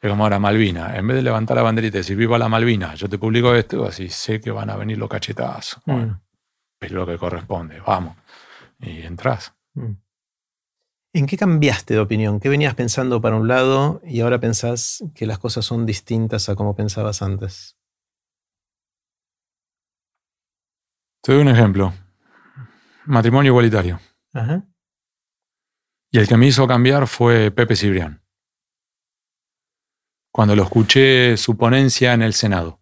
Es 0.02 0.10
como 0.10 0.24
ahora 0.24 0.40
Malvina. 0.40 0.96
En 0.96 1.08
vez 1.08 1.18
de 1.18 1.24
levantar 1.24 1.58
la 1.58 1.64
banderita 1.64 1.98
y 1.98 2.00
decir 2.00 2.16
viva 2.16 2.38
la 2.38 2.48
Malvina, 2.48 2.96
yo 2.96 3.10
te 3.10 3.18
publico 3.18 3.54
esto, 3.54 3.86
así 3.86 4.08
sé 4.10 4.40
que 4.40 4.52
van 4.52 4.70
a 4.70 4.78
venir 4.78 4.98
los 4.98 5.10
cachetazos. 5.10 5.82
Mm. 5.86 5.92
Bueno, 5.92 6.22
es 6.80 6.92
lo 6.92 7.06
que 7.06 7.18
corresponde, 7.18 7.82
vamos. 7.82 8.16
Y 8.80 9.02
entras. 9.02 9.54
Mm. 9.74 9.94
¿En 11.12 11.26
qué 11.26 11.38
cambiaste 11.38 11.96
de 11.96 12.00
opinión? 12.00 12.40
¿Qué 12.40 12.50
venías 12.50 12.76
pensando 12.76 13.20
para 13.20 13.36
un 13.36 13.48
lado 13.48 14.00
y 14.06 14.22
ahora 14.22 14.40
pensás 14.40 15.04
que 15.16 15.26
las 15.26 15.40
cosas 15.40 15.66
son 15.66 15.86
distintas 15.86 16.48
a 16.50 16.56
como 16.56 16.76
pensabas 16.76 17.22
antes? 17.22 17.76
Te 21.22 21.34
doy 21.34 21.42
un 21.42 21.50
ejemplo. 21.50 21.94
Matrimonio 23.06 23.50
igualitario. 23.50 24.00
Ajá. 24.34 24.64
Y 26.12 26.18
el 26.18 26.28
que 26.28 26.38
me 26.38 26.48
hizo 26.48 26.68
cambiar 26.68 27.08
fue 27.08 27.52
Pepe 27.52 27.76
Cibrián. 27.76 28.22
cuando 30.32 30.56
lo 30.56 30.64
escuché 30.64 31.36
su 31.38 31.58
ponencia 31.58 32.14
en 32.14 32.22
el 32.22 32.34
Senado. 32.34 32.80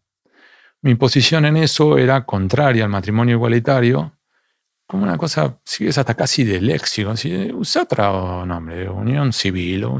Mi 0.81 0.95
posición 0.95 1.45
en 1.45 1.57
eso 1.57 1.97
era 1.97 2.25
contraria 2.25 2.83
al 2.83 2.89
matrimonio 2.89 3.35
igualitario, 3.35 4.17
como 4.85 5.03
una 5.03 5.17
cosa, 5.17 5.59
si 5.65 5.87
es 5.87 5.97
hasta 5.97 6.13
casi 6.13 6.43
de 6.43 6.61
léxico, 6.61 7.15
si 7.17 7.51
usa 7.51 7.83
otro 7.83 8.45
nombre, 8.45 8.87
unión 8.89 9.33
civil 9.33 9.85
o 9.85 9.99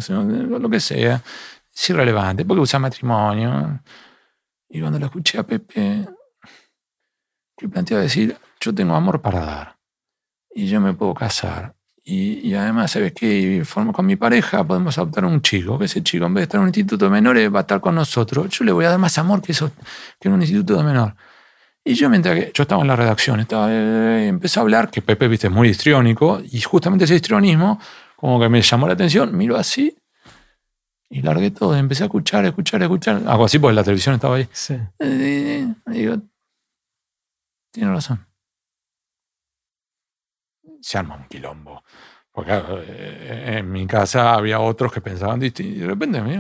lo 0.60 0.70
que 0.70 0.80
sea, 0.80 1.22
es 1.74 1.90
irrelevante, 1.90 2.46
porque 2.46 2.62
usa 2.62 2.80
matrimonio. 2.80 3.82
Y 4.70 4.80
cuando 4.80 5.00
lo 5.00 5.06
escuché 5.08 5.40
a 5.40 5.44
Pepe, 5.44 6.06
que 7.58 7.70
planteaba 7.70 8.04
decir, 8.04 8.38
yo 8.60 8.74
tengo 8.74 8.94
amor 8.94 9.22
para 9.22 9.40
dar 9.46 9.78
y 10.54 10.68
yo 10.68 10.80
me 10.80 10.94
puedo 10.94 11.14
casar. 11.14 11.77
Y, 12.10 12.54
además, 12.54 12.92
¿sabes 12.92 13.12
qué? 13.12 13.64
Formo 13.66 13.92
con 13.92 14.06
mi 14.06 14.16
pareja, 14.16 14.66
podemos 14.66 14.98
adoptar 14.98 15.26
un 15.26 15.42
chico, 15.42 15.78
que 15.78 15.86
ese 15.86 16.02
chico 16.02 16.26
en 16.26 16.36
vez 16.36 16.42
de 16.42 16.44
estar 16.44 16.60
en 16.60 16.62
un 16.62 16.68
instituto 16.70 17.04
de 17.04 17.12
menores 17.12 17.54
va 17.54 17.60
a 17.60 17.62
estar 17.64 17.82
con 17.82 17.96
nosotros. 17.96 18.48
Yo 18.48 18.64
le 18.64 18.72
voy 18.72 18.86
a 18.86 18.92
dar 18.92 18.98
más 18.98 19.18
amor 19.18 19.42
que 19.42 19.52
eso, 19.52 19.74
que 20.18 20.30
en 20.30 20.34
un 20.34 20.42
instituto 20.42 20.78
de 20.78 20.84
menor. 20.86 21.16
Y 21.84 21.96
yo 21.96 22.10
mientras 22.10 22.36
que 22.36 22.52
yo 22.54 22.62
estaba 22.62 22.82
en 22.82 22.88
la 22.88 22.96
redacción, 22.96 23.42
estaba, 23.42 23.68
eh, 23.70 24.28
empecé 24.30 24.58
a 24.58 24.62
hablar, 24.62 24.90
que 24.90 25.02
Pepe, 25.02 25.28
viste, 25.28 25.48
es 25.48 25.54
muy 25.54 25.68
histriónico, 25.68 26.42
y 26.50 26.62
justamente 26.62 27.04
ese 27.04 27.16
histrionismo 27.16 27.78
como 28.16 28.40
que 28.40 28.48
me 28.48 28.62
llamó 28.62 28.88
la 28.88 28.94
atención, 28.94 29.36
miro 29.36 29.58
así, 29.58 29.98
y 31.10 31.22
largué 31.22 31.52
todo, 31.52 31.76
empecé 31.76 32.04
a 32.04 32.06
escuchar, 32.06 32.46
escuchar, 32.46 32.84
escuchar, 32.84 33.22
algo 33.28 33.44
así 33.44 33.60
porque 33.60 33.76
la 33.76 33.84
televisión 33.84 34.16
estaba 34.16 34.38
ahí. 34.38 34.48
Sí. 34.54 34.78
Eh, 35.00 35.68
y 35.88 35.92
digo, 35.92 36.22
tiene 37.74 37.92
razón. 37.92 38.27
Se 40.82 40.98
arma 40.98 41.16
un 41.16 41.28
quilombo. 41.28 41.84
Porque 42.32 42.52
eh, 42.54 43.58
en 43.58 43.72
mi 43.72 43.88
casa 43.88 44.34
había 44.34 44.60
otros 44.60 44.92
que 44.92 45.02
pensaban 45.02 45.40
distinto. 45.40 45.76
Y 45.76 45.80
de 45.80 45.88
repente 45.88 46.22
me 46.22 46.38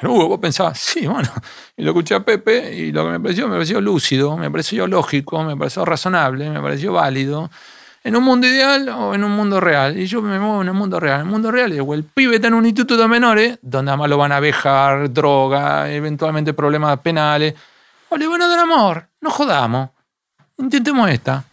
pero 0.00 0.12
Hugo, 0.12 0.28
vos 0.28 0.38
pensabas, 0.38 0.78
sí, 0.78 1.06
bueno. 1.06 1.28
Y 1.76 1.82
lo 1.82 1.90
escuché 1.90 2.14
a 2.14 2.20
Pepe 2.20 2.74
y 2.74 2.92
lo 2.92 3.04
que 3.04 3.10
me 3.12 3.20
pareció, 3.20 3.48
me 3.48 3.54
pareció 3.54 3.80
lúcido, 3.80 4.36
me 4.36 4.50
pareció 4.50 4.86
lógico, 4.86 5.42
me 5.42 5.56
pareció 5.56 5.84
razonable, 5.84 6.50
me 6.50 6.60
pareció 6.60 6.92
válido. 6.92 7.50
¿En 8.04 8.14
un 8.14 8.22
mundo 8.22 8.46
ideal 8.46 8.88
o 8.90 9.14
en 9.14 9.24
un 9.24 9.32
mundo 9.32 9.60
real? 9.60 9.98
Y 9.98 10.06
yo 10.06 10.22
me 10.22 10.38
muevo 10.38 10.62
en 10.62 10.68
el 10.68 10.74
mundo 10.74 11.00
real. 11.00 11.20
En 11.20 11.26
el 11.26 11.32
mundo 11.32 11.50
real, 11.50 11.72
digo, 11.72 11.94
el 11.94 12.04
pibe 12.04 12.36
está 12.36 12.46
en 12.46 12.54
un 12.54 12.64
instituto 12.64 13.02
de 13.02 13.08
menores, 13.08 13.58
donde 13.60 13.90
además 13.90 14.08
lo 14.08 14.16
van 14.16 14.32
a 14.32 14.40
dejar 14.40 15.12
droga, 15.12 15.90
eventualmente 15.90 16.54
problemas 16.54 16.98
penales. 17.00 17.54
O 18.08 18.16
le 18.16 18.26
van 18.28 18.40
a 18.40 18.48
dar 18.48 18.60
amor, 18.60 19.08
no 19.20 19.30
jodamos. 19.30 19.90
Intentemos 20.58 21.10
esta. 21.10 21.44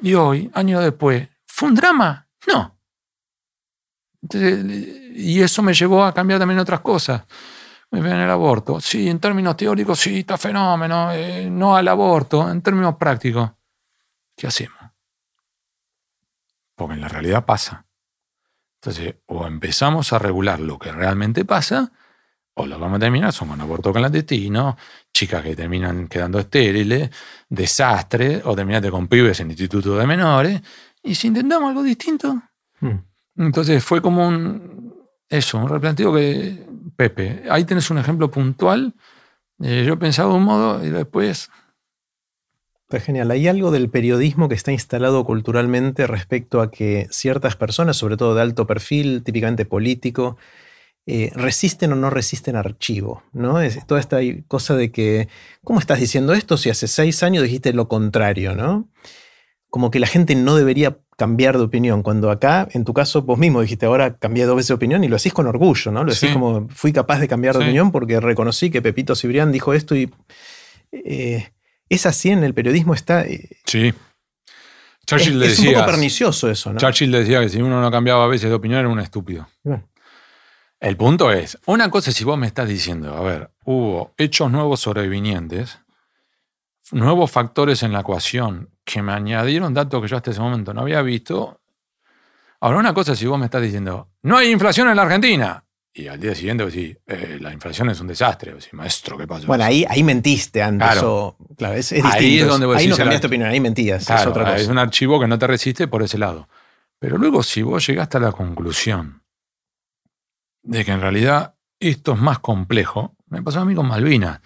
Y 0.00 0.14
hoy, 0.14 0.50
años 0.54 0.82
después, 0.82 1.28
¿fue 1.46 1.68
un 1.68 1.74
drama? 1.74 2.28
No. 2.46 2.78
y 4.32 5.40
eso 5.40 5.62
me 5.62 5.74
llevó 5.74 6.04
a 6.04 6.14
cambiar 6.14 6.38
también 6.38 6.60
otras 6.60 6.80
cosas. 6.80 7.24
Me 7.90 8.00
ven 8.00 8.16
el 8.16 8.30
aborto. 8.30 8.80
Sí, 8.80 9.08
en 9.08 9.18
términos 9.18 9.56
teóricos, 9.56 9.98
sí, 9.98 10.20
está 10.20 10.36
fenómeno. 10.36 11.10
Eh, 11.12 11.48
no 11.50 11.74
al 11.76 11.88
aborto. 11.88 12.50
En 12.50 12.60
términos 12.60 12.96
prácticos, 12.96 13.50
¿qué 14.36 14.46
hacemos? 14.46 14.78
Porque 16.74 16.94
en 16.94 17.00
la 17.00 17.08
realidad 17.08 17.44
pasa. 17.44 17.86
Entonces, 18.80 19.16
o 19.26 19.46
empezamos 19.46 20.12
a 20.12 20.18
regular 20.18 20.60
lo 20.60 20.78
que 20.78 20.92
realmente 20.92 21.44
pasa, 21.44 21.92
o 22.58 22.66
lo 22.66 22.78
vamos 22.78 22.96
a 22.96 23.00
terminar, 23.00 23.32
son 23.32 23.50
un 23.50 23.60
aborto 23.60 23.92
clandestino, 23.92 24.76
chicas 25.12 25.42
que 25.42 25.54
terminan 25.54 26.08
quedando 26.08 26.38
estériles, 26.38 27.10
desastre, 27.48 28.42
o 28.44 28.54
terminate 28.54 28.90
con 28.90 29.06
pibes 29.06 29.40
en 29.40 29.50
instituto 29.50 29.96
de 29.96 30.06
menores, 30.06 30.60
y 31.02 31.14
si 31.14 31.28
intentamos 31.28 31.68
algo 31.68 31.82
distinto. 31.82 32.42
Hmm. 32.80 32.98
Entonces 33.36 33.84
fue 33.84 34.02
como 34.02 34.26
un, 34.26 34.94
eso, 35.28 35.58
un 35.58 35.68
replanteo 35.68 36.12
que, 36.12 36.66
Pepe, 36.96 37.44
ahí 37.48 37.64
tenés 37.64 37.90
un 37.90 37.98
ejemplo 37.98 38.30
puntual. 38.30 38.94
Eh, 39.60 39.84
yo 39.86 39.98
pensaba 39.98 40.32
de 40.32 40.38
un 40.38 40.44
modo 40.44 40.84
y 40.84 40.90
después 40.90 41.48
Está 42.90 43.00
genial. 43.00 43.30
Hay 43.30 43.46
algo 43.46 43.70
del 43.70 43.90
periodismo 43.90 44.48
que 44.48 44.54
está 44.54 44.72
instalado 44.72 45.22
culturalmente 45.26 46.06
respecto 46.06 46.62
a 46.62 46.70
que 46.70 47.06
ciertas 47.10 47.54
personas, 47.54 47.98
sobre 47.98 48.16
todo 48.16 48.34
de 48.34 48.40
alto 48.40 48.66
perfil, 48.66 49.22
típicamente 49.22 49.66
político, 49.66 50.38
eh, 51.10 51.32
resisten 51.34 51.90
o 51.94 51.96
no 51.96 52.10
resisten 52.10 52.54
archivo, 52.54 53.22
¿no? 53.32 53.62
Es 53.62 53.86
toda 53.86 53.98
esta 53.98 54.18
cosa 54.46 54.76
de 54.76 54.92
que, 54.92 55.28
¿cómo 55.64 55.80
estás 55.80 56.00
diciendo 56.00 56.34
esto 56.34 56.58
si 56.58 56.68
hace 56.68 56.86
seis 56.86 57.22
años 57.22 57.42
dijiste 57.42 57.72
lo 57.72 57.88
contrario, 57.88 58.54
¿no? 58.54 58.90
Como 59.70 59.90
que 59.90 60.00
la 60.00 60.06
gente 60.06 60.34
no 60.34 60.54
debería 60.54 60.98
cambiar 61.16 61.56
de 61.56 61.64
opinión, 61.64 62.02
cuando 62.02 62.30
acá, 62.30 62.68
en 62.72 62.84
tu 62.84 62.92
caso, 62.92 63.22
vos 63.22 63.38
mismo 63.38 63.62
dijiste, 63.62 63.86
ahora 63.86 64.18
cambié 64.18 64.44
dos 64.44 64.56
veces 64.56 64.68
de 64.68 64.74
opinión 64.74 65.02
y 65.02 65.08
lo 65.08 65.16
decís 65.16 65.32
con 65.32 65.46
orgullo, 65.46 65.90
¿no? 65.92 66.04
Lo 66.04 66.12
decís 66.12 66.30
como, 66.30 66.68
fui 66.68 66.92
capaz 66.92 67.20
de 67.20 67.28
cambiar 67.28 67.56
de 67.56 67.64
opinión 67.64 67.90
porque 67.90 68.20
reconocí 68.20 68.68
que 68.68 68.82
Pepito 68.82 69.16
Cibrián 69.16 69.50
dijo 69.50 69.72
esto 69.72 69.96
y... 69.96 70.12
Eh, 70.92 71.48
es 71.88 72.04
así 72.04 72.28
en 72.28 72.44
el 72.44 72.52
periodismo, 72.52 72.92
está. 72.92 73.22
Eh, 73.22 73.48
sí. 73.64 73.94
Churchill 75.06 75.42
es, 75.42 75.56
decía, 75.56 75.70
un 75.70 75.74
poco 75.76 75.86
pernicioso 75.86 76.50
eso, 76.50 76.70
¿no? 76.70 76.78
Churchill 76.78 77.10
decía 77.10 77.40
que 77.40 77.48
si 77.48 77.62
uno 77.62 77.80
no 77.80 77.90
cambiaba 77.90 78.24
a 78.24 78.28
veces 78.28 78.50
de 78.50 78.54
opinión 78.54 78.80
era 78.80 78.90
un 78.90 79.00
estúpido. 79.00 79.48
El 80.80 80.96
punto 80.96 81.32
es, 81.32 81.58
una 81.66 81.90
cosa 81.90 82.10
es 82.10 82.16
si 82.16 82.24
vos 82.24 82.38
me 82.38 82.46
estás 82.46 82.68
diciendo, 82.68 83.16
a 83.16 83.20
ver, 83.20 83.50
hubo 83.64 84.14
hechos 84.16 84.50
nuevos 84.50 84.80
sobrevinientes, 84.80 85.80
nuevos 86.92 87.30
factores 87.30 87.82
en 87.82 87.92
la 87.92 88.00
ecuación 88.00 88.70
que 88.84 89.02
me 89.02 89.12
añadieron 89.12 89.74
datos 89.74 90.00
que 90.00 90.08
yo 90.08 90.16
hasta 90.16 90.30
ese 90.30 90.40
momento 90.40 90.72
no 90.72 90.82
había 90.82 91.02
visto. 91.02 91.60
Ahora, 92.60 92.78
una 92.78 92.94
cosa 92.94 93.12
es 93.12 93.18
si 93.18 93.26
vos 93.26 93.38
me 93.38 93.46
estás 93.46 93.62
diciendo, 93.62 94.08
no 94.22 94.36
hay 94.36 94.50
inflación 94.50 94.88
en 94.88 94.96
la 94.96 95.02
Argentina. 95.02 95.64
Y 95.92 96.06
al 96.06 96.20
día 96.20 96.32
siguiente 96.34 96.64
decís, 96.64 96.96
eh, 97.08 97.38
la 97.40 97.52
inflación 97.52 97.90
es 97.90 98.00
un 98.00 98.06
desastre. 98.06 98.54
Decís, 98.54 98.72
maestro, 98.72 99.18
¿qué 99.18 99.26
pasa? 99.26 99.48
Bueno, 99.48 99.64
ahí, 99.64 99.84
ahí 99.88 100.04
mentiste 100.04 100.62
antes. 100.62 100.88
Claro, 100.92 101.36
claro 101.56 101.74
es, 101.74 101.90
distinto. 101.90 102.16
Ahí 102.16 102.38
es 102.38 102.46
donde 102.46 102.66
vos 102.66 102.76
ahí 102.76 102.86
no 102.86 102.96
cambiaste 102.96 103.26
opinión, 103.26 103.50
ahí 103.50 103.58
mentías. 103.58 104.08
es, 104.08 104.26
otra 104.26 104.44
cosa. 104.44 104.56
es 104.56 104.68
un 104.68 104.78
archivo 104.78 105.18
que 105.18 105.26
no 105.26 105.38
te 105.40 105.48
resiste 105.48 105.88
por 105.88 106.04
ese 106.04 106.18
lado. 106.18 106.48
Pero 107.00 107.18
luego, 107.18 107.42
si 107.42 107.62
vos 107.62 107.84
llegaste 107.84 108.18
a 108.18 108.20
la 108.20 108.32
conclusión 108.32 109.22
de 110.62 110.84
que 110.84 110.92
en 110.92 111.00
realidad 111.00 111.54
esto 111.80 112.12
es 112.14 112.20
más 112.20 112.38
complejo, 112.38 113.16
me 113.26 113.42
pasó 113.42 113.60
a 113.60 113.64
mí 113.64 113.74
con 113.74 113.88
Malvinas. 113.88 114.40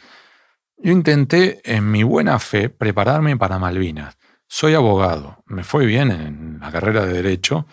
Yo 0.77 0.93
intenté, 0.93 1.61
en 1.65 1.91
mi 1.91 2.03
buena 2.03 2.39
fe, 2.39 2.69
prepararme 2.69 3.37
para 3.37 3.59
Malvinas. 3.59 4.19
Soy 4.49 4.75
abogado, 4.75 5.43
me 5.47 5.65
fue 5.65 5.87
bien 5.87 6.11
en 6.11 6.59
la 6.61 6.71
carrera 6.71 7.07
de 7.07 7.13
Derecho 7.15 7.67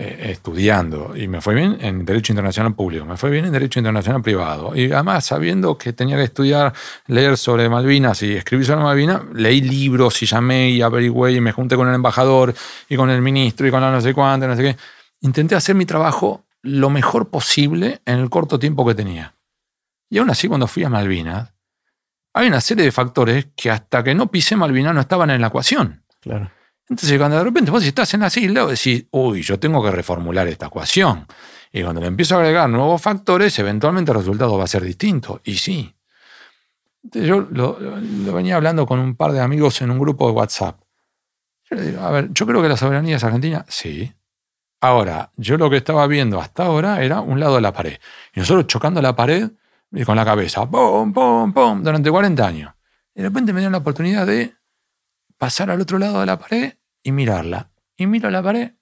eh, 0.00 0.30
estudiando 0.30 1.16
y 1.16 1.26
me 1.26 1.40
fue 1.40 1.54
bien 1.56 1.76
en 1.80 2.04
Derecho 2.04 2.32
Internacional 2.32 2.72
Público, 2.74 3.04
me 3.04 3.16
fue 3.16 3.30
bien 3.30 3.44
en 3.46 3.52
Derecho 3.52 3.80
Internacional 3.80 4.22
Privado. 4.22 4.74
Y 4.76 4.92
además, 4.92 5.26
sabiendo 5.26 5.76
que 5.76 5.92
tenía 5.92 6.16
que 6.16 6.22
estudiar, 6.22 6.72
leer 7.08 7.36
sobre 7.36 7.68
Malvinas 7.68 8.22
y 8.22 8.34
escribir 8.34 8.64
sobre 8.64 8.82
Malvinas, 8.82 9.22
leí 9.34 9.60
libros 9.60 10.22
y 10.22 10.26
llamé 10.26 10.70
y 10.70 10.82
averigüé 10.82 11.32
y 11.32 11.40
me 11.40 11.50
junté 11.52 11.74
con 11.74 11.88
el 11.88 11.94
embajador 11.94 12.54
y 12.88 12.96
con 12.96 13.10
el 13.10 13.20
ministro 13.22 13.66
y 13.66 13.70
con 13.70 13.80
la 13.80 13.90
no 13.90 14.00
sé 14.00 14.14
cuánto, 14.14 14.46
no 14.46 14.54
sé 14.54 14.62
qué. 14.62 14.76
Intenté 15.22 15.56
hacer 15.56 15.74
mi 15.74 15.84
trabajo 15.84 16.44
lo 16.62 16.90
mejor 16.90 17.30
posible 17.30 18.00
en 18.04 18.18
el 18.18 18.30
corto 18.30 18.58
tiempo 18.58 18.86
que 18.86 18.94
tenía. 18.94 19.34
Y 20.10 20.18
aún 20.18 20.30
así, 20.30 20.48
cuando 20.48 20.66
fui 20.66 20.84
a 20.84 20.88
Malvinas, 20.88 21.52
hay 22.32 22.48
una 22.48 22.60
serie 22.60 22.84
de 22.84 22.92
factores 22.92 23.48
que 23.56 23.70
hasta 23.70 24.02
que 24.02 24.14
no 24.14 24.30
pisé 24.30 24.56
Malvinas 24.56 24.94
no 24.94 25.00
estaban 25.00 25.30
en 25.30 25.40
la 25.40 25.48
ecuación. 25.48 26.04
Claro. 26.20 26.50
Entonces, 26.88 27.18
cuando 27.18 27.36
de 27.36 27.44
repente 27.44 27.70
vos 27.70 27.84
estás 27.84 28.14
en 28.14 28.20
las 28.20 28.36
islas, 28.36 28.68
decís, 28.68 29.06
uy, 29.10 29.42
yo 29.42 29.58
tengo 29.58 29.82
que 29.82 29.90
reformular 29.90 30.48
esta 30.48 30.66
ecuación. 30.66 31.26
Y 31.70 31.82
cuando 31.82 32.00
le 32.00 32.06
empiezo 32.06 32.36
a 32.36 32.38
agregar 32.38 32.68
nuevos 32.70 33.00
factores, 33.02 33.58
eventualmente 33.58 34.10
el 34.10 34.18
resultado 34.18 34.56
va 34.56 34.64
a 34.64 34.68
ser 34.68 34.82
distinto. 34.84 35.40
Y 35.44 35.56
sí. 35.56 35.94
yo 37.02 37.46
lo, 37.50 37.78
venía 38.32 38.56
hablando 38.56 38.86
con 38.86 39.00
un 39.00 39.16
par 39.16 39.32
de 39.32 39.40
amigos 39.40 39.82
en 39.82 39.90
un 39.90 39.98
grupo 39.98 40.26
de 40.28 40.32
WhatsApp. 40.32 40.80
Yo 41.70 41.76
le 41.76 41.82
digo, 41.82 42.00
a 42.00 42.10
ver, 42.10 42.30
yo 42.32 42.46
creo 42.46 42.62
que 42.62 42.68
la 42.68 42.76
soberanía 42.78 43.16
es 43.16 43.24
argentina. 43.24 43.66
Sí. 43.68 44.10
Ahora, 44.80 45.32
yo 45.36 45.56
lo 45.56 45.68
que 45.70 45.78
estaba 45.78 46.06
viendo 46.06 46.40
hasta 46.40 46.64
ahora 46.64 47.02
era 47.02 47.20
un 47.20 47.40
lado 47.40 47.56
de 47.56 47.60
la 47.60 47.72
pared. 47.72 47.98
Y 48.34 48.40
nosotros 48.40 48.66
chocando 48.66 49.02
la 49.02 49.16
pared 49.16 49.50
con 50.04 50.16
la 50.16 50.24
cabeza, 50.24 50.70
pum, 50.70 51.12
pum, 51.12 51.52
pum, 51.52 51.82
durante 51.82 52.10
40 52.10 52.46
años. 52.46 52.74
Y 53.14 53.22
de 53.22 53.28
repente 53.28 53.52
me 53.52 53.60
dieron 53.60 53.72
la 53.72 53.78
oportunidad 53.78 54.26
de 54.26 54.54
pasar 55.36 55.70
al 55.70 55.80
otro 55.80 55.98
lado 55.98 56.20
de 56.20 56.26
la 56.26 56.38
pared 56.38 56.74
y 57.02 57.12
mirarla. 57.12 57.70
Y 57.96 58.06
miro 58.06 58.30
la 58.30 58.42
pared 58.42 58.72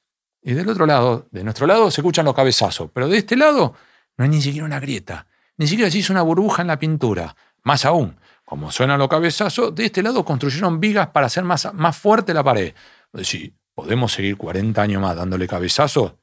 y 0.47 0.55
del 0.55 0.68
otro 0.68 0.86
lado, 0.86 1.27
de 1.32 1.43
nuestro 1.43 1.66
lado, 1.66 1.90
se 1.90 2.01
escuchan 2.01 2.24
los 2.24 2.32
cabezazos, 2.32 2.89
pero 2.94 3.09
de 3.09 3.18
este 3.18 3.35
lado 3.35 3.74
no 4.16 4.23
hay 4.23 4.31
ni 4.31 4.40
siquiera 4.40 4.64
una 4.64 4.78
grieta, 4.78 5.27
ni 5.56 5.66
siquiera 5.66 5.90
se 5.90 5.98
hizo 5.98 6.12
una 6.12 6.23
burbuja 6.23 6.62
en 6.62 6.68
la 6.68 6.78
pintura. 6.78 7.35
Más 7.64 7.85
aún, 7.85 8.16
como 8.44 8.70
suenan 8.70 9.01
los 9.01 9.09
cabezazos, 9.09 9.74
de 9.74 9.86
este 9.86 10.05
lado 10.05 10.24
construyeron 10.24 10.78
vigas 10.78 11.09
para 11.09 11.27
hacer 11.27 11.43
más, 11.43 11.74
más 11.74 11.97
fuerte 11.97 12.32
la 12.32 12.44
pared. 12.44 12.73
Decir, 13.12 13.55
podemos 13.77 14.12
seguir 14.12 14.39
40 14.39 14.81
años 14.81 15.03
más 15.03 15.15
dándole 15.15 15.47
cabezazos, 15.47 16.15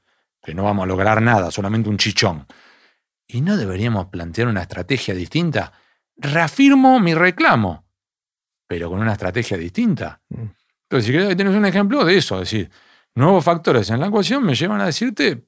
que 0.42 0.56
no 0.56 0.64
vamos 0.64 0.84
a 0.84 0.88
lograr 0.88 1.22
nada, 1.22 1.52
solamente 1.52 1.88
un 1.88 1.98
chichón. 1.98 2.48
¿Y 3.28 3.42
no 3.42 3.56
deberíamos 3.56 4.08
plantear 4.08 4.48
una 4.48 4.64
estrategia 4.64 5.14
distinta? 5.14 5.72
Reafirmo 6.18 7.00
mi 7.00 7.14
reclamo, 7.14 7.86
pero 8.68 8.90
con 8.90 9.00
una 9.00 9.14
estrategia 9.14 9.56
distinta. 9.56 10.20
Mm. 10.30 10.48
Entonces, 10.90 11.06
si 11.06 11.12
querés, 11.12 11.38
tenés 11.38 11.56
un 11.56 11.66
ejemplo 11.66 12.04
de 12.04 12.18
eso, 12.18 12.42
es 12.42 12.52
decir, 12.52 12.72
nuevos 13.14 13.46
factores 13.46 13.90
en 13.92 14.00
la 14.00 14.08
ecuación 14.08 14.44
me 14.44 14.56
llevan 14.56 14.82
a 14.82 14.88
decirte, 14.88 15.46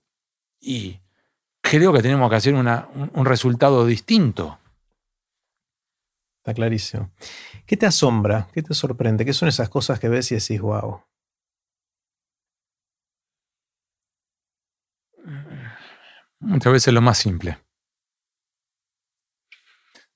¿y 0.62 1.02
creo 1.60 1.92
que 1.92 2.04
tenemos 2.04 2.30
que 2.30 2.36
hacer 2.36 2.54
una, 2.54 2.88
un, 2.94 3.10
un 3.14 3.26
resultado 3.26 3.86
distinto. 3.86 4.60
Está 6.38 6.54
clarísimo. 6.54 7.10
¿Qué 7.66 7.76
te 7.76 7.88
asombra? 7.88 8.48
¿Qué 8.54 8.62
te 8.62 8.76
sorprende? 8.76 9.26
¿Qué 9.26 9.34
son 9.34 9.50
esas 9.50 9.70
cosas 9.70 10.00
que 10.00 10.08
ves 10.08 10.32
y 10.32 10.36
decís, 10.36 10.62
wow? 10.62 11.02
Muchas 16.40 16.74
veces 16.74 16.94
lo 16.94 17.02
más 17.02 17.18
simple. 17.18 17.60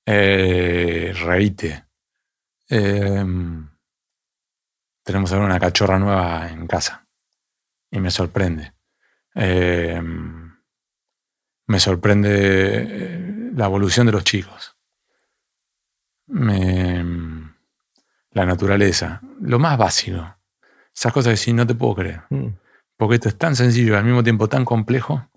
Eh, 0.05 1.13
reíte. 1.23 1.85
Em, 2.67 3.69
tenemos 5.03 5.31
ahora 5.31 5.45
una 5.45 5.59
cachorra 5.59 5.99
nueva 5.99 6.49
en 6.49 6.67
casa 6.67 7.07
y 7.91 7.99
me 7.99 8.11
sorprende. 8.11 8.73
Em, 9.35 10.55
me 11.67 11.79
sorprende 11.79 12.29
eh, 12.31 13.51
la 13.55 13.65
evolución 13.65 14.05
de 14.07 14.11
los 14.13 14.23
chicos. 14.23 14.75
Me- 16.27 17.49
la 18.31 18.45
naturaleza. 18.45 19.21
Lo 19.41 19.59
más 19.59 19.77
básico. 19.77 20.35
Esas 20.95 21.13
cosas 21.13 21.31
que 21.33 21.37
sí, 21.37 21.53
no 21.53 21.65
te 21.65 21.75
puedo 21.75 21.95
creer. 21.95 22.23
Mm. 22.29 22.47
Porque 22.97 23.15
esto 23.15 23.29
es 23.29 23.37
tan 23.37 23.55
sencillo 23.55 23.93
y 23.93 23.97
al 23.97 24.03
mismo 24.05 24.23
tiempo 24.23 24.47
tan 24.49 24.65
complejo. 24.65 25.27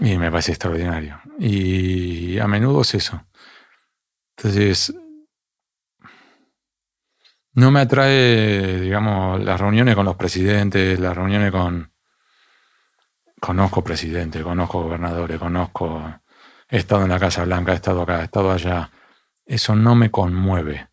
Y 0.00 0.16
me 0.16 0.30
parece 0.30 0.52
extraordinario. 0.52 1.20
Y 1.38 2.38
a 2.38 2.46
menudo 2.48 2.82
es 2.82 2.94
eso. 2.94 3.24
Entonces, 4.36 4.94
no 7.54 7.70
me 7.70 7.80
atrae, 7.80 8.80
digamos, 8.80 9.42
las 9.44 9.60
reuniones 9.60 9.94
con 9.94 10.06
los 10.06 10.16
presidentes, 10.16 10.98
las 10.98 11.16
reuniones 11.16 11.52
con... 11.52 11.92
Conozco 13.40 13.82
presidentes, 13.82 14.42
conozco 14.42 14.82
gobernadores, 14.82 15.38
conozco... 15.38 16.20
He 16.68 16.78
estado 16.78 17.02
en 17.02 17.10
la 17.10 17.18
Casa 17.20 17.44
Blanca, 17.44 17.72
he 17.72 17.74
estado 17.76 18.02
acá, 18.02 18.20
he 18.20 18.24
estado 18.24 18.50
allá. 18.50 18.90
Eso 19.44 19.76
no 19.76 19.94
me 19.94 20.10
conmueve. 20.10 20.88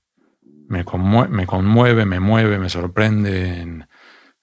Me, 0.68 0.84
conmue- 0.86 1.30
me 1.30 1.48
conmueve, 1.48 2.06
me 2.06 2.20
mueve, 2.20 2.60
me 2.60 2.70
sorprende. 2.70 3.62
en 3.62 3.88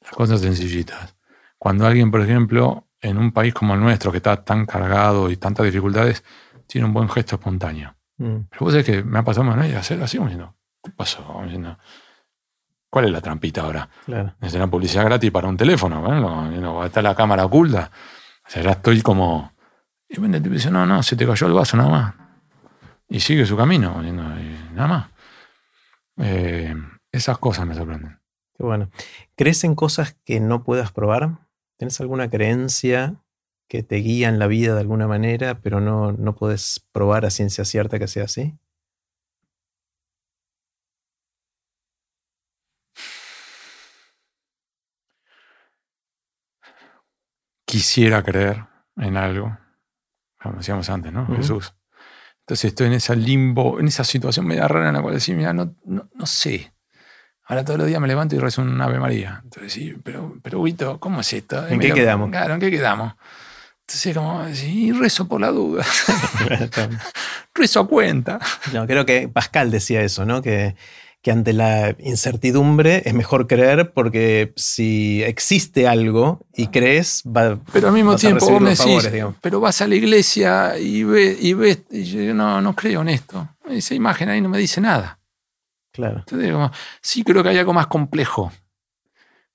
Las 0.01 0.13
cosas 0.13 0.41
sencillitas. 0.41 1.15
Cuando 1.59 1.87
alguien, 1.87 2.11
por 2.11 2.23
ejemplo, 2.23 2.86
en 3.09 3.19
un 3.19 3.33
país 3.33 3.55
como 3.55 3.75
el 3.75 3.81
nuestro, 3.81 4.11
que 4.11 4.19
está 4.19 4.45
tan 4.45 4.67
cargado 4.67 5.31
y 5.31 5.37
tantas 5.37 5.65
dificultades, 5.67 6.25
tiene 6.67 6.87
un 6.87 6.93
buen 6.93 7.09
gesto 7.09 7.37
espontáneo. 7.37 7.95
Mm. 8.19 8.49
Pero 8.51 8.61
vos 8.61 8.73
sabés 8.73 8.87
que 8.87 9.03
me 9.03 9.19
ha 9.19 9.23
pasado 9.23 9.45
más 9.45 9.61
de 9.61 9.77
hacer 9.77 10.03
así, 10.03 10.17
como 10.17 10.29
diciendo, 10.29 10.55
¿qué 10.83 10.91
pasó? 10.91 11.23
Como 11.25 11.45
diciendo, 11.45 11.77
¿Cuál 12.97 13.07
es 13.07 13.11
la 13.11 13.21
trampita 13.21 13.61
ahora? 13.61 13.89
Claro. 14.07 14.33
Es 14.41 14.55
una 14.55 14.69
publicidad 14.69 15.05
gratis 15.05 15.31
para 15.31 15.49
un 15.49 15.57
teléfono, 15.59 16.01
¿no? 16.01 16.51
No, 16.51 16.85
está 16.85 17.03
la 17.03 17.15
cámara 17.15 17.45
oculta. 17.45 17.91
O 18.47 18.51
sea, 18.51 18.63
ya 18.63 18.71
estoy 18.71 19.03
como. 19.03 19.53
Y 20.09 20.19
bueno, 20.19 20.37
el 20.37 20.43
tipo 20.43 20.55
dice, 20.55 20.71
no, 20.71 20.87
no, 20.87 21.03
se 21.03 21.15
te 21.15 21.27
cayó 21.27 21.47
el 21.47 21.53
vaso 21.53 21.77
nada 21.77 21.91
más. 21.91 22.15
Y 23.09 23.21
sigue 23.21 23.45
su 23.45 23.55
camino, 23.55 23.91
como 23.91 24.03
diciendo, 24.03 24.41
y 24.41 24.75
nada 24.75 24.89
más. 24.89 25.07
Eh, 26.19 26.75
esas 27.13 27.37
cosas 27.37 27.67
me 27.67 27.75
sorprenden. 27.75 28.19
Qué 28.57 28.63
bueno. 28.63 28.89
¿Crees 29.37 29.65
en 29.65 29.75
cosas 29.75 30.17
que 30.25 30.41
no 30.41 30.65
puedas 30.65 30.91
probar? 30.91 31.46
¿Tienes 31.79 32.01
alguna 32.01 32.31
creencia 32.31 33.23
que 33.69 33.83
te 33.83 33.97
guía 33.97 34.29
en 34.29 34.39
la 34.39 34.47
vida 34.47 34.75
de 34.75 34.81
alguna 34.81 35.07
manera, 35.07 35.61
pero 35.61 35.81
no, 35.81 36.13
no 36.13 36.35
puedes 36.35 36.81
probar 36.93 37.27
a 37.27 37.31
ciencia 37.31 37.65
cierta 37.65 37.99
que 37.99 38.09
sea 38.09 38.25
así? 38.25 38.59
Quisiera 47.67 48.23
creer 48.23 48.65
en 48.97 49.17
algo, 49.17 49.59
como 50.41 50.59
decíamos 50.59 50.89
antes, 50.89 51.13
¿no? 51.13 51.27
Jesús. 51.37 51.75
Entonces 52.41 52.67
estoy 52.67 52.87
en 52.87 52.93
ese 52.95 53.17
limbo, 53.17 53.81
en 53.81 53.89
esa 53.89 54.05
situación 54.05 54.47
media 54.47 54.69
rara 54.69 54.89
en 54.89 54.95
la 54.95 55.03
cual 55.03 55.15
decir, 55.15 55.37
mira, 55.37 55.53
no, 55.53 55.75
no, 55.85 56.09
no 56.15 56.27
sé. 56.27 56.73
Ahora 57.49 57.65
todos 57.65 57.79
los 57.79 57.87
días 57.89 58.01
me 58.01 58.09
levanto 58.09 58.35
y 58.35 58.39
rezo 58.39 58.63
un 58.63 58.81
Ave 58.81 58.99
María. 58.99 59.41
Entonces, 59.45 59.73
sí, 59.73 59.95
pero, 60.03 60.35
pero 60.43 60.61
Huito, 60.61 60.99
¿cómo 60.99 61.21
es 61.21 61.33
esto? 61.33 61.67
¿En 61.69 61.79
qué 61.79 61.89
lo- 61.89 61.95
quedamos? 61.95 62.31
Claro, 62.31 62.55
¿en 62.55 62.61
qué 62.61 62.71
quedamos? 62.71 63.15
Entonces, 63.83 64.15
como, 64.17 64.45
sí, 64.53 64.91
rezo 64.93 65.29
por 65.29 65.41
la 65.41 65.53
duda. 65.53 65.85
rezo 67.55 67.81
a 67.81 67.87
cuenta. 67.89 68.41
No, 68.73 68.87
creo 68.87 69.07
que 69.07 69.29
Pascal 69.29 69.71
decía 69.71 70.03
eso, 70.03 70.25
¿no? 70.27 70.43
Que, 70.43 70.75
que 71.23 71.31
ante 71.31 71.53
la 71.53 71.95
incertidumbre 72.01 73.03
es 73.05 73.15
mejor 73.15 73.47
creer 73.47 73.93
porque 73.93 74.53
si 74.57 75.23
existe 75.23 75.87
algo 75.87 76.45
y 76.55 76.67
crees, 76.69 77.23
va, 77.27 77.61
Pero 77.73 77.89
al 77.89 77.95
mismo 77.95 78.13
vas 78.13 78.21
tiempo 78.21 78.49
vos 78.51 78.61
me 78.61 78.71
decís, 78.71 78.85
favores, 78.85 79.25
pero 79.41 79.61
vas 79.61 79.81
a 79.83 79.87
la 79.87 79.95
iglesia 79.95 80.79
y 80.79 81.05
ves, 81.05 81.39
y 81.41 81.55
ves, 81.55 81.81
y 81.91 82.03
yo 82.05 82.35
no, 82.35 82.61
no 82.61 82.75
creo 82.75 83.03
en 83.03 83.09
esto. 83.11 83.49
Esa 83.69 83.95
imagen 83.95 84.29
ahí 84.29 84.41
no 84.41 84.49
me 84.49 84.59
dice 84.59 84.81
nada. 84.81 85.19
Claro. 85.97 86.19
Entonces 86.19 86.79
sí 87.01 87.25
creo 87.25 87.43
que 87.43 87.49
hay 87.49 87.59
algo 87.59 87.73
más 87.73 87.87
complejo. 87.89 88.53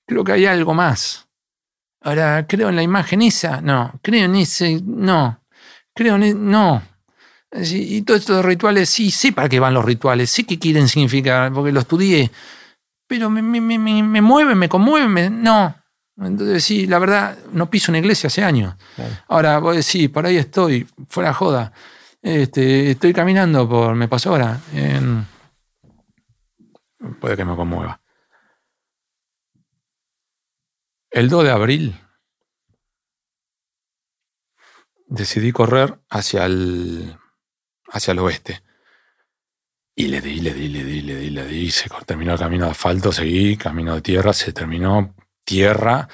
Creo 0.06 0.24
que 0.24 0.32
hay 0.32 0.46
algo 0.46 0.74
más. 0.74 1.26
Ahora, 2.02 2.46
¿creo 2.46 2.68
en 2.68 2.76
la 2.76 2.82
imagen 2.82 3.22
esa? 3.22 3.60
No. 3.60 3.92
¿Creo 4.02 4.24
en 4.24 4.34
ese? 4.36 4.80
No. 4.84 5.40
¿Creo 5.94 6.16
en 6.16 6.22
e- 6.24 6.34
No. 6.34 6.82
Y 7.54 8.00
todos 8.02 8.20
estos 8.20 8.44
rituales, 8.44 8.88
sí, 8.88 9.10
sé 9.10 9.32
para 9.32 9.48
qué 9.48 9.60
van 9.60 9.74
los 9.74 9.84
rituales, 9.84 10.30
sé 10.30 10.44
qué 10.44 10.58
quieren 10.58 10.88
significar, 10.88 11.52
porque 11.52 11.70
lo 11.70 11.80
estudié. 11.80 12.30
Pero 13.06 13.28
me, 13.28 13.42
me, 13.42 13.60
me, 13.60 13.78
me- 14.02 14.22
mueven, 14.22 14.56
me 14.58 14.68
conmueven, 14.70 15.42
no. 15.42 15.74
Entonces, 16.16 16.64
sí, 16.64 16.86
la 16.86 16.98
verdad, 16.98 17.36
no 17.52 17.68
piso 17.68 17.92
una 17.92 17.98
iglesia 17.98 18.28
hace 18.28 18.42
años. 18.42 18.74
Claro. 18.96 19.12
Ahora, 19.28 19.58
vos 19.58 19.76
decís, 19.76 20.08
por 20.08 20.24
ahí 20.26 20.38
estoy, 20.38 20.86
fuera 21.08 21.32
joda. 21.34 21.72
Este, 22.22 22.92
estoy 22.92 23.12
caminando 23.12 23.68
por, 23.68 23.94
me 23.96 24.08
pasó 24.08 24.30
ahora, 24.30 24.58
en- 24.74 25.26
puede 27.20 27.36
que 27.36 27.44
me 27.44 27.56
conmueva. 27.56 28.00
El 31.10 31.28
2 31.28 31.44
de 31.44 31.50
abril 31.50 32.00
decidí 35.06 35.52
correr 35.52 36.00
hacia 36.08 36.46
el, 36.46 37.16
hacia 37.88 38.12
el 38.12 38.18
oeste. 38.18 38.62
Y 39.94 40.06
le 40.08 40.22
di, 40.22 40.40
le 40.40 40.54
di, 40.54 40.68
le 40.68 40.84
di, 40.84 41.02
le 41.02 41.16
di, 41.16 41.30
le 41.30 41.46
di. 41.46 41.70
Se 41.70 41.90
terminó 42.06 42.32
el 42.32 42.38
camino 42.38 42.64
de 42.64 42.70
asfalto, 42.70 43.12
seguí, 43.12 43.58
camino 43.58 43.94
de 43.94 44.00
tierra, 44.00 44.32
se 44.32 44.54
terminó 44.54 45.14
tierra, 45.44 46.08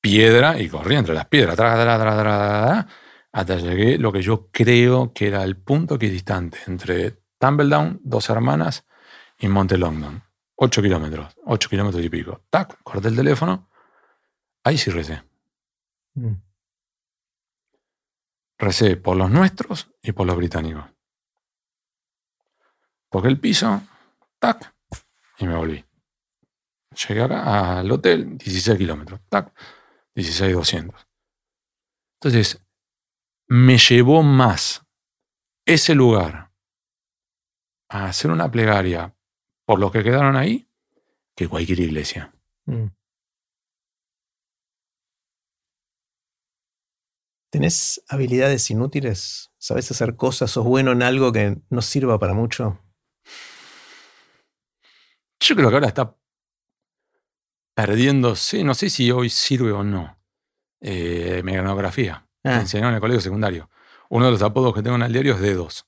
piedra 0.00 0.60
y 0.60 0.68
corrí 0.68 0.96
entre 0.96 1.14
las 1.14 1.26
piedras, 1.26 1.54
tra, 1.56 1.74
tra, 1.74 1.98
tra, 1.98 2.88
hasta 3.30 3.56
llegué 3.56 3.96
lo 3.98 4.12
que 4.12 4.22
yo 4.22 4.48
creo 4.50 5.12
que 5.12 5.28
era 5.28 5.44
el 5.44 5.56
punto 5.56 5.94
equidistante 5.94 6.58
entre 6.66 7.22
Tumbledown, 7.38 8.00
Dos 8.02 8.28
Hermanas 8.28 8.84
y 9.42 9.48
Monte 9.48 9.76
Longdon. 9.76 10.22
8 10.54 10.80
kilómetros, 10.80 11.36
8 11.44 11.68
kilómetros 11.68 12.02
y 12.04 12.08
pico. 12.08 12.44
Tac, 12.48 12.80
corté 12.84 13.08
el 13.08 13.16
teléfono. 13.16 13.68
Ahí 14.62 14.78
sí 14.78 14.90
recé. 14.90 15.22
Mm. 16.14 16.34
Recé 18.58 18.96
por 18.96 19.16
los 19.16 19.28
nuestros 19.28 19.90
y 20.00 20.12
por 20.12 20.26
los 20.26 20.36
británicos. 20.36 20.84
Toqué 23.10 23.28
el 23.28 23.40
piso, 23.40 23.82
tac, 24.38 24.72
y 25.38 25.46
me 25.46 25.56
volví. 25.56 25.84
Llegué 27.08 27.22
acá 27.22 27.80
al 27.80 27.90
hotel, 27.90 28.38
16 28.38 28.78
kilómetros, 28.78 29.20
tac, 29.28 29.52
16,200. 30.14 31.08
Entonces, 32.20 32.64
me 33.48 33.76
llevó 33.78 34.22
más 34.22 34.86
ese 35.64 35.96
lugar 35.96 36.52
a 37.88 38.06
hacer 38.06 38.30
una 38.30 38.48
plegaria 38.48 39.12
por 39.72 39.80
los 39.80 39.90
que 39.90 40.04
quedaron 40.04 40.36
ahí 40.36 40.68
que 41.34 41.48
cualquier 41.48 41.80
iglesia. 41.80 42.30
Mm. 42.66 42.88
¿Tenés 47.50 48.04
habilidades 48.06 48.70
inútiles? 48.70 49.50
¿Sabes 49.56 49.90
hacer 49.90 50.16
cosas? 50.16 50.50
¿Sos 50.50 50.66
bueno 50.66 50.92
en 50.92 51.02
algo 51.02 51.32
que 51.32 51.56
no 51.70 51.80
sirva 51.80 52.18
para 52.18 52.34
mucho? 52.34 52.80
Yo 55.40 55.56
creo 55.56 55.70
que 55.70 55.76
ahora 55.76 55.88
está 55.88 56.18
perdiéndose, 57.74 58.62
no 58.62 58.74
sé 58.74 58.90
si 58.90 59.10
hoy 59.10 59.30
sirve 59.30 59.72
o 59.72 59.82
no, 59.82 60.18
eh, 60.82 61.40
mecanografía. 61.42 62.28
Ah. 62.44 62.56
Me 62.56 62.60
enseñaron 62.60 62.90
en 62.90 62.96
el 62.96 63.00
colegio 63.00 63.22
secundario. 63.22 63.70
Uno 64.10 64.26
de 64.26 64.32
los 64.32 64.42
apodos 64.42 64.74
que 64.74 64.82
tengo 64.82 64.96
en 64.96 65.02
el 65.04 65.14
diario 65.14 65.32
es 65.32 65.40
dedos. 65.40 65.86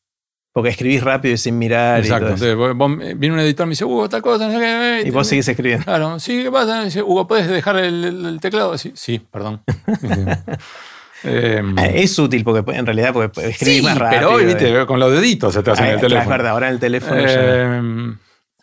Porque 0.54 0.70
escribís 0.70 1.02
rápido 1.02 1.34
y 1.34 1.36
sin 1.36 1.58
mirar. 1.58 1.98
y 1.98 2.02
Exacto. 2.06 2.26
todo 2.26 2.34
eso. 2.36 2.44
Entonces, 2.46 2.76
vos- 2.76 2.88
vos- 2.98 3.18
viene 3.18 3.34
un 3.34 3.40
editor 3.40 3.64
y 3.64 3.66
me 3.66 3.70
dice, 3.72 3.84
Hugo, 3.84 4.08
tal 4.08 4.22
cosa, 4.22 4.46
no 4.46 4.52
sé 4.52 4.60
qué. 4.60 5.02
Y 5.04 5.10
vos 5.10 5.26
seguís 5.26 5.48
escribiendo. 5.48 5.84
Claro, 5.84 6.20
sí, 6.20 6.44
¿qué 6.44 6.50
pasa? 6.52 6.82
Y 6.82 6.84
dice, 6.86 7.02
Hugo, 7.02 7.26
¿puedes 7.26 7.48
dejar 7.48 7.76
el, 7.78 8.38
teclado? 8.40 8.78
Sí, 8.78 8.92
sí, 8.94 9.18
perdón. 9.18 9.62
Em, 11.24 11.74
Ah, 11.78 11.86
Es 11.86 12.18
útil 12.18 12.44
porque 12.44 12.70
en 12.72 12.84
realidad 12.84 13.12
porque 13.14 13.48
escribís 13.48 13.78
sí, 13.78 13.82
más 13.82 13.96
rápido. 13.98 14.20
pero 14.20 14.34
hoy, 14.34 14.42
eh. 14.42 14.46
viste, 14.46 14.86
con 14.86 15.00
los 15.00 15.10
deditos 15.10 15.54
se 15.54 15.62
te 15.62 15.70
hacen 15.70 15.86
Ah, 15.86 15.90
el 15.92 16.00
teléfono. 16.00 16.22
Es 16.22 16.28
verdad, 16.28 16.52
ahora 16.52 16.68
en 16.68 16.74
el 16.74 16.80
teléfono 16.80 17.20
ya- 17.20 17.80
Eh, 17.80 18.12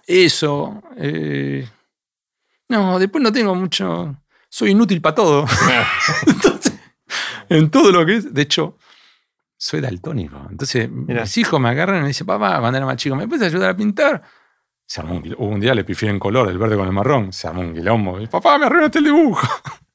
eso. 0.07 0.81
eh, 0.97 1.67
no, 2.69 2.99
después 2.99 3.23
no 3.23 3.31
tengo 3.33 3.55
mucho. 3.55 4.15
Soy 4.47 4.71
inútil 4.71 5.01
para 5.01 5.15
todo. 5.15 5.45
Entonces, 6.27 6.73
en 7.49 7.69
todo 7.71 7.91
lo 7.91 8.05
que 8.05 8.17
es. 8.17 8.31
De 8.33 8.43
hecho, 8.43 8.77
soy 9.61 9.79
daltónico. 9.79 10.43
Entonces, 10.49 10.89
mis 10.89 11.37
hijos 11.37 11.59
me 11.59 11.69
agarran 11.69 11.97
y 11.97 12.01
me 12.01 12.07
dicen, 12.07 12.25
papá, 12.25 12.59
cuando 12.59 12.77
era 12.77 12.85
más 12.87 12.95
chico, 12.95 13.15
¿me 13.15 13.27
puedes 13.27 13.45
ayudar 13.45 13.69
a 13.69 13.77
pintar? 13.77 14.23
Se 14.87 15.01
armó 15.01 15.13
un, 15.13 15.35
un 15.37 15.59
día 15.59 15.75
le 15.75 15.83
pifié 15.83 16.09
en 16.09 16.17
color, 16.17 16.49
el 16.49 16.57
verde 16.57 16.75
con 16.75 16.87
el 16.87 16.91
marrón. 16.91 17.31
Se 17.31 17.47
armó 17.47 17.61
un 17.61 17.75
quilombo. 17.75 18.17
papá, 18.27 18.57
me 18.57 18.65
arruinaste 18.65 18.97
el 18.97 19.05
dibujo. 19.05 19.47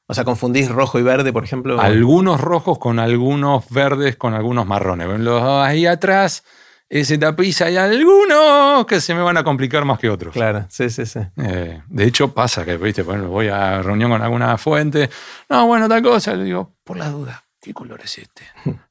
O 0.07 0.15
sea, 0.15 0.23
confundís 0.23 0.69
rojo 0.69 1.01
y 1.01 1.03
verde, 1.03 1.33
por 1.33 1.43
ejemplo. 1.43 1.81
Algunos 1.81 2.41
rojos 2.41 2.79
con 2.79 3.01
algunos 3.01 3.69
verdes 3.71 4.15
con 4.15 4.35
algunos 4.35 4.65
marrones. 4.65 5.09
Ven 5.09 5.25
los 5.25 5.43
ahí 5.43 5.85
atrás, 5.85 6.45
ese 6.89 7.19
tapiz, 7.19 7.61
hay 7.63 7.77
algunos 7.77 8.87
que 8.87 9.01
se 9.01 9.17
me 9.17 9.23
van 9.23 9.37
a 9.37 9.43
complicar 9.43 9.85
más 9.85 9.99
que 9.99 10.09
otros. 10.09 10.33
Claro, 10.33 10.67
sí, 10.69 10.91
sí, 10.91 11.07
sí. 11.07 11.19
Eh, 11.39 11.83
de 11.89 12.05
hecho, 12.05 12.33
pasa 12.33 12.65
que, 12.65 12.77
viste, 12.77 13.03
bueno, 13.03 13.27
voy 13.27 13.49
a 13.49 13.83
reunión 13.83 14.13
con 14.13 14.23
alguna 14.23 14.57
fuente. 14.59 15.11
No, 15.49 15.67
bueno, 15.67 15.89
tal 15.89 16.03
cosa. 16.05 16.37
Le 16.37 16.45
digo, 16.45 16.77
por 16.85 16.97
la 16.97 17.11
duda, 17.11 17.46
¿qué 17.67 17.75
color 17.75 18.01
es 18.05 18.19
este? 18.19 18.45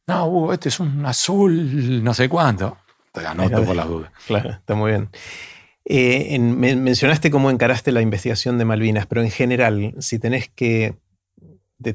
no, 0.07 0.27
Hugo, 0.27 0.51
este 0.51 0.67
es 0.67 0.81
un 0.81 1.05
azul, 1.05 2.03
no 2.03 2.13
sé 2.13 2.27
cuánto. 2.27 2.77
Te 3.13 3.25
anoto 3.25 3.63
por 3.63 3.73
la 3.73 3.85
duda. 3.85 4.11
Claro, 4.27 4.49
está 4.49 4.75
muy 4.75 4.91
bien. 4.91 5.09
Eh, 5.85 6.37
mencionaste 6.39 7.31
cómo 7.31 7.49
encaraste 7.49 7.93
la 7.93 8.01
investigación 8.01 8.57
de 8.57 8.65
Malvinas, 8.65 9.05
pero 9.05 9.21
en 9.21 9.31
general, 9.31 9.95
si 9.99 10.19
tenés 10.19 10.49
que 10.49 10.97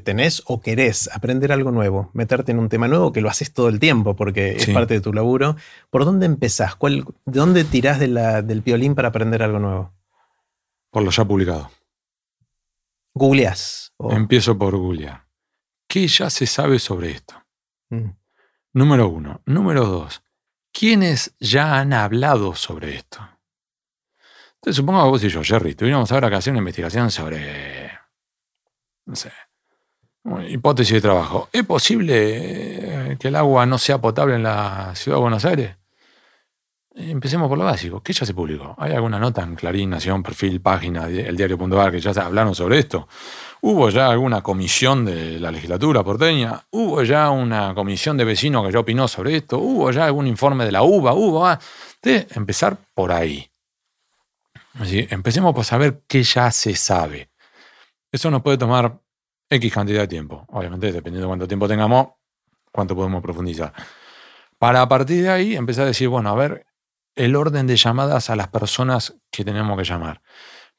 tenés 0.03 0.41
o 0.47 0.61
querés 0.61 1.09
aprender 1.13 1.51
algo 1.51 1.69
nuevo, 1.69 2.09
meterte 2.13 2.51
en 2.51 2.57
un 2.57 2.69
tema 2.69 2.87
nuevo, 2.87 3.11
que 3.11 3.21
lo 3.21 3.29
haces 3.29 3.53
todo 3.53 3.67
el 3.67 3.79
tiempo 3.79 4.15
porque 4.15 4.53
es 4.53 4.69
parte 4.69 4.95
de 4.95 5.01
tu 5.01 5.13
laburo, 5.13 5.57
¿por 5.91 6.05
dónde 6.05 6.25
empezás? 6.25 6.77
¿De 6.79 7.03
dónde 7.25 7.63
tirás 7.63 7.99
del 7.99 8.61
violín 8.61 8.95
para 8.95 9.09
aprender 9.09 9.43
algo 9.43 9.59
nuevo? 9.59 9.93
Por 10.89 11.03
lo 11.03 11.11
ya 11.11 11.25
publicado. 11.25 11.69
¿Googleás? 13.13 13.93
Empiezo 13.99 14.57
por 14.57 14.75
googlear. 14.77 15.30
¿Qué 15.91 16.07
ya 16.07 16.29
se 16.29 16.47
sabe 16.47 16.79
sobre 16.79 17.11
esto? 17.11 17.35
Mm. 17.89 18.11
Número 18.71 19.09
uno. 19.09 19.41
Número 19.45 19.85
dos. 19.85 20.23
¿Quiénes 20.71 21.35
ya 21.37 21.79
han 21.79 21.91
hablado 21.91 22.55
sobre 22.55 22.95
esto? 22.95 23.19
Entonces, 24.55 24.77
supongo 24.77 25.03
que 25.03 25.09
vos 25.09 25.23
y 25.25 25.27
yo, 25.27 25.43
Jerry, 25.43 25.75
tuviéramos 25.75 26.09
ahora 26.13 26.29
que 26.29 26.37
hacer 26.37 26.51
una 26.51 26.59
investigación 26.59 27.11
sobre, 27.11 27.91
no 29.05 29.17
sé, 29.17 29.33
hipótesis 30.47 30.93
de 30.93 31.01
trabajo. 31.01 31.49
¿Es 31.51 31.65
posible 31.65 33.11
eh, 33.11 33.17
que 33.19 33.27
el 33.27 33.35
agua 33.35 33.65
no 33.65 33.77
sea 33.77 33.99
potable 33.99 34.35
en 34.35 34.43
la 34.43 34.95
ciudad 34.95 35.17
de 35.17 35.21
Buenos 35.23 35.43
Aires? 35.43 35.75
Empecemos 36.95 37.49
por 37.49 37.57
lo 37.57 37.65
básico. 37.65 38.01
¿Qué 38.01 38.13
ya 38.13 38.25
se 38.25 38.33
publicó? 38.33 38.75
¿Hay 38.77 38.93
alguna 38.93 39.19
nota 39.19 39.43
en 39.43 39.55
Clarín, 39.55 39.89
Nación, 39.89 40.23
Perfil, 40.23 40.61
Página, 40.61 41.07
el 41.07 41.35
diario.ar 41.35 41.91
que 41.91 41.99
ya 41.99 42.11
hablaron 42.11 42.55
sobre 42.55 42.79
esto? 42.79 43.09
¿Hubo 43.63 43.89
ya 43.91 44.09
alguna 44.09 44.41
comisión 44.41 45.05
de 45.05 45.39
la 45.39 45.51
legislatura 45.51 46.03
porteña? 46.03 46.65
¿Hubo 46.71 47.03
ya 47.03 47.29
una 47.29 47.75
comisión 47.75 48.17
de 48.17 48.25
vecinos 48.25 48.65
que 48.65 48.73
ya 48.73 48.79
opinó 48.79 49.07
sobre 49.07 49.37
esto? 49.37 49.59
¿Hubo 49.59 49.91
ya 49.91 50.05
algún 50.05 50.25
informe 50.25 50.65
de 50.65 50.71
la 50.71 50.81
UBA? 50.81 51.13
¿Hubo? 51.13 51.45
Ah, 51.45 51.59
de 52.01 52.27
empezar 52.31 52.75
por 52.95 53.11
ahí. 53.11 53.51
Así, 54.73 55.05
empecemos 55.11 55.53
por 55.53 55.63
saber 55.63 56.01
qué 56.07 56.23
ya 56.23 56.49
se 56.49 56.75
sabe. 56.75 57.29
Eso 58.11 58.31
nos 58.31 58.41
puede 58.41 58.57
tomar 58.57 58.99
X 59.47 59.71
cantidad 59.71 60.01
de 60.01 60.07
tiempo. 60.07 60.43
Obviamente, 60.49 60.91
dependiendo 60.91 61.27
de 61.27 61.29
cuánto 61.29 61.47
tiempo 61.47 61.67
tengamos, 61.67 62.07
cuánto 62.71 62.95
podemos 62.95 63.21
profundizar. 63.21 63.73
Para 64.57 64.81
a 64.81 64.87
partir 64.87 65.21
de 65.21 65.29
ahí 65.29 65.55
empezar 65.55 65.83
a 65.83 65.87
decir, 65.87 66.07
bueno, 66.07 66.29
a 66.29 66.35
ver, 66.35 66.65
el 67.15 67.35
orden 67.35 67.67
de 67.67 67.75
llamadas 67.75 68.31
a 68.31 68.35
las 68.35 68.47
personas 68.47 69.17
que 69.29 69.45
tenemos 69.45 69.77
que 69.77 69.83
llamar. 69.83 70.21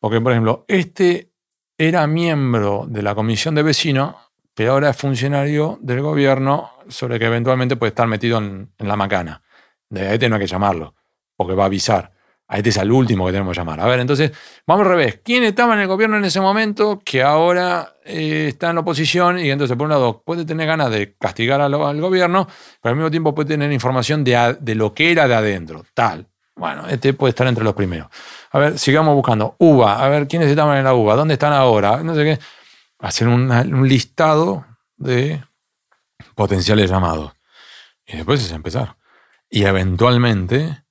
Porque, 0.00 0.20
por 0.20 0.32
ejemplo, 0.32 0.64
este 0.66 1.31
era 1.78 2.06
miembro 2.06 2.86
de 2.88 3.02
la 3.02 3.14
comisión 3.14 3.54
de 3.54 3.62
vecinos, 3.62 4.14
pero 4.54 4.72
ahora 4.72 4.90
es 4.90 4.96
funcionario 4.96 5.78
del 5.80 6.02
gobierno 6.02 6.70
sobre 6.88 7.18
que 7.18 7.26
eventualmente 7.26 7.76
puede 7.76 7.90
estar 7.90 8.06
metido 8.06 8.38
en, 8.38 8.70
la 8.78 8.96
macana. 8.96 9.42
De 9.88 10.08
ahí 10.08 10.18
tengo 10.18 10.38
que 10.38 10.46
llamarlo, 10.46 10.94
porque 11.36 11.54
va 11.54 11.64
a 11.64 11.66
avisar. 11.66 12.12
A 12.48 12.58
este 12.58 12.68
es 12.68 12.76
el 12.76 12.92
último 12.92 13.24
que 13.24 13.32
tenemos 13.32 13.54
que 13.54 13.60
llamar. 13.60 13.80
A 13.80 13.86
ver, 13.86 14.00
entonces, 14.00 14.30
vamos 14.66 14.84
al 14.84 14.92
revés. 14.92 15.20
¿Quién 15.24 15.42
estaba 15.44 15.72
en 15.72 15.80
el 15.80 15.86
gobierno 15.86 16.18
en 16.18 16.24
ese 16.24 16.40
momento 16.40 17.00
que 17.02 17.22
ahora 17.22 17.94
eh, 18.04 18.48
está 18.48 18.68
en 18.70 18.74
la 18.74 18.82
oposición 18.82 19.38
y 19.38 19.50
entonces, 19.50 19.74
por 19.74 19.86
un 19.86 19.90
lado, 19.90 20.22
puede 20.22 20.44
tener 20.44 20.66
ganas 20.66 20.90
de 20.90 21.14
castigar 21.16 21.62
al, 21.62 21.74
gobierno, 22.00 22.46
pero 22.82 22.90
al 22.90 22.96
mismo 22.96 23.10
tiempo 23.10 23.34
puede 23.34 23.48
tener 23.48 23.72
información 23.72 24.22
de, 24.22 24.56
de, 24.60 24.74
lo 24.74 24.92
que 24.92 25.12
era 25.12 25.26
de 25.26 25.34
adentro, 25.34 25.84
tal. 25.94 26.26
Bueno, 26.54 26.86
este 26.88 27.14
puede 27.14 27.30
estar 27.30 27.46
entre 27.46 27.64
los 27.64 27.74
primeros. 27.74 28.08
A 28.52 28.58
ver, 28.58 28.78
sigamos 28.78 29.14
buscando. 29.14 29.56
UBA, 29.58 30.04
a 30.04 30.08
ver, 30.08 30.28
¿quiénes 30.28 30.48
estaban 30.48 30.76
en 30.76 30.84
la 30.84 30.94
UBA? 30.94 31.16
¿Dónde 31.16 31.34
están 31.34 31.52
ahora? 31.52 32.02
No 32.02 32.14
sé 32.14 32.24
qué. 32.24 32.38
Hacer 32.98 33.26
un 33.26 33.88
listado 33.88 34.66
de 34.96 35.42
potenciales 36.34 36.90
llamados. 36.90 37.32
Y 38.06 38.16
después 38.16 38.44
es 38.44 38.52
empezar. 38.52 38.96
Y 39.48 39.64
eventualmente 39.64 40.84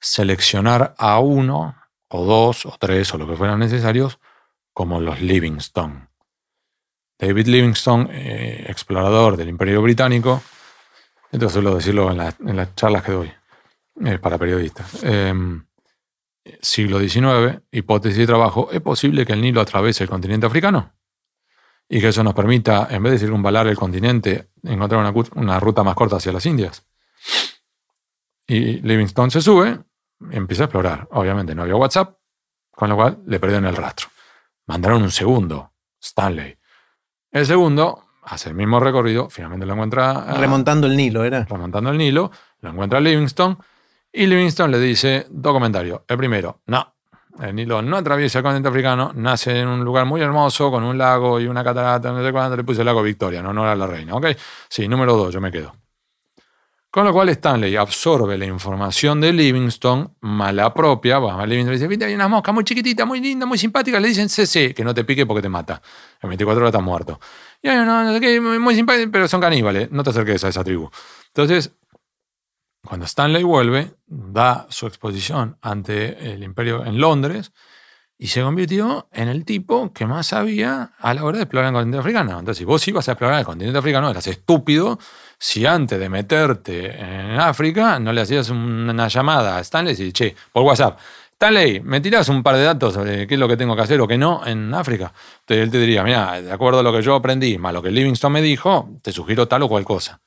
seleccionar 0.00 0.94
a 0.96 1.18
uno 1.18 1.76
o 2.08 2.24
dos 2.24 2.66
o 2.66 2.76
tres 2.78 3.12
o 3.12 3.18
lo 3.18 3.26
que 3.26 3.36
fueran 3.36 3.58
necesarios 3.58 4.18
como 4.72 5.00
los 5.00 5.20
Livingstone. 5.20 6.08
David 7.18 7.46
Livingstone, 7.48 8.08
eh, 8.12 8.64
explorador 8.68 9.36
del 9.36 9.48
Imperio 9.48 9.82
Británico, 9.82 10.40
esto 11.32 11.50
suelo 11.50 11.74
decirlo 11.74 12.10
en, 12.10 12.56
las 12.56 12.74
charlas 12.76 13.02
que 13.02 13.12
doy 13.12 13.32
eh, 14.04 14.18
para 14.18 14.38
periodistas. 14.38 15.02
Em, 15.02 15.67
siglo 16.60 16.98
XIX, 17.00 17.62
hipótesis 17.70 18.18
de 18.18 18.26
trabajo, 18.26 18.68
¿es 18.72 18.80
posible 18.80 19.26
que 19.26 19.32
el 19.32 19.40
Nilo 19.40 19.60
atraviese 19.60 20.04
el 20.04 20.10
continente 20.10 20.46
africano? 20.46 20.92
Y 21.88 22.00
que 22.00 22.08
eso 22.08 22.22
nos 22.22 22.34
permita, 22.34 22.88
en 22.90 23.02
vez 23.02 23.12
de 23.12 23.18
circunvalar 23.18 23.66
el 23.66 23.76
continente, 23.76 24.50
encontrar 24.62 25.00
una, 25.00 25.14
una 25.36 25.60
ruta 25.60 25.82
más 25.82 25.94
corta 25.94 26.16
hacia 26.16 26.32
las 26.32 26.44
Indias. 26.44 26.86
Y 28.46 28.80
Livingstone 28.80 29.30
se 29.30 29.40
sube, 29.40 29.78
empieza 30.30 30.64
a 30.64 30.66
explorar. 30.66 31.08
Obviamente 31.12 31.54
no 31.54 31.62
había 31.62 31.76
WhatsApp, 31.76 32.18
con 32.70 32.88
lo 32.88 32.96
cual 32.96 33.18
le 33.26 33.40
perdieron 33.40 33.66
el 33.66 33.76
rastro. 33.76 34.08
Mandaron 34.66 35.02
un 35.02 35.10
segundo, 35.10 35.72
Stanley. 36.00 36.58
El 37.30 37.46
segundo 37.46 38.04
hace 38.22 38.50
el 38.50 38.54
mismo 38.54 38.80
recorrido, 38.80 39.30
finalmente 39.30 39.66
lo 39.66 39.72
encuentra. 39.74 40.34
remontando 40.34 40.86
el 40.86 40.96
Nilo, 40.96 41.24
¿era? 41.24 41.44
Remontando 41.44 41.90
el 41.90 41.98
Nilo, 41.98 42.30
lo 42.60 42.70
encuentra 42.70 43.00
Livingstone. 43.00 43.56
Y 44.12 44.26
Livingstone 44.26 44.72
le 44.72 44.80
dice 44.80 45.26
dos 45.30 45.52
comentarios. 45.52 46.00
El 46.08 46.16
primero, 46.16 46.62
no, 46.66 46.94
el 47.40 47.54
Nilo 47.54 47.82
no 47.82 47.96
atraviesa 47.96 48.38
el 48.38 48.42
continente 48.42 48.68
africano, 48.68 49.12
nace 49.14 49.60
en 49.60 49.68
un 49.68 49.84
lugar 49.84 50.06
muy 50.06 50.20
hermoso, 50.20 50.70
con 50.70 50.82
un 50.82 50.98
lago 50.98 51.38
y 51.38 51.46
una 51.46 51.62
catarata, 51.62 52.10
no 52.10 52.24
sé 52.24 52.32
cuándo, 52.32 52.56
le 52.56 52.64
puse 52.64 52.80
el 52.80 52.86
lago 52.86 53.02
Victoria, 53.02 53.42
no 53.42 53.50
honor 53.50 53.68
a 53.68 53.76
la 53.76 53.86
reina. 53.86 54.14
¿Ok? 54.14 54.26
Sí, 54.68 54.88
número 54.88 55.16
dos, 55.16 55.32
yo 55.32 55.40
me 55.40 55.52
quedo. 55.52 55.74
Con 56.90 57.04
lo 57.04 57.12
cual 57.12 57.28
Stanley 57.28 57.76
absorbe 57.76 58.38
la 58.38 58.46
información 58.46 59.20
de 59.20 59.32
Livingstone, 59.32 60.08
mala 60.20 60.72
propia, 60.72 61.18
va 61.18 61.40
a 61.40 61.46
Livingstone 61.46 61.86
dice, 61.86 62.04
hay 62.06 62.14
una 62.14 62.28
mosca 62.28 62.50
muy 62.50 62.64
chiquitita, 62.64 63.04
muy 63.04 63.20
linda, 63.20 63.44
muy 63.44 63.58
simpática, 63.58 64.00
le 64.00 64.08
dicen 64.08 64.30
CC, 64.30 64.74
que 64.74 64.82
no 64.82 64.94
te 64.94 65.04
pique 65.04 65.26
porque 65.26 65.42
te 65.42 65.50
mata. 65.50 65.82
En 66.22 66.30
24 66.30 66.60
horas 66.60 66.70
estás 66.70 66.82
muerto. 66.82 67.20
Y 67.62 67.68
hay 67.68 67.76
no 67.84 68.14
sé 68.14 68.20
qué, 68.20 68.40
muy 68.40 68.74
simpática, 68.74 69.10
pero 69.12 69.28
son 69.28 69.40
caníbales, 69.40 69.92
no 69.92 70.02
te 70.02 70.10
acerques 70.10 70.42
a 70.44 70.48
esa 70.48 70.64
tribu. 70.64 70.90
Entonces, 71.26 71.72
cuando 72.88 73.04
Stanley 73.04 73.42
vuelve, 73.42 73.96
da 74.06 74.66
su 74.70 74.86
exposición 74.86 75.58
ante 75.60 76.32
el 76.32 76.42
imperio 76.42 76.86
en 76.86 76.98
Londres 76.98 77.52
y 78.16 78.28
se 78.28 78.40
convirtió 78.40 79.08
en 79.12 79.28
el 79.28 79.44
tipo 79.44 79.92
que 79.92 80.06
más 80.06 80.28
sabía 80.28 80.92
a 80.98 81.12
la 81.12 81.22
hora 81.22 81.36
de 81.36 81.42
explorar 81.44 81.68
el 81.68 81.74
continente 81.74 81.98
africano. 81.98 82.30
Entonces, 82.30 82.56
si 82.56 82.64
vos 82.64 82.88
ibas 82.88 83.06
a 83.08 83.12
explorar 83.12 83.40
el 83.40 83.44
continente 83.44 83.78
africano, 83.78 84.08
eras 84.08 84.26
estúpido 84.26 84.98
si 85.38 85.66
antes 85.66 86.00
de 86.00 86.08
meterte 86.08 86.98
en 86.98 87.38
África 87.38 88.00
no 88.00 88.10
le 88.10 88.22
hacías 88.22 88.48
una 88.48 89.06
llamada 89.08 89.58
a 89.58 89.60
Stanley 89.60 89.94
y 89.98 90.12
che, 90.12 90.34
por 90.50 90.62
WhatsApp, 90.62 90.98
Stanley, 91.32 91.80
¿me 91.80 92.00
tirás 92.00 92.30
un 92.30 92.42
par 92.42 92.56
de 92.56 92.62
datos 92.62 92.94
sobre 92.94 93.26
qué 93.26 93.34
es 93.34 93.40
lo 93.40 93.46
que 93.46 93.58
tengo 93.58 93.76
que 93.76 93.82
hacer 93.82 94.00
o 94.00 94.08
qué 94.08 94.16
no 94.16 94.46
en 94.46 94.72
África? 94.72 95.12
Entonces 95.40 95.64
él 95.64 95.70
te 95.70 95.78
diría, 95.78 96.02
mira, 96.02 96.40
de 96.40 96.50
acuerdo 96.50 96.80
a 96.80 96.82
lo 96.82 96.92
que 96.92 97.02
yo 97.02 97.14
aprendí, 97.14 97.58
más 97.58 97.74
lo 97.74 97.82
que 97.82 97.90
Livingstone 97.90 98.32
me 98.32 98.42
dijo, 98.42 98.88
te 99.02 99.12
sugiero 99.12 99.46
tal 99.46 99.62
o 99.64 99.68
cual 99.68 99.84
cosa. 99.84 100.22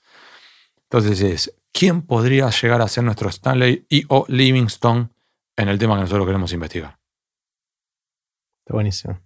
Entonces 0.84 1.22
es, 1.22 1.54
¿quién 1.72 2.02
podría 2.02 2.50
llegar 2.50 2.82
a 2.82 2.88
ser 2.88 3.04
nuestro 3.04 3.30
Stanley 3.30 3.86
y 3.90 4.04
o 4.10 4.26
Livingstone 4.28 5.10
en 5.56 5.70
el 5.70 5.80
tema 5.80 5.96
que 5.96 6.02
nosotros 6.02 6.26
queremos 6.26 6.54
investigar? 6.54 7.00
Está 8.64 8.74
buenísimo. 8.74 9.20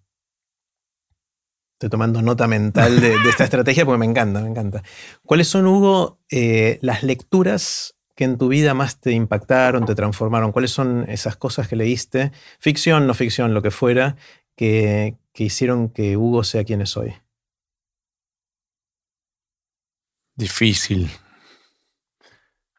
Estoy 1.73 1.89
tomando 1.89 2.21
nota 2.21 2.47
mental 2.47 3.01
de, 3.01 3.15
esta 3.27 3.43
estrategia 3.45 3.85
porque 3.85 3.99
me 3.99 4.05
encanta, 4.05 4.41
me 4.41 4.49
encanta. 4.49 4.81
¿Cuáles 5.23 5.47
son, 5.47 5.67
Hugo, 5.67 6.19
eh, 6.29 6.79
las 6.81 7.03
lecturas 7.03 7.97
que 8.15 8.23
en 8.23 8.37
tu 8.37 8.47
vida 8.47 8.73
más 8.73 9.01
te 9.01 9.11
impactaron, 9.11 9.85
te 9.85 9.93
transformaron? 9.93 10.53
¿Cuáles 10.53 10.71
son 10.71 11.05
esas 11.09 11.35
cosas 11.35 11.67
que 11.67 11.75
leíste, 11.75 12.31
ficción, 12.59 13.07
no 13.07 13.13
ficción, 13.13 13.53
lo 13.53 13.61
que 13.61 13.71
fuera, 13.71 14.15
que, 14.55 15.17
que 15.33 15.43
hicieron 15.43 15.89
que 15.89 16.15
Hugo 16.15 16.45
sea 16.45 16.63
quien 16.63 16.81
es 16.81 16.95
hoy? 16.95 17.13
Difícil. 20.37 21.11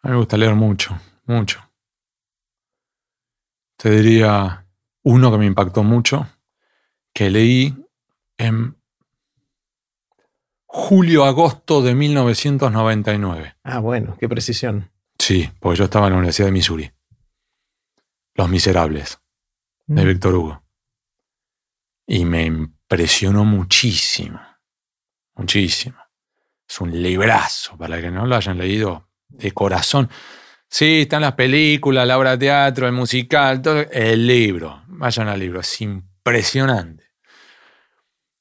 A 0.07 0.09
mí 0.09 0.13
me 0.13 0.19
gusta 0.19 0.37
leer 0.37 0.55
mucho, 0.55 0.97
mucho. 1.25 1.69
Te 3.77 3.91
diría 3.91 4.65
uno 5.03 5.33
que 5.33 5.39
me 5.39 5.47
impactó 5.47 5.83
mucho, 5.83 6.29
que 7.13 7.29
leí 7.29 7.75
en 8.39 8.77
julio-agosto 10.67 11.83
de 11.83 11.97
1999. 11.97 13.57
Ah, 13.65 13.81
bueno, 13.81 14.17
qué 14.21 14.29
precisión. 14.29 14.93
Sí, 15.19 15.51
porque 15.59 15.79
yo 15.79 15.85
estaba 15.87 16.07
en 16.07 16.13
la 16.13 16.19
Universidad 16.19 16.47
de 16.47 16.53
Missouri. 16.53 16.93
Los 18.35 18.49
Miserables, 18.49 19.19
de 19.87 20.05
Mm. 20.05 20.07
Víctor 20.07 20.35
Hugo. 20.37 20.63
Y 22.07 22.25
me 22.25 22.45
impresionó 22.45 23.45
muchísimo. 23.45 24.41
Muchísimo. 25.35 25.97
Es 26.69 26.81
un 26.81 27.03
librazo, 27.03 27.77
para 27.77 28.01
que 28.01 28.13
no 28.13 28.25
lo 28.25 28.37
hayan 28.37 28.57
leído 28.59 29.06
de 29.29 29.53
corazón. 29.53 30.11
Sí, 30.69 31.03
están 31.03 31.23
las 31.23 31.35
películas, 31.35 32.07
la 32.07 32.19
obra 32.19 32.33
de 32.33 32.39
teatro, 32.39 32.87
el 32.87 32.93
musical, 32.93 33.63
todo. 33.63 33.81
El 33.91 34.27
libro. 34.27 34.83
Vayan 34.89 35.29
al 35.29 35.39
libro. 35.39 35.61
Es 35.61 35.81
impresionante. 35.81 37.05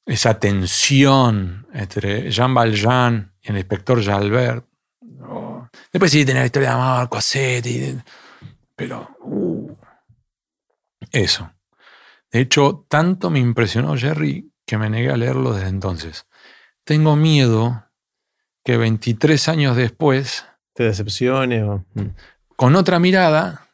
Esa 0.05 0.39
tensión 0.39 1.67
entre 1.73 2.29
Jean 2.31 2.53
Valjean 2.53 3.33
y 3.41 3.51
el 3.51 3.57
inspector 3.57 4.03
Jalbert. 4.03 4.65
Oh. 5.21 5.67
Después 5.91 6.11
sí 6.11 6.25
tiene 6.25 6.41
la 6.41 6.45
historia 6.45 6.69
de 6.69 6.75
Amar 6.75 7.09
Cossetti. 7.09 7.97
Pero. 8.75 9.15
uh, 9.21 9.75
eso. 11.11 11.51
De 12.31 12.41
hecho, 12.41 12.85
tanto 12.89 13.29
me 13.29 13.39
impresionó 13.39 13.95
Jerry 13.95 14.51
que 14.65 14.77
me 14.77 14.89
negué 14.89 15.09
a 15.09 15.17
leerlo 15.17 15.53
desde 15.53 15.69
entonces. 15.69 16.27
Tengo 16.83 17.15
miedo 17.15 17.85
que 18.63 18.77
23 18.77 19.47
años 19.47 19.75
después, 19.77 20.45
¿Te 20.75 20.83
decepcione 20.83 21.63
o.? 21.63 21.85
Mm. 21.93 22.09
con 22.55 22.75
otra 22.75 22.99
mirada, 22.99 23.69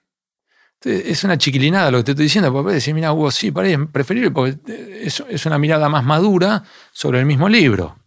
es 0.83 1.23
una 1.23 1.37
chiquilinada 1.37 1.91
lo 1.91 1.97
que 1.97 2.03
te 2.05 2.11
estoy 2.11 2.25
diciendo, 2.25 2.53
porque 2.53 2.75
decir, 2.75 2.93
mira, 2.93 3.11
Hugo, 3.11 3.29
sí, 3.31 3.51
para 3.51 3.67
preferible 3.87 4.31
porque 4.31 4.57
eh, 4.71 5.01
es, 5.03 5.23
es 5.27 5.45
una 5.45 5.57
mirada 5.57 5.89
más 5.89 6.03
madura 6.03 6.63
sobre 6.91 7.19
el 7.19 7.25
mismo 7.25 7.49
libro. 7.49 7.97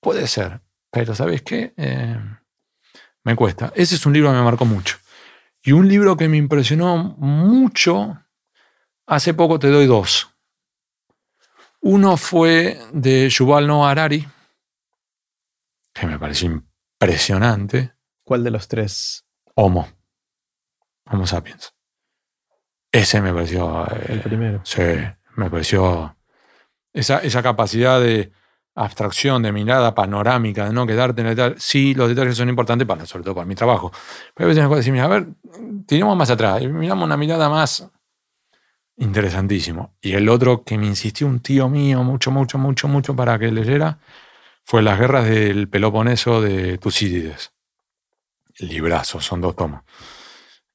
Puede 0.00 0.26
ser, 0.26 0.60
pero 0.90 1.14
¿sabes 1.14 1.42
qué? 1.42 1.74
Eh, 1.76 2.18
me 3.24 3.36
cuesta. 3.36 3.72
Ese 3.74 3.96
es 3.96 4.06
un 4.06 4.12
libro 4.12 4.30
que 4.30 4.36
me 4.36 4.44
marcó 4.44 4.64
mucho. 4.64 4.98
Y 5.62 5.72
un 5.72 5.88
libro 5.88 6.16
que 6.16 6.28
me 6.28 6.38
impresionó 6.38 6.96
mucho, 7.18 8.18
hace 9.06 9.34
poco 9.34 9.58
te 9.58 9.68
doy 9.68 9.86
dos. 9.86 10.30
Uno 11.82 12.16
fue 12.16 12.78
de 12.92 13.28
Yuval 13.28 13.66
Noah 13.66 13.90
Harari, 13.90 14.26
que 15.92 16.06
me 16.06 16.18
pareció 16.18 16.50
impresionante. 16.50 17.92
¿Cuál 18.30 18.44
de 18.44 18.52
los 18.52 18.68
tres? 18.68 19.24
Homo. 19.56 19.88
Homo 21.10 21.26
sapiens. 21.26 21.74
Ese 22.92 23.20
me 23.20 23.34
pareció. 23.34 23.84
eh, 23.88 24.06
El 24.08 24.20
primero. 24.20 24.60
sí, 24.62 24.82
me 25.34 25.50
pareció. 25.50 26.16
Esa, 26.92 27.18
esa 27.18 27.42
capacidad 27.42 28.00
de 28.00 28.30
abstracción, 28.76 29.42
de 29.42 29.50
mirada 29.50 29.96
panorámica, 29.96 30.66
de 30.66 30.72
no 30.72 30.86
quedarte 30.86 31.22
en 31.22 31.26
el 31.26 31.34
detalle. 31.34 31.56
Sí, 31.58 31.92
los 31.92 32.08
detalles 32.08 32.36
son 32.36 32.48
importantes, 32.48 32.86
para, 32.86 33.04
sobre 33.04 33.24
todo 33.24 33.34
para 33.34 33.46
mi 33.46 33.56
trabajo. 33.56 33.90
Pero 34.32 34.46
a 34.46 34.48
veces 34.50 34.62
me 34.62 34.68
puedo 34.68 34.78
decir, 34.78 34.92
mira, 34.92 35.06
a 35.06 35.08
ver, 35.08 35.26
tiremos 35.88 36.16
más 36.16 36.30
atrás, 36.30 36.62
y 36.62 36.68
miramos 36.68 37.04
una 37.06 37.16
mirada 37.16 37.48
más. 37.48 37.84
Interesantísimo. 38.96 39.96
Y 40.00 40.12
el 40.12 40.28
otro 40.28 40.62
que 40.62 40.78
me 40.78 40.86
insistió 40.86 41.26
un 41.26 41.40
tío 41.40 41.68
mío 41.68 42.04
mucho, 42.04 42.30
mucho, 42.30 42.58
mucho, 42.58 42.86
mucho 42.86 43.16
para 43.16 43.40
que 43.40 43.50
leyera 43.50 43.98
fue 44.64 44.82
Las 44.82 45.00
guerras 45.00 45.24
del 45.24 45.68
Peloponeso 45.68 46.40
de 46.40 46.78
Tucídides. 46.78 47.52
Librazo, 48.60 49.20
son 49.20 49.40
dos 49.40 49.56
tomos. 49.56 49.82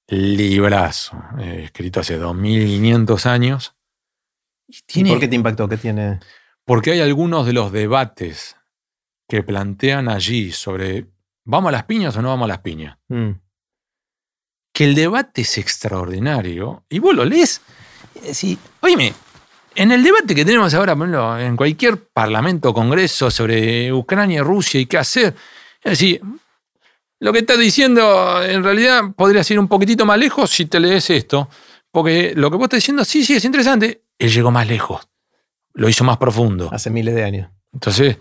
Librazo, 0.07 1.17
eh, 1.39 1.63
escrito 1.65 1.99
hace 1.99 2.17
2500 2.17 3.25
años. 3.25 3.75
Y 4.67 4.77
¿Y 4.77 4.81
tiene, 4.85 5.09
por 5.11 5.19
qué 5.19 5.27
te 5.27 5.35
impactó? 5.35 5.67
¿Qué 5.67 5.77
tiene? 5.77 6.19
porque 6.65 6.91
hay 6.91 7.01
algunos 7.01 7.45
de 7.45 7.53
los 7.53 7.71
debates 7.71 8.57
que 9.29 9.43
plantean 9.43 10.09
allí 10.09 10.51
sobre 10.51 11.05
¿vamos 11.45 11.69
a 11.69 11.71
las 11.71 11.83
piñas 11.85 12.17
o 12.17 12.21
no 12.21 12.29
vamos 12.29 12.45
a 12.45 12.49
las 12.49 12.59
piñas? 12.59 12.97
Mm. 13.07 13.31
Que 14.73 14.83
el 14.83 14.95
debate 14.95 15.41
es 15.41 15.57
extraordinario. 15.57 16.83
Y 16.89 16.99
vos 16.99 17.15
lo 17.15 17.23
lees. 17.23 17.61
Sí, 18.33 18.57
oíme, 18.81 19.13
en 19.75 19.91
el 19.91 20.03
debate 20.03 20.35
que 20.35 20.43
tenemos 20.43 20.73
ahora, 20.73 20.95
por 20.95 21.07
ejemplo, 21.07 21.39
en 21.39 21.55
cualquier 21.55 22.07
parlamento 22.07 22.69
o 22.69 22.73
congreso 22.73 23.31
sobre 23.31 23.93
Ucrania 23.93 24.39
y 24.39 24.41
Rusia 24.41 24.81
y 24.81 24.85
qué 24.85 24.97
hacer, 24.97 25.35
es 25.81 25.91
decir, 25.91 26.21
lo 27.19 27.33
que 27.33 27.39
estás 27.39 27.57
diciendo 27.57 28.43
en 28.43 28.63
realidad 28.63 29.03
podría 29.15 29.41
ir 29.47 29.59
un 29.59 29.67
poquitito 29.67 30.05
más 30.05 30.17
lejos 30.17 30.51
si 30.51 30.65
te 30.65 30.79
lees 30.79 31.09
esto. 31.09 31.49
Porque 31.91 32.33
lo 32.35 32.51
que 32.51 32.57
vos 32.57 32.65
estás 32.65 32.79
diciendo, 32.79 33.05
sí, 33.05 33.23
sí, 33.23 33.35
es 33.35 33.45
interesante. 33.45 34.03
Él 34.19 34.31
llegó 34.31 34.51
más 34.51 34.67
lejos. 34.67 35.07
Lo 35.73 35.87
hizo 35.87 36.03
más 36.03 36.17
profundo. 36.17 36.69
Hace 36.71 36.89
miles 36.89 37.15
de 37.15 37.23
años. 37.23 37.49
Entonces, 37.71 38.17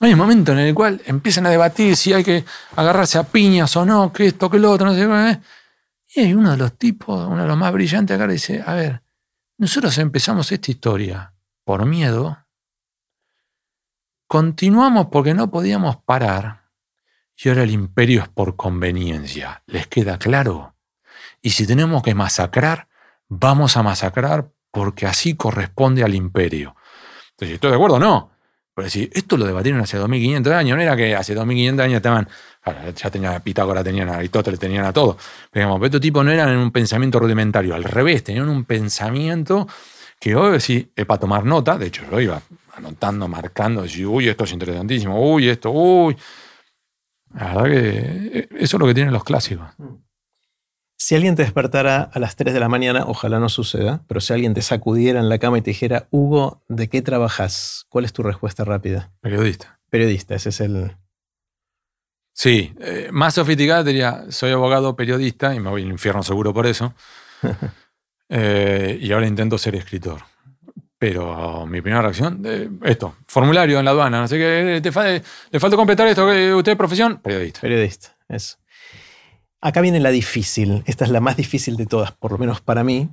hay 0.00 0.12
un 0.12 0.18
momento 0.18 0.52
en 0.52 0.58
el 0.58 0.74
cual 0.74 1.00
empiezan 1.06 1.46
a 1.46 1.50
debatir 1.50 1.96
si 1.96 2.12
hay 2.12 2.24
que 2.24 2.44
agarrarse 2.76 3.18
a 3.18 3.24
piñas 3.24 3.76
o 3.76 3.84
no, 3.84 4.12
que 4.12 4.26
esto, 4.26 4.50
que 4.50 4.58
lo 4.58 4.70
otro, 4.70 4.86
no 4.86 4.94
sé 4.94 5.00
qué. 5.00 5.40
Y 6.16 6.26
hay 6.26 6.34
uno 6.34 6.50
de 6.50 6.56
los 6.56 6.76
tipos, 6.76 7.26
uno 7.26 7.42
de 7.42 7.48
los 7.48 7.56
más 7.56 7.72
brillantes 7.72 8.14
acá, 8.14 8.26
dice, 8.26 8.62
a 8.64 8.74
ver, 8.74 9.02
nosotros 9.58 9.96
empezamos 9.98 10.50
esta 10.52 10.70
historia 10.70 11.32
por 11.64 11.86
miedo, 11.86 12.36
continuamos 14.26 15.06
porque 15.06 15.34
no 15.34 15.50
podíamos 15.50 15.96
parar, 15.96 16.63
y 17.36 17.48
ahora 17.48 17.62
el 17.62 17.70
imperio 17.70 18.22
es 18.22 18.28
por 18.28 18.56
conveniencia. 18.56 19.62
¿Les 19.66 19.86
queda 19.86 20.18
claro? 20.18 20.74
Y 21.42 21.50
si 21.50 21.66
tenemos 21.66 22.02
que 22.02 22.14
masacrar, 22.14 22.88
vamos 23.28 23.76
a 23.76 23.82
masacrar 23.82 24.50
porque 24.70 25.06
así 25.06 25.34
corresponde 25.34 26.02
al 26.02 26.14
imperio. 26.14 26.74
Entonces, 27.30 27.54
¿estoy 27.54 27.70
de 27.70 27.76
acuerdo? 27.76 27.98
No. 27.98 28.30
Pero 28.74 28.90
si 28.90 29.08
esto 29.12 29.36
lo 29.36 29.46
debatieron 29.46 29.80
hace 29.80 29.96
2500 29.96 30.52
años, 30.52 30.76
no 30.76 30.82
era 30.82 30.96
que 30.96 31.14
hace 31.14 31.34
2500 31.34 31.84
años 31.84 31.96
estaban, 31.96 32.28
ya 32.96 33.10
tenían 33.10 33.34
a 33.34 33.40
Pitágoras, 33.40 33.84
tenían 33.84 34.08
a 34.08 34.16
Aristóteles, 34.16 34.58
tenían 34.58 34.84
a 34.84 34.92
todo. 34.92 35.16
Pero 35.50 35.66
digamos, 35.66 35.84
estos 35.86 36.00
tipos 36.00 36.24
no 36.24 36.32
eran 36.32 36.48
en 36.48 36.58
un 36.58 36.72
pensamiento 36.72 37.20
rudimentario, 37.20 37.74
al 37.74 37.84
revés, 37.84 38.24
tenían 38.24 38.48
un 38.48 38.64
pensamiento 38.64 39.68
que 40.18 40.34
hoy 40.34 40.58
sí 40.60 40.90
es 40.96 41.06
para 41.06 41.20
tomar 41.20 41.44
nota, 41.44 41.78
de 41.78 41.86
hecho 41.86 42.02
yo 42.10 42.20
iba 42.20 42.42
anotando, 42.74 43.28
marcando, 43.28 43.82
decir, 43.82 44.06
uy, 44.06 44.28
esto 44.28 44.42
es 44.42 44.52
interesantísimo, 44.52 45.32
uy, 45.32 45.48
esto, 45.48 45.70
uy. 45.70 46.16
La 47.34 47.54
verdad 47.54 47.64
que 47.64 48.38
eh, 48.38 48.48
eso 48.58 48.76
es 48.76 48.80
lo 48.80 48.86
que 48.86 48.94
tienen 48.94 49.12
los 49.12 49.24
clásicos. 49.24 49.66
Si 50.96 51.14
alguien 51.14 51.34
te 51.34 51.42
despertara 51.42 52.02
a 52.02 52.18
las 52.18 52.36
3 52.36 52.54
de 52.54 52.60
la 52.60 52.68
mañana, 52.68 53.04
ojalá 53.06 53.38
no 53.38 53.48
suceda, 53.48 54.04
pero 54.06 54.20
si 54.20 54.32
alguien 54.32 54.54
te 54.54 54.62
sacudiera 54.62 55.20
en 55.20 55.28
la 55.28 55.38
cama 55.38 55.58
y 55.58 55.62
te 55.62 55.70
dijera, 55.70 56.06
Hugo, 56.10 56.62
¿de 56.68 56.88
qué 56.88 57.02
trabajas? 57.02 57.86
¿Cuál 57.88 58.04
es 58.04 58.12
tu 58.12 58.22
respuesta 58.22 58.64
rápida? 58.64 59.12
Periodista. 59.20 59.80
Periodista, 59.90 60.34
ese 60.34 60.50
es 60.50 60.60
el... 60.60 60.96
Sí, 62.32 62.74
eh, 62.80 63.10
más 63.12 63.34
sofisticada 63.34 63.84
diría, 63.84 64.24
soy 64.30 64.52
abogado 64.52 64.96
periodista 64.96 65.54
y 65.54 65.60
me 65.60 65.70
voy 65.70 65.82
al 65.82 65.90
infierno 65.90 66.22
seguro 66.22 66.52
por 66.54 66.66
eso. 66.66 66.94
Eh, 68.30 68.98
y 69.02 69.12
ahora 69.12 69.26
intento 69.26 69.58
ser 69.58 69.76
escritor. 69.76 70.22
Pero 70.98 71.66
mi 71.66 71.80
primera 71.80 72.02
reacción, 72.02 72.42
eh, 72.44 72.68
esto, 72.84 73.16
formulario 73.26 73.78
en 73.78 73.84
la 73.84 73.90
aduana, 73.90 74.20
no 74.20 74.28
sé 74.28 74.38
qué, 74.38 74.80
te 74.82 74.92
fa- 74.92 75.04
le 75.08 75.60
falta 75.60 75.76
completar 75.76 76.06
esto, 76.08 76.26
¿qué- 76.28 76.54
¿usted 76.54 76.72
es 76.72 76.78
profesión? 76.78 77.18
Periodista. 77.18 77.60
Periodista, 77.60 78.16
eso. 78.28 78.56
Acá 79.60 79.80
viene 79.80 79.98
la 80.00 80.10
difícil, 80.10 80.82
esta 80.86 81.04
es 81.04 81.10
la 81.10 81.20
más 81.20 81.36
difícil 81.36 81.76
de 81.76 81.86
todas, 81.86 82.12
por 82.12 82.32
lo 82.32 82.38
menos 82.38 82.60
para 82.60 82.84
mí, 82.84 83.08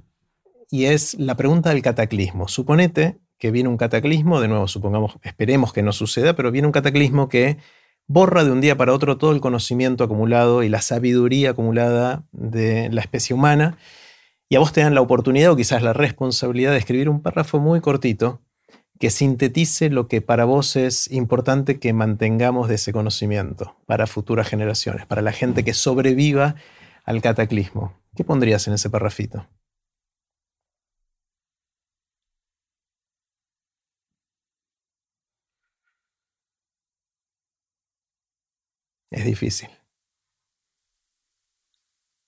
y 0.69 0.85
es 0.85 1.15
la 1.15 1.35
pregunta 1.35 1.69
del 1.69 1.81
cataclismo. 1.81 2.47
Suponete 2.47 3.17
que 3.37 3.51
viene 3.51 3.69
un 3.69 3.77
cataclismo, 3.77 4.39
de 4.39 4.47
nuevo, 4.47 4.67
supongamos, 4.67 5.17
esperemos 5.23 5.73
que 5.73 5.81
no 5.81 5.91
suceda, 5.91 6.35
pero 6.35 6.51
viene 6.51 6.67
un 6.67 6.71
cataclismo 6.71 7.27
que 7.29 7.57
borra 8.05 8.43
de 8.43 8.51
un 8.51 8.61
día 8.61 8.77
para 8.77 8.93
otro 8.93 9.17
todo 9.17 9.31
el 9.31 9.41
conocimiento 9.41 10.03
acumulado 10.03 10.61
y 10.63 10.69
la 10.69 10.81
sabiduría 10.81 11.51
acumulada 11.51 12.23
de 12.31 12.89
la 12.91 13.01
especie 13.01 13.33
humana, 13.33 13.77
y 14.51 14.57
a 14.57 14.59
vos 14.59 14.73
te 14.73 14.81
dan 14.81 14.93
la 14.93 14.99
oportunidad 14.99 15.53
o 15.53 15.55
quizás 15.55 15.81
la 15.81 15.93
responsabilidad 15.93 16.73
de 16.73 16.77
escribir 16.77 17.07
un 17.07 17.21
párrafo 17.21 17.61
muy 17.61 17.79
cortito 17.79 18.41
que 18.99 19.09
sintetice 19.09 19.89
lo 19.89 20.09
que 20.09 20.21
para 20.21 20.43
vos 20.43 20.75
es 20.75 21.09
importante 21.09 21.79
que 21.79 21.93
mantengamos 21.93 22.67
de 22.67 22.75
ese 22.75 22.91
conocimiento 22.91 23.77
para 23.85 24.07
futuras 24.07 24.49
generaciones, 24.49 25.05
para 25.05 25.21
la 25.21 25.31
gente 25.31 25.63
que 25.63 25.73
sobreviva 25.73 26.55
al 27.05 27.21
cataclismo. 27.21 27.97
¿Qué 28.13 28.25
pondrías 28.25 28.67
en 28.67 28.73
ese 28.73 28.89
parrafito? 28.89 29.47
Es 39.11 39.23
difícil. 39.23 39.69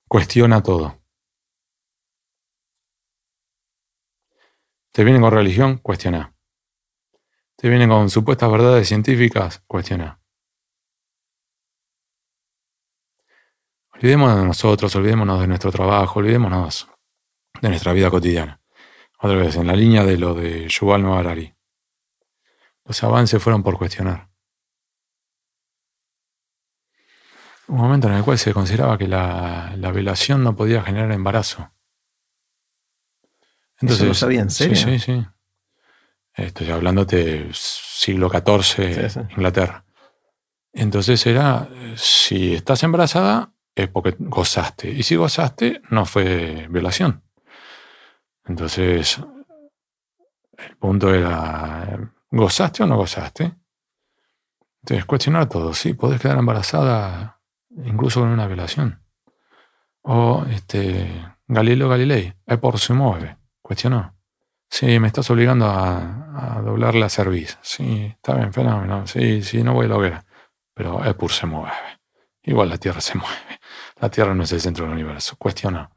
Cuestiona 0.07 0.63
todo. 0.63 1.02
Te 4.93 5.03
vienen 5.03 5.23
con 5.23 5.31
religión, 5.31 5.79
cuestiona. 5.79 6.35
Te 7.57 7.67
vienen 7.67 7.89
con 7.89 8.11
supuestas 8.11 8.51
verdades 8.51 8.87
científicas, 8.87 9.63
cuestiona. 9.65 10.21
Olvidémonos 13.93 14.37
de 14.37 14.45
nosotros, 14.45 14.95
olvidémonos 14.95 15.41
de 15.41 15.47
nuestro 15.47 15.71
trabajo, 15.71 16.19
olvidémonos 16.19 16.87
de 17.59 17.69
nuestra 17.69 17.91
vida 17.91 18.11
cotidiana. 18.11 18.61
Otra 19.19 19.37
vez, 19.37 19.55
en 19.55 19.65
la 19.65 19.75
línea 19.75 20.03
de 20.05 20.17
lo 20.17 20.35
de 20.35 20.69
Yuval 20.69 21.01
Noah 21.01 21.23
Los 22.85 23.03
avances 23.03 23.41
fueron 23.41 23.63
por 23.63 23.79
cuestionar. 23.79 24.29
Un 27.67 27.77
momento 27.77 28.09
en 28.09 28.13
el 28.13 28.23
cual 28.23 28.37
se 28.37 28.53
consideraba 28.53 28.99
que 28.99 29.07
la, 29.07 29.73
velación 29.91 30.43
no 30.43 30.55
podía 30.55 30.83
generar 30.83 31.11
embarazo. 31.11 31.72
Entonces, 33.83 34.03
¿Eso 34.03 34.07
lo 34.07 34.13
sabía 34.13 34.39
en 34.39 34.49
serio? 34.49 34.77
Sí, 34.77 34.97
sí, 34.97 34.99
sí. 34.99 35.25
Estoy 36.35 36.71
hablando 36.71 37.03
de 37.03 37.49
siglo 37.51 38.29
XIV, 38.29 39.27
Inglaterra. 39.31 39.83
Entonces 40.71 41.25
era, 41.27 41.67
si 41.97 42.53
estás 42.53 42.81
embarazada 42.83 43.51
es 43.75 43.89
porque 43.89 44.15
gozaste. 44.17 44.89
Y 44.89 45.03
si 45.03 45.17
gozaste, 45.17 45.81
no 45.89 46.05
fue 46.05 46.67
violación. 46.69 47.23
Entonces, 48.45 49.19
el 50.57 50.77
punto 50.77 51.13
era, 51.13 52.13
¿gozaste 52.31 52.83
o 52.83 52.85
no 52.85 52.95
gozaste? 52.95 53.53
Entonces, 54.81 55.05
cuestionar 55.05 55.49
todo. 55.49 55.73
Sí, 55.73 55.93
podés 55.93 56.21
quedar 56.21 56.37
embarazada 56.37 57.41
incluso 57.83 58.21
con 58.21 58.29
una 58.29 58.47
violación. 58.47 59.03
O 60.03 60.45
este, 60.49 61.09
Galileo 61.47 61.89
Galilei, 61.89 62.33
es 62.45 62.57
por 62.59 62.79
se 62.79 62.93
mueve. 62.93 63.42
Cuestionó. 63.73 64.15
Sí, 64.69 64.99
me 64.99 65.07
estás 65.07 65.31
obligando 65.31 65.65
a, 65.65 66.61
doblar 66.63 66.93
la 66.93 67.09
cerviz. 67.09 67.57
Sí, 67.63 68.05
está 68.05 68.35
bien, 68.35 68.53
fenómeno. 68.53 69.07
Sí, 69.07 69.41
sí, 69.41 69.63
no 69.63 69.73
voy 69.73 69.87
a 69.87 69.89
la 69.89 69.97
hoguera. 69.97 70.25
Pero 70.75 71.01
por 71.17 71.31
se 71.31 71.47
mueve. 71.47 71.71
Igual 72.43 72.69
la 72.69 72.77
Tierra 72.77 73.01
se 73.01 73.15
mueve. 73.17 73.59
La 73.99 74.11
Tierra 74.11 74.35
no 74.35 74.43
es 74.43 74.51
el 74.51 74.61
centro 74.61 74.85
del 74.85 74.93
universo. 74.93 75.37
Cuestiona. 75.39 75.89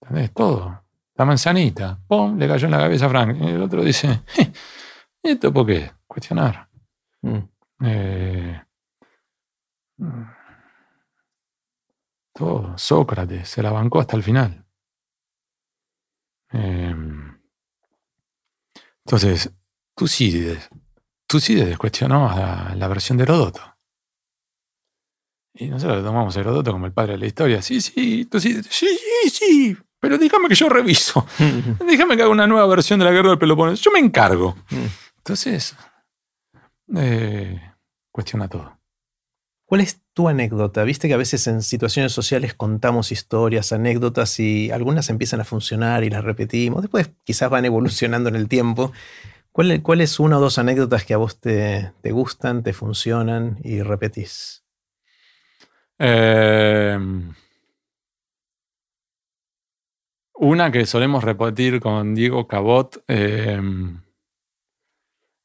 ¿Entendés? 0.00 0.32
Todo. 0.32 0.82
La 1.14 1.26
manzanita. 1.26 1.98
¡Pum! 2.08 2.38
Le 2.38 2.48
cayó 2.48 2.64
en 2.64 2.70
la 2.70 2.78
cabeza 2.78 3.04
a 3.04 3.10
Frank. 3.10 3.36
Y 3.38 3.48
el 3.48 3.62
otro 3.62 3.84
dice, 3.84 4.22
¿esto 5.22 5.52
por 5.52 5.66
qué? 5.66 5.92
Cuestionar. 6.06 6.70
Mm. 7.20 7.38
Eh, 7.84 8.62
todo. 12.32 12.78
Sócrates 12.78 13.46
se 13.46 13.62
la 13.62 13.72
bancó 13.72 14.00
hasta 14.00 14.16
el 14.16 14.22
final. 14.22 14.64
Em, 16.50 17.38
entonces, 19.04 19.50
Tucídides. 19.94 20.68
Tucídides 21.26 21.76
cuestionó 21.78 22.28
a 22.30 22.74
la 22.74 22.88
versión 22.88 23.18
de 23.18 23.24
Herodoto. 23.24 23.60
Y 25.54 25.66
nosotros 25.66 26.04
tomamos 26.04 26.36
a 26.36 26.40
Herodoto 26.40 26.72
como 26.72 26.86
el 26.86 26.92
padre 26.92 27.12
de 27.12 27.18
la 27.18 27.26
historia. 27.26 27.62
Sí, 27.62 27.80
sí, 27.80 28.26
Tucídides. 28.26 28.66
Sí, 28.70 28.86
sí, 28.86 29.30
sí. 29.30 29.76
Pero 30.00 30.16
déjame 30.18 30.48
que 30.48 30.54
yo 30.54 30.68
reviso. 30.68 31.26
déjame 31.86 32.16
que 32.16 32.22
haga 32.22 32.30
una 32.30 32.46
nueva 32.46 32.66
versión 32.66 32.98
de 32.98 33.04
la 33.04 33.10
guerra 33.10 33.30
del 33.30 33.38
Peloponeso. 33.38 33.82
Yo 33.82 33.90
me 33.90 33.98
encargo. 33.98 34.56
Mm. 34.70 34.86
Entonces, 35.18 35.74
eh, 36.96 37.60
cuestiona 38.12 38.48
todo. 38.48 38.78
¿Cuál 39.64 39.82
es 39.82 40.00
tu 40.18 40.28
anécdota? 40.28 40.82
Viste 40.82 41.06
que 41.06 41.14
a 41.14 41.16
veces 41.16 41.46
en 41.46 41.62
situaciones 41.62 42.10
sociales 42.10 42.52
contamos 42.52 43.12
historias, 43.12 43.70
anécdotas 43.70 44.40
y 44.40 44.68
algunas 44.72 45.10
empiezan 45.10 45.40
a 45.40 45.44
funcionar 45.44 46.02
y 46.02 46.10
las 46.10 46.24
repetimos. 46.24 46.82
Después 46.82 47.12
quizás 47.22 47.48
van 47.48 47.64
evolucionando 47.64 48.28
en 48.28 48.34
el 48.34 48.48
tiempo. 48.48 48.90
¿Cuál, 49.52 50.00
es 50.00 50.18
una 50.18 50.38
o 50.38 50.40
dos 50.40 50.58
anécdotas 50.58 51.04
que 51.04 51.14
a 51.14 51.18
vos 51.18 51.38
te, 51.38 51.92
gustan, 52.02 52.64
te 52.64 52.72
funcionan 52.72 53.58
y 53.62 53.80
repetís? 53.82 54.64
Em, 56.00 57.32
una 60.34 60.72
que 60.72 60.84
solemos 60.84 61.22
repetir 61.22 61.78
con 61.78 62.16
Diego 62.16 62.48
Cabot 62.48 63.04
em, 63.06 64.00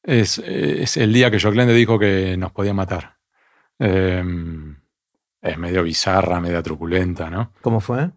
es, 0.02 0.96
el 0.96 1.12
día 1.12 1.30
que 1.30 1.38
Joclende 1.38 1.74
dijo 1.74 1.96
que 1.96 2.36
nos 2.36 2.50
podía 2.50 2.74
matar. 2.74 3.14
Em, 3.78 4.76
es 5.40 5.58
medio 5.58 5.82
bizarra, 5.82 6.40
medio 6.40 6.62
truculenta, 6.62 7.28
¿no? 7.28 7.52
¿Cómo 7.60 7.80
fue? 7.80 8.10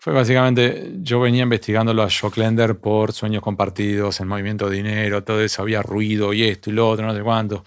Fue 0.00 0.12
básicamente, 0.12 0.92
yo 1.00 1.20
venía 1.20 1.42
investigándolo 1.42 2.02
a 2.02 2.08
Joclender 2.08 2.78
por 2.78 3.12
sueños 3.12 3.42
compartidos, 3.42 4.20
el 4.20 4.26
movimiento 4.26 4.68
de 4.68 4.76
dinero, 4.76 5.24
todo 5.24 5.40
eso, 5.42 5.62
había 5.62 5.82
ruido 5.82 6.32
y 6.32 6.44
esto 6.44 6.70
y 6.70 6.72
lo 6.74 6.88
otro, 6.88 7.04
no 7.06 7.14
sé 7.14 7.22
cuánto. 7.22 7.64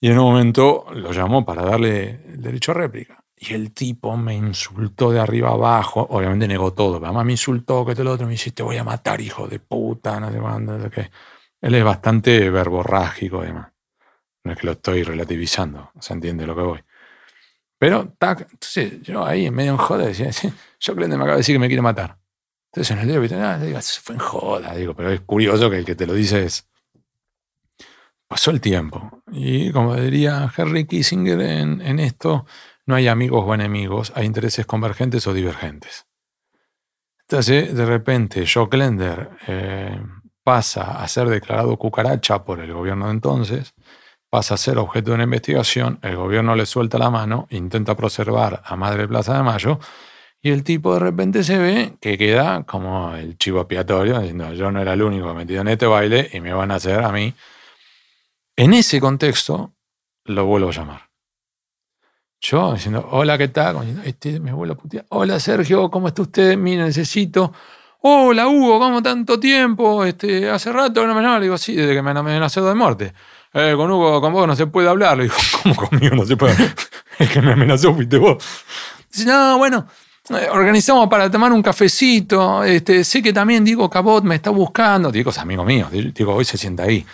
Y 0.00 0.08
en 0.08 0.18
un 0.18 0.24
momento 0.32 0.86
lo 0.94 1.12
llamó 1.12 1.44
para 1.44 1.62
darle 1.62 2.20
el 2.26 2.42
derecho 2.42 2.72
a 2.72 2.74
réplica. 2.74 3.24
Y 3.36 3.54
el 3.54 3.72
tipo 3.72 4.16
me 4.16 4.34
insultó 4.34 5.10
de 5.10 5.18
arriba 5.18 5.50
abajo, 5.50 6.06
obviamente 6.10 6.46
negó 6.46 6.72
todo, 6.72 6.94
pero 6.94 7.06
además 7.06 7.24
me 7.26 7.32
insultó 7.32 7.84
que 7.84 7.94
todo 7.94 8.04
lo 8.04 8.12
otro, 8.12 8.26
me 8.26 8.32
dice, 8.32 8.52
te 8.52 8.62
voy 8.62 8.76
a 8.76 8.84
matar, 8.84 9.20
hijo 9.20 9.48
de 9.48 9.58
puta, 9.58 10.20
no 10.20 10.30
sé 10.30 10.38
cuánto, 10.38 10.78
no 10.78 10.84
sé 10.84 10.90
qué. 10.90 11.10
Él 11.60 11.74
es 11.74 11.84
bastante 11.84 12.50
verborrágico, 12.50 13.40
además. 13.40 13.71
No 14.44 14.52
es 14.52 14.58
que 14.58 14.66
lo 14.66 14.72
estoy 14.72 15.02
relativizando, 15.02 15.92
se 16.00 16.12
entiende 16.12 16.46
lo 16.46 16.54
que 16.54 16.62
voy. 16.62 16.84
Pero, 17.78 18.14
tac, 18.18 18.42
entonces 18.42 19.02
yo 19.02 19.24
ahí 19.24 19.46
en 19.46 19.54
medio 19.54 19.72
en 19.72 19.76
joda 19.76 20.06
decía, 20.06 20.30
yo 20.80 20.96
Clende 20.96 21.16
me 21.16 21.24
acaba 21.24 21.34
de 21.34 21.40
decir 21.40 21.54
que 21.54 21.60
me 21.60 21.68
quiere 21.68 21.82
matar. 21.82 22.18
Entonces 22.72 22.90
en 22.92 23.00
el 23.00 23.08
diario, 23.08 23.46
ah, 23.46 23.58
digo, 23.58 23.80
se 23.82 24.00
fue 24.00 24.14
en 24.14 24.20
joda, 24.20 24.74
digo, 24.74 24.94
pero 24.94 25.10
es 25.10 25.20
curioso 25.20 25.68
que 25.68 25.78
el 25.78 25.84
que 25.84 25.94
te 25.94 26.06
lo 26.06 26.14
dice 26.14 26.44
es. 26.44 26.68
Pasó 28.26 28.50
el 28.50 28.62
tiempo. 28.62 29.22
Y 29.30 29.72
como 29.72 29.94
diría 29.94 30.50
Henry 30.56 30.86
Kissinger 30.86 31.40
en, 31.40 31.82
en 31.82 31.98
esto, 31.98 32.46
no 32.86 32.94
hay 32.94 33.08
amigos 33.08 33.44
o 33.46 33.54
enemigos, 33.54 34.12
hay 34.14 34.24
intereses 34.24 34.64
convergentes 34.64 35.26
o 35.26 35.34
divergentes. 35.34 36.06
Entonces, 37.32 37.74
de 37.74 37.86
repente, 37.86 38.44
Joe 38.46 38.68
Klender 38.68 39.30
eh, 39.46 40.00
pasa 40.42 41.02
a 41.02 41.08
ser 41.08 41.28
declarado 41.28 41.76
cucaracha 41.76 42.44
por 42.44 42.60
el 42.60 42.72
gobierno 42.72 43.06
de 43.06 43.12
entonces 43.12 43.74
pasa 44.32 44.54
a 44.54 44.56
ser 44.56 44.78
objeto 44.78 45.10
de 45.10 45.16
una 45.16 45.24
investigación, 45.24 45.98
el 46.00 46.16
gobierno 46.16 46.56
le 46.56 46.64
suelta 46.64 46.96
la 46.96 47.10
mano, 47.10 47.46
intenta 47.50 47.94
preservar 47.94 48.62
a 48.64 48.76
Madre 48.76 49.06
Plaza 49.06 49.36
de 49.36 49.42
Mayo, 49.42 49.78
y 50.40 50.52
el 50.52 50.64
tipo 50.64 50.94
de 50.94 51.00
repente 51.00 51.44
se 51.44 51.58
ve 51.58 51.98
que 52.00 52.16
queda 52.16 52.62
como 52.62 53.14
el 53.14 53.36
chivo 53.36 53.60
expiatorio, 53.60 54.20
diciendo 54.20 54.54
yo 54.54 54.70
no 54.70 54.80
era 54.80 54.94
el 54.94 55.02
único 55.02 55.34
metido 55.34 55.60
en 55.60 55.68
este 55.68 55.84
baile 55.84 56.30
y 56.32 56.40
me 56.40 56.54
van 56.54 56.70
a 56.70 56.76
hacer 56.76 57.00
a 57.00 57.12
mí. 57.12 57.34
En 58.56 58.72
ese 58.72 59.00
contexto, 59.00 59.74
lo 60.24 60.46
vuelvo 60.46 60.70
a 60.70 60.72
llamar. 60.72 61.10
Yo 62.40 62.72
diciendo, 62.72 63.06
hola, 63.10 63.36
¿qué 63.36 63.48
tal? 63.48 64.00
Este 64.02 64.40
me 64.40 64.54
vuelvo 64.54 64.72
a 64.72 64.76
putear. 64.78 65.04
Hola, 65.10 65.38
Sergio, 65.40 65.90
¿cómo 65.90 66.08
está 66.08 66.22
usted? 66.22 66.56
Mira, 66.56 66.86
necesito. 66.86 67.52
Hola, 68.00 68.48
Hugo, 68.48 68.78
¿cómo 68.78 69.02
tanto 69.02 69.38
tiempo? 69.38 70.06
Este, 70.06 70.48
hace 70.48 70.72
rato 70.72 71.06
no 71.06 71.14
me 71.14 71.20
llama. 71.20 71.38
Le 71.38 71.44
digo, 71.44 71.58
sí, 71.58 71.76
desde 71.76 71.92
que 71.92 72.00
me 72.00 72.12
amenazó 72.12 72.66
de 72.66 72.74
muerte. 72.74 73.12
Eh, 73.54 73.74
con 73.76 73.90
Hugo, 73.90 74.20
con 74.20 74.32
vos 74.32 74.46
no 74.46 74.56
se 74.56 74.66
puede 74.66 74.88
hablar. 74.88 75.16
Le 75.16 75.24
digo, 75.24 75.34
¿cómo 75.62 75.76
conmigo 75.76 76.16
no 76.16 76.24
se 76.24 76.36
puede 76.36 76.54
hablar? 76.54 76.74
El 77.18 77.28
que 77.28 77.42
me 77.42 77.52
amenazó 77.52 77.94
fuiste 77.94 78.18
vos. 78.18 78.42
Dice, 79.12 79.26
no, 79.26 79.58
bueno, 79.58 79.86
eh, 80.30 80.48
organizamos 80.50 81.08
para 81.08 81.30
tomar 81.30 81.52
un 81.52 81.62
cafecito. 81.62 82.64
Este, 82.64 83.04
sé 83.04 83.22
que 83.22 83.32
también 83.32 83.64
Diego 83.64 83.90
Cabot 83.90 84.24
me 84.24 84.36
está 84.36 84.50
buscando. 84.50 85.12
Diego 85.12 85.30
es 85.30 85.38
amigo 85.38 85.64
mío. 85.64 85.88
Diego 85.90 86.34
hoy 86.34 86.44
se 86.44 86.56
sienta 86.56 86.84
ahí. 86.84 87.04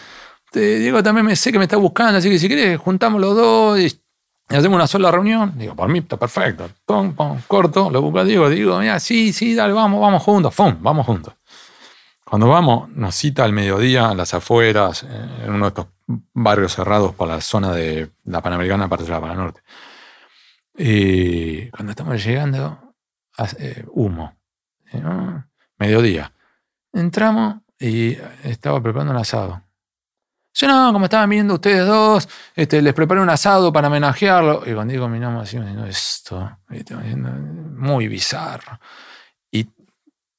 Diego 0.53 1.03
también 1.03 1.37
sé 1.37 1.53
que 1.53 1.59
me 1.59 1.65
está 1.65 1.77
buscando, 1.77 2.19
así 2.19 2.31
que 2.31 2.39
si 2.39 2.49
querés 2.49 2.79
juntamos 2.79 3.21
los 3.21 3.37
dos 3.37 3.79
y 3.79 4.01
hacemos 4.49 4.77
una 4.77 4.87
sola 4.87 5.11
reunión. 5.11 5.53
Digo, 5.57 5.75
por 5.75 5.89
mí 5.89 5.99
está 5.99 6.17
perfecto. 6.17 6.71
Pum, 6.87 7.13
pum, 7.15 7.39
corto, 7.47 7.91
lo 7.91 8.01
busco 8.01 8.21
a. 8.21 8.25
Digo, 8.25 8.79
mira, 8.79 8.99
sí, 8.99 9.33
sí, 9.33 9.55
dale, 9.55 9.73
vamos, 9.75 10.01
vamos 10.01 10.23
juntos. 10.23 10.55
Pum, 10.55 10.77
vamos 10.81 11.05
juntos. 11.05 11.35
Cuando 12.29 12.49
vamos, 12.49 12.91
nos 12.91 13.15
cita 13.15 13.45
al 13.45 13.55
mediodía 13.55 14.11
a 14.11 14.15
las 14.15 14.35
afueras, 14.35 15.03
eh, 15.03 15.07
en 15.45 15.51
uno 15.51 15.65
de 15.65 15.69
estos 15.69 15.87
barrios 16.35 16.75
cerrados 16.75 17.15
por 17.15 17.27
la 17.27 17.41
zona 17.41 17.73
de 17.73 18.11
la 18.25 18.43
Panamericana 18.43 18.87
para 18.87 19.03
allá, 19.03 19.19
para 19.19 19.33
el 19.33 19.39
norte. 19.39 19.63
Y 20.77 21.71
cuando 21.71 21.93
estamos 21.93 22.23
llegando, 22.23 22.95
hace, 23.35 23.83
humo. 23.93 24.37
Mediodía. 25.79 26.31
Entramos 26.93 27.63
y 27.81 28.19
estaba 28.45 28.83
preparando 28.83 29.13
un 29.13 29.19
asado. 29.19 29.63
Yo 30.53 30.69
no, 30.69 30.93
como 30.93 31.07
estaban 31.07 31.31
viendo 31.31 31.55
ustedes 31.55 31.87
dos, 31.87 32.29
este, 32.55 32.83
les 32.83 32.93
preparé 32.93 33.23
un 33.23 33.31
asado 33.31 33.73
para 33.73 33.89
homenajearlo. 33.89 34.65
Y 34.67 34.75
cuando 34.75 34.93
digo 34.93 35.09
nombre 35.09 35.45
así, 35.45 35.59
me 35.59 35.71
digo, 35.71 35.85
esto, 35.87 36.59
muy 37.75 38.07
bizarro. 38.07 38.79
Y 39.51 39.67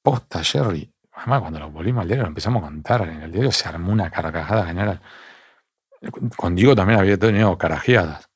posta, 0.02 0.44
Jerry, 0.44 0.88
además 1.20 1.40
cuando 1.40 1.58
lo 1.58 1.70
volvimos 1.70 2.02
al 2.02 2.08
diario, 2.08 2.22
lo 2.22 2.28
empezamos 2.28 2.62
a 2.62 2.66
contar 2.66 3.02
en 3.02 3.22
el 3.22 3.32
diario, 3.32 3.52
se 3.52 3.68
armó 3.68 3.92
una 3.92 4.10
carcajada 4.10 4.66
general. 4.66 5.00
Con 6.36 6.54
Diego 6.54 6.74
también 6.74 6.98
había 6.98 7.18
tenido 7.18 7.56
carajeadas. 7.58 8.28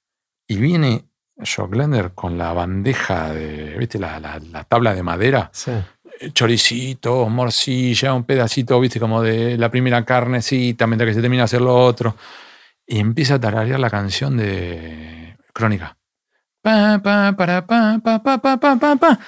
Y 0.47 0.59
viene 0.59 1.07
Glender 1.69 2.13
con 2.15 2.37
la 2.39 2.53
bandeja 2.53 3.33
de, 3.33 3.77
¿viste? 3.79 3.99
La, 3.99 4.21
la, 4.21 4.65
tabla 4.65 4.95
de 4.95 5.03
madera. 5.03 5.51
Sí. 5.53 5.73
Eh, 6.21 6.31
choricito, 6.33 7.29
morcilla, 7.29 8.15
un 8.15 8.25
pedacito, 8.25 8.79
¿viste? 8.79 9.01
Como 9.01 9.23
de 9.23 9.57
la 9.57 9.71
primera 9.71 10.05
carnecita, 10.05 10.87
mientras 10.87 11.09
que 11.09 11.15
se 11.15 11.21
termina 11.23 11.43
de 11.43 11.45
hacer 11.45 11.63
lo 11.63 11.75
otro. 11.75 12.17
Y 12.87 12.99
empieza 12.99 13.35
a 13.35 13.41
tararear 13.41 13.81
la 13.81 13.91
canción 13.91 14.37
de 14.37 15.37
Crónica. 15.53 15.97
Pa, 16.61 17.01
pa, 17.03 17.35
para, 17.37 17.67
pa, 17.67 17.99
pa, 18.03 18.23
pa, 18.23 18.39
pa, 18.39 18.59
pa, 18.59 18.97
pa. 18.97 19.19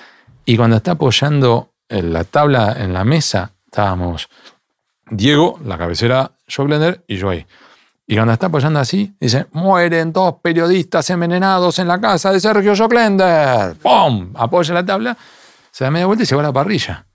Y 0.45 0.57
cuando 0.57 0.77
está 0.77 0.93
apoyando 0.93 1.73
la 1.88 2.24
tabla 2.24 2.76
en 2.78 2.92
la 2.92 3.04
mesa, 3.04 3.52
estábamos 3.66 4.28
Diego, 5.10 5.58
la 5.64 5.78
cabecera, 5.78 6.32
Glender 6.46 7.04
y 7.06 7.16
yo 7.16 7.30
ahí. 7.30 7.46
Y 8.08 8.14
cuando 8.14 8.32
está 8.32 8.46
apoyando 8.46 8.78
así, 8.78 9.14
dice, 9.18 9.46
mueren 9.52 10.12
dos 10.12 10.36
periodistas 10.40 11.10
envenenados 11.10 11.78
en 11.80 11.88
la 11.88 12.00
casa 12.00 12.32
de 12.32 12.38
Sergio 12.38 12.76
Joclender. 12.76 13.74
¡Pum! 13.76 14.32
Apoya 14.36 14.74
la 14.74 14.86
tabla, 14.86 15.16
se 15.70 15.84
da 15.84 15.90
media 15.90 16.06
vuelta 16.06 16.22
y 16.22 16.26
se 16.26 16.36
va 16.36 16.42
a 16.42 16.46
la 16.46 16.52
parrilla. 16.52 17.06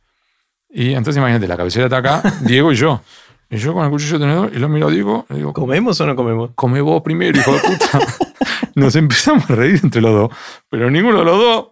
Y 0.70 0.90
entonces 0.90 1.18
imagínate, 1.18 1.48
la 1.48 1.58
cabecera 1.58 1.86
está 1.86 1.98
acá, 1.98 2.22
Diego 2.42 2.72
y 2.72 2.76
yo. 2.76 3.02
Y 3.50 3.58
yo 3.58 3.74
con 3.74 3.84
el 3.84 3.92
cuchillo 3.92 4.20
tenedor 4.20 4.52
y 4.54 4.60
lo 4.60 4.70
miro 4.70 4.88
a 4.88 4.92
Diego 4.92 5.26
y 5.30 5.36
digo, 5.36 5.54
¿comemos 5.54 6.00
o 6.00 6.06
no 6.06 6.16
comemos? 6.16 6.52
Come 6.56 6.80
vos 6.80 7.02
primero, 7.02 7.38
hijo 7.38 7.54
de 7.54 7.60
puta. 7.60 8.00
Nos 8.76 8.96
empezamos 8.96 9.50
a 9.50 9.56
reír 9.56 9.80
entre 9.84 10.02
los 10.02 10.12
dos, 10.12 10.38
pero 10.70 10.90
ninguno 10.90 11.20
de 11.20 11.26
los 11.26 11.38
dos 11.38 11.68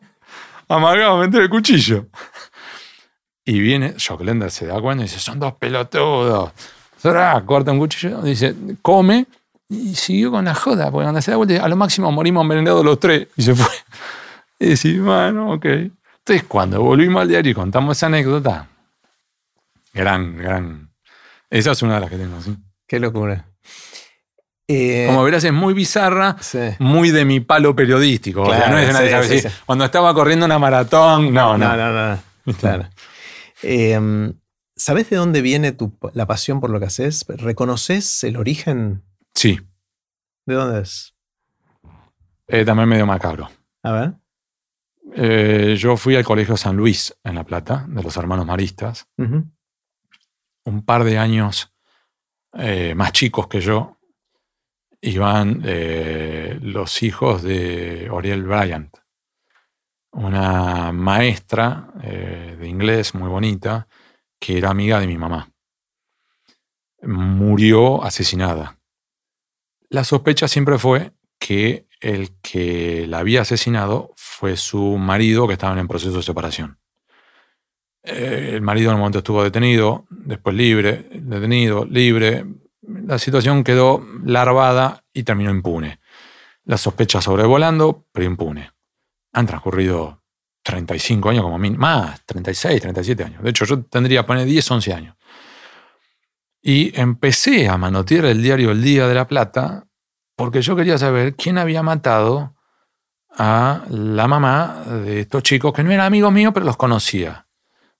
amagaba 0.67 1.19
meter 1.19 1.41
el 1.41 1.49
cuchillo. 1.49 2.07
Y 3.49 3.59
viene, 3.61 3.95
Joclender 3.97 4.51
se 4.51 4.67
da 4.67 4.79
cuenta 4.79 5.03
y 5.03 5.07
dice, 5.07 5.19
son 5.19 5.39
dos 5.39 5.53
pelotudos. 5.53 6.51
Corta 7.47 7.71
un 7.71 7.79
cuchillo, 7.79 8.21
dice, 8.21 8.53
come, 8.83 9.25
y 9.67 9.95
siguió 9.95 10.29
con 10.29 10.45
la 10.45 10.53
joda, 10.53 10.91
porque 10.91 11.05
cuando 11.05 11.19
se 11.19 11.31
da 11.31 11.37
vuelta, 11.37 11.65
a 11.65 11.67
lo 11.67 11.75
máximo 11.75 12.11
morimos 12.11 12.43
envenenados 12.43 12.85
los 12.85 12.99
tres, 12.99 13.27
y 13.35 13.41
se 13.41 13.55
fue. 13.55 13.65
Y 14.59 14.67
decís, 14.67 15.01
bueno, 15.01 15.53
ok. 15.53 15.65
Entonces, 15.65 16.43
cuando 16.47 16.83
volvimos 16.83 17.23
al 17.23 17.29
diario 17.29 17.51
y 17.51 17.55
contamos 17.55 17.97
esa 17.97 18.05
anécdota, 18.05 18.67
gran, 19.93 20.37
gran. 20.37 20.89
Esa 21.49 21.71
es 21.71 21.81
una 21.81 21.95
de 21.95 22.01
las 22.01 22.09
que 22.11 22.17
tengo, 22.17 22.39
sí. 22.41 22.55
Qué 22.85 22.99
locura. 22.99 23.45
Eh, 24.67 25.05
Como 25.07 25.23
verás, 25.23 25.43
es 25.43 25.53
muy 25.53 25.73
bizarra, 25.73 26.35
muy 26.77 27.09
de 27.09 27.25
mi 27.25 27.39
palo 27.39 27.75
periodístico. 27.75 28.43
Cuando 29.65 29.85
estaba 29.85 30.13
corriendo 30.13 30.45
una 30.45 30.59
maratón, 30.59 31.33
no, 31.33 31.57
no. 31.57 31.75
No, 31.75 31.91
no, 31.91 32.09
no. 32.11 32.53
Claro. 32.59 32.87
Em, 33.61 34.33
¿Sabes 34.79 35.09
de 35.09 35.17
dónde 35.17 35.41
viene 35.41 35.73
tu, 35.73 35.97
la 36.13 36.25
pasión 36.25 36.61
por 36.61 36.69
lo 36.69 36.79
que 36.79 36.85
haces? 36.85 37.25
¿Reconoces 37.27 38.23
el 38.23 38.37
origen? 38.37 39.03
Sí. 39.35 39.59
¿De 40.45 40.55
dónde 40.55 40.81
es? 40.81 41.13
Eh, 42.47 42.63
también 42.63 42.87
medio 42.87 43.05
macabro. 43.05 43.49
A 43.83 43.91
ver. 43.91 44.13
Eh, 45.15 45.75
yo 45.77 45.97
fui 45.97 46.15
al 46.15 46.23
Colegio 46.23 46.55
San 46.55 46.77
Luis 46.77 47.13
en 47.25 47.35
La 47.35 47.43
Plata, 47.43 47.85
de 47.89 48.01
los 48.01 48.15
hermanos 48.15 48.45
maristas. 48.45 49.05
Un 49.17 50.85
par 50.85 51.03
de 51.03 51.17
años 51.17 51.73
eh, 52.53 52.95
más 52.95 53.11
chicos 53.11 53.49
que 53.49 53.59
yo 53.59 53.97
iban 55.01 55.61
los 56.61 57.03
hijos 57.03 57.43
de 57.43 58.09
Oriel 58.09 58.43
Bryant, 58.43 58.95
una 60.11 60.91
maestra 60.91 61.91
de 62.01 62.67
inglés 62.67 63.13
muy 63.13 63.29
bonita 63.29 63.87
que 64.39 64.57
era 64.57 64.69
amiga 64.69 64.99
de 64.99 65.07
mi 65.07 65.17
mamá. 65.17 65.51
Murió 67.01 68.03
asesinada. 68.03 68.79
La 69.89 70.03
sospecha 70.03 70.47
siempre 70.47 70.77
fue 70.77 71.13
que 71.39 71.87
el 71.99 72.39
que 72.41 73.05
la 73.07 73.19
había 73.19 73.41
asesinado 73.41 74.11
fue 74.15 74.55
su 74.55 74.97
marido 74.97 75.47
que 75.47 75.53
estaba 75.53 75.79
en 75.79 75.87
proceso 75.87 76.17
de 76.17 76.23
separación. 76.23 76.79
Eh, 78.03 78.51
el 78.53 78.61
marido 78.61 78.89
en 78.89 78.95
un 78.95 79.01
momento 79.01 79.19
estuvo 79.19 79.43
detenido, 79.43 80.05
después 80.09 80.55
libre, 80.55 81.09
detenido, 81.11 81.85
libre. 81.85 82.45
La 82.81 83.19
situación 83.19 83.63
quedó 83.63 84.05
larvada 84.23 85.03
y 85.13 85.23
terminó 85.23 85.51
impune. 85.51 85.99
La 86.63 86.77
sospecha 86.77 87.21
sobrevolando, 87.21 88.05
pero 88.11 88.25
impune. 88.25 88.71
Han 89.33 89.45
transcurrido 89.45 90.21
35 90.63 91.29
años 91.29 91.43
como 91.43 91.57
mínimo, 91.57 91.81
más, 91.81 92.23
36, 92.25 92.81
37 92.81 93.23
años. 93.23 93.43
De 93.43 93.49
hecho, 93.49 93.65
yo 93.65 93.83
tendría, 93.83 94.25
poner 94.25 94.45
10, 94.45 94.71
11 94.71 94.93
años. 94.93 95.15
Y 96.61 96.97
empecé 96.99 97.67
a 97.69 97.77
manotear 97.77 98.25
el 98.25 98.41
diario 98.41 98.71
El 98.71 98.81
Día 98.81 99.07
de 99.07 99.13
la 99.13 99.27
Plata 99.27 99.85
porque 100.35 100.61
yo 100.61 100.75
quería 100.75 100.97
saber 100.97 101.35
quién 101.35 101.57
había 101.57 101.83
matado 101.83 102.55
a 103.31 103.83
la 103.89 104.27
mamá 104.27 104.83
de 104.85 105.21
estos 105.21 105.43
chicos, 105.43 105.73
que 105.73 105.83
no 105.83 105.91
eran 105.91 106.05
amigos 106.05 106.31
míos, 106.31 106.51
pero 106.53 106.65
los 106.65 106.77
conocía. 106.77 107.47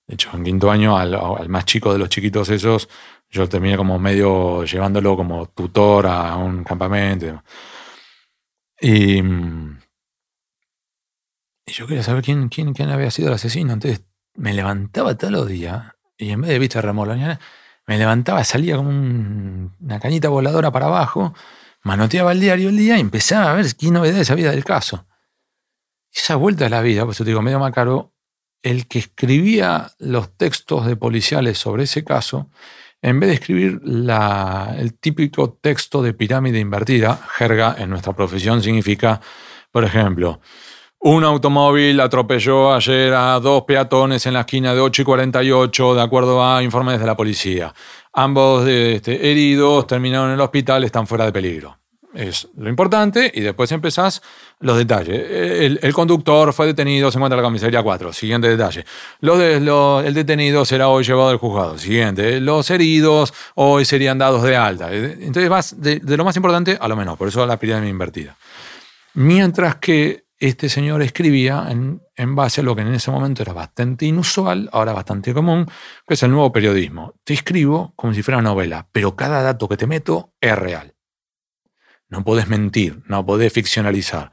De 0.06 0.14
hecho, 0.14 0.30
en 0.34 0.44
quinto 0.44 0.70
año, 0.70 0.96
al, 0.96 1.14
al 1.14 1.48
más 1.48 1.64
chico 1.64 1.92
de 1.92 1.98
los 1.98 2.08
chiquitos 2.08 2.48
esos, 2.48 2.88
yo 3.30 3.48
terminé 3.48 3.76
como 3.76 3.98
medio 3.98 4.64
llevándolo 4.64 5.16
como 5.16 5.46
tutor 5.46 6.06
a 6.06 6.36
un 6.36 6.64
campamento. 6.64 7.42
Y 8.80 9.22
y 9.22 9.22
yo 11.72 11.86
quería 11.86 12.02
saber 12.02 12.22
quién, 12.22 12.48
quién, 12.48 12.74
quién 12.74 12.90
había 12.90 13.10
sido 13.10 13.28
el 13.28 13.34
asesino. 13.34 13.72
Entonces 13.72 14.04
me 14.34 14.54
levantaba 14.54 15.16
todos 15.16 15.32
los 15.32 15.48
días 15.48 15.92
y 16.16 16.30
en 16.30 16.40
vez 16.42 16.50
de 16.50 16.58
vista 16.58 16.80
remolañar, 16.80 17.40
me 17.86 17.98
levantaba, 17.98 18.44
salía 18.44 18.76
como 18.76 18.90
una 18.90 20.00
cañita 20.00 20.28
voladora 20.28 20.70
para 20.70 20.86
abajo, 20.86 21.34
manoteaba 21.82 22.32
el 22.32 22.40
diario 22.40 22.68
el 22.68 22.76
día 22.76 22.96
y 22.96 23.00
empezaba 23.00 23.50
a 23.50 23.54
ver 23.54 23.66
qué 23.74 23.90
novedades 23.90 24.30
había 24.30 24.50
del 24.50 24.64
caso. 24.64 25.06
esa 26.12 26.36
vuelta 26.36 26.64
de 26.64 26.70
la 26.70 26.82
vida, 26.82 27.04
pues 27.04 27.18
yo 27.18 27.24
te 27.24 27.30
digo, 27.30 27.42
medio 27.42 27.58
macaro, 27.58 28.14
el 28.62 28.86
que 28.86 28.98
escribía 28.98 29.92
los 29.98 30.36
textos 30.36 30.86
de 30.86 30.96
policiales 30.96 31.58
sobre 31.58 31.84
ese 31.84 32.04
caso, 32.04 32.50
en 33.02 33.18
vez 33.18 33.30
de 33.30 33.34
escribir 33.34 33.80
la, 33.82 34.74
el 34.78 34.94
típico 34.98 35.52
texto 35.54 36.02
de 36.02 36.12
pirámide 36.12 36.58
invertida, 36.58 37.16
jerga 37.38 37.74
en 37.78 37.90
nuestra 37.90 38.12
profesión 38.12 38.62
significa, 38.62 39.20
por 39.70 39.84
ejemplo, 39.84 40.40
un 41.00 41.24
automóvil 41.24 41.98
atropelló 42.00 42.74
ayer 42.74 43.14
a 43.14 43.40
dos 43.40 43.62
peatones 43.62 44.26
en 44.26 44.34
la 44.34 44.40
esquina 44.40 44.74
de 44.74 44.80
8 44.80 45.02
y 45.02 45.04
48, 45.04 45.94
de 45.94 46.02
acuerdo 46.02 46.44
a 46.44 46.62
informes 46.62 47.00
de 47.00 47.06
la 47.06 47.16
policía. 47.16 47.74
Ambos 48.12 48.68
este, 48.68 49.30
heridos 49.30 49.86
terminaron 49.86 50.28
en 50.28 50.34
el 50.34 50.40
hospital, 50.40 50.84
están 50.84 51.06
fuera 51.06 51.24
de 51.24 51.32
peligro. 51.32 51.78
Es 52.12 52.48
lo 52.56 52.68
importante 52.68 53.30
y 53.32 53.40
después 53.40 53.70
empezás 53.70 54.20
los 54.58 54.76
detalles. 54.76 55.78
El, 55.80 55.94
conductor 55.94 56.52
fue 56.52 56.66
detenido, 56.66 57.10
se 57.10 57.18
encuentra 57.18 57.38
en 57.38 57.42
la 57.42 57.48
comisaría 57.48 57.82
4. 57.82 58.12
Siguiente 58.12 58.48
detalle. 58.48 58.84
el 59.22 60.14
detenido 60.14 60.64
será 60.64 60.88
hoy 60.88 61.04
llevado 61.04 61.28
al 61.30 61.36
juzgado. 61.36 61.78
Siguiente. 61.78 62.40
Los 62.40 62.68
heridos 62.70 63.32
hoy 63.54 63.84
serían 63.84 64.18
dados 64.18 64.42
de 64.42 64.56
alta. 64.56 64.92
Entonces 64.92 65.48
vas 65.48 65.80
de, 65.80 66.00
de 66.00 66.16
lo 66.16 66.24
más 66.24 66.34
importante 66.34 66.76
a 66.80 66.88
lo 66.88 66.96
menos. 66.96 67.16
Por 67.16 67.28
eso 67.28 67.46
la 67.46 67.58
pirámide 67.58 67.90
invertida. 67.90 68.36
Mientras 69.14 69.76
que 69.76 70.24
este 70.40 70.70
señor 70.70 71.02
escribía 71.02 71.66
en, 71.68 72.00
base 72.34 72.62
a 72.62 72.64
lo 72.64 72.74
que 72.74 72.80
en 72.80 72.94
ese 72.94 73.10
momento 73.10 73.42
era 73.42 73.52
bastante 73.52 74.06
inusual, 74.06 74.70
ahora 74.72 74.94
bastante 74.94 75.34
común, 75.34 75.66
que 76.06 76.14
es 76.14 76.22
el 76.22 76.30
nuevo 76.30 76.50
periodismo. 76.50 77.14
Te 77.24 77.34
escribo 77.34 77.92
como 77.94 78.14
si 78.14 78.22
fuera 78.22 78.40
novela, 78.40 78.88
pero 78.90 79.14
cada 79.14 79.42
dato 79.42 79.68
que 79.68 79.76
te 79.76 79.86
meto 79.86 80.32
es 80.40 80.56
real. 80.56 80.94
No 82.08 82.24
podés 82.24 82.48
mentir, 82.48 83.02
no 83.06 83.24
podés 83.24 83.52
ficcionalizar. 83.52 84.32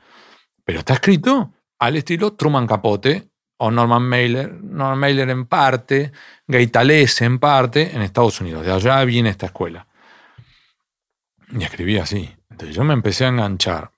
Pero 0.64 0.80
está 0.80 0.94
escrito 0.94 1.54
al 1.78 1.98
estilo 1.98 2.34
Truman 2.34 2.68
Capote 2.68 3.28
o 3.58 3.70
Norman 3.70 4.04
Mailer, 4.04 4.64
Norman 4.64 5.00
Mailer 5.00 5.30
en 5.30 5.46
parte, 5.46 6.14
Gaitales 6.48 7.22
en 7.22 7.38
parte, 7.38 7.94
en 7.94 8.02
Estados 8.02 8.40
Unidos. 8.40 8.66
De 8.66 8.72
allá 8.72 9.04
viene 9.04 9.30
esta 9.30 9.48
escuela. 9.48 9.86
Y 11.52 11.64
escribía 11.64 12.04
así. 12.04 12.34
Entonces 12.50 12.76
yo 12.76 12.86
me 12.86 12.94
empecé 12.94 13.26
a 13.26 13.30
enganchar 13.30 13.92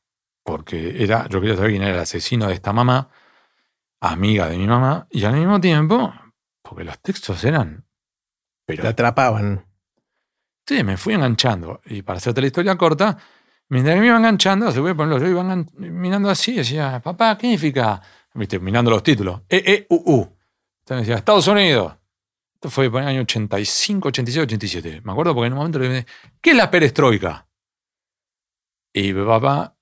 porque 0.50 1.04
era, 1.04 1.28
yo 1.30 1.40
quería 1.40 1.56
saber 1.56 1.70
quién 1.70 1.84
era 1.84 1.94
el 1.94 2.00
asesino 2.00 2.48
de 2.48 2.56
esta 2.56 2.74
mamá, 2.74 3.08
amiga 4.00 4.50
de 4.50 4.58
mi 4.58 4.66
mamá, 4.66 5.08
y 5.12 5.24
al 5.24 5.34
mismo 5.36 5.62
tiempo, 5.62 6.12
porque 6.64 6.84
los 6.84 6.98
textos 7.00 7.44
eran... 7.44 7.86
Pero, 8.66 8.82
Te 8.82 8.88
atrapaban. 8.88 9.64
Sí, 10.66 10.84
me 10.84 10.98
fui 10.98 11.14
enganchando. 11.14 11.82
Y 11.86 12.02
para 12.02 12.18
hacerte 12.18 12.42
la 12.42 12.48
historia 12.48 12.76
corta, 12.78 13.16
mientras 13.68 13.94
que 13.94 14.02
me 14.02 14.08
iba 14.08 14.18
enganchando, 14.18 14.72
se 14.72 14.80
voy 14.80 14.92
a 14.92 14.96
ponerlo, 14.96 15.20
yo 15.20 15.28
iba 15.28 15.44
mirando 15.76 16.32
así, 16.32 16.56
decía, 16.56 17.00
papá, 17.00 17.38
¿qué 17.38 17.42
significa? 17.42 18.02
Viste, 18.34 18.58
mirando 18.58 18.90
los 18.90 19.04
títulos. 19.04 19.42
E, 19.50 19.58
E, 19.58 19.86
U. 19.90 20.28
Entonces 20.80 21.06
decía, 21.06 21.18
Estados 21.18 21.48
Unidos. 21.48 21.96
Esto 22.56 22.72
fue 22.72 22.90
por 22.90 23.04
el 23.04 23.08
año 23.08 23.22
85, 23.22 24.08
86, 24.08 24.44
87. 24.46 25.02
Me 25.04 25.12
acuerdo 25.12 25.36
porque 25.36 25.48
en 25.48 25.54
un 25.54 25.60
momento 25.60 25.78
le 25.78 25.90
dije, 25.90 26.06
¿qué 26.42 26.52
es 26.52 26.58
la 26.58 26.72
perestroika? 26.72 27.48
Y 28.92 29.14
papá 29.14 29.76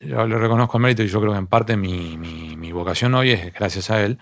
yo 0.00 0.26
le 0.26 0.38
reconozco 0.38 0.76
el 0.76 0.82
mérito 0.82 1.02
y 1.02 1.08
yo 1.08 1.20
creo 1.20 1.32
que 1.32 1.38
en 1.38 1.46
parte 1.46 1.76
mi, 1.76 2.16
mi, 2.16 2.72
vocación 2.72 3.14
hoy 3.14 3.32
es 3.32 3.52
gracias 3.52 3.90
a 3.90 4.02
él, 4.04 4.18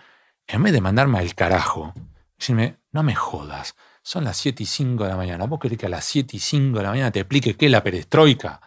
en 0.46 0.62
vez 0.62 0.72
de 0.72 0.80
mandarme 0.80 1.18
al 1.18 1.34
carajo, 1.34 1.92
decirme, 2.38 2.78
no 2.92 3.02
me 3.02 3.14
jodas, 3.14 3.76
son 4.02 4.24
las 4.24 4.36
7 4.36 4.62
y 4.62 4.66
5 4.66 5.04
de 5.04 5.10
la 5.10 5.16
mañana, 5.16 5.46
¿vos 5.46 5.58
querés 5.60 5.78
que 5.78 5.86
a 5.86 5.90
las 5.90 6.04
7 6.04 6.36
y 6.36 6.40
5 6.40 6.78
de 6.78 6.84
la 6.84 6.90
mañana 6.90 7.10
te 7.10 7.20
explique 7.20 7.56
qué 7.56 7.66
es 7.66 7.72
la 7.72 7.82
perestroika? 7.82 8.60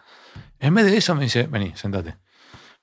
En 0.58 0.74
vez 0.74 0.84
de 0.84 0.96
eso 0.96 1.14
me 1.14 1.24
dice, 1.24 1.44
vení, 1.44 1.72
sentate. 1.74 2.16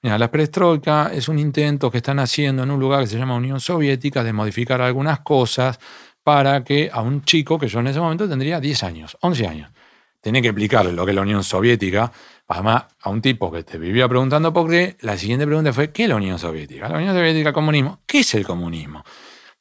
Mira, 0.02 0.18
la 0.18 0.30
perestroika 0.30 1.12
es 1.14 1.28
un 1.28 1.40
intento 1.40 1.90
que 1.90 1.98
están 1.98 2.20
haciendo 2.20 2.64
en 2.64 2.72
un 2.72 2.80
lugar 2.80 3.02
que 3.02 3.08
se 3.08 3.18
llama 3.18 3.36
Unión 3.36 3.60
Soviética 3.60 4.24
de 4.24 4.34
modificar 4.34 4.82
algunas 4.82 5.20
cosas 5.22 5.80
para 6.24 6.64
que 6.64 6.90
a 6.92 7.02
un 7.02 7.24
chico, 7.24 7.58
que 7.58 7.68
yo 7.68 7.80
en 7.80 7.88
ese 7.88 8.00
momento 8.00 8.28
tendría 8.28 8.60
10 8.60 8.84
años, 8.84 9.18
11 9.22 9.48
años, 9.48 9.72
tenía 10.20 10.42
que 10.42 10.50
explicarle 10.50 10.92
lo 10.92 11.06
que 11.06 11.12
es 11.12 11.16
la 11.16 11.22
Unión 11.22 11.44
Soviética, 11.44 12.12
Además, 12.50 12.86
a 13.02 13.10
un 13.10 13.22
tipo 13.22 13.52
que 13.52 13.64
te 13.64 13.78
vivía 13.78 14.08
preguntando 14.08 14.54
por 14.54 14.70
qué, 14.70 14.96
la 15.02 15.18
siguiente 15.18 15.46
pregunta 15.46 15.74
fue, 15.74 15.92
¿qué 15.92 16.04
es 16.04 16.10
la 16.10 16.16
Unión 16.16 16.40
Soviética? 16.40 16.88
La 16.88 16.98
Unión 16.98 17.14
Soviética, 17.14 17.52
comunismo. 17.52 18.00
¿Qué 18.06 18.20
es 18.20 18.34
el 18.36 18.46
comunismo? 18.46 19.04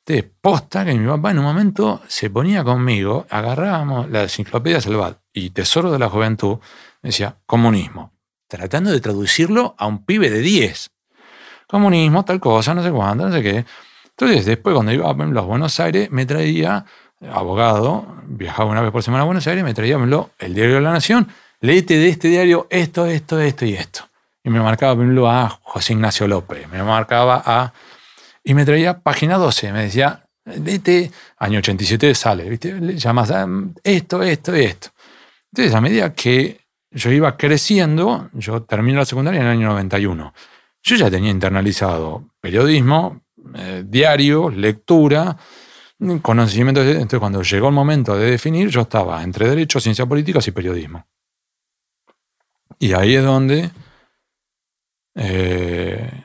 Entonces, 0.04 0.30
posta 0.40 0.84
que 0.84 0.94
mi 0.94 1.04
papá 1.04 1.32
en 1.32 1.40
un 1.40 1.44
momento 1.46 2.00
se 2.06 2.30
ponía 2.30 2.62
conmigo, 2.62 3.26
agarrábamos 3.28 4.08
la 4.08 4.22
enciclopedia 4.22 4.80
Salvat 4.80 5.18
y 5.32 5.50
tesoro 5.50 5.90
de 5.90 5.98
la 5.98 6.08
juventud, 6.08 6.58
decía 7.02 7.38
comunismo, 7.44 8.12
tratando 8.46 8.92
de 8.92 9.00
traducirlo 9.00 9.74
a 9.76 9.88
un 9.88 10.04
pibe 10.04 10.30
de 10.30 10.40
10. 10.42 10.90
Comunismo, 11.66 12.24
tal 12.24 12.38
cosa, 12.38 12.72
no 12.72 12.84
sé 12.84 12.92
cuándo, 12.92 13.28
no 13.28 13.34
sé 13.34 13.42
qué. 13.42 13.66
Entonces, 14.10 14.46
después 14.46 14.74
cuando 14.74 14.92
iba 14.92 15.10
a 15.10 15.12
Buenos 15.12 15.80
Aires, 15.80 16.08
me 16.12 16.24
traía, 16.24 16.84
abogado, 17.32 18.06
viajaba 18.28 18.70
una 18.70 18.82
vez 18.82 18.92
por 18.92 19.02
semana 19.02 19.22
a 19.22 19.26
Buenos 19.26 19.44
Aires, 19.48 19.64
me 19.64 19.74
traía 19.74 19.96
el 19.96 20.54
diario 20.54 20.76
de 20.76 20.80
la 20.80 20.92
Nación, 20.92 21.26
léete 21.60 21.98
de 21.98 22.08
este 22.08 22.28
diario 22.28 22.66
esto, 22.70 23.06
esto, 23.06 23.40
esto 23.40 23.64
y 23.64 23.74
esto. 23.74 24.08
Y 24.42 24.50
me 24.50 24.60
marcaba 24.60 24.96
primero 24.96 25.28
a 25.28 25.48
José 25.62 25.94
Ignacio 25.94 26.28
López, 26.28 26.68
me 26.68 26.82
marcaba 26.82 27.42
a... 27.44 27.72
Y 28.44 28.54
me 28.54 28.64
traía 28.64 29.00
página 29.00 29.38
12, 29.38 29.72
me 29.72 29.82
decía, 29.82 30.24
léete, 30.44 31.10
año 31.38 31.58
87 31.58 32.14
sale, 32.14 32.48
¿viste? 32.48 32.78
Llamas 32.96 33.30
a 33.32 33.46
esto, 33.82 34.22
esto 34.22 34.56
y 34.56 34.60
esto. 34.60 34.90
Entonces, 35.50 35.74
a 35.74 35.80
medida 35.80 36.12
que 36.14 36.60
yo 36.90 37.10
iba 37.10 37.36
creciendo, 37.36 38.30
yo 38.32 38.62
terminé 38.62 38.98
la 38.98 39.04
secundaria 39.04 39.40
en 39.40 39.46
el 39.46 39.52
año 39.52 39.68
91. 39.68 40.32
Yo 40.82 40.96
ya 40.96 41.10
tenía 41.10 41.30
internalizado 41.30 42.28
periodismo, 42.40 43.22
eh, 43.54 43.82
diario, 43.84 44.48
lectura, 44.48 45.36
conocimiento. 46.22 46.82
Entonces, 46.82 47.18
cuando 47.18 47.42
llegó 47.42 47.68
el 47.68 47.74
momento 47.74 48.16
de 48.16 48.30
definir, 48.30 48.68
yo 48.68 48.82
estaba 48.82 49.22
entre 49.22 49.48
Derecho, 49.48 49.80
Ciencias 49.80 50.06
Políticas 50.06 50.46
y 50.46 50.52
Periodismo. 50.52 51.06
Y 52.78 52.93
ahí 52.93 53.15
es 53.15 53.24
donde. 53.24 53.70
Eh, 55.15 56.24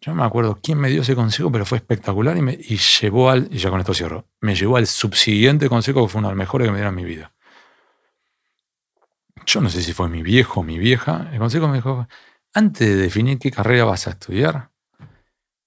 yo 0.00 0.14
me 0.14 0.24
acuerdo 0.24 0.58
quién 0.62 0.78
me 0.78 0.90
dio 0.90 1.02
ese 1.02 1.14
consejo, 1.14 1.50
pero 1.50 1.64
fue 1.64 1.78
espectacular 1.78 2.36
y, 2.36 2.42
me, 2.42 2.52
y 2.52 2.76
llevó 2.76 3.30
al. 3.30 3.48
Y 3.50 3.58
ya 3.58 3.70
con 3.70 3.80
esto 3.80 3.94
cierro. 3.94 4.26
Me 4.40 4.54
llevó 4.54 4.76
al 4.76 4.86
subsiguiente 4.86 5.68
consejo 5.68 6.02
que 6.02 6.08
fue 6.08 6.18
uno 6.18 6.28
de 6.28 6.34
los 6.34 6.38
mejores 6.38 6.66
que 6.66 6.72
me 6.72 6.78
dieron 6.78 6.98
en 6.98 7.04
mi 7.04 7.08
vida. 7.08 7.32
Yo 9.46 9.60
no 9.60 9.68
sé 9.68 9.82
si 9.82 9.92
fue 9.92 10.08
mi 10.08 10.22
viejo 10.22 10.60
o 10.60 10.62
mi 10.62 10.78
vieja. 10.78 11.30
El 11.32 11.38
consejo 11.38 11.68
me 11.68 11.76
dijo: 11.76 12.06
antes 12.52 12.86
de 12.86 12.96
definir 12.96 13.38
qué 13.38 13.50
carrera 13.50 13.84
vas 13.84 14.06
a 14.06 14.10
estudiar, 14.10 14.70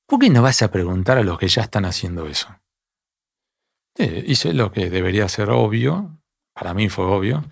¿por 0.05 0.19
qué 0.19 0.29
no 0.29 0.41
vas 0.41 0.61
a 0.61 0.71
preguntar 0.71 1.17
a 1.17 1.23
los 1.23 1.37
que 1.37 1.47
ya 1.47 1.63
están 1.63 1.85
haciendo 1.85 2.27
eso? 2.27 2.47
hice 3.99 4.53
lo 4.53 4.71
que 4.71 4.91
debería 4.91 5.27
ser 5.27 5.49
obvio, 5.49 6.21
para 6.53 6.75
mí 6.75 6.87
fue 6.87 7.05
obvio, 7.05 7.43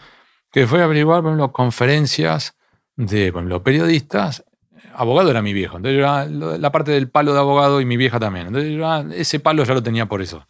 que 0.55 0.67
fue 0.67 0.81
averiguar, 0.81 1.21
por 1.21 1.31
ejemplo, 1.31 1.51
conferencias 1.51 2.55
de, 2.95 3.29
por 3.33 3.41
ejemplo, 3.41 3.61
periodistas. 3.61 4.45
Abogado 4.93 5.29
era 5.29 5.41
mi 5.41 5.51
viejo, 5.51 5.75
entonces 5.75 5.99
yo 5.99 6.57
la 6.57 6.71
parte 6.71 6.91
del 6.91 7.09
palo 7.09 7.33
de 7.33 7.39
abogado 7.39 7.81
y 7.81 7.85
mi 7.85 7.97
vieja 7.97 8.21
también. 8.21 8.47
Entonces 8.47 8.71
yo, 8.71 9.13
ese 9.13 9.41
palo 9.41 9.65
ya 9.65 9.73
lo 9.73 9.83
tenía 9.83 10.05
por 10.05 10.21
eso. 10.21 10.47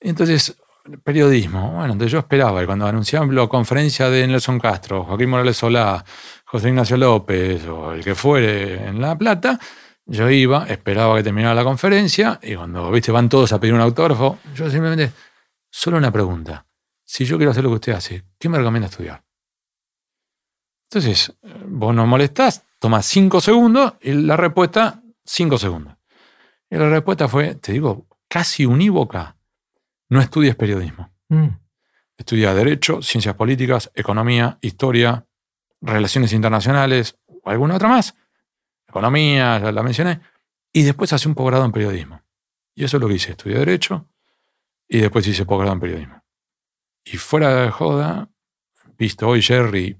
Entonces, 0.00 0.56
periodismo. 1.04 1.72
Bueno, 1.72 1.92
entonces 1.92 2.10
yo 2.10 2.20
esperaba 2.20 2.62
y 2.62 2.64
cuando 2.64 2.86
anunciaban 2.86 3.34
la 3.34 3.46
conferencia 3.48 4.08
de 4.08 4.26
Nelson 4.26 4.58
Castro, 4.58 5.04
Joaquín 5.04 5.28
Morales 5.28 5.58
Solá, 5.58 6.02
José 6.46 6.70
Ignacio 6.70 6.96
López 6.96 7.66
o 7.66 7.92
el 7.92 8.02
que 8.02 8.14
fuere 8.14 8.88
en 8.88 8.98
La 8.98 9.18
Plata, 9.18 9.60
yo 10.06 10.30
iba, 10.30 10.64
esperaba 10.68 11.18
que 11.18 11.22
terminara 11.22 11.54
la 11.54 11.64
conferencia 11.64 12.40
y 12.42 12.54
cuando, 12.54 12.90
viste, 12.90 13.12
van 13.12 13.28
todos 13.28 13.52
a 13.52 13.60
pedir 13.60 13.74
un 13.74 13.82
autógrafo, 13.82 14.38
yo 14.54 14.70
simplemente, 14.70 15.12
solo 15.68 15.98
una 15.98 16.10
pregunta. 16.10 16.65
Si 17.06 17.24
yo 17.24 17.38
quiero 17.38 17.52
hacer 17.52 17.64
lo 17.64 17.70
que 17.70 17.76
usted 17.76 17.92
hace, 17.92 18.24
¿qué 18.38 18.50
me 18.50 18.58
recomienda 18.58 18.88
estudiar? 18.88 19.24
Entonces, 20.84 21.32
vos 21.66 21.94
no 21.94 22.06
molestás, 22.06 22.64
toma 22.78 23.00
cinco 23.02 23.40
segundos 23.40 23.94
y 24.02 24.12
la 24.12 24.36
respuesta, 24.36 25.02
cinco 25.24 25.56
segundos. 25.56 25.96
Y 26.68 26.76
la 26.76 26.90
respuesta 26.90 27.28
fue, 27.28 27.54
te 27.54 27.72
digo, 27.72 28.06
casi 28.28 28.66
unívoca, 28.66 29.36
no 30.10 30.20
estudies 30.20 30.54
periodismo. 30.56 31.10
Mm. 31.28 31.48
Estudia 32.18 32.52
Derecho, 32.52 33.00
Ciencias 33.00 33.34
Políticas, 33.34 33.90
Economía, 33.94 34.58
Historia, 34.60 35.26
Relaciones 35.80 36.32
Internacionales 36.32 37.16
o 37.26 37.48
alguna 37.48 37.76
otra 37.76 37.88
más 37.88 38.14
economía, 38.96 39.58
ya 39.58 39.72
la 39.72 39.82
mencioné, 39.82 40.20
y 40.72 40.82
después 40.82 41.12
hace 41.12 41.28
un 41.28 41.34
posgrado 41.34 41.64
en 41.64 41.72
periodismo. 41.72 42.22
Y 42.74 42.84
eso 42.84 42.96
es 42.96 43.00
lo 43.00 43.08
que 43.08 43.14
hice, 43.14 43.32
estudié 43.32 43.58
Derecho 43.58 44.08
y 44.88 45.00
después 45.00 45.26
hice 45.26 45.44
posgrado 45.44 45.74
en 45.74 45.80
periodismo. 45.80 46.22
Y 47.06 47.18
fuera 47.18 47.62
de 47.62 47.70
joda, 47.70 48.28
visto 48.98 49.28
hoy 49.28 49.40
Jerry, 49.40 49.96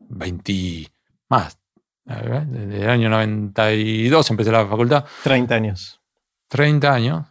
20 0.00 0.90
más, 1.28 1.60
desde 2.04 2.82
el 2.82 2.90
año 2.90 3.08
92 3.08 4.30
empecé 4.30 4.50
la 4.50 4.66
facultad. 4.66 5.04
30 5.22 5.54
años. 5.54 6.00
30 6.48 6.92
años. 6.92 7.26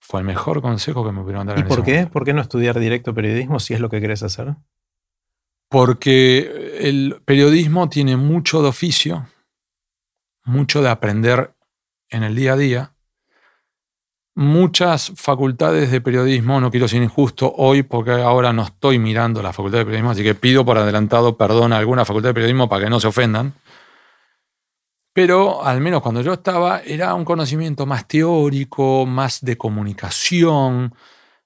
Fue 0.00 0.20
el 0.20 0.26
mejor 0.26 0.62
consejo 0.62 1.04
que 1.04 1.12
me 1.12 1.22
pudieron 1.22 1.46
dar. 1.46 1.58
¿Y 1.58 1.62
por 1.62 1.84
qué? 1.84 2.06
¿Por 2.06 2.24
qué 2.24 2.32
no 2.32 2.40
estudiar 2.40 2.78
directo 2.78 3.14
periodismo 3.14 3.60
si 3.60 3.74
es 3.74 3.80
lo 3.80 3.88
que 3.88 4.00
querés 4.00 4.22
hacer? 4.22 4.54
Porque 5.68 6.78
el 6.80 7.22
periodismo 7.24 7.88
tiene 7.88 8.16
mucho 8.16 8.62
de 8.62 8.68
oficio, 8.68 9.28
mucho 10.44 10.82
de 10.82 10.88
aprender 10.88 11.54
en 12.08 12.22
el 12.24 12.34
día 12.34 12.52
a 12.52 12.56
día. 12.56 12.95
Muchas 14.38 15.12
facultades 15.16 15.90
de 15.90 16.02
periodismo, 16.02 16.60
no 16.60 16.70
quiero 16.70 16.86
ser 16.88 17.02
injusto 17.02 17.54
hoy 17.56 17.82
porque 17.82 18.10
ahora 18.10 18.52
no 18.52 18.64
estoy 18.64 18.98
mirando 18.98 19.42
la 19.42 19.54
facultad 19.54 19.78
de 19.78 19.86
periodismo, 19.86 20.10
así 20.10 20.22
que 20.22 20.34
pido 20.34 20.62
por 20.62 20.76
adelantado 20.76 21.38
perdón 21.38 21.72
a 21.72 21.78
alguna 21.78 22.04
facultad 22.04 22.28
de 22.28 22.34
periodismo 22.34 22.68
para 22.68 22.84
que 22.84 22.90
no 22.90 23.00
se 23.00 23.06
ofendan. 23.06 23.54
Pero 25.14 25.64
al 25.64 25.80
menos 25.80 26.02
cuando 26.02 26.20
yo 26.20 26.34
estaba 26.34 26.82
era 26.84 27.14
un 27.14 27.24
conocimiento 27.24 27.86
más 27.86 28.06
teórico, 28.06 29.06
más 29.06 29.40
de 29.40 29.56
comunicación, 29.56 30.94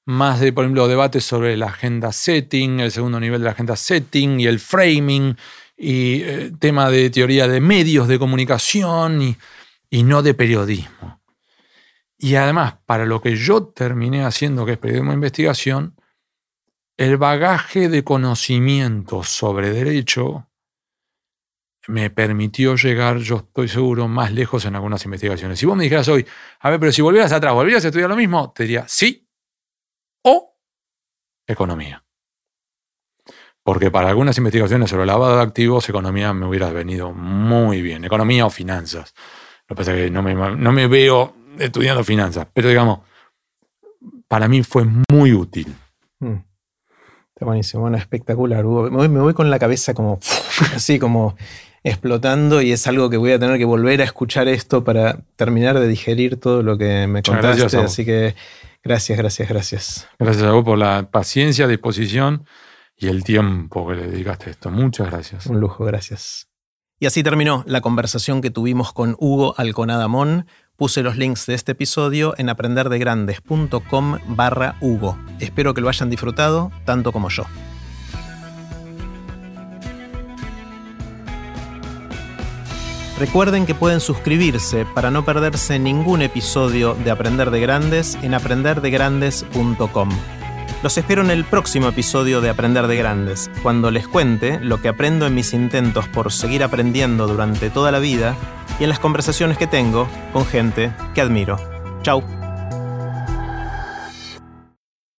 más 0.04 0.40
de, 0.40 0.52
por 0.52 0.64
ejemplo, 0.64 0.88
debates 0.88 1.22
sobre 1.22 1.56
la 1.56 1.66
agenda 1.66 2.10
setting, 2.10 2.80
el 2.80 2.90
segundo 2.90 3.20
nivel 3.20 3.40
de 3.40 3.44
la 3.44 3.52
agenda 3.52 3.76
setting 3.76 4.40
y 4.40 4.46
el 4.46 4.58
framing 4.58 5.36
y 5.76 6.22
eh, 6.22 6.50
tema 6.58 6.90
de 6.90 7.08
teoría 7.10 7.46
de 7.46 7.60
medios 7.60 8.08
de 8.08 8.18
comunicación 8.18 9.22
y, 9.22 9.36
y 9.90 10.02
no 10.02 10.24
de 10.24 10.34
periodismo. 10.34 11.19
Y 12.22 12.34
además, 12.34 12.76
para 12.84 13.06
lo 13.06 13.22
que 13.22 13.34
yo 13.34 13.64
terminé 13.68 14.24
haciendo, 14.24 14.66
que 14.66 14.72
es 14.72 14.78
periodismo 14.78 15.12
de 15.12 15.14
investigación, 15.14 15.96
el 16.98 17.16
bagaje 17.16 17.88
de 17.88 18.04
conocimiento 18.04 19.24
sobre 19.24 19.70
derecho 19.70 20.46
me 21.88 22.10
permitió 22.10 22.76
llegar, 22.76 23.16
yo 23.18 23.36
estoy 23.36 23.68
seguro, 23.68 24.06
más 24.06 24.32
lejos 24.32 24.66
en 24.66 24.76
algunas 24.76 25.02
investigaciones. 25.06 25.58
Si 25.58 25.64
vos 25.64 25.76
me 25.76 25.84
dijeras 25.84 26.08
hoy, 26.08 26.26
a 26.60 26.68
ver, 26.68 26.78
pero 26.78 26.92
si 26.92 27.00
volvieras 27.00 27.32
atrás, 27.32 27.54
¿volvieras 27.54 27.84
a 27.86 27.88
estudiar 27.88 28.10
lo 28.10 28.16
mismo? 28.16 28.52
Te 28.52 28.64
diría 28.64 28.84
sí 28.86 29.26
o 30.22 30.58
economía 31.46 32.04
porque 33.62 33.90
para 33.90 34.08
algunas 34.08 34.36
investigaciones 34.38 34.90
sobre 34.90 35.06
lavado 35.06 35.36
de 35.36 35.42
activos, 35.42 35.88
economía 35.88 36.32
me 36.32 36.46
hubiera 36.46 36.70
venido 36.70 37.12
muy 37.12 37.82
bien, 37.82 38.04
economía 38.04 38.46
o 38.46 38.50
finanzas. 38.50 39.14
Lo 39.68 39.76
que 39.76 39.78
pasa 39.78 39.94
es 39.94 40.04
que 40.04 40.10
no 40.10 40.22
me, 40.72 40.86
veo 40.88 41.34
estudiando 41.58 42.04
finanzas, 42.04 42.46
pero 42.52 42.68
digamos, 42.68 43.00
para 44.28 44.48
mí 44.48 44.62
fue 44.62 44.86
muy 45.10 45.32
útil. 45.32 45.74
Mm. 46.20 46.36
Está 47.34 47.46
buenísimo, 47.46 47.82
bueno, 47.82 47.96
espectacular, 47.96 48.64
Me 48.64 49.08
voy, 49.08 49.34
con 49.34 49.50
la 49.50 49.58
cabeza 49.58 49.94
como 49.94 50.20
así, 50.74 50.98
como 50.98 51.36
explotando 51.82 52.60
y 52.60 52.72
es 52.72 52.86
algo 52.86 53.08
que 53.08 53.16
voy 53.16 53.32
a 53.32 53.38
tener 53.38 53.56
que 53.56 53.64
volver 53.64 54.02
a 54.02 54.04
escuchar 54.04 54.48
esto 54.48 54.84
para 54.84 55.20
terminar 55.36 55.78
de 55.80 55.88
digerir 55.88 56.38
todo 56.38 56.62
lo 56.62 56.76
que 56.76 57.06
me 57.06 57.22
contaste. 57.22 57.78
Así 57.78 58.04
que 58.04 58.34
gracias, 58.84 59.16
gracias, 59.16 59.48
gracias. 59.48 60.08
Gracias 60.18 60.44
a 60.44 60.52
vos 60.52 60.64
por 60.64 60.76
la 60.76 61.08
paciencia, 61.10 61.66
disposición 61.66 62.44
y 62.96 63.08
el 63.08 63.24
tiempo 63.24 63.88
que 63.88 63.94
le 63.94 64.08
dedicaste 64.08 64.50
a 64.50 64.52
esto. 64.52 64.70
Muchas 64.70 65.10
gracias. 65.10 65.46
Un 65.46 65.58
lujo, 65.58 65.84
gracias. 65.84 66.48
Y 66.98 67.06
así 67.06 67.22
terminó 67.22 67.64
la 67.66 67.80
conversación 67.80 68.42
que 68.42 68.50
tuvimos 68.50 68.92
con 68.92 69.16
Hugo 69.18 69.54
Alconadamón. 69.56 70.46
Puse 70.80 71.02
los 71.02 71.18
links 71.18 71.44
de 71.44 71.52
este 71.52 71.72
episodio 71.72 72.32
en 72.38 72.48
aprenderdegrandes.com 72.48 74.18
barra 74.28 74.76
Hugo. 74.80 75.18
Espero 75.38 75.74
que 75.74 75.82
lo 75.82 75.90
hayan 75.90 76.08
disfrutado 76.08 76.72
tanto 76.86 77.12
como 77.12 77.28
yo. 77.28 77.44
Recuerden 83.18 83.66
que 83.66 83.74
pueden 83.74 84.00
suscribirse 84.00 84.86
para 84.94 85.10
no 85.10 85.22
perderse 85.26 85.78
ningún 85.78 86.22
episodio 86.22 86.94
de 86.94 87.10
Aprender 87.10 87.50
de 87.50 87.60
Grandes 87.60 88.16
en 88.22 88.32
aprenderdegrandes.com. 88.32 90.08
Los 90.82 90.96
espero 90.96 91.20
en 91.20 91.30
el 91.30 91.44
próximo 91.44 91.88
episodio 91.88 92.40
de 92.40 92.48
Aprender 92.48 92.86
de 92.86 92.96
Grandes, 92.96 93.50
cuando 93.62 93.90
les 93.90 94.08
cuente 94.08 94.58
lo 94.60 94.80
que 94.80 94.88
aprendo 94.88 95.26
en 95.26 95.34
mis 95.34 95.52
intentos 95.52 96.08
por 96.08 96.32
seguir 96.32 96.64
aprendiendo 96.64 97.26
durante 97.26 97.68
toda 97.68 97.92
la 97.92 97.98
vida 97.98 98.34
y 98.78 98.84
en 98.84 98.88
las 98.88 98.98
conversaciones 98.98 99.58
que 99.58 99.66
tengo 99.66 100.08
con 100.32 100.46
gente 100.46 100.90
que 101.14 101.20
admiro. 101.20 101.58
Chau. 102.02 102.39